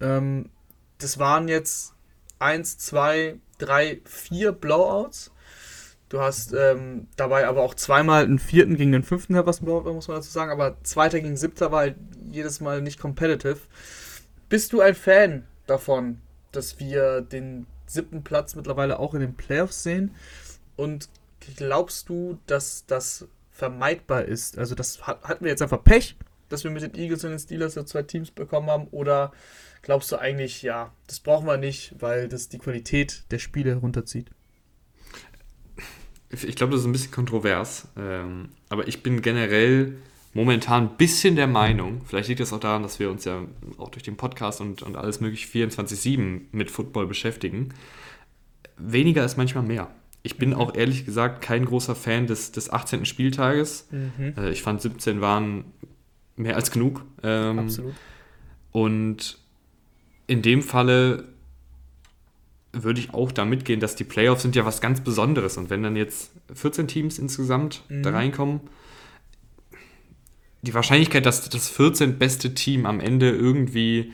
Ähm, 0.01 0.51
das 0.99 1.19
waren 1.19 1.49
jetzt 1.49 1.95
1, 2.39 2.79
2, 2.79 3.39
3, 3.59 4.01
4 4.05 4.53
Blowouts. 4.53 5.33
Du 6.09 6.21
hast 6.21 6.53
ähm, 6.53 7.09
dabei 7.17 7.47
aber 7.47 7.63
auch 7.63 7.75
zweimal 7.75 8.25
einen 8.25 8.39
vierten 8.39 8.77
gegen 8.77 8.93
den 8.93 9.03
fünften 9.03 9.35
was 9.35 9.61
muss 9.63 10.09
man 10.09 10.17
dazu 10.19 10.31
sagen. 10.31 10.51
Aber 10.51 10.77
zweiter 10.83 11.21
gegen 11.21 11.37
siebter 11.37 11.73
war 11.73 11.81
halt 11.81 11.97
jedes 12.31 12.61
Mal 12.61 12.83
nicht 12.83 13.01
competitive. 13.01 13.59
Bist 14.49 14.73
du 14.73 14.81
ein 14.81 14.95
Fan 14.95 15.47
davon, 15.67 16.21
dass 16.53 16.79
wir 16.79 17.21
den 17.23 17.67
siebten 17.87 18.23
Platz 18.23 18.55
mittlerweile 18.55 18.99
auch 18.99 19.15
in 19.15 19.21
den 19.21 19.35
Playoffs 19.35 19.83
sehen? 19.83 20.15
Und 20.77 21.09
glaubst 21.57 22.09
du, 22.09 22.39
dass 22.47 22.85
das 22.87 23.27
vermeidbar 23.51 24.25
ist? 24.25 24.59
Also, 24.59 24.75
das 24.75 25.07
hatten 25.07 25.45
wir 25.45 25.51
jetzt 25.51 25.63
einfach 25.63 25.83
Pech, 25.83 26.17
dass 26.49 26.65
wir 26.65 26.71
mit 26.71 26.83
den 26.83 26.95
Eagles 26.95 27.25
und 27.25 27.31
den 27.31 27.39
Steelers 27.39 27.75
so 27.75 27.83
zwei 27.83 28.03
Teams 28.03 28.31
bekommen 28.31 28.71
haben? 28.71 28.89
Oder 28.91 29.33
glaubst 29.83 30.13
du 30.13 30.17
eigentlich, 30.17 30.63
ja, 30.63 30.93
das 31.07 31.21
brauchen 31.21 31.47
wir 31.47 31.57
nicht, 31.57 31.95
weil 31.99 32.29
das 32.29 32.49
die 32.49 32.59
Qualität 32.59 33.25
der 33.31 33.39
Spiele 33.39 33.77
runterzieht? 33.77 34.31
Ich 36.43 36.57
glaube, 36.57 36.73
das 36.73 36.81
ist 36.81 36.87
ein 36.87 36.93
bisschen 36.93 37.13
kontrovers, 37.13 37.89
ähm, 37.97 38.49
aber 38.69 38.89
ich 38.89 39.03
bin 39.03 39.23
generell 39.23 39.97
momentan 40.35 40.89
ein 40.89 40.97
bisschen 40.97 41.37
der 41.37 41.47
Meinung, 41.47 42.03
vielleicht 42.07 42.29
liegt 42.29 42.41
das 42.41 42.53
auch 42.53 42.61
daran, 42.61 42.83
dass 42.83 42.99
wir 42.99 43.11
uns 43.11 43.25
ja 43.25 43.43
auch 43.79 43.89
durch 43.91 44.03
den 44.03 44.17
Podcast 44.17 44.61
und, 44.61 44.83
und 44.83 44.97
alles 44.97 45.21
mögliche 45.21 45.47
24-7 45.47 46.41
mit 46.51 46.71
Football 46.71 47.07
beschäftigen. 47.07 47.71
Weniger 48.77 49.25
ist 49.25 49.37
manchmal 49.37 49.63
mehr. 49.63 49.91
Ich 50.25 50.37
bin 50.37 50.55
auch 50.55 50.75
ehrlich 50.75 51.05
gesagt 51.05 51.43
kein 51.43 51.65
großer 51.65 51.95
Fan 51.95 52.27
des, 52.27 52.51
des 52.51 52.71
18. 52.71 53.05
Spieltages. 53.05 53.89
Mhm. 53.91 54.35
Äh, 54.37 54.51
ich 54.51 54.63
fand 54.63 54.81
17 54.81 55.21
waren 55.21 55.65
mehr 56.37 56.57
als 56.57 56.71
genug. 56.71 57.05
Ähm, 57.23 57.61
Absolut. 57.61 57.95
Und 58.73 59.39
in 60.27 60.43
dem 60.43 60.63
Falle 60.63 61.29
würde 62.83 63.01
ich 63.01 63.15
auch 63.15 63.33
da 63.33 63.45
mitgehen, 63.45 63.81
dass 63.81 63.97
die 63.97 64.05
Playoffs 64.05 64.43
sind 64.43 64.57
ja 64.57 64.65
was 64.65 64.81
ganz 64.81 65.01
Besonderes. 65.01 65.57
Und 65.57 65.71
wenn 65.71 65.83
dann 65.83 65.97
jetzt 65.97 66.33
14 66.55 66.89
Teams 66.89 67.19
insgesamt 67.19 67.83
mhm. 67.89 68.03
da 68.03 68.11
reinkommen, 68.11 68.61
die 70.63 70.75
Wahrscheinlichkeit, 70.75 71.27
dass 71.27 71.49
das 71.49 71.69
14 71.69 72.19
beste 72.19 72.55
Team 72.55 72.87
am 72.87 73.01
Ende 73.01 73.31
irgendwie 73.31 74.13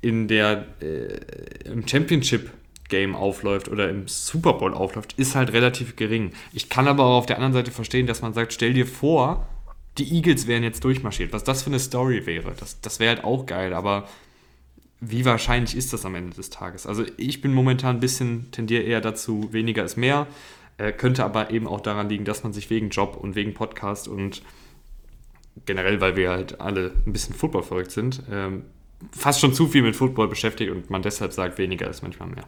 in 0.00 0.26
der 0.26 0.66
äh, 0.80 1.18
im 1.64 1.86
Championship 1.86 2.50
Game 2.88 3.14
aufläuft 3.14 3.68
oder 3.68 3.88
im 3.88 4.08
Super 4.08 4.54
Bowl 4.54 4.74
aufläuft, 4.74 5.14
ist 5.18 5.34
halt 5.34 5.52
relativ 5.52 5.96
gering. 5.96 6.32
Ich 6.52 6.68
kann 6.68 6.88
aber 6.88 7.04
auch 7.04 7.18
auf 7.18 7.26
der 7.26 7.36
anderen 7.36 7.54
Seite 7.54 7.70
verstehen, 7.70 8.06
dass 8.06 8.20
man 8.20 8.34
sagt, 8.34 8.52
stell 8.52 8.74
dir 8.74 8.86
vor, 8.86 9.48
die 9.98 10.14
Eagles 10.14 10.46
wären 10.46 10.62
jetzt 10.62 10.84
durchmarschiert. 10.84 11.32
Was 11.32 11.44
das 11.44 11.62
für 11.62 11.70
eine 11.70 11.78
Story 11.78 12.26
wäre, 12.26 12.52
das, 12.58 12.80
das 12.80 13.00
wäre 13.00 13.16
halt 13.16 13.24
auch 13.24 13.46
geil, 13.46 13.72
aber 13.72 14.08
wie 15.04 15.24
wahrscheinlich 15.24 15.76
ist 15.76 15.92
das 15.92 16.06
am 16.06 16.14
Ende 16.14 16.36
des 16.36 16.48
Tages? 16.48 16.86
Also 16.86 17.04
ich 17.16 17.40
bin 17.40 17.52
momentan 17.52 17.96
ein 17.96 18.00
bisschen, 18.00 18.52
tendiere 18.52 18.84
eher 18.84 19.00
dazu, 19.00 19.52
weniger 19.52 19.84
ist 19.84 19.96
mehr. 19.96 20.28
Äh, 20.78 20.92
könnte 20.92 21.24
aber 21.24 21.50
eben 21.50 21.66
auch 21.66 21.80
daran 21.80 22.08
liegen, 22.08 22.24
dass 22.24 22.44
man 22.44 22.52
sich 22.52 22.70
wegen 22.70 22.88
Job 22.88 23.16
und 23.16 23.34
wegen 23.34 23.52
Podcast 23.52 24.06
und 24.06 24.42
generell, 25.66 26.00
weil 26.00 26.14
wir 26.14 26.30
halt 26.30 26.60
alle 26.60 26.92
ein 27.04 27.12
bisschen 27.12 27.34
Football 27.34 27.64
verrückt 27.64 27.90
sind, 27.90 28.22
ähm, 28.30 28.64
fast 29.10 29.40
schon 29.40 29.52
zu 29.52 29.66
viel 29.66 29.82
mit 29.82 29.96
Football 29.96 30.28
beschäftigt 30.28 30.70
und 30.70 30.88
man 30.88 31.02
deshalb 31.02 31.32
sagt, 31.32 31.58
weniger 31.58 31.90
ist 31.90 32.02
manchmal 32.02 32.28
mehr. 32.28 32.44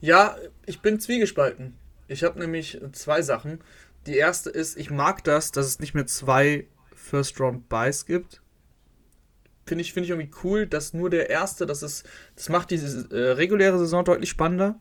Ja, 0.00 0.34
ich 0.64 0.80
bin 0.80 0.98
zwiegespalten. 0.98 1.74
Ich 2.08 2.24
habe 2.24 2.38
nämlich 2.38 2.80
zwei 2.92 3.20
Sachen. 3.20 3.60
Die 4.06 4.16
erste 4.16 4.48
ist, 4.48 4.78
ich 4.78 4.90
mag 4.90 5.24
das, 5.24 5.52
dass 5.52 5.66
es 5.66 5.78
nicht 5.78 5.92
mehr 5.92 6.06
zwei 6.06 6.66
First-Round-Buys 6.94 8.06
gibt, 8.06 8.40
finde 9.66 9.82
ich, 9.82 9.92
find 9.92 10.04
ich 10.04 10.10
irgendwie 10.10 10.30
cool, 10.44 10.66
dass 10.66 10.94
nur 10.94 11.10
der 11.10 11.28
erste, 11.28 11.66
das 11.66 11.82
ist, 11.82 12.06
das 12.36 12.48
macht 12.48 12.70
diese 12.70 13.10
äh, 13.10 13.32
reguläre 13.32 13.78
Saison 13.78 14.04
deutlich 14.04 14.30
spannender, 14.30 14.78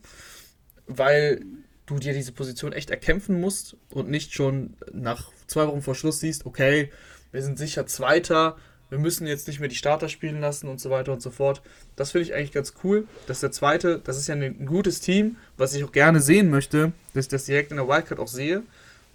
weil 0.88 1.44
du 1.86 2.00
dir 2.00 2.14
diese 2.14 2.32
Position 2.32 2.74
echt 2.74 2.90
erkämpfen 2.90 3.40
musst 3.42 3.76
und 3.92 4.10
nicht 4.10 4.34
schon 4.34 4.76
nach 4.94 5.32
zwei 5.48 5.68
Wochen 5.68 5.82
vor 5.82 5.96
Schluss 5.96 6.20
siehst, 6.20 6.46
okay, 6.46 6.92
wir 7.32 7.42
sind 7.42 7.58
sicher 7.58 7.86
Zweiter, 7.86 8.56
wir 8.90 9.00
müssen 9.00 9.28
jetzt 9.28 9.48
nicht 9.48 9.60
mehr 9.60 9.70
die 9.70 9.76
Starter 9.76 10.10
spielen 10.10 10.40
lassen 10.40 10.68
und 10.68 10.80
so 10.80 10.90
weiter 10.90 11.12
und 11.12 11.22
so 11.22 11.32
fort. 11.32 11.62
Das 11.96 12.12
finde 12.12 12.28
ich 12.28 12.34
eigentlich 12.34 12.52
ganz 12.52 12.76
cool, 12.84 13.08
dass 13.28 13.40
der 13.40 13.52
zweite, 13.52 14.00
das 14.04 14.18
ist 14.18 14.28
ja 14.28 14.36
ein 14.36 14.66
gutes 14.66 15.00
Team, 15.00 15.38
was 15.58 15.74
ich 15.74 15.84
auch 15.84 15.92
gerne 15.92 16.22
sehen 16.22 16.50
möchte, 16.50 16.94
dass 17.14 17.26
ich 17.26 17.30
das 17.30 17.46
direkt 17.46 17.72
in 17.72 17.78
der 17.78 17.88
Wildcard 17.88 18.20
auch 18.20 18.28
sehe. 18.28 18.64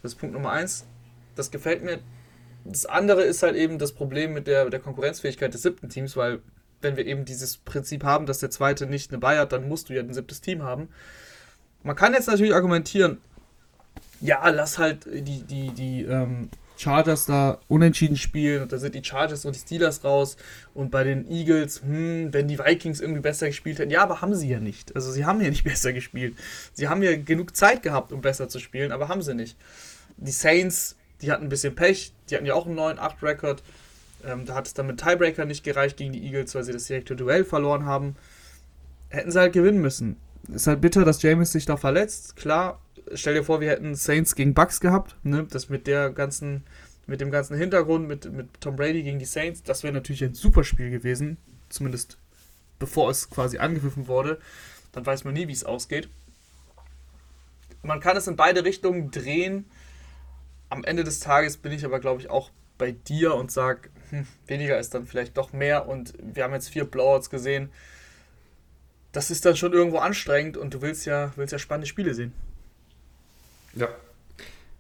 Das 0.03 0.13
ist 0.13 0.19
Punkt 0.19 0.35
Nummer 0.35 0.51
eins. 0.51 0.87
Das 1.37 1.51
gefällt 1.51 1.85
mir 1.85 2.01
das 2.65 2.87
andere 2.87 3.23
ist 3.23 3.43
halt 3.43 3.57
eben 3.57 3.79
das 3.79 3.93
Problem 3.93 4.33
mit 4.33 4.47
der, 4.47 4.69
der 4.71 4.81
Konkurrenzfähigkeit 4.81 5.53
des 5.55 5.63
siebten 5.63 5.89
Teams, 5.89 6.17
weil 6.17 6.41
wenn 6.83 6.97
wir 6.97 7.07
eben 7.07 7.25
dieses 7.25 7.59
Prinzip 7.59 8.05
haben, 8.05 8.27
dass 8.27 8.39
der 8.39 8.51
zweite 8.51 8.87
nicht 8.87 9.11
eine 9.11 9.19
Buy 9.19 9.37
hat, 9.37 9.53
dann 9.53 9.69
musst 9.69 9.89
du 9.89 9.95
ja 9.95 10.03
ein 10.03 10.13
siebtes 10.13 10.41
Team 10.41 10.63
haben. 10.63 10.89
Man 11.83 11.97
kann 11.97 12.15
jetzt 12.15 12.29
natürlich 12.29 12.55
argumentieren, 12.55 13.19
ja, 14.21 14.47
lass 14.49 14.79
halt 14.79 15.07
die, 15.07 15.43
die, 15.43 15.71
die 15.71 16.03
ähm, 16.03 16.51
Chargers 16.77 17.27
da 17.27 17.59
unentschieden 17.69 18.17
spielen 18.17 18.63
und 18.63 18.73
da 18.73 18.79
sind 18.79 18.95
die 18.95 19.05
Chargers 19.05 19.45
und 19.45 19.55
die 19.55 19.61
Steelers 19.61 20.03
raus 20.05 20.37
und 20.75 20.91
bei 20.91 21.05
den 21.05 21.31
Eagles, 21.31 21.83
hm, 21.83 22.33
wenn 22.33 22.49
die 22.49 22.59
Vikings 22.59 23.01
irgendwie 23.01 23.21
besser 23.21 23.47
gespielt 23.47 23.79
hätten, 23.79 23.91
ja, 23.91 24.03
aber 24.03 24.21
haben 24.21 24.35
sie 24.35 24.49
ja 24.49 24.61
nicht. 24.61 24.95
Also 24.97 25.11
sie 25.13 25.25
haben 25.25 25.41
ja 25.41 25.51
nicht 25.51 25.65
besser 25.65 25.93
gespielt. 25.93 26.37
Sie 26.73 26.89
haben 26.89 27.03
ja 27.03 27.17
genug 27.17 27.57
Zeit 27.57 27.83
gehabt, 27.83 28.13
um 28.13 28.21
besser 28.21 28.49
zu 28.49 28.59
spielen, 28.59 28.93
aber 28.93 29.09
haben 29.09 29.23
sie 29.23 29.35
nicht. 29.35 29.57
Die 30.17 30.33
Saints 30.33 30.97
die 31.23 31.31
hatten 31.31 31.45
ein 31.45 31.49
bisschen 31.49 31.75
Pech. 31.75 32.13
Die 32.29 32.37
hatten 32.37 32.47
ja 32.47 32.55
auch 32.55 32.67
einen 32.67 32.79
9-8-Rekord. 32.79 33.63
Ähm, 34.25 34.47
da 34.47 34.55
hat 34.55 34.67
es 34.67 34.75
dann 34.75 34.87
mit 34.87 35.01
Tiebreaker 35.01 35.45
nicht 35.45 35.65
gereicht 35.65 35.97
gegen 35.97 36.13
die 36.13 36.25
Eagles, 36.25 36.55
weil 36.55 36.65
sie 36.65 36.73
das 36.73 36.85
direkte 36.85 37.17
Duell 37.17 37.45
verloren 37.45 37.87
haben. 37.87 38.17
Hätten 39.09 39.31
sie 39.31 39.39
halt 39.39 39.53
gewinnen 39.53 39.81
müssen. 39.81 40.17
Ist 40.53 40.67
halt 40.67 40.81
bitter, 40.81 41.05
dass 41.05 41.23
James 41.23 41.53
sich 41.53 41.67
da 41.67 41.77
verletzt. 41.77 42.37
Klar, 42.37 42.81
stell 43.15 43.35
dir 43.35 43.45
vor, 43.45 43.61
wir 43.61 43.71
hätten 43.71 43.95
Saints 43.95 44.35
gegen 44.35 44.55
Bucks 44.55 44.81
gehabt. 44.81 45.17
Ne? 45.23 45.47
Das 45.51 45.69
mit 45.69 45.87
der 45.87 46.11
ganzen, 46.11 46.65
mit 47.07 47.21
dem 47.21 47.31
ganzen 47.31 47.57
Hintergrund, 47.57 48.09
mit, 48.09 48.31
mit 48.33 48.49
Tom 48.61 48.77
Brady 48.77 49.03
gegen 49.03 49.19
die 49.19 49.25
Saints, 49.25 49.63
das 49.63 49.83
wäre 49.83 49.93
natürlich 49.93 50.25
ein 50.25 50.35
super 50.35 50.65
Spiel 50.65 50.91
gewesen. 50.91 51.37
Zumindest 51.69 52.19
bevor 52.79 53.11
es 53.11 53.31
quasi 53.31 53.59
angegriffen 53.59 54.09
wurde. 54.09 54.41
Dann 54.93 55.07
weiß 55.07 55.25
man 55.25 55.35
nie, 55.35 55.47
wie 55.47 55.53
es 55.53 55.65
ausgeht. 55.65 56.09
Man 57.83 58.01
kann 58.01 58.17
es 58.17 58.27
in 58.27 58.37
beide 58.37 58.65
Richtungen 58.65 59.11
drehen 59.11 59.67
am 60.71 60.85
Ende 60.85 61.05
des 61.05 61.21
Tages 61.21 61.59
bin 61.59 61.73
ich 61.73 61.85
aber, 61.85 62.01
glaube 62.01 62.21
ich, 62.21 62.31
auch 62.31 62.51
bei 62.79 62.93
dir 62.93 63.35
und 63.35 63.51
sage, 63.51 63.91
hm, 64.09 64.27
weniger 64.47 64.79
ist 64.79 64.95
dann 64.95 65.07
vielleicht 65.07 65.37
doch 65.37 65.53
mehr. 65.53 65.87
Und 65.87 66.15
wir 66.23 66.45
haben 66.45 66.55
jetzt 66.55 66.71
vier 66.71 66.85
Blowouts 66.85 67.29
gesehen. 67.29 67.71
Das 69.13 69.31
ist 69.31 69.45
dann 69.45 69.57
schon 69.57 69.73
irgendwo 69.73 69.99
anstrengend 69.99 70.57
und 70.57 70.73
du 70.73 70.81
willst 70.81 71.05
ja, 71.05 71.33
willst 71.37 71.53
ja 71.53 71.59
spannende 71.59 71.87
Spiele 71.87 72.15
sehen. 72.15 72.33
Ja. 73.75 73.89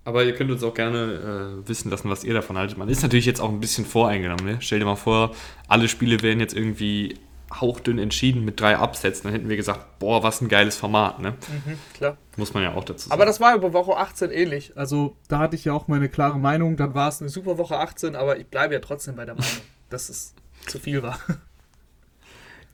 Aber 0.03 0.25
ihr 0.25 0.35
könnt 0.35 0.51
uns 0.51 0.63
auch 0.63 0.73
gerne 0.73 1.61
äh, 1.63 1.69
wissen 1.69 1.91
lassen, 1.91 2.09
was 2.09 2.25
ihr 2.25 2.33
davon 2.33 2.57
haltet. 2.57 2.79
Man 2.79 2.89
ist 2.89 3.03
natürlich 3.03 3.27
jetzt 3.27 3.41
auch 3.41 3.51
ein 3.51 3.61
bisschen 3.61 3.85
voreingenommen. 3.85 4.47
Ne? 4.47 4.57
Stell 4.61 4.79
dir 4.79 4.87
mal 4.87 4.97
vor, 4.97 5.35
alle 5.69 5.89
Spiele 5.89 6.23
wären 6.23 6.41
jetzt 6.41 6.55
irgendwie 6.55 7.19
hauchdünn 7.53 7.99
entschieden 7.99 8.45
mit 8.45 8.61
drei 8.61 8.77
Absätzen, 8.77 9.25
dann 9.25 9.33
hätten 9.33 9.49
wir 9.49 9.57
gesagt, 9.57 9.99
boah, 9.99 10.23
was 10.23 10.41
ein 10.41 10.49
geiles 10.49 10.77
Format, 10.77 11.19
ne? 11.19 11.33
Mhm, 11.33 11.79
klar. 11.95 12.17
Muss 12.37 12.55
man 12.55 12.63
ja 12.63 12.75
auch 12.75 12.85
dazu 12.85 13.09
sagen. 13.09 13.13
Aber 13.13 13.27
das 13.27 13.41
war 13.41 13.55
über 13.55 13.73
Woche 13.73 13.97
18 13.97 14.31
ähnlich. 14.31 14.73
Also 14.77 15.17
da 15.29 15.39
hatte 15.39 15.57
ich 15.57 15.65
ja 15.65 15.73
auch 15.73 15.89
meine 15.89 16.09
klare 16.09 16.39
Meinung. 16.39 16.77
Dann 16.77 16.95
war 16.95 17.09
es 17.09 17.21
eine 17.21 17.29
super 17.29 17.59
Woche 17.59 17.79
18, 17.79 18.15
aber 18.15 18.39
ich 18.39 18.47
bleibe 18.47 18.75
ja 18.75 18.81
trotzdem 18.81 19.17
bei 19.17 19.25
der 19.25 19.35
Meinung, 19.35 19.51
dass 19.91 20.09
es 20.09 20.35
zu 20.67 20.79
viel 20.79 21.03
war. 21.03 21.19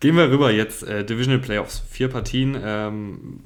Gehen 0.01 0.17
wir 0.17 0.31
rüber 0.31 0.51
jetzt, 0.51 0.83
äh, 0.83 1.05
Divisional 1.05 1.41
Playoffs. 1.41 1.83
Vier 1.89 2.09
Partien. 2.09 2.57
Ähm, 2.63 3.45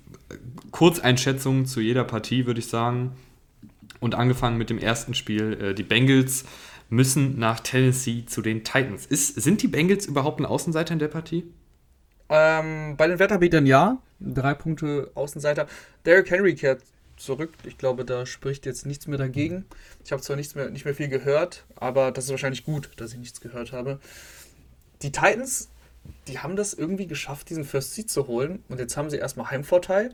Kurzeinschätzung 0.72 1.66
zu 1.66 1.80
jeder 1.80 2.04
Partie, 2.04 2.46
würde 2.46 2.60
ich 2.60 2.66
sagen. 2.66 3.12
Und 4.00 4.14
angefangen 4.14 4.58
mit 4.58 4.70
dem 4.70 4.78
ersten 4.78 5.14
Spiel, 5.14 5.58
äh, 5.60 5.74
die 5.74 5.82
Bengals 5.82 6.44
müssen 6.90 7.38
nach 7.38 7.60
Tennessee 7.60 8.24
zu 8.26 8.42
den 8.42 8.64
Titans. 8.64 9.06
Ist, 9.06 9.40
sind 9.40 9.62
die 9.62 9.68
Bengals 9.68 10.06
überhaupt 10.06 10.40
ein 10.40 10.46
Außenseiter 10.46 10.92
in 10.92 10.98
der 10.98 11.08
Partie? 11.08 11.50
Ähm, 12.28 12.96
bei 12.96 13.06
den 13.06 13.18
Wetterbietern 13.18 13.66
ja. 13.66 13.98
Drei 14.20 14.54
Punkte 14.54 15.10
Außenseiter. 15.14 15.66
Derrick 16.04 16.30
Henry 16.30 16.54
kehrt 16.54 16.82
zurück. 17.16 17.50
Ich 17.64 17.78
glaube, 17.78 18.04
da 18.04 18.26
spricht 18.26 18.66
jetzt 18.66 18.86
nichts 18.86 19.06
mehr 19.06 19.18
dagegen. 19.18 19.64
Ich 20.04 20.12
habe 20.12 20.22
zwar 20.22 20.36
nichts 20.36 20.54
mehr, 20.54 20.70
nicht 20.70 20.84
mehr 20.84 20.94
viel 20.94 21.08
gehört, 21.08 21.64
aber 21.76 22.12
das 22.12 22.24
ist 22.24 22.30
wahrscheinlich 22.30 22.64
gut, 22.64 22.90
dass 22.96 23.12
ich 23.12 23.18
nichts 23.18 23.40
gehört 23.40 23.72
habe. 23.72 24.00
Die 25.02 25.12
Titans, 25.12 25.68
die 26.28 26.38
haben 26.38 26.56
das 26.56 26.74
irgendwie 26.74 27.06
geschafft, 27.06 27.50
diesen 27.50 27.64
First 27.64 27.94
Seed 27.94 28.10
zu 28.10 28.26
holen. 28.26 28.62
Und 28.68 28.78
jetzt 28.78 28.96
haben 28.96 29.10
sie 29.10 29.16
erstmal 29.16 29.50
Heimvorteil. 29.50 30.12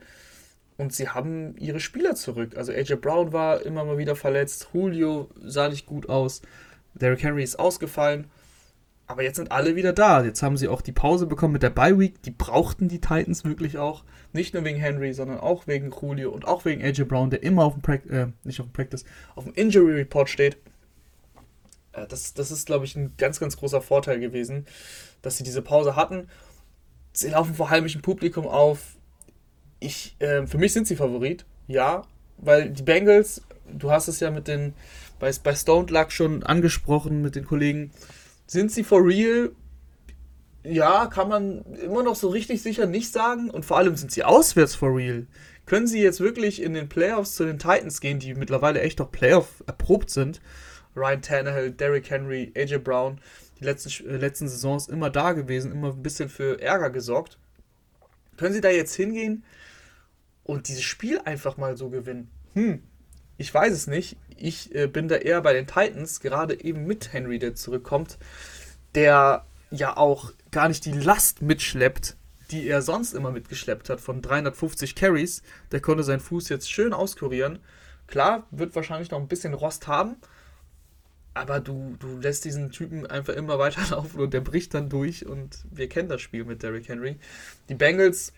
Und 0.79 0.93
sie 0.93 1.09
haben 1.09 1.57
ihre 1.57 1.81
Spieler 1.81 2.15
zurück. 2.15 2.57
Also 2.57 2.73
AJ 2.73 2.97
Brown 2.97 3.33
war 3.33 3.63
immer 3.63 3.85
mal 3.85 3.99
wieder 3.99 4.15
verletzt. 4.15 4.69
Julio 4.75 5.31
sah 5.43 5.69
nicht 5.69 5.87
gut 5.87 6.09
aus. 6.09 6.43
Derrick 7.01 7.23
Henry 7.23 7.43
ist 7.43 7.59
ausgefallen. 7.59 8.27
Aber 9.09 9.23
jetzt 9.23 9.37
sind 9.37 9.53
alle 9.53 9.77
wieder 9.77 9.93
da. 9.93 10.25
Jetzt 10.25 10.43
haben 10.43 10.57
sie 10.57 10.67
auch 10.67 10.81
die 10.81 10.93
Pause 10.93 11.27
bekommen 11.27 11.53
mit 11.53 11.63
der 11.63 11.71
Bye 11.71 11.99
Week. 11.99 12.21
Die 12.23 12.33
brauchten 12.33 12.89
die 12.89 13.01
Titans 13.01 13.45
wirklich 13.45 13.79
auch. 13.79 14.03
Nicht 14.33 14.53
nur 14.53 14.65
wegen 14.65 14.81
Henry, 14.81 15.13
sondern 15.13 15.39
auch 15.39 15.69
wegen 15.69 15.93
Julio 15.93 16.31
und 16.31 16.47
auch 16.47 16.65
wegen 16.65 16.83
AJ 16.83 17.05
Brown, 17.05 17.31
der 17.31 17.43
immer 17.43 17.65
auf 17.65 17.75
dem 17.75 17.83
Practice, 17.83 18.11
äh, 18.11 18.27
nicht 18.43 18.61
auf 18.61 18.67
dem 18.67 18.73
Practice, 18.73 19.05
auf 19.37 19.45
dem 19.45 19.55
Injury 19.55 19.93
Report 19.93 20.29
steht. 20.29 20.57
Äh, 21.93 22.07
das, 22.09 22.35
das 22.35 22.51
ist, 22.51 22.67
glaube 22.67 22.85
ich, 22.85 22.97
ein 22.97 23.13
ganz, 23.17 23.39
ganz 23.39 23.57
großer 23.57 23.81
Vorteil 23.81 24.19
gewesen, 24.19 24.67
dass 25.23 25.37
sie 25.37 25.45
diese 25.45 25.63
Pause 25.63 25.95
hatten. 25.95 26.29
Sie 27.13 27.29
laufen 27.29 27.55
vor 27.55 27.71
heimischem 27.71 28.03
Publikum 28.03 28.47
auf. 28.47 28.97
Ich, 29.79 30.17
äh, 30.19 30.47
für 30.47 30.59
mich 30.59 30.73
sind 30.73 30.89
sie 30.89 30.97
Favorit, 30.97 31.47
ja, 31.69 32.03
weil 32.39 32.71
die 32.71 32.83
Bengals, 32.83 33.43
du 33.73 33.91
hast 33.91 34.09
es 34.09 34.21
ja 34.21 34.31
mit 34.31 34.49
den, 34.49 34.75
bei, 35.19 35.31
bei 35.43 35.55
Stone 35.55 35.91
Luck 35.91 36.13
schon 36.13 36.43
angesprochen 36.43 37.23
mit 37.23 37.37
den 37.37 37.47
Kollegen, 37.47 37.91
sind 38.47 38.71
sie 38.71 38.85
for 38.85 39.05
real? 39.05 39.53
Ja, 40.63 41.07
kann 41.07 41.29
man 41.29 41.65
immer 41.77 42.03
noch 42.03 42.17
so 42.17 42.29
richtig 42.29 42.63
sicher 42.63 42.87
nicht 42.87 43.13
sagen. 43.13 43.51
Und 43.51 43.65
vor 43.65 43.79
allem 43.79 43.97
sind 43.97 44.11
sie 44.11 44.25
auswärts 44.25 44.75
for 44.75 44.95
real. 44.95 45.27
Können 45.65 45.87
sie 45.87 46.01
jetzt 46.01 46.21
wirklich 46.21 46.63
in 46.63 46.75
den 46.75 46.89
Playoffs 46.89 47.35
zu 47.35 47.45
den 47.45 47.59
Titans 47.59 48.01
gehen, 48.01 48.19
die 48.19 48.35
mittlerweile 48.35 48.81
echt 48.81 49.01
auch 49.01 49.11
Playoff 49.11 49.63
erprobt 49.67 50.11
sind? 50.11 50.41
Ryan 50.97 51.23
Tannehill, 51.23 51.73
Derrick 51.73 52.09
Henry, 52.09 52.53
AJ 52.57 52.79
Brown, 52.79 53.21
die 53.61 53.65
letzten, 53.65 54.09
äh, 54.09 54.17
letzten 54.17 54.49
Saisons 54.49 54.89
immer 54.89 55.11
da 55.11 55.33
gewesen, 55.33 55.73
immer 55.73 55.93
ein 55.93 56.03
bisschen 56.03 56.29
für 56.29 56.61
Ärger 56.61 56.91
gesorgt. 56.91 57.39
Können 58.37 58.55
sie 58.55 58.61
da 58.61 58.71
jetzt 58.71 58.95
hingehen 58.95 59.45
und 60.45 60.69
dieses 60.69 60.85
Spiel 60.85 61.21
einfach 61.25 61.57
mal 61.57 61.77
so 61.77 61.91
gewinnen? 61.91 62.31
Hm, 62.55 62.83
ich 63.37 63.53
weiß 63.53 63.73
es 63.73 63.87
nicht. 63.87 64.17
Ich 64.37 64.75
äh, 64.75 64.87
bin 64.87 65.09
da 65.09 65.17
eher 65.17 65.41
bei 65.41 65.53
den 65.53 65.67
Titans, 65.67 66.21
gerade 66.21 66.63
eben 66.63 66.87
mit 66.87 67.13
Henry, 67.13 67.39
der 67.39 67.55
zurückkommt, 67.55 68.19
der 68.95 69.45
ja 69.71 69.97
auch 69.97 70.33
gar 70.51 70.69
nicht 70.69 70.85
die 70.85 70.93
Last 70.93 71.43
mitschleppt, 71.43 72.17
die 72.51 72.69
er 72.69 72.83
sonst 72.83 73.15
immer 73.15 73.31
mitgeschleppt 73.31 73.91
hat, 73.91 74.01
von 74.01 74.23
350 74.23 74.95
Carries. 74.95 75.43
Der 75.73 75.81
konnte 75.81 76.05
seinen 76.05 76.21
Fuß 76.21 76.49
jetzt 76.49 76.71
schön 76.71 76.93
auskurieren. 76.93 77.59
Klar, 78.07 78.47
wird 78.51 78.75
wahrscheinlich 78.77 79.11
noch 79.11 79.19
ein 79.19 79.29
bisschen 79.29 79.55
Rost 79.55 79.89
haben, 79.89 80.17
aber 81.35 81.61
du, 81.61 81.97
du 81.99 82.19
lässt 82.19 82.45
diesen 82.45 82.71
Typen 82.71 83.07
einfach 83.07 83.35
immer 83.35 83.59
weiterlaufen 83.59 84.21
und 84.21 84.33
der 84.33 84.41
bricht 84.41 84.75
dann 84.75 84.89
durch 84.89 85.27
und 85.27 85.65
wir 85.71 85.89
kennen 85.89 86.09
das 86.09 86.23
Spiel 86.23 86.45
mit 86.45 86.63
Derrick 86.63 86.89
Henry. 86.89 87.17
Die 87.69 87.75
Bengals, 87.75 88.33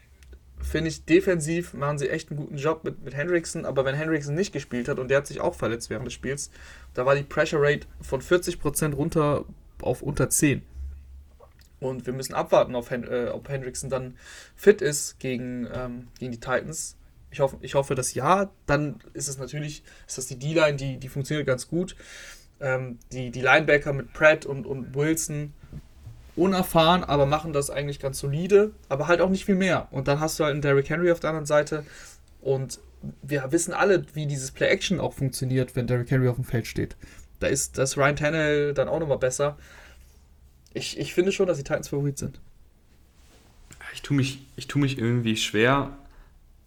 finde 0.61 0.88
ich, 0.88 1.04
defensiv 1.04 1.74
machen 1.74 1.98
sie 1.98 2.09
echt 2.09 2.30
einen 2.30 2.38
guten 2.38 2.56
Job 2.56 2.84
mit, 2.84 3.02
mit 3.04 3.16
Hendrickson, 3.16 3.64
aber 3.64 3.84
wenn 3.84 3.94
Hendrickson 3.94 4.34
nicht 4.34 4.52
gespielt 4.52 4.88
hat 4.88 4.98
und 4.98 5.09
der 5.09 5.18
hat 5.18 5.26
sich 5.26 5.40
auch 5.40 5.54
verletzt 5.54 5.90
während 5.90 6.06
des 6.06 6.14
Spiels, 6.14 6.50
da 6.94 7.06
war 7.06 7.14
die 7.14 7.22
Pressure 7.22 7.61
Rate 7.61 7.86
von 8.00 8.20
40% 8.20 8.94
runter 8.94 9.44
auf 9.80 10.02
unter 10.02 10.28
10. 10.30 10.62
Und 11.80 12.06
wir 12.06 12.12
müssen 12.12 12.34
abwarten, 12.34 12.74
auf 12.74 12.90
Hen 12.90 13.04
äh, 13.04 13.28
ob 13.32 13.48
Hendrickson 13.48 13.88
dann 13.88 14.16
fit 14.56 14.82
ist 14.82 15.18
gegen, 15.20 15.68
ähm, 15.72 16.09
gegen 16.18 16.32
die 16.32 16.40
Titans. 16.40 16.96
Ich 17.30 17.40
hoffe, 17.40 17.56
ich 17.61 17.74
hoffe, 17.74 17.94
dass 17.94 18.14
ja. 18.14 18.50
Dann 18.66 18.96
ist 19.12 19.28
es 19.28 19.38
natürlich, 19.38 19.84
ist 20.06 20.18
das 20.18 20.26
die 20.26 20.38
D-Line, 20.38 20.76
die, 20.76 20.96
die 20.96 21.09
funktioniert 21.09 21.46
ganz 21.46 21.68
gut. 21.68 21.94
Ähm, 22.61 22.98
die, 23.12 23.30
die 23.30 23.40
Linebacker 23.40 23.92
mit 23.92 24.12
Pratt 24.12 24.44
und, 24.44 24.66
und 24.66 24.94
Wilson 24.96 25.52
unerfahren, 26.39 27.05
aber 27.05 27.26
machen 27.26 27.53
das 27.53 27.70
eigentlich 27.70 28.01
ganz 28.01 28.18
solide, 28.18 28.72
aber 28.89 29.09
halt 29.09 29.20
auch 29.20 29.30
nicht 29.30 29.45
viel 29.45 29.55
mehr. 29.55 29.89
Und 29.91 30.09
dann 30.09 30.20
hast 30.20 30.39
du 30.39 30.45
halt 30.45 30.53
einen 30.53 30.62
Derrick 30.62 30.89
Henry 30.89 31.11
auf 31.11 31.20
der 31.20 31.30
anderen 31.30 31.47
Seite 31.47 31.84
und 32.41 32.80
wir 33.22 33.53
wissen 33.53 33.72
alle, 33.72 34.05
wie 34.14 34.26
dieses 34.26 34.51
Play-Action 34.51 35.01
auch 35.01 35.12
funktioniert, 35.12 35.76
wenn 35.76 35.86
Derrick 35.86 36.11
Henry 36.11 36.28
auf 36.28 36.36
dem 36.36 36.45
Feld 36.45 36.66
steht. 36.66 36.97
Da 37.41 37.47
ist 37.47 37.78
das 37.78 37.97
Ryan 37.97 38.16
Tannehill 38.16 38.74
dann 38.74 38.89
auch 38.89 38.99
nochmal 38.99 39.18
besser. 39.18 39.57
Ich, 40.74 40.99
ich 40.99 41.14
finde 41.14 41.32
schon, 41.32 41.47
dass 41.47 41.59
die 41.59 41.64
Titans 41.64 41.89
Favorit 41.89 42.18
sind. 42.18 42.41
Ich 43.95 44.03
tue 44.03 44.16
mich, 44.16 44.47
ich 44.57 44.66
tue 44.66 44.82
mich 44.82 44.99
irgendwie 44.99 45.36
schwer, 45.36 45.97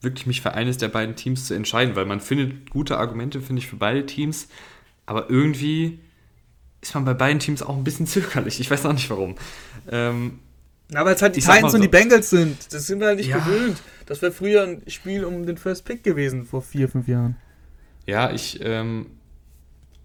wirklich 0.01 0.25
mich 0.25 0.41
für 0.41 0.53
eines 0.53 0.77
der 0.77 0.87
beiden 0.87 1.15
Teams 1.15 1.47
zu 1.47 1.53
entscheiden, 1.53 1.95
weil 1.95 2.05
man 2.05 2.19
findet 2.19 2.69
gute 2.69 2.97
Argumente, 2.97 3.41
finde 3.41 3.61
ich, 3.61 3.67
für 3.67 3.75
beide 3.75 4.05
Teams. 4.05 4.47
Aber 5.05 5.29
irgendwie 5.29 5.99
ist 6.81 6.95
man 6.95 7.05
bei 7.05 7.13
beiden 7.13 7.39
Teams 7.39 7.61
auch 7.61 7.77
ein 7.77 7.83
bisschen 7.83 8.07
zögerlich. 8.07 8.59
Ich 8.59 8.69
weiß 8.69 8.85
auch 8.85 8.93
nicht 8.93 9.09
warum. 9.09 9.35
Ähm, 9.89 10.39
Na, 10.89 11.05
weil 11.05 11.15
es 11.15 11.21
halt 11.21 11.35
die 11.35 11.41
Titans 11.41 11.71
so. 11.71 11.75
und 11.75 11.81
die 11.81 11.87
Bengals 11.87 12.29
sind. 12.29 12.73
Das 12.73 12.87
sind 12.87 12.99
wir 12.99 13.07
halt 13.07 13.17
nicht 13.17 13.29
ja. 13.29 13.37
gewöhnt. 13.37 13.81
Das 14.07 14.21
wäre 14.21 14.31
früher 14.31 14.63
ein 14.63 14.81
Spiel 14.87 15.23
um 15.23 15.45
den 15.45 15.57
First 15.57 15.85
Pick 15.85 16.03
gewesen, 16.03 16.45
vor 16.45 16.61
vier, 16.61 16.89
fünf 16.89 17.07
Jahren. 17.07 17.37
Ja, 18.07 18.31
ich, 18.31 18.59
ähm, 18.63 19.05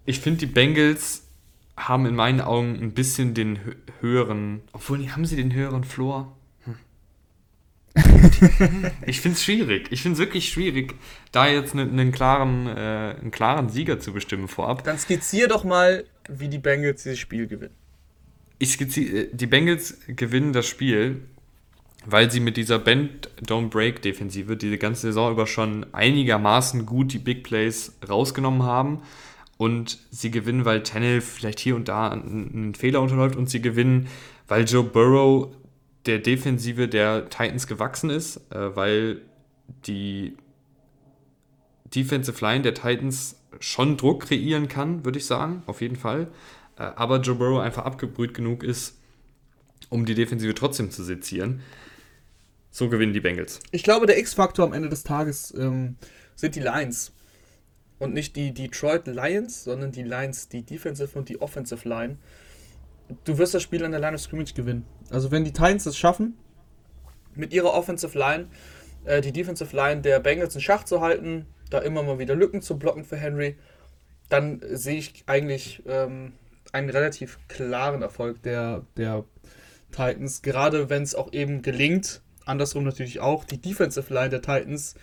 ich 0.05 0.19
finde, 0.19 0.39
die 0.39 0.45
Bengals 0.45 1.23
haben 1.75 2.05
in 2.05 2.15
meinen 2.15 2.41
Augen 2.41 2.75
ein 2.81 2.93
bisschen 2.93 3.33
den 3.33 3.59
höheren, 3.99 4.61
obwohl 4.71 5.07
haben 5.11 5.25
sie 5.25 5.35
den 5.35 5.53
höheren 5.53 5.83
Floor? 5.83 6.33
ich 9.05 9.21
finde 9.21 9.35
es 9.35 9.43
schwierig. 9.43 9.87
Ich 9.91 10.01
finde 10.01 10.13
es 10.13 10.19
wirklich 10.19 10.49
schwierig, 10.49 10.95
da 11.31 11.47
jetzt 11.47 11.73
einen, 11.73 11.91
einen, 11.91 12.11
klaren, 12.11 12.67
äh, 12.67 13.15
einen 13.19 13.31
klaren 13.31 13.69
Sieger 13.69 13.99
zu 13.99 14.13
bestimmen 14.13 14.47
vorab. 14.47 14.83
Dann 14.83 14.97
skizzier 14.97 15.47
doch 15.47 15.63
mal, 15.63 16.05
wie 16.27 16.47
die 16.47 16.59
Bengals 16.59 17.03
dieses 17.03 17.19
Spiel 17.19 17.47
gewinnen. 17.47 17.75
Ich 18.59 18.79
äh, 18.97 19.29
die 19.31 19.47
Bengals 19.47 19.99
gewinnen 20.07 20.53
das 20.53 20.67
Spiel, 20.67 21.21
weil 22.05 22.31
sie 22.31 22.39
mit 22.39 22.57
dieser 22.57 22.79
Bend 22.79 23.29
Don't 23.45 23.69
Break 23.69 24.01
Defensive 24.01 24.55
diese 24.57 24.77
ganze 24.77 25.01
Saison 25.07 25.31
über 25.31 25.47
schon 25.47 25.85
einigermaßen 25.93 26.85
gut 26.85 27.13
die 27.13 27.19
Big 27.19 27.43
Plays 27.43 27.93
rausgenommen 28.07 28.63
haben. 28.63 29.01
Und 29.57 29.97
sie 30.11 30.29
gewinnen, 30.29 30.65
weil 30.65 30.83
Tannehill 30.83 31.21
vielleicht 31.21 31.59
hier 31.59 31.75
und 31.75 31.87
da 31.87 32.09
einen, 32.09 32.51
einen 32.53 32.75
Fehler 32.75 33.01
unterläuft 33.01 33.35
und 33.35 33.49
sie 33.49 33.59
gewinnen, 33.59 34.07
weil 34.47 34.65
Joe 34.65 34.83
Burrow 34.83 35.51
der 36.05 36.19
Defensive 36.19 36.87
der 36.87 37.29
Titans 37.29 37.65
gewachsen 37.65 38.11
ist, 38.11 38.37
äh, 38.51 38.75
weil 38.75 39.21
die 39.87 40.37
Defensive 41.93 42.43
Line 42.43 42.61
der 42.61 42.73
Titans 42.73 43.36
schon 43.59 43.97
Druck 43.97 44.27
kreieren 44.27 44.67
kann, 44.67 45.05
würde 45.05 45.19
ich 45.19 45.25
sagen, 45.25 45.63
auf 45.65 45.81
jeden 45.81 45.95
Fall. 45.95 46.27
Äh, 46.77 46.83
aber 46.83 47.21
Joe 47.21 47.35
Burrow 47.35 47.59
einfach 47.59 47.85
abgebrüht 47.85 48.33
genug 48.33 48.63
ist, 48.63 48.97
um 49.89 50.05
die 50.05 50.15
Defensive 50.15 50.53
trotzdem 50.53 50.91
zu 50.91 51.03
sezieren. 51.03 51.61
So 52.71 52.89
gewinnen 52.89 53.13
die 53.13 53.21
Bengals. 53.21 53.59
Ich 53.71 53.83
glaube, 53.83 54.05
der 54.05 54.19
X-Faktor 54.19 54.65
am 54.65 54.73
Ende 54.73 54.89
des 54.89 55.03
Tages 55.03 55.53
ähm, 55.57 55.95
sind 56.35 56.55
die 56.55 56.59
Lions. 56.59 57.13
Und 57.99 58.13
nicht 58.13 58.35
die 58.35 58.53
Detroit 58.53 59.07
Lions, 59.07 59.63
sondern 59.63 59.91
die 59.91 60.03
Lions, 60.03 60.49
die 60.49 60.61
Defensive 60.61 61.17
und 61.17 61.29
die 61.29 61.41
Offensive 61.41 61.87
Line 61.87 62.17
du 63.23 63.37
wirst 63.37 63.53
das 63.53 63.63
Spiel 63.63 63.83
an 63.83 63.91
der 63.91 63.99
Line 63.99 64.15
of 64.15 64.21
Scrimmage 64.21 64.53
gewinnen. 64.53 64.85
Also 65.09 65.31
wenn 65.31 65.43
die 65.43 65.53
Titans 65.53 65.85
es 65.85 65.97
schaffen, 65.97 66.37
mit 67.35 67.53
ihrer 67.53 67.73
Offensive 67.73 68.17
Line 68.17 68.47
äh, 69.05 69.21
die 69.21 69.31
Defensive 69.31 69.75
Line 69.75 70.01
der 70.01 70.19
Bengals 70.19 70.55
in 70.55 70.61
Schach 70.61 70.83
zu 70.83 71.01
halten, 71.01 71.45
da 71.69 71.79
immer 71.79 72.03
mal 72.03 72.19
wieder 72.19 72.35
Lücken 72.35 72.61
zu 72.61 72.77
blocken 72.77 73.03
für 73.03 73.17
Henry, 73.17 73.57
dann 74.29 74.61
sehe 74.71 74.97
ich 74.97 75.23
eigentlich 75.27 75.83
ähm, 75.87 76.33
einen 76.71 76.89
relativ 76.89 77.39
klaren 77.47 78.01
Erfolg 78.01 78.41
der, 78.43 78.83
der 78.97 79.23
Titans, 79.91 80.41
gerade 80.41 80.89
wenn 80.89 81.03
es 81.03 81.15
auch 81.15 81.31
eben 81.33 81.61
gelingt, 81.61 82.21
andersrum 82.45 82.83
natürlich 82.83 83.19
auch, 83.19 83.43
die 83.43 83.61
Defensive 83.61 84.13
Line 84.13 84.29
der 84.29 84.41
Titans, 84.41 84.95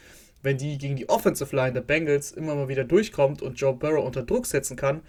wenn 0.42 0.58
die 0.58 0.76
gegen 0.78 0.96
die 0.96 1.08
Offensive 1.08 1.54
Line 1.56 1.72
der 1.72 1.80
Bengals 1.80 2.32
immer 2.32 2.54
mal 2.54 2.68
wieder 2.68 2.84
durchkommt 2.84 3.40
und 3.40 3.58
Joe 3.58 3.74
Burrow 3.74 4.04
unter 4.04 4.22
Druck 4.22 4.46
setzen 4.46 4.76
kann, 4.76 5.00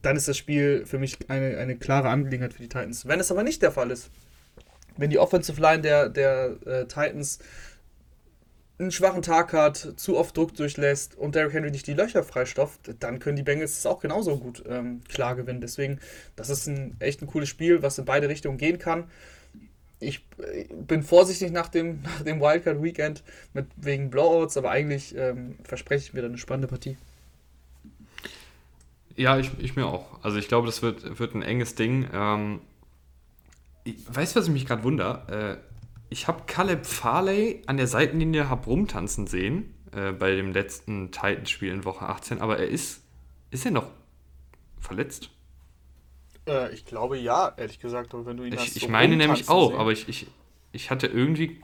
dann 0.00 0.16
ist 0.16 0.28
das 0.28 0.36
Spiel 0.36 0.84
für 0.86 0.98
mich 0.98 1.18
eine, 1.28 1.58
eine 1.58 1.76
klare 1.76 2.08
Angelegenheit 2.08 2.52
für 2.52 2.62
die 2.62 2.68
Titans. 2.68 3.06
Wenn 3.06 3.20
es 3.20 3.30
aber 3.30 3.42
nicht 3.42 3.62
der 3.62 3.72
Fall 3.72 3.90
ist, 3.90 4.10
wenn 4.96 5.10
die 5.10 5.18
Offensive 5.18 5.60
Line 5.60 5.82
der, 5.82 6.08
der 6.08 6.56
äh, 6.66 6.86
Titans 6.86 7.38
einen 8.78 8.90
schwachen 8.90 9.22
Tag 9.22 9.52
hat, 9.52 9.94
zu 9.96 10.16
oft 10.16 10.36
Druck 10.36 10.54
durchlässt 10.54 11.16
und 11.16 11.34
Derrick 11.34 11.52
Henry 11.52 11.70
nicht 11.70 11.86
die 11.86 11.94
Löcher 11.94 12.24
freistofft, 12.24 12.94
dann 13.00 13.20
können 13.20 13.36
die 13.36 13.42
Bengals 13.42 13.78
es 13.78 13.86
auch 13.86 14.00
genauso 14.00 14.36
gut 14.38 14.64
ähm, 14.68 15.00
klar 15.08 15.36
gewinnen. 15.36 15.60
Deswegen, 15.60 16.00
das 16.34 16.50
ist 16.50 16.66
ein 16.66 16.96
echt 16.98 17.22
ein 17.22 17.28
cooles 17.28 17.48
Spiel, 17.48 17.82
was 17.82 17.98
in 17.98 18.04
beide 18.04 18.28
Richtungen 18.28 18.58
gehen 18.58 18.78
kann. 18.78 19.04
Ich 20.00 20.26
äh, 20.38 20.64
bin 20.74 21.04
vorsichtig 21.04 21.52
nach 21.52 21.68
dem, 21.68 22.02
nach 22.04 22.22
dem 22.22 22.40
Wildcard 22.40 22.82
Weekend 22.82 23.22
mit, 23.52 23.66
wegen 23.76 24.10
Blowouts, 24.10 24.56
aber 24.56 24.70
eigentlich 24.70 25.14
ähm, 25.16 25.56
verspreche 25.62 26.06
ich 26.06 26.14
mir 26.14 26.22
dann 26.22 26.32
eine 26.32 26.38
spannende 26.38 26.68
Partie. 26.68 26.96
Ja, 29.16 29.38
ich, 29.38 29.50
ich 29.58 29.76
mir 29.76 29.86
auch. 29.86 30.24
Also 30.24 30.38
ich 30.38 30.48
glaube, 30.48 30.66
das 30.66 30.82
wird, 30.82 31.20
wird 31.20 31.36
ein 31.36 31.42
enges 31.42 31.76
Ding. 31.76 32.08
Ähm, 32.12 32.60
ich, 33.84 33.96
weißt 34.08 34.34
du, 34.34 34.40
was 34.40 34.46
ich 34.46 34.52
mich 34.52 34.66
gerade 34.66 34.82
wundere? 34.82 35.60
Äh, 35.60 35.73
ich 36.14 36.28
habe 36.28 36.44
Caleb 36.46 36.86
Farley 36.86 37.62
an 37.66 37.76
der 37.76 37.88
Seitenlinie 37.88 38.48
hab 38.48 38.68
rumtanzen 38.68 39.26
sehen 39.26 39.74
äh, 39.90 40.12
bei 40.12 40.36
dem 40.36 40.52
letzten 40.52 41.10
Titans-Spiel 41.10 41.72
in 41.72 41.84
Woche 41.84 42.06
18, 42.06 42.40
aber 42.40 42.56
er 42.56 42.68
ist, 42.68 43.02
ist 43.50 43.64
er 43.64 43.72
noch 43.72 43.90
verletzt? 44.78 45.30
Äh, 46.46 46.72
ich 46.72 46.84
glaube 46.84 47.18
ja, 47.18 47.52
ehrlich 47.56 47.80
gesagt, 47.80 48.14
aber 48.14 48.26
wenn 48.26 48.36
du 48.36 48.44
ihn 48.44 48.52
ich, 48.52 48.60
hast. 48.60 48.76
Ich 48.76 48.88
meine 48.88 49.16
nämlich 49.16 49.48
auch, 49.48 49.70
sehen. 49.70 49.80
aber 49.80 49.90
ich, 49.90 50.08
ich, 50.08 50.28
ich 50.70 50.92
hatte 50.92 51.08
irgendwie 51.08 51.60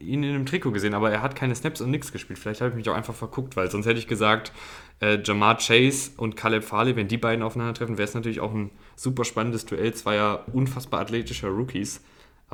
ihn 0.00 0.24
in 0.24 0.34
einem 0.34 0.46
Trikot 0.46 0.72
gesehen, 0.72 0.94
aber 0.94 1.12
er 1.12 1.22
hat 1.22 1.36
keine 1.36 1.54
Snaps 1.54 1.80
und 1.80 1.92
nichts 1.92 2.10
gespielt. 2.10 2.40
Vielleicht 2.40 2.62
habe 2.62 2.70
ich 2.70 2.76
mich 2.76 2.88
auch 2.88 2.96
einfach 2.96 3.14
verguckt, 3.14 3.54
weil 3.54 3.70
sonst 3.70 3.86
hätte 3.86 4.00
ich 4.00 4.08
gesagt, 4.08 4.50
äh, 4.98 5.20
Jamar 5.22 5.58
Chase 5.58 6.10
und 6.16 6.34
Caleb 6.36 6.64
Farley, 6.64 6.96
wenn 6.96 7.06
die 7.06 7.18
beiden 7.18 7.44
aufeinandertreffen, 7.44 7.96
wäre 7.96 8.08
es 8.08 8.14
natürlich 8.14 8.40
auch 8.40 8.52
ein 8.52 8.72
super 8.96 9.24
spannendes 9.24 9.66
Duell 9.66 9.94
zweier 9.94 10.46
unfassbar 10.52 11.02
athletischer 11.02 11.50
Rookies. 11.50 12.00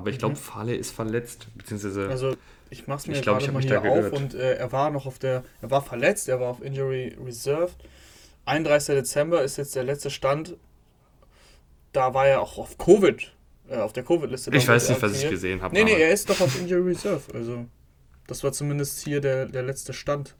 Aber 0.00 0.08
ich 0.08 0.18
glaube, 0.18 0.34
mhm. 0.34 0.38
Farley 0.38 0.76
ist 0.76 0.92
verletzt, 0.92 1.48
beziehungsweise. 1.54 2.08
Also 2.08 2.34
ich 2.70 2.86
mache 2.86 3.00
es 3.00 3.06
mir 3.06 3.16
ich 3.16 3.20
glaub, 3.20 3.38
gerade 3.38 3.52
mal 3.52 3.60
hier 3.60 3.82
auf 3.82 4.12
und 4.12 4.32
äh, 4.32 4.54
er 4.54 4.72
war 4.72 4.88
noch 4.88 5.04
auf 5.04 5.18
der, 5.18 5.44
er 5.60 5.70
war 5.70 5.82
verletzt, 5.82 6.26
er 6.30 6.40
war 6.40 6.48
auf 6.48 6.62
Injury 6.62 7.18
Reserved. 7.22 7.76
31. 8.46 8.94
Dezember 8.94 9.42
ist 9.42 9.58
jetzt 9.58 9.76
der 9.76 9.84
letzte 9.84 10.08
Stand. 10.08 10.56
da 11.92 12.14
war 12.14 12.28
er 12.28 12.40
auch 12.40 12.56
auf 12.56 12.78
Covid, 12.78 13.30
äh, 13.68 13.76
auf 13.76 13.92
der 13.92 14.02
Covid-Liste. 14.02 14.50
Ich 14.54 14.66
weiß 14.66 14.88
nicht, 14.88 15.02
was 15.02 15.22
ich 15.22 15.28
gesehen 15.28 15.60
habe. 15.60 15.74
Nee, 15.74 15.84
nee, 15.84 16.00
er 16.00 16.12
ist 16.12 16.30
doch 16.30 16.40
auf 16.40 16.58
Injury 16.58 16.92
Reserve. 16.92 17.20
Also, 17.34 17.66
das 18.26 18.42
war 18.42 18.52
zumindest 18.52 19.04
hier 19.04 19.20
der, 19.20 19.44
der 19.44 19.62
letzte 19.62 19.92
Stand, 19.92 20.34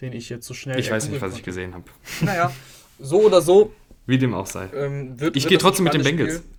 den 0.00 0.12
ich 0.12 0.28
jetzt 0.28 0.44
so 0.44 0.54
schnell. 0.54 0.80
Ich 0.80 0.90
weiß 0.90 1.08
nicht, 1.08 1.20
was 1.20 1.28
konnte. 1.28 1.36
ich 1.36 1.44
gesehen 1.44 1.72
habe. 1.72 1.84
Naja, 2.20 2.52
so 2.98 3.20
oder 3.20 3.42
so. 3.42 3.72
Wie 4.06 4.18
dem 4.18 4.34
auch 4.34 4.46
sei. 4.46 4.68
Ähm, 4.74 5.20
wird, 5.20 5.36
ich 5.36 5.46
gehe 5.46 5.58
trotzdem 5.58 5.84
mit 5.84 5.94
den 5.94 6.02
Bengals. 6.02 6.38
Spiel. 6.38 6.57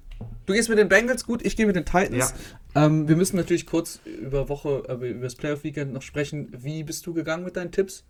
Du 0.49 0.55
gehst 0.55 0.67
mit 0.67 0.79
den 0.79 0.89
Bengals, 0.89 1.25
gut, 1.25 1.45
ich 1.45 1.55
gehe 1.55 1.67
mit 1.67 1.75
den 1.75 1.85
Titans. 1.85 2.33
Ja. 2.73 2.85
Ähm, 2.87 3.07
wir 3.07 3.15
müssen 3.15 3.35
natürlich 3.35 3.67
kurz 3.67 3.99
über 4.03 4.49
Woche, 4.49 4.83
äh, 4.87 5.11
über 5.11 5.21
das 5.21 5.35
Playoff-Weekend 5.35 5.93
noch 5.93 6.01
sprechen. 6.01 6.51
Wie 6.57 6.81
bist 6.81 7.05
du 7.05 7.13
gegangen 7.13 7.43
mit 7.43 7.55
deinen 7.55 7.71
Tipps? 7.71 8.03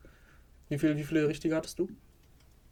Wie, 0.69 0.79
viel, 0.79 0.95
wie 0.95 1.03
viele 1.03 1.27
richtige 1.27 1.53
hattest 1.53 1.79
du? 1.79 1.89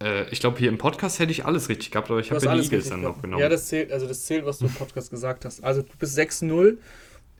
Äh, 0.02 0.30
ich 0.30 0.40
glaube, 0.40 0.58
hier 0.58 0.70
im 0.70 0.78
Podcast 0.78 1.20
hätte 1.20 1.34
ich 1.34 1.44
alles 1.44 1.68
richtig 1.68 1.92
gehabt, 1.92 2.10
aber 2.10 2.22
ich 2.22 2.32
habe 2.32 2.46
ja 2.46 2.56
die 2.56 2.62
Eagles 2.62 2.88
dann 2.88 3.02
noch 3.02 3.22
genommen. 3.22 3.42
Ja, 3.42 3.50
das 3.50 3.68
zählt, 3.68 3.92
also 3.92 4.08
das 4.08 4.26
zählt, 4.26 4.46
was 4.46 4.60
du 4.60 4.68
im 4.68 4.74
Podcast 4.74 5.10
gesagt 5.10 5.44
hast. 5.44 5.62
Also 5.62 5.82
du 5.82 5.98
bist 6.00 6.18
6-0, 6.18 6.78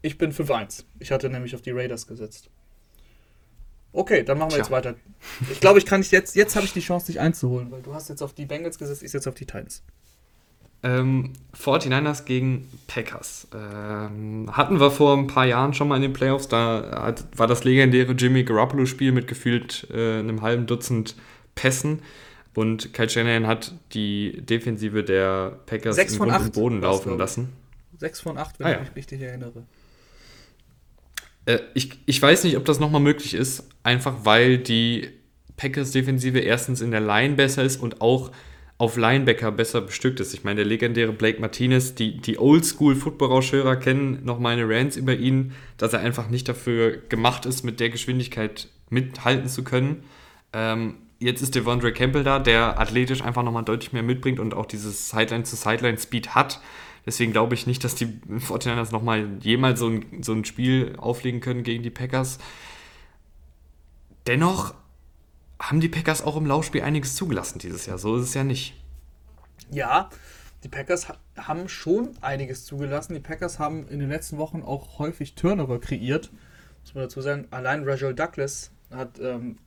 ich 0.02 0.18
bin 0.18 0.34
5-1. 0.34 0.84
Ich 1.00 1.14
hatte 1.14 1.30
nämlich 1.30 1.56
auf 1.56 1.62
die 1.62 1.72
Raiders 1.72 2.08
gesetzt. 2.08 2.50
Okay, 3.94 4.24
dann 4.24 4.38
machen 4.38 4.52
wir 4.52 4.56
Tja. 4.56 4.66
jetzt 4.66 4.72
weiter. 4.72 4.96
Ich 5.50 5.62
glaube, 5.62 5.80
ich 5.80 5.86
kann 5.86 6.02
nicht 6.02 6.12
jetzt, 6.12 6.36
jetzt 6.36 6.58
habe 6.58 6.66
ich 6.66 6.74
die 6.74 6.82
Chance, 6.82 7.06
dich 7.06 7.22
einzuholen, 7.22 7.72
weil 7.72 7.82
du 7.82 7.94
hast 7.94 8.10
jetzt 8.10 8.22
auf 8.22 8.34
die 8.34 8.46
Bengals 8.46 8.78
gesetzt, 8.78 9.02
ich 9.02 9.14
jetzt 9.14 9.30
auf 9.30 9.36
die 9.36 9.46
Titans. 9.46 9.82
Ähm, 10.84 11.34
49ers 11.56 12.26
gegen 12.26 12.70
Packers. 12.88 13.48
Ähm, 13.54 14.50
hatten 14.52 14.80
wir 14.80 14.92
vor 14.92 15.18
ein 15.18 15.28
paar 15.28 15.46
Jahren 15.46 15.74
schon 15.74 15.88
mal 15.88 15.96
in 15.96 16.04
den 16.04 16.14
Playoffs. 16.14 16.48
Da 16.48 17.04
hat, 17.04 17.26
war 17.36 17.48
das 17.48 17.64
legendäre 17.64 18.12
Jimmy 18.14 18.44
Garoppolo-Spiel 18.44 19.12
mit 19.12 19.28
gefühlt 19.28 19.88
äh, 19.92 20.20
einem 20.20 20.42
halben 20.42 20.68
Dutzend 20.68 21.16
Pässen. 21.56 22.04
Und 22.54 22.94
Kyle 22.94 23.10
Shanahan 23.10 23.48
hat 23.48 23.74
die 23.94 24.42
Defensive 24.42 25.04
der 25.04 25.60
Packers 25.66 25.98
in 25.98 26.18
Grund 26.18 26.34
und 26.34 26.54
Boden 26.54 26.82
laufen 26.82 27.18
lassen. 27.18 27.54
6 28.00 28.22
von 28.22 28.38
8, 28.38 28.60
wenn 28.60 28.68
ah, 28.68 28.74
ich 28.74 28.80
mich 28.80 28.96
richtig 28.96 29.22
erinnere. 29.22 29.64
Äh, 31.46 31.60
ich, 31.74 32.00
ich 32.06 32.22
weiß 32.22 32.44
nicht, 32.44 32.58
ob 32.58 32.66
das 32.66 32.80
nochmal 32.80 33.02
möglich 33.02 33.34
ist, 33.34 33.64
einfach 33.84 34.26
weil 34.26 34.58
die 34.58 35.10
Packers-Defensive 35.58 36.40
erstens 36.40 36.82
in 36.82 36.92
der 36.92 37.00
Line 37.00 37.36
besser 37.36 37.64
ist 37.64 37.78
und 37.78 38.02
auch 38.02 38.32
auf 38.80 38.96
Linebacker 38.96 39.52
besser 39.52 39.82
bestückt 39.82 40.20
ist. 40.20 40.34
Ich 40.34 40.44
meine, 40.44 40.58
der 40.58 40.66
legendäre 40.66 41.12
Blake 41.12 41.42
Martinez, 41.42 41.96
die, 41.96 42.18
die 42.18 42.38
Oldschool-Football-Rauschhörer 42.38 43.76
kennen 43.76 44.24
noch 44.24 44.40
meine 44.40 44.70
Rants 44.70 44.98
über 44.98 45.16
ihn, 45.16 45.54
dass 45.78 45.94
er 45.94 46.02
einfach 46.02 46.30
nicht 46.30 46.48
dafür 46.48 46.98
gemacht 47.10 47.46
ist, 47.46 47.64
mit 47.64 47.80
der 47.80 47.90
Geschwindigkeit 47.90 48.68
mithalten 48.90 49.50
zu 49.50 49.64
können. 49.64 50.04
Ähm, 50.54 50.96
jetzt 51.18 51.42
ist 51.42 51.56
Devondre 51.56 51.92
Campbell 51.92 52.24
da, 52.24 52.38
der 52.38 52.80
athletisch 52.80 53.24
einfach 53.24 53.44
nochmal 53.44 53.64
deutlich 53.64 53.94
mehr 53.94 54.04
mitbringt 54.04 54.40
und 54.40 54.54
auch 54.54 54.68
dieses 54.68 55.10
Sideline-zu-Sideline-Speed 55.10 56.36
hat. 56.36 56.62
Deswegen 57.08 57.32
glaube 57.32 57.56
ich 57.56 57.66
nicht, 57.66 57.84
dass 57.84 57.96
die 57.96 58.06
49ers 58.30 58.92
nochmal 58.92 59.28
jemals 59.42 59.80
so 59.80 59.88
ein, 59.88 60.06
so 60.22 60.34
ein 60.34 60.46
Spiel 60.46 60.94
auflegen 60.98 61.40
können 61.40 61.64
gegen 61.64 61.82
die 61.82 61.90
Packers. 61.90 62.38
Dennoch 64.28 64.76
haben 65.60 65.80
die 65.80 65.90
Packers 65.90 66.22
auch 66.22 66.38
im 66.38 66.46
Laufspiel 66.46 66.82
einiges 66.82 67.16
zugelassen 67.16 67.60
dieses 67.60 67.86
Jahr. 67.86 67.98
So 67.98 68.18
ist 68.18 68.26
es 68.26 68.34
ja 68.34 68.44
nicht. 68.44 68.76
Ja, 69.72 70.10
die 70.64 70.70
Packers 70.70 71.08
haben 71.38 71.70
schon 71.70 72.12
einiges 72.22 72.66
zugelassen. 72.66 73.14
Die 73.14 73.20
Packers 73.20 73.60
haben 73.60 73.88
in 73.88 74.00
den 74.00 74.10
letzten 74.10 74.38
Wochen 74.38 74.62
auch 74.62 75.00
häufig 75.00 75.36
Turnover 75.36 75.80
kreiert. 75.80 76.32
Muss 76.82 76.96
man 76.96 77.04
dazu 77.04 77.22
sagen, 77.22 77.48
allein 77.52 77.84
Rajal 77.84 78.14
Douglas 78.14 78.72
hat 78.92 79.20
ähm, 79.20 79.58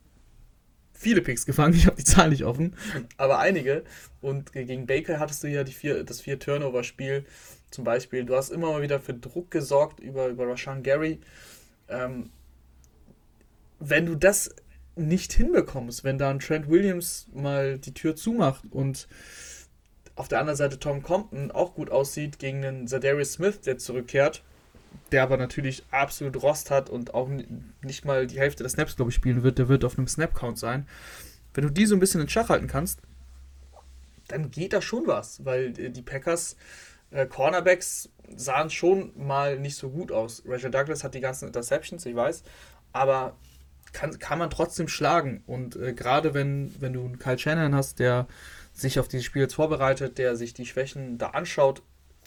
viele 0.93 1.21
Picks 1.21 1.45
gefangen. 1.45 1.73
Ich 1.77 1.85
habe 1.85 1.97
die 1.97 2.03
Zahl 2.03 2.29
nicht 2.29 2.45
offen, 2.45 2.75
aber 3.17 3.39
einige. 3.39 3.83
Und 4.21 4.53
gegen 4.53 4.85
Baker 4.85 5.19
hattest 5.19 5.43
du 5.43 5.47
ja 5.47 5.65
vier, 5.65 6.03
das 6.03 6.21
vier 6.21 6.39
Turnover-Spiel 6.39 7.25
zum 7.69 7.83
Beispiel. 7.83 8.25
Du 8.25 8.35
hast 8.35 8.49
immer 8.49 8.71
mal 8.71 8.81
wieder 8.81 8.99
für 8.99 9.13
Druck 9.13 9.51
gesorgt 9.51 9.99
über, 9.99 10.27
über 10.27 10.47
Rashan 10.47 10.83
Gary. 10.83 11.19
Ähm, 11.87 12.29
wenn 13.79 14.05
du 14.05 14.15
das 14.15 14.53
nicht 14.95 15.33
hinbekommst, 15.33 16.03
wenn 16.03 16.17
dann 16.17 16.39
Trent 16.39 16.69
Williams 16.69 17.27
mal 17.33 17.77
die 17.77 17.93
Tür 17.93 18.15
zumacht 18.15 18.63
und 18.71 19.07
auf 20.15 20.27
der 20.27 20.39
anderen 20.39 20.57
Seite 20.57 20.79
Tom 20.79 21.01
Compton 21.01 21.51
auch 21.51 21.73
gut 21.73 21.89
aussieht 21.89 22.39
gegen 22.39 22.61
den 22.61 22.87
Zadarius 22.87 23.33
Smith, 23.33 23.61
der 23.61 23.77
zurückkehrt, 23.77 24.43
der 25.11 25.23
aber 25.23 25.37
natürlich 25.37 25.83
absolut 25.91 26.41
Rost 26.43 26.69
hat 26.69 26.89
und 26.89 27.13
auch 27.13 27.29
nicht 27.81 28.05
mal 28.05 28.27
die 28.27 28.39
Hälfte 28.39 28.63
des 28.63 28.73
Snaps, 28.73 28.95
glaube 28.95 29.09
ich, 29.09 29.15
spielen 29.15 29.43
wird, 29.43 29.57
der 29.57 29.69
wird 29.69 29.85
auf 29.85 29.97
einem 29.97 30.07
Snap-Count 30.07 30.59
sein. 30.59 30.87
Wenn 31.53 31.63
du 31.63 31.69
die 31.69 31.85
so 31.85 31.95
ein 31.95 31.99
bisschen 31.99 32.21
in 32.21 32.29
Schach 32.29 32.49
halten 32.49 32.67
kannst, 32.67 33.01
dann 34.27 34.51
geht 34.51 34.73
da 34.73 34.81
schon 34.81 35.07
was, 35.07 35.43
weil 35.43 35.71
die 35.71 36.01
Packers 36.01 36.55
äh, 37.11 37.25
Cornerbacks 37.25 38.09
sahen 38.35 38.69
schon 38.69 39.11
mal 39.15 39.59
nicht 39.59 39.75
so 39.75 39.89
gut 39.89 40.11
aus. 40.11 40.43
Rachel 40.45 40.71
Douglas 40.71 41.03
hat 41.03 41.13
die 41.13 41.19
ganzen 41.19 41.47
Interceptions, 41.47 42.05
ich 42.05 42.15
weiß, 42.15 42.43
aber 42.93 43.35
kann, 43.93 44.17
kann 44.19 44.39
man 44.39 44.49
trotzdem 44.49 44.87
schlagen. 44.87 45.43
Und 45.47 45.75
äh, 45.75 45.93
gerade 45.93 46.33
wenn, 46.33 46.73
wenn 46.79 46.93
du 46.93 47.03
einen 47.03 47.19
Kyle 47.19 47.37
Shannon 47.37 47.75
hast, 47.75 47.99
der 47.99 48.27
sich 48.73 48.99
auf 48.99 49.07
dieses 49.07 49.25
Spiel 49.25 49.43
jetzt 49.43 49.55
vorbereitet, 49.55 50.17
der 50.17 50.35
sich 50.35 50.53
die 50.53 50.65
Schwächen 50.65 51.17
da 51.17 51.27
anschaut, 51.27 51.81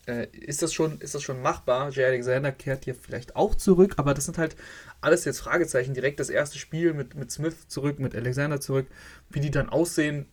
äh, 0.06 0.26
ist, 0.32 0.62
das 0.62 0.74
schon, 0.74 1.00
ist 1.00 1.14
das 1.14 1.22
schon 1.22 1.40
machbar. 1.40 1.90
Jay 1.90 2.04
Alexander 2.04 2.52
kehrt 2.52 2.84
hier 2.84 2.94
vielleicht 2.94 3.36
auch 3.36 3.54
zurück, 3.54 3.94
aber 3.96 4.14
das 4.14 4.26
sind 4.26 4.38
halt 4.38 4.56
alles 5.00 5.24
jetzt 5.24 5.40
Fragezeichen. 5.40 5.94
Direkt 5.94 6.20
das 6.20 6.30
erste 6.30 6.58
Spiel 6.58 6.92
mit, 6.92 7.14
mit 7.14 7.30
Smith 7.30 7.68
zurück, 7.68 7.98
mit 7.98 8.14
Alexander 8.14 8.60
zurück. 8.60 8.86
Wie 9.30 9.40
die 9.40 9.50
dann 9.50 9.68
aussehen, 9.70 10.26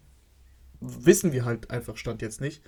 wissen 0.82 1.32
wir 1.32 1.46
halt 1.46 1.72
einfach 1.72 1.98
Stand 1.98 2.22
jetzt 2.22 2.42
nicht. 2.42 2.62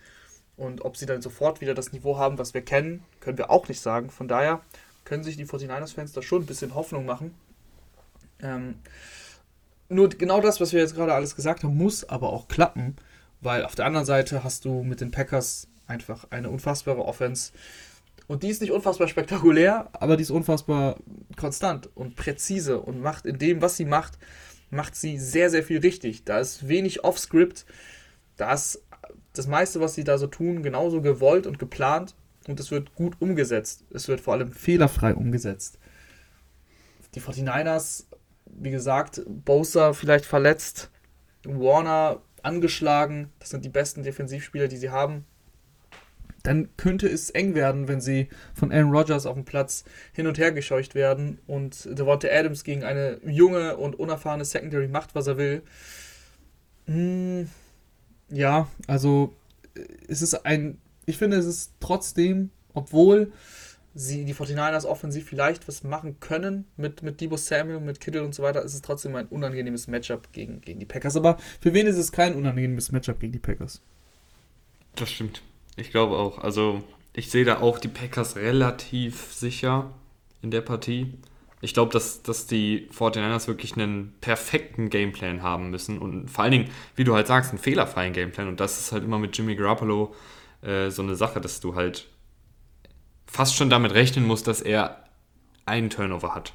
Und 0.56 0.86
ob 0.86 0.98
sie 0.98 1.06
dann 1.06 1.22
sofort 1.22 1.62
wieder 1.62 1.74
das 1.74 1.92
Niveau 1.92 2.18
haben, 2.18 2.38
was 2.38 2.54
wir 2.54 2.62
kennen, 2.62 3.04
können 3.20 3.38
wir 3.38 3.50
auch 3.50 3.68
nicht 3.68 3.82
sagen. 3.82 4.10
Von 4.10 4.28
daher 4.28 4.62
können 5.04 5.24
sich 5.24 5.36
die 5.36 5.46
49ers-Fans 5.46 6.14
da 6.14 6.22
schon 6.22 6.44
ein 6.44 6.46
bisschen 6.46 6.76
Hoffnung 6.76 7.06
machen. 7.06 7.34
Ähm, 8.44 8.76
nur 9.90 10.10
genau 10.10 10.42
das, 10.42 10.62
was 10.62 10.74
wir 10.74 10.82
jetzt 10.82 10.96
gerade 10.96 11.14
alles 11.14 11.36
gesagt 11.36 11.64
haben, 11.64 11.76
muss 11.76 12.04
aber 12.04 12.32
auch 12.32 12.48
klappen, 12.48 12.96
weil 13.42 13.66
auf 13.66 13.76
der 13.76 13.86
anderen 13.86 14.06
Seite 14.06 14.44
hast 14.44 14.66
du 14.66 14.84
mit 14.84 15.02
den 15.02 15.12
Packers 15.12 15.68
einfach 15.88 16.28
eine 16.30 16.50
unfassbare 16.50 17.04
Offense. 17.04 17.52
Und 18.28 18.44
die 18.44 18.50
ist 18.50 18.62
nicht 18.62 18.72
unfassbar 18.72 19.08
spektakulär, 19.08 19.90
aber 19.94 20.18
die 20.18 20.24
ist 20.24 20.32
unfassbar 20.32 20.98
konstant 21.36 21.90
und 21.96 22.16
präzise 22.16 22.80
und 22.80 23.02
macht 23.02 23.26
in 23.26 23.38
dem, 23.38 23.62
was 23.62 23.78
sie 23.78 23.86
macht, 23.86 24.18
macht 24.70 24.96
sie 24.96 25.20
sehr, 25.20 25.50
sehr 25.50 25.64
viel 25.64 25.80
richtig. 25.80 26.24
Da 26.24 26.40
ist 26.40 26.68
wenig 26.68 27.04
Off-Script. 27.04 27.66
Da 28.38 28.54
ist 28.54 28.82
das 29.34 29.48
meiste, 29.48 29.82
was 29.82 29.96
sie 29.96 30.04
da 30.04 30.18
so 30.18 30.28
tun, 30.28 30.64
genauso 30.64 31.02
gewollt 31.02 31.48
und 31.48 31.60
geplant 31.60 32.16
und 32.48 32.60
es 32.60 32.72
wird 32.72 32.96
gut 32.96 33.16
umgesetzt. 33.20 33.84
Es 33.92 34.08
wird 34.08 34.22
vor 34.22 34.34
allem 34.34 34.52
fehlerfrei 34.52 35.16
umgesetzt. 35.16 35.80
Die 37.16 37.22
49ers, 37.22 38.06
wie 38.46 38.72
gesagt, 38.72 39.22
Bosa 39.28 39.94
vielleicht 39.94 40.26
verletzt, 40.26 40.92
Warner 41.46 42.22
angeschlagen. 42.42 43.32
Das 43.40 43.50
sind 43.50 43.66
die 43.66 43.70
besten 43.70 44.04
Defensivspieler, 44.04 44.68
die 44.68 44.78
sie 44.78 44.90
haben 44.90 45.26
dann 46.44 46.76
könnte 46.76 47.08
es 47.08 47.30
eng 47.30 47.56
werden, 47.56 47.88
wenn 47.88 48.02
sie 48.02 48.28
von 48.54 48.72
Aaron 48.72 48.92
Rodgers 48.92 49.26
auf 49.26 49.36
dem 49.36 49.46
Platz 49.46 49.86
hin 50.12 50.28
und 50.28 50.38
her 50.38 50.52
gescheucht 50.52 50.94
werden 50.94 51.40
und 51.48 51.88
Devonta 51.98 52.28
Adams 52.28 52.66
gegen 52.66 52.84
eine 52.84 53.20
junge 53.26 53.78
und 53.78 53.98
unerfahrene 53.98 54.44
Secondary 54.44 54.90
macht, 54.90 55.16
was 55.16 55.28
er 55.28 55.38
will. 55.38 55.64
Hm, 56.86 57.50
ja, 58.30 58.68
also 58.88 59.34
äh, 59.76 59.82
es 60.10 60.22
ist 60.22 60.46
ein, 60.46 60.80
ich 61.06 61.18
finde, 61.18 61.38
es 61.38 61.46
ist 61.46 61.74
trotzdem, 61.80 62.50
obwohl 62.74 63.32
sie 63.96 64.26
die 64.26 64.34
49ers 64.34 64.86
offensiv 64.86 65.26
vielleicht 65.26 65.68
was 65.68 65.84
machen 65.84 66.20
können 66.20 66.66
mit, 66.78 67.04
mit 67.04 67.22
Debo 67.22 67.38
Samuel, 67.38 67.80
mit 67.80 68.00
Kittle 68.00 68.24
und 68.24 68.34
so 68.34 68.44
weiter, 68.44 68.64
ist 68.64 68.74
es 68.74 68.82
trotzdem 68.82 69.16
ein 69.16 69.28
unangenehmes 69.28 69.88
Matchup 69.88 70.32
gegen, 70.34 70.62
gegen 70.62 70.80
die 70.80 70.86
Packers. 70.86 71.16
Aber 71.16 71.38
für 71.62 71.74
wen 71.74 71.88
ist 71.88 71.98
es 71.98 72.12
kein 72.12 72.36
unangenehmes 72.36 72.92
Matchup 72.92 73.20
gegen 73.20 73.34
die 73.34 73.40
Packers? 73.40 73.82
Das 74.96 75.12
stimmt. 75.12 75.42
Ich 75.76 75.92
glaube 75.92 76.18
auch. 76.18 76.40
Also 76.40 76.84
ich 77.14 77.30
sehe 77.30 77.46
da 77.46 77.60
auch 77.60 77.80
die 77.80 77.88
Packers 77.88 78.36
relativ 78.36 79.34
sicher 79.34 79.92
in 80.42 80.52
der 80.52 80.62
Partie. 80.62 81.14
Ich 81.62 81.74
glaube, 81.74 81.94
dass, 81.94 82.24
dass 82.24 82.46
die 82.48 82.90
49ers 82.92 83.48
wirklich 83.48 83.74
einen 83.74 84.14
perfekten 84.20 84.90
Gameplan 84.90 85.42
haben 85.44 85.70
müssen 85.70 85.98
und 85.98 86.30
vor 86.30 86.44
allen 86.44 86.52
Dingen, 86.52 86.70
wie 86.96 87.06
du 87.06 87.16
halt 87.16 87.28
sagst, 87.28 87.52
einen 87.52 87.60
fehlerfreien 87.60 88.12
Gameplan. 88.12 88.50
Und 88.50 88.60
das 88.60 88.80
ist 88.80 88.92
halt 88.92 89.04
immer 89.04 89.18
mit 89.18 89.38
Jimmy 89.38 89.56
Garoppolo 89.56 90.14
äh, 90.62 90.90
so 90.90 91.02
eine 91.02 91.16
Sache, 91.16 91.40
dass 91.40 91.62
du 91.62 91.76
halt 91.76 92.08
fast 93.34 93.56
schon 93.56 93.70
damit 93.70 93.94
rechnen 93.94 94.26
musst, 94.26 94.48
dass 94.48 94.62
er 94.62 95.04
einen 95.66 95.90
Turnover 95.90 96.34
hat. 96.34 96.54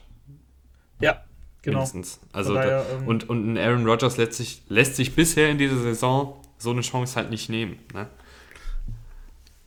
Ja, 1.00 1.24
genau. 1.62 1.78
Mindestens. 1.78 2.20
Also 2.32 2.54
daher, 2.54 2.84
da, 2.84 2.98
ähm, 2.98 3.06
und, 3.06 3.28
und 3.28 3.52
ein 3.52 3.58
Aaron 3.58 3.86
Rodgers 3.86 4.16
lässt 4.16 4.34
sich, 4.34 4.62
lässt 4.68 4.96
sich 4.96 5.14
bisher 5.14 5.50
in 5.50 5.58
dieser 5.58 5.78
Saison 5.78 6.40
so 6.56 6.70
eine 6.70 6.80
Chance 6.80 7.16
halt 7.16 7.30
nicht 7.30 7.48
nehmen. 7.50 7.78
Ne? 7.92 8.08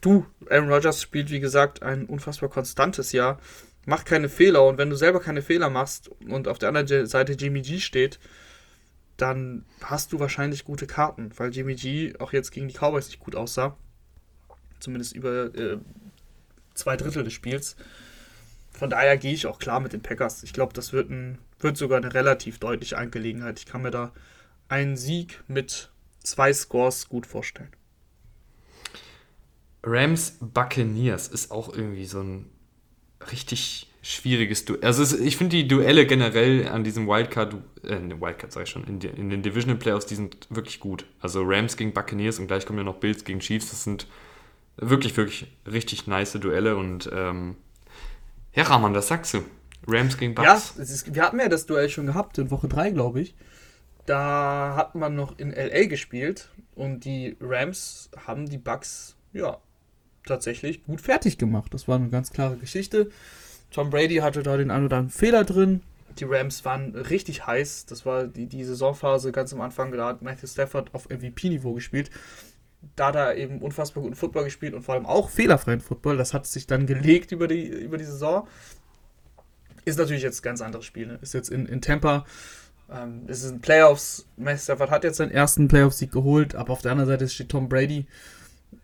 du, 0.01 0.25
Aaron 0.49 0.71
Rodgers 0.71 1.01
spielt 1.01 1.29
wie 1.29 1.39
gesagt 1.39 1.81
ein 1.83 2.05
unfassbar 2.05 2.49
konstantes 2.49 3.11
Jahr, 3.11 3.39
macht 3.85 4.05
keine 4.05 4.29
Fehler 4.29 4.65
und 4.65 4.77
wenn 4.77 4.89
du 4.89 4.95
selber 4.95 5.19
keine 5.19 5.41
Fehler 5.41 5.69
machst 5.69 6.09
und 6.27 6.47
auf 6.47 6.59
der 6.59 6.69
anderen 6.69 7.07
Seite 7.07 7.33
Jimmy 7.33 7.61
G 7.61 7.79
steht, 7.79 8.19
dann 9.17 9.65
hast 9.81 10.11
du 10.11 10.19
wahrscheinlich 10.19 10.65
gute 10.65 10.87
Karten, 10.87 11.31
weil 11.37 11.51
Jimmy 11.51 11.75
G 11.75 12.13
auch 12.19 12.33
jetzt 12.33 12.51
gegen 12.51 12.67
die 12.67 12.73
Cowboys 12.73 13.07
nicht 13.07 13.19
gut 13.19 13.35
aussah. 13.35 13.77
zumindest 14.79 15.15
über 15.15 15.53
äh, 15.55 15.77
zwei 16.81 16.97
Drittel 16.97 17.23
des 17.23 17.33
Spiels. 17.33 17.75
Von 18.71 18.89
daher 18.89 19.17
gehe 19.17 19.33
ich 19.33 19.47
auch 19.47 19.59
klar 19.59 19.79
mit 19.79 19.93
den 19.93 20.01
Packers. 20.01 20.43
Ich 20.43 20.53
glaube, 20.53 20.73
das 20.73 20.93
wird, 20.93 21.09
ein, 21.09 21.37
wird 21.59 21.77
sogar 21.77 21.97
eine 21.97 22.13
relativ 22.13 22.59
deutliche 22.59 22.97
Angelegenheit. 22.97 23.59
Ich 23.59 23.65
kann 23.65 23.81
mir 23.81 23.91
da 23.91 24.11
einen 24.67 24.97
Sieg 24.97 25.43
mit 25.47 25.91
zwei 26.23 26.51
Scores 26.53 27.09
gut 27.09 27.25
vorstellen. 27.25 27.71
Rams 29.83 30.37
Buccaneers 30.39 31.27
ist 31.27 31.51
auch 31.51 31.73
irgendwie 31.73 32.05
so 32.05 32.21
ein 32.21 32.49
richtig 33.31 33.87
schwieriges 34.01 34.65
Duell. 34.65 34.83
Also 34.83 35.17
ich 35.17 35.37
finde 35.37 35.57
die 35.57 35.67
Duelle 35.67 36.07
generell 36.07 36.67
an 36.67 36.83
diesem 36.83 37.07
Wildcard, 37.07 37.55
äh, 37.83 37.99
ne, 37.99 38.19
Wildcard 38.19 38.51
sag 38.51 38.63
ich 38.63 38.69
schon, 38.69 38.83
in, 38.85 38.99
die, 38.99 39.07
in, 39.07 39.29
den 39.29 39.43
Divisional 39.43 39.77
Playoffs, 39.77 40.07
die 40.07 40.15
sind 40.15 40.47
wirklich 40.49 40.79
gut. 40.79 41.05
Also 41.19 41.43
Rams 41.43 41.77
gegen 41.77 41.93
Buccaneers 41.93 42.39
und 42.39 42.47
gleich 42.47 42.65
kommen 42.65 42.79
ja 42.79 42.85
noch 42.85 42.97
Bills 42.97 43.23
gegen 43.23 43.39
Chiefs. 43.39 43.69
Das 43.69 43.83
sind 43.83 44.07
wirklich, 44.81 45.15
wirklich 45.15 45.47
richtig 45.65 46.07
nice 46.07 46.33
Duelle 46.33 46.75
und 46.75 47.09
ähm, 47.13 47.55
ja, 48.53 48.63
Rahman, 48.63 48.93
das 48.93 49.07
sagst 49.07 49.33
du. 49.33 49.43
Rams 49.87 50.17
gegen 50.17 50.35
Bucks. 50.35 50.73
Ja, 50.75 50.83
ist, 50.83 51.15
wir 51.15 51.23
hatten 51.23 51.39
ja 51.39 51.47
das 51.47 51.65
Duell 51.65 51.89
schon 51.89 52.05
gehabt, 52.05 52.37
in 52.37 52.51
Woche 52.51 52.67
3, 52.67 52.91
glaube 52.91 53.21
ich. 53.21 53.35
Da 54.05 54.73
hat 54.75 54.95
man 54.95 55.15
noch 55.15 55.37
in 55.39 55.51
LA 55.51 55.85
gespielt 55.85 56.49
und 56.75 57.05
die 57.05 57.37
Rams 57.39 58.09
haben 58.25 58.49
die 58.49 58.57
Bucks, 58.57 59.15
ja, 59.33 59.57
tatsächlich 60.25 60.83
gut 60.83 61.01
fertig 61.01 61.37
gemacht. 61.37 61.73
Das 61.73 61.87
war 61.87 61.95
eine 61.95 62.09
ganz 62.09 62.31
klare 62.31 62.57
Geschichte. 62.57 63.09
Tom 63.71 63.89
Brady 63.89 64.17
hatte 64.17 64.43
da 64.43 64.57
den 64.57 64.69
einen 64.69 64.85
oder 64.85 64.97
anderen 64.97 65.17
Fehler 65.17 65.45
drin. 65.45 65.81
Die 66.19 66.25
Rams 66.25 66.65
waren 66.65 66.93
richtig 66.95 67.47
heiß. 67.47 67.85
Das 67.85 68.05
war 68.05 68.27
die, 68.27 68.45
die 68.45 68.63
Saisonphase 68.63 69.31
ganz 69.31 69.53
am 69.53 69.61
Anfang. 69.61 69.91
Da 69.91 70.07
hat 70.07 70.21
Matthew 70.21 70.47
Stafford 70.47 70.93
auf 70.93 71.09
MVP-Niveau 71.09 71.73
gespielt. 71.73 72.11
Da 72.95 73.11
er 73.11 73.37
eben 73.37 73.61
unfassbar 73.61 74.03
guten 74.03 74.15
Football 74.15 74.45
gespielt 74.45 74.73
und 74.73 74.83
vor 74.83 74.95
allem 74.95 75.05
auch 75.05 75.29
fehlerfreien 75.29 75.81
Football. 75.81 76.17
Das 76.17 76.33
hat 76.33 76.47
sich 76.47 76.67
dann 76.67 76.87
gelegt 76.87 77.31
über 77.31 77.47
die, 77.47 77.67
über 77.67 77.97
die 77.97 78.03
Saison. 78.03 78.47
Ist 79.85 79.99
natürlich 79.99 80.23
jetzt 80.23 80.39
ein 80.39 80.43
ganz 80.43 80.61
anderes 80.61 80.85
Spiel. 80.85 81.07
Ne? 81.07 81.19
Ist 81.21 81.33
jetzt 81.33 81.49
in, 81.49 81.65
in 81.65 81.81
Tampa. 81.81 82.25
Ähm, 82.91 83.23
es 83.27 83.41
sind 83.41 83.61
Playoffs. 83.61 84.27
Matthew 84.37 84.63
Stafford 84.63 84.89
hat 84.89 85.03
jetzt 85.03 85.17
seinen 85.17 85.31
ersten 85.31 85.67
Playoff-Sieg 85.67 86.11
geholt, 86.11 86.55
aber 86.55 86.73
auf 86.73 86.81
der 86.81 86.91
anderen 86.91 87.09
Seite 87.09 87.27
steht 87.29 87.49
Tom 87.49 87.69
Brady. 87.69 88.05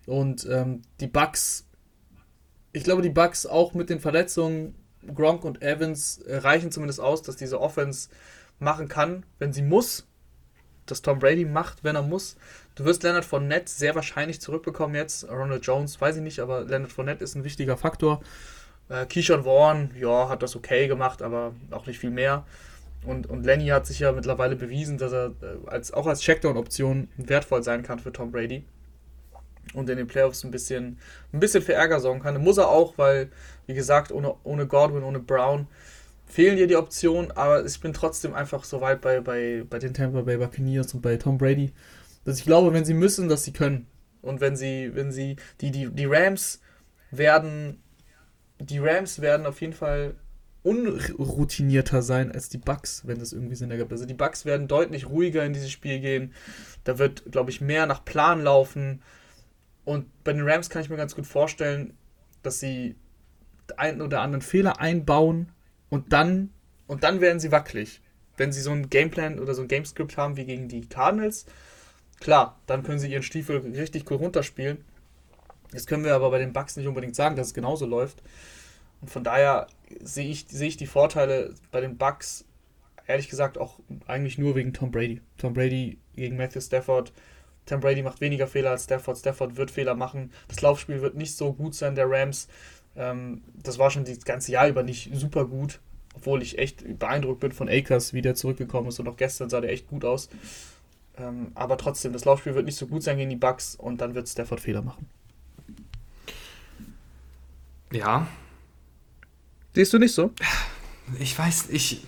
Und 0.06 0.48
ähm, 0.50 0.82
die 1.00 1.08
Bucks 1.08 1.68
ich 2.78 2.84
glaube, 2.84 3.02
die 3.02 3.10
Bucks 3.10 3.46
auch 3.46 3.74
mit 3.74 3.90
den 3.90 4.00
Verletzungen, 4.00 4.76
Gronk 5.16 5.44
und 5.44 5.62
Evans, 5.62 6.20
äh, 6.20 6.38
reichen 6.38 6.72
zumindest 6.72 7.00
aus, 7.00 7.22
dass 7.24 7.36
diese 7.36 7.60
Offense 7.60 8.10
machen 8.60 8.88
kann, 8.88 9.26
wenn 9.40 9.52
sie 9.52 9.64
muss. 9.64 10.08
Dass 10.86 11.02
Tom 11.02 11.20
Brady 11.20 11.44
macht, 11.44 11.84
wenn 11.84 11.96
er 11.96 12.04
muss. 12.04 12.38
Du 12.78 12.86
wirst 12.86 13.02
Leonard 13.02 13.26
Fournette 13.26 13.72
sehr 13.72 13.96
wahrscheinlich 13.96 14.40
zurückbekommen 14.40 14.94
jetzt. 14.94 15.28
Ronald 15.28 15.66
Jones, 15.66 16.00
weiß 16.00 16.18
ich 16.18 16.22
nicht, 16.22 16.40
aber 16.40 16.64
Leonard 16.64 16.92
Fournette 16.92 17.24
ist 17.24 17.34
ein 17.34 17.44
wichtiger 17.44 17.76
Faktor. 17.76 18.22
Äh, 18.88 19.08
Keyshawn 19.08 19.46
Vaughn, 19.46 19.90
ja, 20.00 20.30
hat 20.30 20.44
das 20.44 20.56
okay 20.56 20.88
gemacht, 20.88 21.24
aber 21.24 21.54
auch 21.72 21.88
nicht 21.88 21.98
viel 21.98 22.12
mehr. 22.12 22.46
Und, 23.04 23.26
und 23.26 23.44
Lenny 23.44 23.70
hat 23.70 23.88
sich 23.88 23.98
ja 23.98 24.12
mittlerweile 24.12 24.56
bewiesen, 24.56 25.00
dass 25.00 25.12
er 25.12 25.32
äh, 25.42 25.68
als, 25.68 25.92
auch 25.92 26.06
als 26.06 26.22
Checkdown-Option 26.22 27.08
wertvoll 27.18 27.64
sein 27.64 27.82
kann 27.82 27.98
für 27.98 28.12
Tom 28.12 28.32
Brady 28.32 28.64
und 29.74 29.90
in 29.90 29.98
den 29.98 30.06
Playoffs 30.06 30.44
ein 30.44 30.52
bisschen, 30.52 31.00
ein 31.34 31.40
bisschen 31.40 31.64
für 31.64 31.74
Ärger 31.74 32.00
sorgen 32.00 32.20
kann. 32.20 32.40
Muss 32.44 32.60
er 32.60 32.68
auch, 32.68 32.96
weil, 33.00 33.32
wie 33.66 33.74
gesagt, 33.74 34.12
ohne, 34.12 34.36
ohne 34.44 34.68
Godwin, 34.68 35.02
ohne 35.02 35.20
Brown 35.20 35.66
fehlen 36.28 36.58
dir 36.58 36.68
die 36.68 36.76
Optionen, 36.76 37.32
aber 37.32 37.66
ich 37.66 37.80
bin 37.80 37.94
trotzdem 37.94 38.36
einfach 38.36 38.64
so 38.66 38.82
weit 38.82 39.02
bei, 39.02 39.20
bei, 39.20 39.64
bei 39.68 39.80
den 39.80 39.96
Tampa 39.96 40.22
Bay 40.22 40.38
Buccaneers 40.38 40.94
und 40.94 41.02
bei 41.02 41.18
Tom 41.18 41.40
Brady, 41.40 41.72
dass 42.28 42.40
ich 42.40 42.44
glaube, 42.44 42.74
wenn 42.74 42.84
sie 42.84 42.94
müssen, 42.94 43.30
dass 43.30 43.46
sie 43.46 43.54
können. 43.54 43.88
Und 44.22 44.42
wenn 44.42 44.58
sie, 44.58 44.94
wenn 44.94 45.14
sie, 45.14 45.38
die, 45.62 45.72
die, 45.72 45.90
die 45.90 46.06
Rams 46.06 46.60
werden, 47.10 47.82
die 48.60 48.80
Rams 48.80 49.22
werden 49.22 49.46
auf 49.46 49.62
jeden 49.62 49.72
Fall 49.72 50.16
unroutinierter 50.62 52.02
sein 52.02 52.34
als 52.34 52.50
die 52.50 52.58
Bucks, 52.58 53.08
wenn 53.08 53.20
das 53.20 53.32
irgendwie 53.32 53.56
Sinn 53.56 53.72
ergibt. 53.72 53.94
Also 53.94 54.06
die 54.06 54.14
Bucks 54.14 54.44
werden 54.44 54.68
deutlich 54.68 55.08
ruhiger 55.08 55.46
in 55.46 55.54
dieses 55.54 55.72
Spiel 55.72 56.02
gehen. 56.02 56.34
Da 56.84 57.00
wird, 57.00 57.32
glaube 57.32 57.50
ich, 57.50 57.62
mehr 57.62 57.86
nach 57.86 58.04
Plan 58.04 58.42
laufen. 58.44 59.02
Und 59.86 60.08
bei 60.26 60.34
den 60.34 60.46
Rams 60.46 60.70
kann 60.70 60.82
ich 60.82 60.90
mir 60.90 60.98
ganz 60.98 61.16
gut 61.16 61.28
vorstellen, 61.28 61.94
dass 62.44 62.60
sie 62.60 62.98
einen 63.78 64.02
oder 64.02 64.20
anderen 64.20 64.42
Fehler 64.42 64.82
einbauen 64.82 65.54
und 65.88 66.12
dann, 66.12 66.50
und 66.88 67.06
dann 67.06 67.22
werden 67.22 67.40
sie 67.40 67.54
wackelig. 67.54 68.02
Wenn 68.36 68.52
sie 68.52 68.60
so 68.60 68.72
einen 68.72 68.90
Gameplan 68.90 69.40
oder 69.40 69.54
so 69.54 69.62
ein 69.62 69.70
Gamescript 69.70 70.18
haben 70.18 70.36
wie 70.36 70.44
gegen 70.44 70.68
die 70.68 70.90
Cardinals, 70.90 71.46
klar, 72.20 72.60
dann 72.66 72.84
können 72.84 73.00
sie 73.00 73.12
ihren 73.12 73.24
Stiefel 73.24 73.58
richtig 73.58 74.10
cool 74.10 74.18
runterspielen. 74.18 74.84
Jetzt 75.74 75.88
können 75.88 76.06
wir 76.06 76.16
aber 76.16 76.30
bei 76.32 76.40
den 76.40 76.54
Bucks 76.54 76.78
nicht 76.78 76.88
unbedingt 76.88 77.16
sagen, 77.16 77.36
dass 77.36 77.48
es 77.48 77.54
genauso 77.54 77.86
läuft. 77.86 78.22
Und 79.02 79.10
von 79.12 79.24
daher 79.24 79.68
sehe 80.02 80.30
ich, 80.30 80.46
sehe 80.50 80.70
ich 80.70 80.78
die 80.78 80.88
Vorteile 80.88 81.54
bei 81.72 81.82
den 81.82 81.98
Bucks 81.98 82.46
ehrlich 83.06 83.30
gesagt 83.30 83.58
auch 83.58 83.80
eigentlich 84.06 84.38
nur 84.38 84.56
wegen 84.56 84.74
Tom 84.74 84.92
Brady. 84.92 85.22
Tom 85.38 85.54
Brady 85.54 86.00
gegen 86.16 86.38
Matthew 86.38 86.62
Stafford 86.62 87.14
Tom 87.68 87.82
Brady 87.82 88.02
macht 88.02 88.22
weniger 88.22 88.48
Fehler 88.48 88.72
als 88.72 88.86
Stafford. 88.86 89.18
Stafford 89.18 89.58
wird 89.58 89.70
Fehler 89.70 89.94
machen. 89.94 90.32
Das 90.48 90.62
Laufspiel 90.62 91.02
wird 91.02 91.16
nicht 91.16 91.36
so 91.36 91.54
gut 91.54 91.76
sein 91.76 91.96
der 91.96 92.10
Rams. 92.10 92.48
Ähm, 92.96 93.44
das 93.54 93.78
war 93.78 93.92
schon 93.92 94.06
das 94.06 94.26
ganze 94.26 94.54
Jahr 94.54 94.68
über 94.68 94.84
nicht 94.84 95.12
super 95.14 95.46
gut. 95.46 95.80
Obwohl 96.16 96.42
ich 96.42 96.58
echt 96.58 96.98
beeindruckt 96.98 97.42
bin 97.42 97.52
von 97.52 97.70
Akers, 97.70 98.14
wie 98.14 98.24
der 98.24 98.34
zurückgekommen 98.34 98.88
ist. 98.88 99.00
Und 99.00 99.08
auch 99.08 99.18
gestern 99.18 99.50
sah 99.50 99.62
der 99.62 99.72
echt 99.72 99.88
gut 99.88 100.04
aus. 100.04 100.30
Ähm, 101.18 101.52
aber 101.56 101.78
trotzdem, 101.78 102.14
das 102.14 102.26
Laufspiel 102.26 102.56
wird 102.56 102.66
nicht 102.66 102.78
so 102.78 102.88
gut 102.88 103.04
sein 103.04 103.18
gegen 103.18 103.30
die 103.30 103.36
Bucks 103.36 103.76
und 103.76 104.02
dann 104.02 104.16
wird 104.16 104.28
Stafford 104.28 104.60
Fehler 104.60 104.82
machen. 104.82 105.08
Ja. 107.92 108.28
Siehst 109.74 109.94
du 109.94 110.00
nicht 110.00 110.14
so? 110.14 110.32
Ich 111.20 111.38
weiß, 111.38 111.70
ich. 111.70 112.06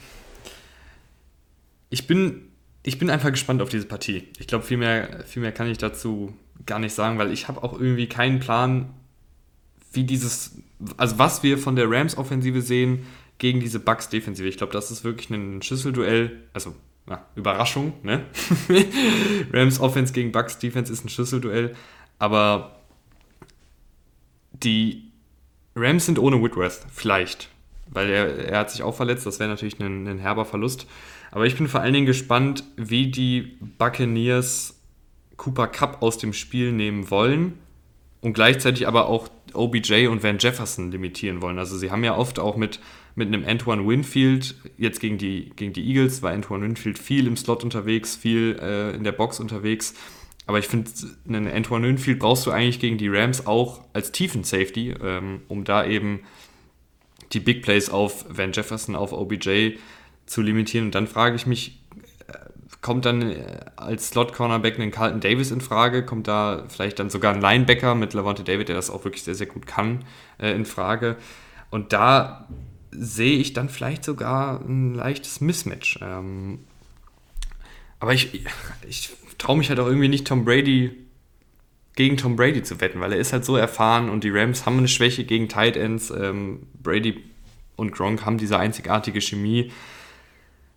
Ich 1.89 2.05
bin 2.05 2.49
ich 2.83 2.97
bin 2.97 3.09
einfach 3.09 3.29
gespannt 3.29 3.61
auf 3.61 3.69
diese 3.69 3.85
Partie. 3.85 4.27
Ich 4.39 4.47
glaube, 4.47 4.65
viel 4.65 4.77
mehr, 4.77 5.23
viel 5.25 5.41
mehr 5.41 5.51
kann 5.51 5.69
ich 5.69 5.77
dazu 5.77 6.33
gar 6.65 6.79
nicht 6.79 6.93
sagen, 6.93 7.17
weil 7.17 7.31
ich 7.31 7.47
habe 7.47 7.63
auch 7.63 7.73
irgendwie 7.73 8.07
keinen 8.07 8.39
Plan, 8.39 8.89
wie 9.91 10.03
dieses, 10.03 10.57
also 10.97 11.17
was 11.17 11.43
wir 11.43 11.57
von 11.57 11.75
der 11.75 11.89
Rams-Offensive 11.89 12.61
sehen 12.61 13.05
gegen 13.37 13.59
diese 13.59 13.79
Bucks-Defensive. 13.79 14.47
Ich 14.47 14.57
glaube, 14.57 14.73
das 14.73 14.91
ist 14.91 15.03
wirklich 15.03 15.29
ein 15.29 15.61
Schlüsselduell, 15.61 16.43
also 16.53 16.75
na, 17.09 17.25
Überraschung, 17.35 17.93
ne? 18.03 18.25
Rams 19.51 19.79
Offense 19.79 20.13
gegen 20.13 20.31
Bucks 20.31 20.59
Defense 20.59 20.93
ist 20.93 21.03
ein 21.03 21.09
Schlüsselduell, 21.09 21.75
aber 22.19 22.79
die 24.53 25.11
Rams 25.75 26.05
sind 26.05 26.19
ohne 26.19 26.41
Whitworth, 26.41 26.85
vielleicht, 26.91 27.49
weil 27.87 28.09
er, 28.09 28.49
er 28.49 28.59
hat 28.59 28.71
sich 28.71 28.83
auch 28.83 28.95
verletzt, 28.95 29.25
das 29.25 29.39
wäre 29.39 29.49
natürlich 29.49 29.79
ein, 29.79 30.07
ein 30.07 30.19
herber 30.19 30.45
Verlust. 30.45 30.87
Aber 31.31 31.45
ich 31.45 31.57
bin 31.57 31.67
vor 31.67 31.81
allen 31.81 31.93
Dingen 31.93 32.05
gespannt, 32.05 32.63
wie 32.75 33.11
die 33.11 33.57
Buccaneers 33.77 34.79
Cooper 35.37 35.67
Cup 35.67 36.01
aus 36.01 36.17
dem 36.17 36.33
Spiel 36.33 36.71
nehmen 36.71 37.09
wollen 37.11 37.59
und 38.21 38.33
gleichzeitig 38.33 38.87
aber 38.87 39.07
auch 39.07 39.29
OBJ 39.53 40.07
und 40.07 40.23
Van 40.23 40.37
Jefferson 40.39 40.91
limitieren 40.91 41.41
wollen. 41.41 41.57
Also 41.57 41.77
sie 41.77 41.91
haben 41.91 42.03
ja 42.03 42.15
oft 42.15 42.39
auch 42.39 42.57
mit, 42.57 42.79
mit 43.19 43.27
einem 43.27 43.45
Antoine 43.45 43.85
Winfield, 43.85 44.55
jetzt 44.77 45.01
gegen 45.01 45.17
die, 45.17 45.51
gegen 45.57 45.73
die 45.73 45.85
Eagles 45.85 46.23
war 46.23 46.31
Antoine 46.31 46.63
Winfield 46.63 46.97
viel 46.97 47.27
im 47.27 47.35
Slot 47.35 47.65
unterwegs, 47.65 48.15
viel 48.15 48.57
äh, 48.59 48.95
in 48.95 49.03
der 49.03 49.11
Box 49.11 49.41
unterwegs. 49.41 49.93
Aber 50.47 50.57
ich 50.57 50.67
finde, 50.67 50.89
einen 51.27 51.47
Antoine 51.47 51.85
Winfield 51.85 52.17
brauchst 52.17 52.45
du 52.45 52.51
eigentlich 52.51 52.79
gegen 52.79 52.97
die 52.97 53.09
Rams 53.09 53.45
auch 53.45 53.81
als 53.93 54.13
tiefen 54.13 54.45
Safety, 54.45 54.95
ähm, 55.03 55.41
um 55.49 55.65
da 55.65 55.85
eben 55.85 56.21
die 57.33 57.41
Big 57.41 57.61
Plays 57.61 57.89
auf 57.89 58.25
Van 58.29 58.53
Jefferson, 58.53 58.95
auf 58.95 59.11
OBJ 59.11 59.75
zu 60.25 60.41
limitieren. 60.41 60.87
Und 60.87 60.95
dann 60.95 61.05
frage 61.05 61.35
ich 61.35 61.45
mich, 61.45 61.81
äh, 62.27 62.33
kommt 62.81 63.05
dann 63.05 63.21
äh, 63.21 63.65
als 63.75 64.07
Slot-Cornerback 64.07 64.79
ein 64.79 64.91
Carlton 64.91 65.19
Davis 65.19 65.51
in 65.51 65.59
Frage? 65.59 66.05
Kommt 66.05 66.29
da 66.29 66.63
vielleicht 66.69 66.99
dann 66.99 67.09
sogar 67.09 67.35
ein 67.35 67.41
Linebacker 67.41 67.95
mit 67.95 68.13
Levante 68.13 68.45
David, 68.45 68.69
der 68.69 68.77
das 68.77 68.89
auch 68.89 69.03
wirklich 69.03 69.23
sehr, 69.23 69.35
sehr 69.35 69.47
gut 69.47 69.67
kann, 69.67 70.05
äh, 70.39 70.55
in 70.55 70.63
Frage? 70.63 71.17
Und 71.69 71.93
da 71.93 72.47
sehe 72.91 73.37
ich 73.37 73.53
dann 73.53 73.69
vielleicht 73.69 74.03
sogar 74.03 74.61
ein 74.61 74.93
leichtes 74.93 75.41
Mismatch. 75.41 75.99
Ähm, 76.01 76.59
aber 77.99 78.13
ich, 78.13 78.45
ich 78.87 79.11
traue 79.37 79.57
mich 79.57 79.69
halt 79.69 79.79
auch 79.79 79.87
irgendwie 79.87 80.07
nicht, 80.07 80.27
Tom 80.27 80.45
Brady 80.45 80.91
gegen 81.95 82.17
Tom 82.17 82.35
Brady 82.35 82.63
zu 82.63 82.79
wetten, 82.79 83.01
weil 83.01 83.11
er 83.11 83.19
ist 83.19 83.33
halt 83.33 83.43
so 83.43 83.57
erfahren 83.57 84.09
und 84.09 84.23
die 84.23 84.29
Rams 84.29 84.65
haben 84.65 84.77
eine 84.77 84.87
Schwäche 84.87 85.25
gegen 85.25 85.49
Tight 85.49 85.75
Ends. 85.75 86.11
Ähm, 86.11 86.67
Brady 86.81 87.23
und 87.75 87.91
Gronk 87.91 88.25
haben 88.25 88.37
diese 88.37 88.57
einzigartige 88.57 89.19
Chemie 89.21 89.71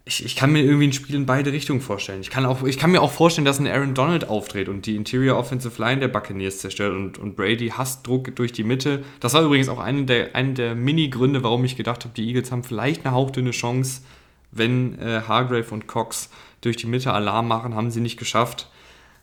ich, 0.05 0.25
ich 0.25 0.35
kann 0.35 0.51
mir 0.51 0.63
irgendwie 0.63 0.89
ein 0.89 0.93
Spiel 0.93 1.15
in 1.15 1.27
beide 1.27 1.53
Richtungen 1.53 1.81
vorstellen. 1.81 2.21
Ich 2.21 2.31
kann, 2.31 2.45
auch, 2.45 2.65
ich 2.65 2.77
kann 2.77 2.91
mir 2.91 3.01
auch 3.01 3.13
vorstellen, 3.13 3.45
dass 3.45 3.61
ein 3.61 3.69
Aaron 3.69 3.95
Donald 3.95 4.29
auftritt 4.29 4.69
und 4.69 4.87
die 4.87 4.97
Interior 4.97 5.39
Offensive 5.39 5.81
Line 5.81 6.01
der 6.01 6.09
Buccaneers 6.09 6.59
zerstört 6.59 6.95
und, 6.95 7.19
und 7.19 7.37
Brady 7.37 7.69
hasst 7.69 8.05
Druck 8.07 8.35
durch 8.35 8.53
die 8.53 8.65
Mitte. 8.65 9.05
Das 9.21 9.35
war 9.35 9.43
übrigens 9.43 9.69
auch 9.69 9.79
eine 9.79 10.05
der, 10.05 10.35
eine 10.35 10.55
der 10.55 10.75
Mini-Gründe, 10.75 11.45
warum 11.45 11.65
ich 11.65 11.77
gedacht 11.77 12.05
habe, 12.05 12.15
die 12.17 12.27
Eagles 12.27 12.51
haben 12.51 12.65
vielleicht 12.65 13.07
eine 13.07 13.15
hauchdünne 13.15 13.53
Chance, 13.53 14.03
wenn 14.51 14.99
äh, 14.99 15.23
Hargrave 15.27 15.71
und 15.71 15.87
Cox 15.87 16.31
durch 16.63 16.77
die 16.77 16.87
Mitte 16.87 17.13
Alarm 17.13 17.47
machen, 17.47 17.75
haben 17.77 17.91
sie 17.91 18.01
nicht 18.01 18.19
geschafft. 18.19 18.69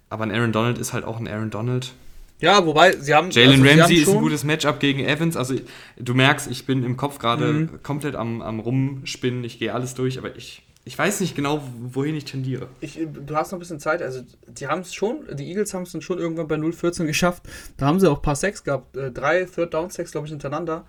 Aber 0.10 0.24
ein 0.24 0.32
Aaron 0.32 0.54
Donald 0.54 0.78
ist 0.78 0.94
halt 0.94 1.04
auch 1.04 1.20
ein 1.20 1.28
Aaron 1.28 1.50
Donald. 1.50 1.94
Ja, 2.42 2.66
wobei 2.66 2.94
sie 2.94 3.14
haben. 3.14 3.32
Jalen 3.32 3.62
also, 3.62 3.82
Ramsey 3.82 3.98
ist 3.98 4.10
ein 4.10 4.20
gutes 4.20 4.44
Matchup 4.46 4.80
gegen 4.80 5.02
Evans. 5.02 5.36
Also 5.36 5.56
du 5.98 6.14
merkst, 6.14 6.50
ich 6.50 6.66
bin 6.66 6.84
im 6.84 6.96
Kopf 6.96 7.20
gerade 7.20 7.46
mhm. 7.46 7.84
komplett 7.84 8.16
am, 8.16 8.42
am 8.42 8.60
Rumspinnen. 8.60 9.44
Ich 9.44 9.60
gehe 9.60 9.74
alles 9.74 9.94
durch, 9.94 10.18
aber 10.18 10.36
ich, 10.38 10.64
ich 10.86 10.98
weiß 10.98 11.20
nicht 11.20 11.36
genau, 11.36 11.62
wohin 11.80 12.16
ich 12.16 12.26
tendiere. 12.26 12.68
Ich, 12.80 13.00
du 13.00 13.36
hast 13.36 13.52
noch 13.52 13.58
ein 13.58 13.60
bisschen 13.60 13.80
Zeit. 13.80 14.02
Also 14.02 14.22
die 14.48 14.68
haben 14.68 14.82
es 14.82 14.94
schon, 14.94 15.26
die 15.36 15.48
Eagles 15.48 15.74
haben 15.74 15.84
es 15.84 16.04
schon 16.04 16.20
irgendwann 16.20 16.48
bei 16.48 16.56
0-14 16.56 17.06
geschafft. 17.06 17.44
Da 17.78 17.86
haben 17.86 18.00
sie 18.00 18.10
auch 18.10 18.18
ein 18.18 18.22
paar 18.22 18.36
Sacks 18.36 18.64
gehabt. 18.64 18.96
Äh, 18.96 19.12
drei 19.12 19.46
Third 19.46 19.74
Down 19.74 19.90
Sacks, 19.90 20.12
glaube 20.12 20.28
ich, 20.28 20.32
hintereinander. 20.32 20.86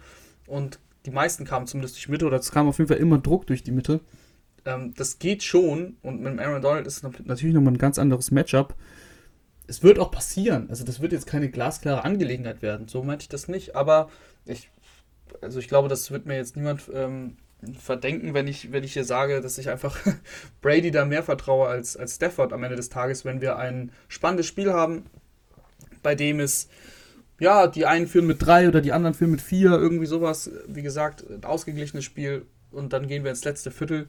Und 0.47 0.79
die 1.07 1.11
meisten 1.11 1.45
kamen 1.45 1.67
zumindest 1.67 1.97
durch 1.97 2.07
die 2.07 2.11
Mitte 2.11 2.27
oder 2.27 2.39
es 2.39 2.51
kam 2.51 2.69
auf 2.69 2.79
jeden 2.79 2.89
Fall 2.89 2.99
immer 2.99 3.19
Druck 3.19 3.47
durch 3.47 3.63
die 3.63 3.73
Mitte. 3.73 4.01
Ähm, 4.65 4.95
das 4.97 5.19
geht 5.19 5.43
schon 5.43 5.97
und 6.03 6.21
mit 6.21 6.33
dem 6.33 6.39
Aaron 6.39 6.63
Donald 6.63 6.87
ist 6.87 7.03
es 7.03 7.03
natürlich 7.25 7.55
nochmal 7.55 7.75
ein 7.75 7.79
ganz 7.79 7.99
anderes 7.99 8.31
Matchup 8.31 8.75
es 9.71 9.85
wird 9.85 10.01
auch 10.01 10.11
passieren. 10.11 10.69
Also 10.69 10.85
das 10.85 11.01
wird 11.01 11.13
jetzt 11.13 11.29
keine 11.29 11.49
glasklare 11.49 12.05
Angelegenheit 12.05 12.61
werden. 12.61 12.89
So 12.89 13.05
meinte 13.05 13.23
ich 13.23 13.29
das 13.29 13.47
nicht. 13.47 13.77
Aber 13.77 14.11
ich, 14.45 14.69
also 15.41 15.61
ich 15.61 15.69
glaube, 15.69 15.89
das 15.89 16.11
wird 16.11 16.27
mir 16.27 16.35
jetzt 16.35 16.57
niemand 16.57 16.91
ähm, 16.93 17.37
verdenken, 17.79 18.35
wenn 18.35 18.47
ich, 18.47 18.73
wenn 18.73 18.85
ich 18.85 18.93
hier 18.93 19.05
sage, 19.05 19.41
dass 19.41 19.59
ich 19.59 19.69
einfach 19.69 19.99
Brady 20.63 20.91
da 20.91 21.05
mehr 21.05 21.23
vertraue 21.23 21.69
als, 21.69 21.97
als 21.97 22.17
Stafford 22.17 22.53
am 22.53 22.63
Ende 22.63 22.77
des 22.77 22.89
Tages, 22.89 23.25
wenn 23.25 23.41
wir 23.41 23.57
ein 23.57 23.93
spannendes 24.09 24.47
Spiel 24.47 24.73
haben, 24.73 25.05
bei 26.03 26.15
dem 26.15 26.41
es, 26.41 26.69
ja, 27.39 27.67
die 27.67 27.87
einen 27.87 28.07
führen 28.07 28.27
mit 28.27 28.45
drei 28.45 28.69
oder 28.69 28.81
die 28.81 28.93
anderen 28.93 29.15
führen 29.15 29.31
mit 29.31 29.41
vier, 29.41 29.73
irgendwie 29.73 30.07
sowas. 30.07 30.51
Wie 30.67 30.83
gesagt, 30.83 31.25
ein 31.29 31.45
ausgeglichenes 31.45 32.05
Spiel 32.05 32.47
und 32.71 32.93
dann 32.93 33.09
gehen 33.09 33.25
wir 33.25 33.31
ins 33.31 33.45
letzte 33.45 33.71
Viertel. 33.71 34.09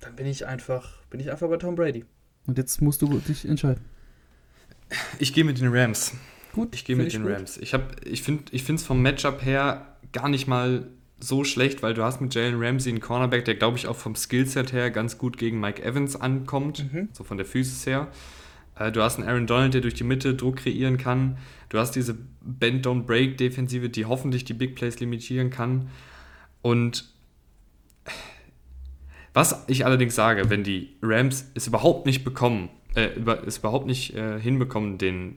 Dann 0.00 0.14
bin 0.16 0.26
ich 0.26 0.46
einfach, 0.46 1.02
bin 1.10 1.20
ich 1.20 1.30
einfach 1.30 1.48
bei 1.48 1.56
Tom 1.56 1.74
Brady. 1.74 2.04
Und 2.46 2.58
jetzt 2.58 2.80
musst 2.80 3.02
du 3.02 3.18
dich 3.18 3.46
entscheiden. 3.46 3.84
Ich 5.18 5.32
gehe 5.32 5.44
mit 5.44 5.60
den 5.60 5.68
Rams. 5.74 6.12
Gut. 6.52 6.74
Ich 6.74 6.84
gehe 6.84 6.96
mit 6.96 7.12
den 7.12 7.22
gut. 7.22 7.32
Rams. 7.32 7.56
Ich, 7.58 7.76
ich 8.04 8.22
finde 8.22 8.52
es 8.52 8.82
vom 8.84 9.02
Matchup 9.02 9.44
her 9.44 9.96
gar 10.12 10.28
nicht 10.28 10.46
mal 10.46 10.86
so 11.18 11.44
schlecht, 11.44 11.82
weil 11.82 11.94
du 11.94 12.02
hast 12.02 12.20
mit 12.20 12.34
Jalen 12.34 12.62
Ramsey 12.62 12.92
einen 12.92 13.00
Cornerback, 13.00 13.44
der 13.44 13.54
glaube 13.54 13.78
ich 13.78 13.86
auch 13.86 13.96
vom 13.96 14.14
Skillset 14.14 14.72
her 14.72 14.90
ganz 14.90 15.18
gut 15.18 15.38
gegen 15.38 15.60
Mike 15.60 15.82
Evans 15.82 16.16
ankommt, 16.16 16.92
mhm. 16.92 17.08
so 17.12 17.24
von 17.24 17.36
der 17.36 17.46
Physis 17.46 17.86
her. 17.86 18.08
Äh, 18.78 18.92
du 18.92 19.02
hast 19.02 19.18
einen 19.18 19.28
Aaron 19.28 19.46
Donald, 19.46 19.74
der 19.74 19.80
durch 19.80 19.94
die 19.94 20.04
Mitte 20.04 20.34
Druck 20.34 20.56
kreieren 20.56 20.98
kann. 20.98 21.38
Du 21.68 21.78
hast 21.78 21.92
diese 21.92 22.16
Bend-Don't-Break-Defensive, 22.42 23.88
die 23.88 24.04
hoffentlich 24.04 24.44
die 24.44 24.54
Big 24.54 24.74
Plays 24.74 25.00
limitieren 25.00 25.50
kann. 25.50 25.88
Und 26.62 27.08
was 29.32 29.64
ich 29.68 29.84
allerdings 29.84 30.14
sage, 30.14 30.48
wenn 30.50 30.64
die 30.64 30.96
Rams 31.02 31.50
es 31.54 31.66
überhaupt 31.66 32.06
nicht 32.06 32.24
bekommen, 32.24 32.68
äh, 32.94 33.08
es 33.46 33.58
überhaupt 33.58 33.86
nicht 33.86 34.14
äh, 34.14 34.40
hinbekommen, 34.40 34.98
den, 34.98 35.36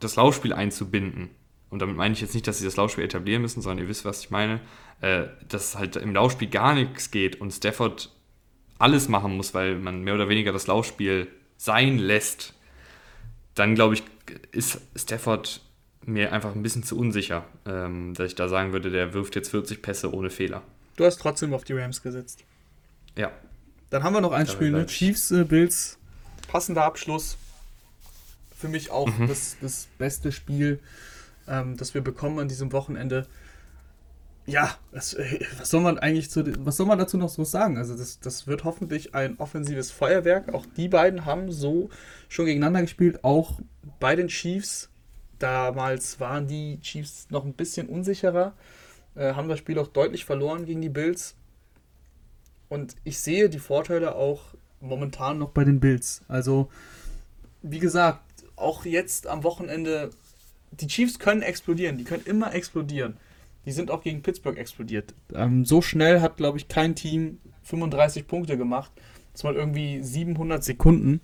das 0.00 0.16
Laufspiel 0.16 0.52
einzubinden. 0.52 1.30
Und 1.74 1.80
damit 1.80 1.96
meine 1.96 2.14
ich 2.14 2.20
jetzt 2.20 2.34
nicht, 2.34 2.46
dass 2.46 2.58
sie 2.58 2.64
das 2.64 2.76
Laufspiel 2.76 3.02
etablieren 3.02 3.42
müssen, 3.42 3.60
sondern 3.60 3.84
ihr 3.84 3.88
wisst, 3.88 4.04
was 4.04 4.20
ich 4.20 4.30
meine, 4.30 4.60
äh, 5.00 5.24
dass 5.48 5.76
halt 5.76 5.96
im 5.96 6.14
Laufspiel 6.14 6.48
gar 6.48 6.72
nichts 6.72 7.10
geht 7.10 7.40
und 7.40 7.50
Stafford 7.50 8.12
alles 8.78 9.08
machen 9.08 9.36
muss, 9.36 9.54
weil 9.54 9.74
man 9.74 10.02
mehr 10.02 10.14
oder 10.14 10.28
weniger 10.28 10.52
das 10.52 10.68
Laufspiel 10.68 11.26
sein 11.56 11.98
lässt, 11.98 12.54
dann 13.56 13.74
glaube 13.74 13.94
ich, 13.94 14.04
ist 14.52 14.82
Stafford 14.94 15.62
mir 16.04 16.32
einfach 16.32 16.54
ein 16.54 16.62
bisschen 16.62 16.84
zu 16.84 16.96
unsicher, 16.96 17.44
ähm, 17.66 18.14
dass 18.14 18.28
ich 18.28 18.36
da 18.36 18.48
sagen 18.48 18.72
würde, 18.72 18.92
der 18.92 19.12
wirft 19.12 19.34
jetzt 19.34 19.50
40 19.50 19.82
Pässe 19.82 20.14
ohne 20.14 20.30
Fehler. 20.30 20.62
Du 20.94 21.04
hast 21.04 21.16
trotzdem 21.16 21.54
auf 21.54 21.64
die 21.64 21.72
Rams 21.72 22.02
gesetzt. 22.02 22.44
Ja. 23.16 23.32
Dann 23.90 24.04
haben 24.04 24.12
wir 24.12 24.20
noch 24.20 24.30
ein 24.30 24.46
Spiel, 24.46 24.70
ne? 24.70 24.86
Chiefs, 24.86 25.32
äh, 25.32 25.42
Bills 25.42 25.98
passender 26.46 26.84
Abschluss. 26.84 27.36
Für 28.56 28.68
mich 28.68 28.92
auch 28.92 29.08
mhm. 29.08 29.26
das, 29.26 29.56
das 29.60 29.88
beste 29.98 30.30
Spiel, 30.30 30.78
ähm, 31.48 31.76
das 31.76 31.94
wir 31.94 32.02
bekommen 32.02 32.38
an 32.38 32.48
diesem 32.48 32.72
Wochenende. 32.72 33.26
Ja, 34.46 34.76
das, 34.92 35.14
äh, 35.14 35.40
was 35.58 35.70
soll 35.70 35.80
man 35.80 35.98
eigentlich 35.98 36.30
zu, 36.30 36.44
was 36.64 36.76
soll 36.76 36.86
man 36.86 36.98
dazu 36.98 37.16
noch 37.16 37.30
so 37.30 37.44
sagen? 37.44 37.78
Also 37.78 37.96
das, 37.96 38.20
das 38.20 38.46
wird 38.46 38.64
hoffentlich 38.64 39.14
ein 39.14 39.38
offensives 39.38 39.90
Feuerwerk. 39.90 40.52
Auch 40.52 40.66
die 40.76 40.88
beiden 40.88 41.24
haben 41.24 41.50
so 41.50 41.88
schon 42.28 42.46
gegeneinander 42.46 42.82
gespielt, 42.82 43.24
auch 43.24 43.60
bei 44.00 44.16
den 44.16 44.28
Chiefs. 44.28 44.90
Damals 45.38 46.20
waren 46.20 46.46
die 46.46 46.78
Chiefs 46.80 47.26
noch 47.30 47.44
ein 47.44 47.54
bisschen 47.54 47.88
unsicherer, 47.88 48.54
äh, 49.14 49.34
haben 49.34 49.48
das 49.48 49.58
Spiel 49.58 49.78
auch 49.78 49.88
deutlich 49.88 50.24
verloren 50.24 50.64
gegen 50.66 50.80
die 50.80 50.88
Bills. 50.88 51.34
Und 52.68 52.96
ich 53.04 53.18
sehe 53.18 53.48
die 53.48 53.58
Vorteile 53.58 54.14
auch 54.14 54.54
momentan 54.80 55.38
noch 55.38 55.50
bei 55.50 55.64
den 55.64 55.80
Bills. 55.80 56.22
Also, 56.28 56.70
wie 57.62 57.78
gesagt, 57.78 58.20
auch 58.56 58.84
jetzt 58.84 59.26
am 59.26 59.42
Wochenende, 59.42 60.10
die 60.80 60.86
Chiefs 60.86 61.18
können 61.18 61.42
explodieren, 61.42 61.98
die 61.98 62.04
können 62.04 62.24
immer 62.26 62.54
explodieren. 62.54 63.16
Die 63.66 63.72
sind 63.72 63.90
auch 63.90 64.02
gegen 64.02 64.22
Pittsburgh 64.22 64.58
explodiert. 64.58 65.14
Ähm, 65.34 65.64
so 65.64 65.80
schnell 65.80 66.20
hat, 66.20 66.36
glaube 66.36 66.58
ich, 66.58 66.68
kein 66.68 66.94
Team 66.94 67.38
35 67.62 68.26
Punkte 68.26 68.58
gemacht. 68.58 68.92
Das 69.32 69.44
waren 69.44 69.56
irgendwie 69.56 70.02
700 70.02 70.62
Sekunden, 70.62 71.20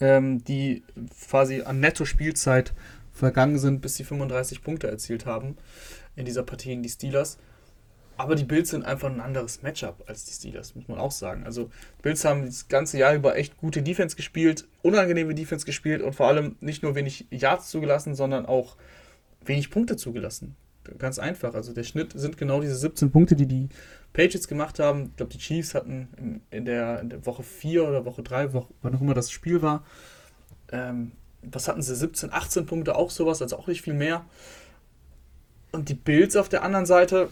ähm, 0.00 0.42
die 0.44 0.82
quasi 1.28 1.62
an 1.62 1.80
Netto-Spielzeit 1.80 2.72
vergangen 3.12 3.58
sind, 3.58 3.82
bis 3.82 3.96
sie 3.96 4.04
35 4.04 4.62
Punkte 4.62 4.88
erzielt 4.88 5.26
haben 5.26 5.56
in 6.16 6.24
dieser 6.24 6.42
Partie 6.42 6.70
gegen 6.70 6.82
die 6.82 6.88
Steelers. 6.88 7.38
Aber 8.20 8.34
die 8.34 8.44
Bills 8.44 8.68
sind 8.68 8.84
einfach 8.84 9.08
ein 9.08 9.22
anderes 9.22 9.62
Matchup 9.62 10.04
als 10.06 10.26
die 10.26 10.34
Steelers, 10.34 10.74
muss 10.74 10.88
man 10.88 10.98
auch 10.98 11.10
sagen. 11.10 11.44
Also, 11.46 11.70
Bills 12.02 12.22
haben 12.26 12.44
das 12.44 12.68
ganze 12.68 12.98
Jahr 12.98 13.14
über 13.14 13.34
echt 13.34 13.56
gute 13.56 13.82
Defense 13.82 14.14
gespielt, 14.14 14.68
unangenehme 14.82 15.34
Defense 15.34 15.64
gespielt 15.64 16.02
und 16.02 16.14
vor 16.14 16.28
allem 16.28 16.56
nicht 16.60 16.82
nur 16.82 16.94
wenig 16.94 17.28
Yards 17.30 17.70
zugelassen, 17.70 18.14
sondern 18.14 18.44
auch 18.44 18.76
wenig 19.42 19.70
Punkte 19.70 19.96
zugelassen. 19.96 20.54
Ganz 20.98 21.18
einfach. 21.18 21.54
Also, 21.54 21.72
der 21.72 21.82
Schnitt 21.82 22.12
sind 22.14 22.36
genau 22.36 22.60
diese 22.60 22.76
17 22.76 23.10
Punkte, 23.10 23.36
die 23.36 23.46
die 23.46 23.70
Patriots 24.12 24.48
gemacht 24.48 24.80
haben. 24.80 25.06
Ich 25.06 25.16
glaube, 25.16 25.32
die 25.32 25.38
Chiefs 25.38 25.74
hatten 25.74 26.42
in 26.50 26.66
der, 26.66 27.00
in 27.00 27.08
der 27.08 27.24
Woche 27.24 27.42
4 27.42 27.88
oder 27.88 28.04
Woche 28.04 28.22
3, 28.22 28.52
wann 28.52 28.94
auch 28.94 29.00
immer 29.00 29.14
das 29.14 29.30
Spiel 29.30 29.62
war, 29.62 29.82
ähm, 30.72 31.12
was 31.40 31.68
hatten 31.68 31.80
sie? 31.80 31.96
17, 31.96 32.34
18 32.34 32.66
Punkte, 32.66 32.96
auch 32.96 33.08
sowas, 33.08 33.40
also 33.40 33.56
auch 33.56 33.66
nicht 33.66 33.80
viel 33.80 33.94
mehr. 33.94 34.26
Und 35.72 35.88
die 35.88 35.94
Bills 35.94 36.36
auf 36.36 36.50
der 36.50 36.64
anderen 36.64 36.84
Seite 36.84 37.30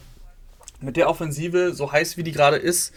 mit 0.80 0.96
der 0.96 1.08
Offensive, 1.08 1.74
so 1.74 1.92
heiß 1.92 2.16
wie 2.16 2.22
die 2.22 2.32
gerade 2.32 2.56
ist, 2.56 2.92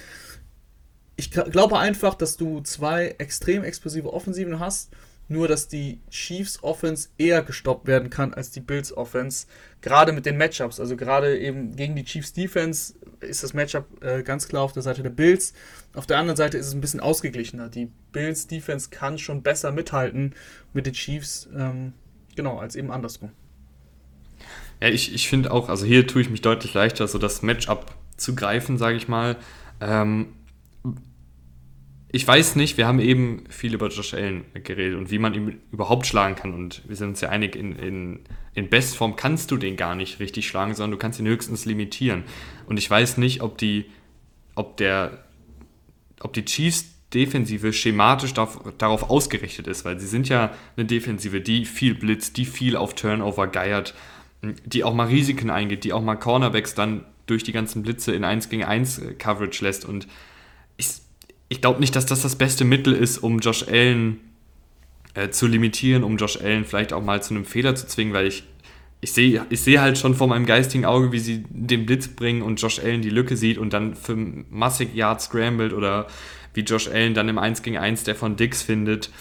ich 1.15 1.29
glaube 1.31 1.77
einfach, 1.77 2.15
dass 2.15 2.37
du 2.37 2.61
zwei 2.61 3.15
extrem 3.19 3.63
explosive 3.63 4.11
Offensiven 4.11 4.59
hast, 4.59 4.91
nur 5.27 5.47
dass 5.47 5.67
die 5.67 6.01
Chiefs 6.09 6.63
Offense 6.63 7.09
eher 7.17 7.41
gestoppt 7.41 7.87
werden 7.87 8.09
kann 8.09 8.33
als 8.33 8.51
die 8.51 8.59
Bills 8.59 8.95
Offense, 8.95 9.45
gerade 9.81 10.11
mit 10.11 10.25
den 10.25 10.37
Matchups, 10.37 10.79
also 10.79 10.97
gerade 10.97 11.37
eben 11.37 11.75
gegen 11.75 11.95
die 11.95 12.03
Chiefs 12.03 12.33
Defense 12.33 12.95
ist 13.21 13.43
das 13.43 13.53
Matchup 13.53 13.85
äh, 14.03 14.23
ganz 14.23 14.47
klar 14.47 14.63
auf 14.63 14.73
der 14.73 14.81
Seite 14.81 15.03
der 15.03 15.11
Bills. 15.11 15.53
Auf 15.93 16.07
der 16.07 16.17
anderen 16.17 16.37
Seite 16.37 16.57
ist 16.57 16.67
es 16.67 16.73
ein 16.73 16.81
bisschen 16.81 16.99
ausgeglichener. 16.99 17.69
Die 17.69 17.91
Bills 18.11 18.47
Defense 18.47 18.89
kann 18.89 19.19
schon 19.19 19.43
besser 19.43 19.71
mithalten 19.71 20.33
mit 20.73 20.85
den 20.85 20.93
Chiefs, 20.93 21.47
ähm, 21.55 21.93
genau, 22.35 22.57
als 22.57 22.75
eben 22.75 22.91
andersrum. 22.91 23.31
Ja, 24.81 24.89
ich, 24.89 25.13
ich 25.13 25.29
finde 25.29 25.51
auch, 25.51 25.69
also 25.69 25.85
hier 25.85 26.07
tue 26.07 26.21
ich 26.21 26.29
mich 26.29 26.41
deutlich 26.41 26.73
leichter, 26.73 27.07
so 27.07 27.19
das 27.19 27.43
Matchup 27.43 27.95
zu 28.17 28.35
greifen, 28.35 28.77
sage 28.77 28.97
ich 28.97 29.07
mal. 29.07 29.37
Ähm, 29.79 30.27
ich 32.11 32.27
weiß 32.27 32.55
nicht, 32.55 32.77
wir 32.77 32.87
haben 32.87 32.99
eben 32.99 33.45
viel 33.49 33.73
über 33.73 33.87
Josh 33.87 34.13
Allen 34.13 34.43
geredet 34.53 34.97
und 34.97 35.11
wie 35.11 35.19
man 35.19 35.33
ihn 35.33 35.61
überhaupt 35.71 36.07
schlagen 36.07 36.35
kann. 36.35 36.53
Und 36.53 36.81
wir 36.87 36.95
sind 36.95 37.09
uns 37.09 37.21
ja 37.21 37.29
einig, 37.29 37.55
in, 37.55 37.75
in, 37.75 38.19
in 38.53 38.69
Bestform 38.69 39.15
kannst 39.15 39.51
du 39.51 39.57
den 39.57 39.77
gar 39.77 39.95
nicht 39.95 40.19
richtig 40.19 40.47
schlagen, 40.47 40.73
sondern 40.73 40.91
du 40.91 40.97
kannst 40.97 41.19
ihn 41.19 41.27
höchstens 41.27 41.65
limitieren. 41.65 42.23
Und 42.65 42.77
ich 42.77 42.89
weiß 42.89 43.17
nicht, 43.17 43.41
ob 43.41 43.57
die, 43.59 43.85
ob 44.55 44.77
der, 44.77 45.25
ob 46.19 46.33
die 46.33 46.43
Chiefs 46.43 46.85
Defensive 47.13 47.71
schematisch 47.73 48.33
darauf 48.33 49.09
ausgerichtet 49.09 49.67
ist, 49.67 49.85
weil 49.85 49.99
sie 49.99 50.07
sind 50.07 50.29
ja 50.29 50.53
eine 50.75 50.85
Defensive, 50.85 51.41
die 51.41 51.65
viel 51.65 51.93
blitzt, 51.93 52.37
die 52.37 52.45
viel 52.45 52.77
auf 52.77 52.95
Turnover 52.95 53.47
geiert 53.47 53.93
die 54.41 54.83
auch 54.83 54.93
mal 54.93 55.07
Risiken 55.07 55.49
eingeht, 55.49 55.83
die 55.83 55.93
auch 55.93 56.01
mal 56.01 56.15
Cornerbacks 56.15 56.73
dann 56.73 57.05
durch 57.27 57.43
die 57.43 57.51
ganzen 57.51 57.83
Blitze 57.83 58.13
in 58.13 58.23
1 58.23 58.49
gegen 58.49 58.63
1 58.63 58.99
äh, 58.99 59.13
Coverage 59.13 59.63
lässt. 59.63 59.85
Und 59.85 60.07
ich, 60.77 60.87
ich 61.49 61.61
glaube 61.61 61.79
nicht, 61.79 61.95
dass 61.95 62.05
das 62.05 62.21
das 62.21 62.35
beste 62.35 62.65
Mittel 62.65 62.93
ist, 62.93 63.19
um 63.19 63.39
Josh 63.39 63.67
Allen 63.67 64.19
äh, 65.13 65.29
zu 65.29 65.47
limitieren, 65.47 66.03
um 66.03 66.17
Josh 66.17 66.37
Allen 66.37 66.65
vielleicht 66.65 66.93
auch 66.93 67.03
mal 67.03 67.21
zu 67.21 67.33
einem 67.33 67.45
Fehler 67.45 67.75
zu 67.75 67.87
zwingen, 67.87 68.13
weil 68.13 68.27
ich, 68.27 68.43
ich 68.99 69.13
sehe 69.13 69.45
ich 69.49 69.61
seh 69.61 69.79
halt 69.79 69.97
schon 69.97 70.15
vor 70.15 70.27
meinem 70.27 70.45
geistigen 70.45 70.85
Auge, 70.85 71.11
wie 71.11 71.19
sie 71.19 71.43
den 71.49 71.85
Blitz 71.85 72.07
bringen 72.07 72.41
und 72.41 72.61
Josh 72.61 72.79
Allen 72.79 73.01
die 73.01 73.09
Lücke 73.09 73.37
sieht 73.37 73.57
und 73.57 73.73
dann 73.73 73.95
für 73.95 74.15
massig 74.15 74.93
Yard 74.95 75.21
scrambled 75.21 75.73
oder 75.73 76.07
wie 76.53 76.61
Josh 76.61 76.87
Allen 76.87 77.13
dann 77.13 77.29
im 77.29 77.37
1 77.37 77.61
gegen 77.61 77.77
1 77.77 78.03
der 78.03 78.15
von 78.15 78.35
Dix 78.35 78.61
findet. 78.61 79.11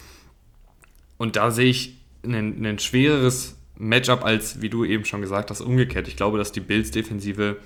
Und 1.17 1.35
da 1.35 1.51
sehe 1.51 1.69
ich 1.69 1.97
ein, 2.23 2.65
ein 2.65 2.79
schwereres 2.79 3.60
Matchup 3.81 4.23
als, 4.23 4.61
wie 4.61 4.69
du 4.69 4.85
eben 4.85 5.05
schon 5.05 5.21
gesagt 5.21 5.49
hast, 5.49 5.59
umgekehrt. 5.59 6.07
Ich 6.07 6.15
glaube, 6.15 6.37
dass 6.37 6.51
die 6.51 6.59
Bills-Defensive 6.59 7.57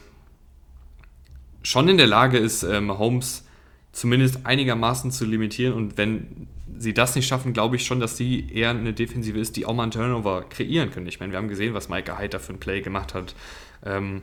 schon 1.61 1.89
in 1.89 1.97
der 1.97 2.07
Lage 2.07 2.37
ist, 2.37 2.63
ähm, 2.63 2.97
Holmes 2.97 3.43
zumindest 3.91 4.45
einigermaßen 4.45 5.11
zu 5.11 5.25
limitieren. 5.25 5.73
Und 5.73 5.97
wenn 5.97 6.47
sie 6.77 6.93
das 6.93 7.15
nicht 7.15 7.27
schaffen, 7.27 7.51
glaube 7.51 7.75
ich 7.75 7.85
schon, 7.85 7.99
dass 7.99 8.15
sie 8.15 8.49
eher 8.49 8.69
eine 8.69 8.93
Defensive 8.93 9.37
ist, 9.37 9.57
die 9.57 9.65
auch 9.65 9.73
mal 9.73 9.83
einen 9.83 9.91
Turnover 9.91 10.43
kreieren 10.47 10.89
können. 10.89 11.07
Ich 11.07 11.19
meine, 11.19 11.33
wir 11.33 11.37
haben 11.37 11.49
gesehen, 11.49 11.73
was 11.73 11.89
Micah 11.89 12.17
Hyde 12.17 12.39
für 12.39 12.53
ein 12.53 12.59
Play 12.59 12.81
gemacht 12.81 13.13
hat. 13.13 13.35
Ähm, 13.83 14.21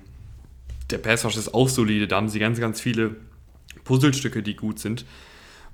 der 0.91 0.99
Pass 0.99 1.27
Rush 1.27 1.37
ist 1.37 1.53
auch 1.53 1.69
solide, 1.69 2.09
da 2.09 2.17
haben 2.17 2.31
sie 2.31 2.39
ganz, 2.39 2.59
ganz 2.59 2.81
viele 2.81 3.17
Puzzlestücke, 3.85 4.43
die 4.43 4.57
gut 4.57 4.79
sind. 4.79 5.05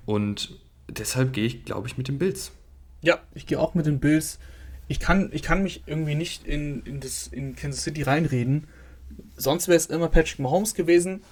Und 0.04 0.58
deshalb 0.88 1.32
gehe 1.32 1.44
ich, 1.44 1.64
glaube 1.64 1.86
ich, 1.86 1.96
mit 1.96 2.08
den 2.08 2.18
Bills. 2.18 2.50
Ja, 3.02 3.20
ich 3.34 3.46
gehe 3.46 3.60
auch 3.60 3.74
mit 3.74 3.86
den 3.86 4.00
Bills. 4.00 4.40
Ich 4.88 5.00
kann, 5.00 5.30
ich 5.32 5.42
kann 5.42 5.62
mich 5.62 5.82
irgendwie 5.86 6.14
nicht 6.14 6.46
in, 6.46 6.82
in, 6.82 7.00
das, 7.00 7.26
in 7.26 7.54
Kansas 7.54 7.84
City 7.84 8.02
reinreden. 8.02 8.66
Sonst 9.36 9.68
wäre 9.68 9.76
es 9.76 9.86
immer 9.86 10.08
Patrick 10.08 10.38
Mahomes 10.38 10.74
gewesen. 10.74 11.22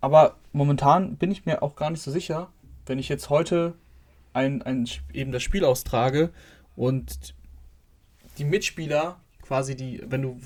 Aber 0.00 0.36
momentan 0.52 1.16
bin 1.16 1.30
ich 1.30 1.46
mir 1.46 1.62
auch 1.62 1.76
gar 1.76 1.90
nicht 1.90 2.02
so 2.02 2.10
sicher, 2.10 2.50
wenn 2.86 2.98
ich 2.98 3.08
jetzt 3.08 3.30
heute 3.30 3.74
ein, 4.32 4.62
ein, 4.62 4.88
eben 5.12 5.32
das 5.32 5.42
Spiel 5.42 5.64
austrage 5.64 6.30
und 6.76 7.34
die 8.38 8.44
Mitspieler 8.44 9.20
quasi 9.42 9.76
die, 9.76 10.02
wenn 10.06 10.22
du 10.22 10.40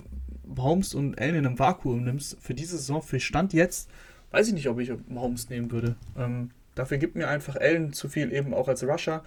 Mahomes 0.44 0.94
und 0.94 1.18
Allen 1.18 1.36
in 1.36 1.46
einem 1.46 1.58
Vakuum 1.58 2.04
nimmst, 2.04 2.36
für 2.40 2.54
diese 2.54 2.76
Saison, 2.76 3.02
für 3.02 3.20
Stand 3.20 3.52
jetzt, 3.52 3.88
weiß 4.30 4.48
ich 4.48 4.54
nicht, 4.54 4.68
ob 4.68 4.80
ich 4.80 4.92
Mahomes 5.08 5.48
nehmen 5.48 5.70
würde. 5.70 5.96
Ähm, 6.18 6.50
dafür 6.74 6.98
gibt 6.98 7.14
mir 7.14 7.28
einfach 7.28 7.56
Allen 7.56 7.92
zu 7.92 8.08
viel 8.08 8.32
eben 8.32 8.52
auch 8.52 8.68
als 8.68 8.82
Rusher 8.82 9.22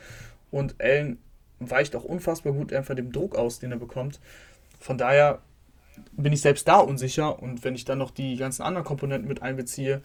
und 0.52 0.76
Allen 0.82 1.18
weicht 1.60 1.96
auch 1.96 2.04
unfassbar 2.04 2.54
gut 2.54 2.74
einfach 2.74 2.96
dem 2.96 3.12
Druck 3.12 3.36
aus, 3.36 3.60
den 3.60 3.72
er 3.72 3.78
bekommt. 3.78 4.20
Von 4.80 4.98
daher 4.98 5.42
bin 6.12 6.34
ich 6.34 6.42
selbst 6.42 6.68
da 6.68 6.78
unsicher 6.78 7.42
und 7.42 7.64
wenn 7.64 7.76
ich 7.76 7.86
dann 7.86 7.98
noch 7.98 8.12
die 8.12 8.36
ganzen 8.38 8.62
anderen 8.62 8.86
Komponenten 8.86 9.28
mit 9.28 9.42
einbeziehe, 9.42 10.02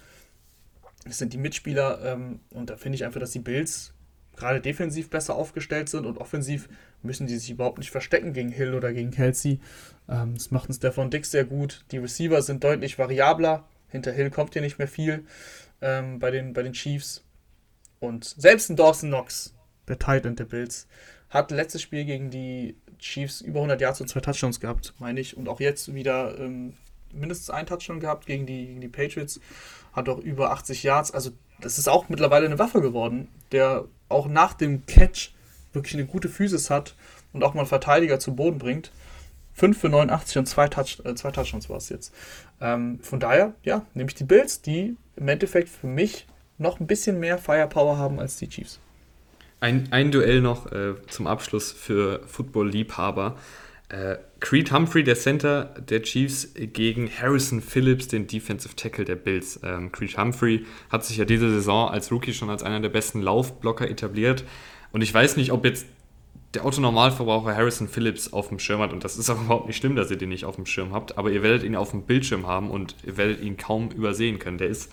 das 1.05 1.19
sind 1.19 1.33
die 1.33 1.39
Mitspieler 1.39 2.01
ähm, 2.05 2.41
und 2.51 2.71
da 2.71 2.77
finde 2.77 2.97
ich 2.97 3.05
einfach, 3.05 3.21
dass 3.21 3.33
die 3.33 3.41
Bills 3.41 3.93
gerade 4.37 4.61
defensiv 4.61 5.11
besser 5.11 5.35
aufgestellt 5.35 5.89
sind 5.89 6.07
und 6.07 6.19
offensiv 6.19 6.69
müssen 7.03 7.27
die 7.27 7.37
sich 7.37 7.51
überhaupt 7.51 7.79
nicht 7.79 7.91
verstecken 7.91 8.33
gegen 8.33 8.51
Hill 8.51 8.75
oder 8.75 8.93
gegen 8.93 9.11
Kelsey. 9.11 9.61
Ähm, 10.09 10.35
das 10.35 10.51
macht 10.51 10.71
ein 10.71 10.75
Stefan 10.75 11.11
Dix 11.11 11.31
sehr 11.31 11.45
gut. 11.45 11.85
Die 11.91 11.99
Receiver 11.99 12.41
sind 12.43 12.65
deutlich 12.65 12.99
variabler. 12.99 13.69
Hinter 13.89 14.13
Hill 14.13 14.31
kommt 14.31 14.55
hier 14.55 14.63
nicht 14.63 14.79
mehr 14.79 14.89
viel 14.89 15.25
ähm, 15.81 16.19
bei, 16.19 16.31
den, 16.31 16.53
bei 16.53 16.63
den 16.63 16.73
Chiefs. 16.73 17.25
Und 18.01 18.25
selbst 18.25 18.71
ein 18.71 18.77
Dawson 18.77 19.11
Knox, 19.11 19.55
der 19.89 19.99
Tight 19.99 20.25
End 20.25 20.39
der 20.39 20.45
Bills, 20.45 20.89
hat 21.33 21.51
letztes 21.51 21.81
Spiel 21.81 22.05
gegen 22.05 22.31
die 22.31 22.77
Chiefs 22.99 23.41
über 23.41 23.61
100 23.61 23.81
Yards 23.81 24.01
und 24.01 24.09
zwei 24.09 24.21
Touchdowns 24.21 24.61
gehabt, 24.61 24.93
meine 24.99 25.19
ich. 25.19 25.37
Und 25.37 25.49
auch 25.49 25.61
jetzt 25.61 25.95
wieder 25.95 26.39
ähm, 26.39 26.75
mindestens 27.13 27.51
ein 27.51 27.67
Touchdown 27.67 28.01
gehabt 28.01 28.27
gegen 28.27 28.45
die, 28.45 28.67
gegen 28.67 28.81
die 28.83 28.89
Patriots. 28.89 29.41
Hat 29.95 30.09
auch 30.09 30.19
über 30.19 30.53
80 30.53 30.83
Yards. 30.83 31.11
Also 31.11 31.31
das 31.61 31.79
ist 31.79 31.89
auch 31.89 32.09
mittlerweile 32.11 32.47
eine 32.47 32.59
Waffe 32.59 32.83
geworden, 32.83 33.29
der 33.51 33.87
auch 34.11 34.29
nach 34.29 34.53
dem 34.53 34.85
Catch 34.85 35.33
wirklich 35.73 35.95
eine 35.95 36.07
gute 36.07 36.29
Physis 36.29 36.69
hat 36.69 36.95
und 37.33 37.43
auch 37.43 37.55
mal 37.55 37.61
einen 37.61 37.69
Verteidiger 37.69 38.19
zu 38.19 38.37
Boden 38.37 38.59
bringt. 38.59 38.93
5 39.55 39.79
für 39.79 39.89
89 39.89 40.39
und 40.39 40.47
2 40.47 40.69
Touch, 40.69 41.01
äh, 41.05 41.15
zwei 41.15 41.31
Touchdowns 41.31 41.69
war 41.71 41.77
es 41.79 41.89
jetzt. 41.89 42.15
Ähm, 42.61 43.01
von 43.03 43.21
daher, 43.21 43.55
ja, 43.63 43.87
nehme 43.95 44.09
ich 44.09 44.15
die 44.15 44.25
Bills, 44.25 44.61
die 44.63 44.97
im 45.17 45.29
Endeffekt 45.29 45.69
für 45.69 45.87
mich 45.87 46.27
noch 46.59 46.81
ein 46.81 46.87
bisschen 46.87 47.19
mehr 47.21 47.39
Firepower 47.39 47.97
haben 47.97 48.21
als 48.21 48.37
die 48.37 48.49
Chiefs. 48.49 48.81
Ein, 49.63 49.87
ein 49.93 50.11
Duell 50.11 50.41
noch 50.41 50.73
äh, 50.73 50.95
zum 51.07 51.29
Abschluss 51.29 51.71
für 51.71 52.21
Football-Liebhaber. 52.27 53.37
Äh, 53.91 54.17
Creed 54.41 54.73
Humphrey, 54.73 55.05
der 55.05 55.15
Center 55.15 55.73
der 55.89 56.03
Chiefs, 56.03 56.53
gegen 56.57 57.09
Harrison 57.09 57.61
Phillips, 57.61 58.09
den 58.09 58.27
Defensive 58.27 58.75
Tackle 58.75 59.05
der 59.05 59.15
Bills. 59.15 59.61
Ähm, 59.63 59.93
Creed 59.93 60.19
Humphrey 60.19 60.67
hat 60.91 61.05
sich 61.05 61.17
ja 61.17 61.25
diese 61.25 61.49
Saison 61.49 61.89
als 61.89 62.11
Rookie 62.11 62.35
schon 62.35 62.51
als 62.51 62.65
einer 62.65 62.81
der 62.81 62.89
besten 62.89 63.23
Laufblocker 63.23 63.89
etabliert. 63.89 64.43
Und 64.91 65.01
ich 65.03 65.15
weiß 65.15 65.37
nicht, 65.37 65.53
ob 65.53 65.65
jetzt 65.65 65.87
der 66.55 66.65
Autonormalverbraucher 66.65 67.55
Harrison 67.55 67.87
Phillips 67.87 68.33
auf 68.33 68.49
dem 68.49 68.59
Schirm 68.59 68.81
hat. 68.81 68.93
Und 68.93 69.05
das 69.05 69.17
ist 69.17 69.31
auch 69.31 69.41
überhaupt 69.45 69.69
nicht 69.69 69.77
schlimm, 69.77 69.95
dass 69.95 70.11
ihr 70.11 70.19
den 70.19 70.31
nicht 70.31 70.45
auf 70.45 70.57
dem 70.57 70.67
Schirm 70.67 70.93
habt. 70.93 71.19
Aber 71.19 71.31
ihr 71.31 71.45
werdet 71.45 71.63
ihn 71.63 71.77
auf 71.77 71.93
dem 71.93 72.03
Bildschirm 72.03 72.49
haben 72.49 72.69
und 72.69 72.97
ihr 73.07 73.17
werdet 73.17 73.41
ihn 73.41 73.57
kaum 73.57 73.93
übersehen 73.93 74.41
können. 74.41 74.59
Der 74.59 74.67
ist 74.67 74.91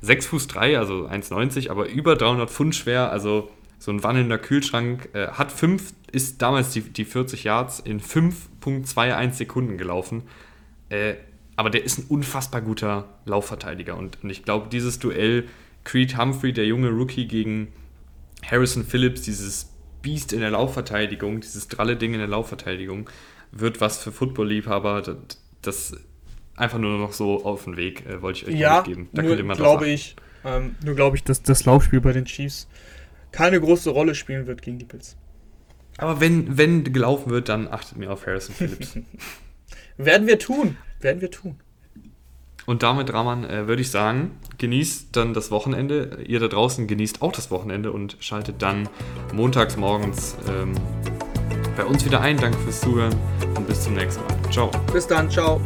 6 0.00 0.26
Fuß 0.26 0.48
3, 0.48 0.76
also 0.76 1.06
1,90, 1.06 1.70
aber 1.70 1.88
über 1.88 2.16
300 2.16 2.50
Pfund 2.50 2.74
schwer. 2.74 3.12
Also 3.12 3.48
so 3.78 3.90
ein 3.92 4.02
wandelnder 4.02 4.38
Kühlschrank. 4.38 5.08
Äh, 5.12 5.28
hat 5.28 5.52
5, 5.52 5.92
ist 6.12 6.42
damals 6.42 6.70
die, 6.70 6.80
die 6.80 7.04
40 7.04 7.44
Yards 7.44 7.80
in 7.80 8.00
5,21 8.00 9.32
Sekunden 9.32 9.78
gelaufen. 9.78 10.22
Äh, 10.88 11.14
aber 11.56 11.70
der 11.70 11.84
ist 11.84 11.98
ein 11.98 12.06
unfassbar 12.08 12.60
guter 12.60 13.08
Laufverteidiger. 13.24 13.96
Und, 13.96 14.22
und 14.22 14.30
ich 14.30 14.44
glaube, 14.44 14.68
dieses 14.70 14.98
Duell 14.98 15.48
Creed 15.84 16.16
Humphrey, 16.16 16.52
der 16.52 16.66
junge 16.66 16.90
Rookie, 16.90 17.26
gegen 17.26 17.68
Harrison 18.48 18.84
Phillips, 18.84 19.22
dieses 19.22 19.72
Biest 20.02 20.32
in 20.32 20.40
der 20.40 20.50
Laufverteidigung, 20.50 21.40
dieses 21.40 21.68
dralle 21.68 21.96
Ding 21.96 22.12
in 22.12 22.20
der 22.20 22.28
Laufverteidigung, 22.28 23.10
wird 23.50 23.80
was 23.80 23.98
für 23.98 24.12
Football-Liebhaber. 24.12 25.02
Das, 25.02 25.16
das, 25.62 25.96
einfach 26.54 26.78
nur 26.78 26.98
noch 26.98 27.12
so 27.12 27.44
auf 27.44 27.64
den 27.64 27.76
Weg, 27.76 28.04
äh, 28.06 28.20
wollte 28.20 28.42
ich 28.42 28.48
euch 28.48 28.54
ja, 28.54 28.78
mitgeben. 28.78 29.08
Da 29.12 29.22
nur 29.22 29.36
glaube 29.54 29.88
ich, 29.88 30.16
ähm, 30.44 30.76
nur 30.84 30.94
glaube 30.94 31.16
ich, 31.16 31.24
dass 31.24 31.42
das 31.42 31.64
Laufspiel 31.64 32.00
bei 32.00 32.12
den 32.12 32.24
Chiefs 32.24 32.68
keine 33.32 33.60
große 33.60 33.90
Rolle 33.90 34.14
spielen 34.14 34.46
wird 34.46 34.62
gegen 34.62 34.78
die 34.78 34.84
Bills. 34.84 35.16
Aber 35.98 36.20
wenn, 36.20 36.56
wenn 36.56 36.84
gelaufen 36.84 37.30
wird, 37.30 37.48
dann 37.48 37.68
achtet 37.68 37.98
mir 37.98 38.10
auf 38.12 38.26
Harrison 38.26 38.54
Phillips. 38.54 38.98
Werden 39.96 40.26
wir 40.26 40.38
tun. 40.38 40.76
Werden 41.00 41.20
wir 41.20 41.30
tun. 41.30 41.56
Und 42.66 42.82
damit, 42.82 43.12
Raman, 43.12 43.44
äh, 43.44 43.66
würde 43.66 43.80
ich 43.82 43.90
sagen, 43.90 44.32
genießt 44.58 45.08
dann 45.16 45.32
das 45.32 45.50
Wochenende. 45.50 46.18
Ihr 46.26 46.38
da 46.38 46.48
draußen 46.48 46.86
genießt 46.86 47.22
auch 47.22 47.32
das 47.32 47.50
Wochenende 47.50 47.92
und 47.92 48.18
schaltet 48.20 48.60
dann 48.60 48.88
montags 49.32 49.76
morgens 49.76 50.36
ähm, 50.48 50.74
bei 51.76 51.84
uns 51.84 52.04
wieder 52.04 52.20
ein. 52.20 52.36
Danke 52.36 52.58
fürs 52.58 52.80
Zuhören 52.82 53.16
und 53.56 53.66
bis 53.66 53.84
zum 53.84 53.94
nächsten 53.94 54.22
Mal. 54.22 54.52
Ciao. 54.52 54.70
Bis 54.92 55.06
dann, 55.06 55.30
ciao. 55.30 55.60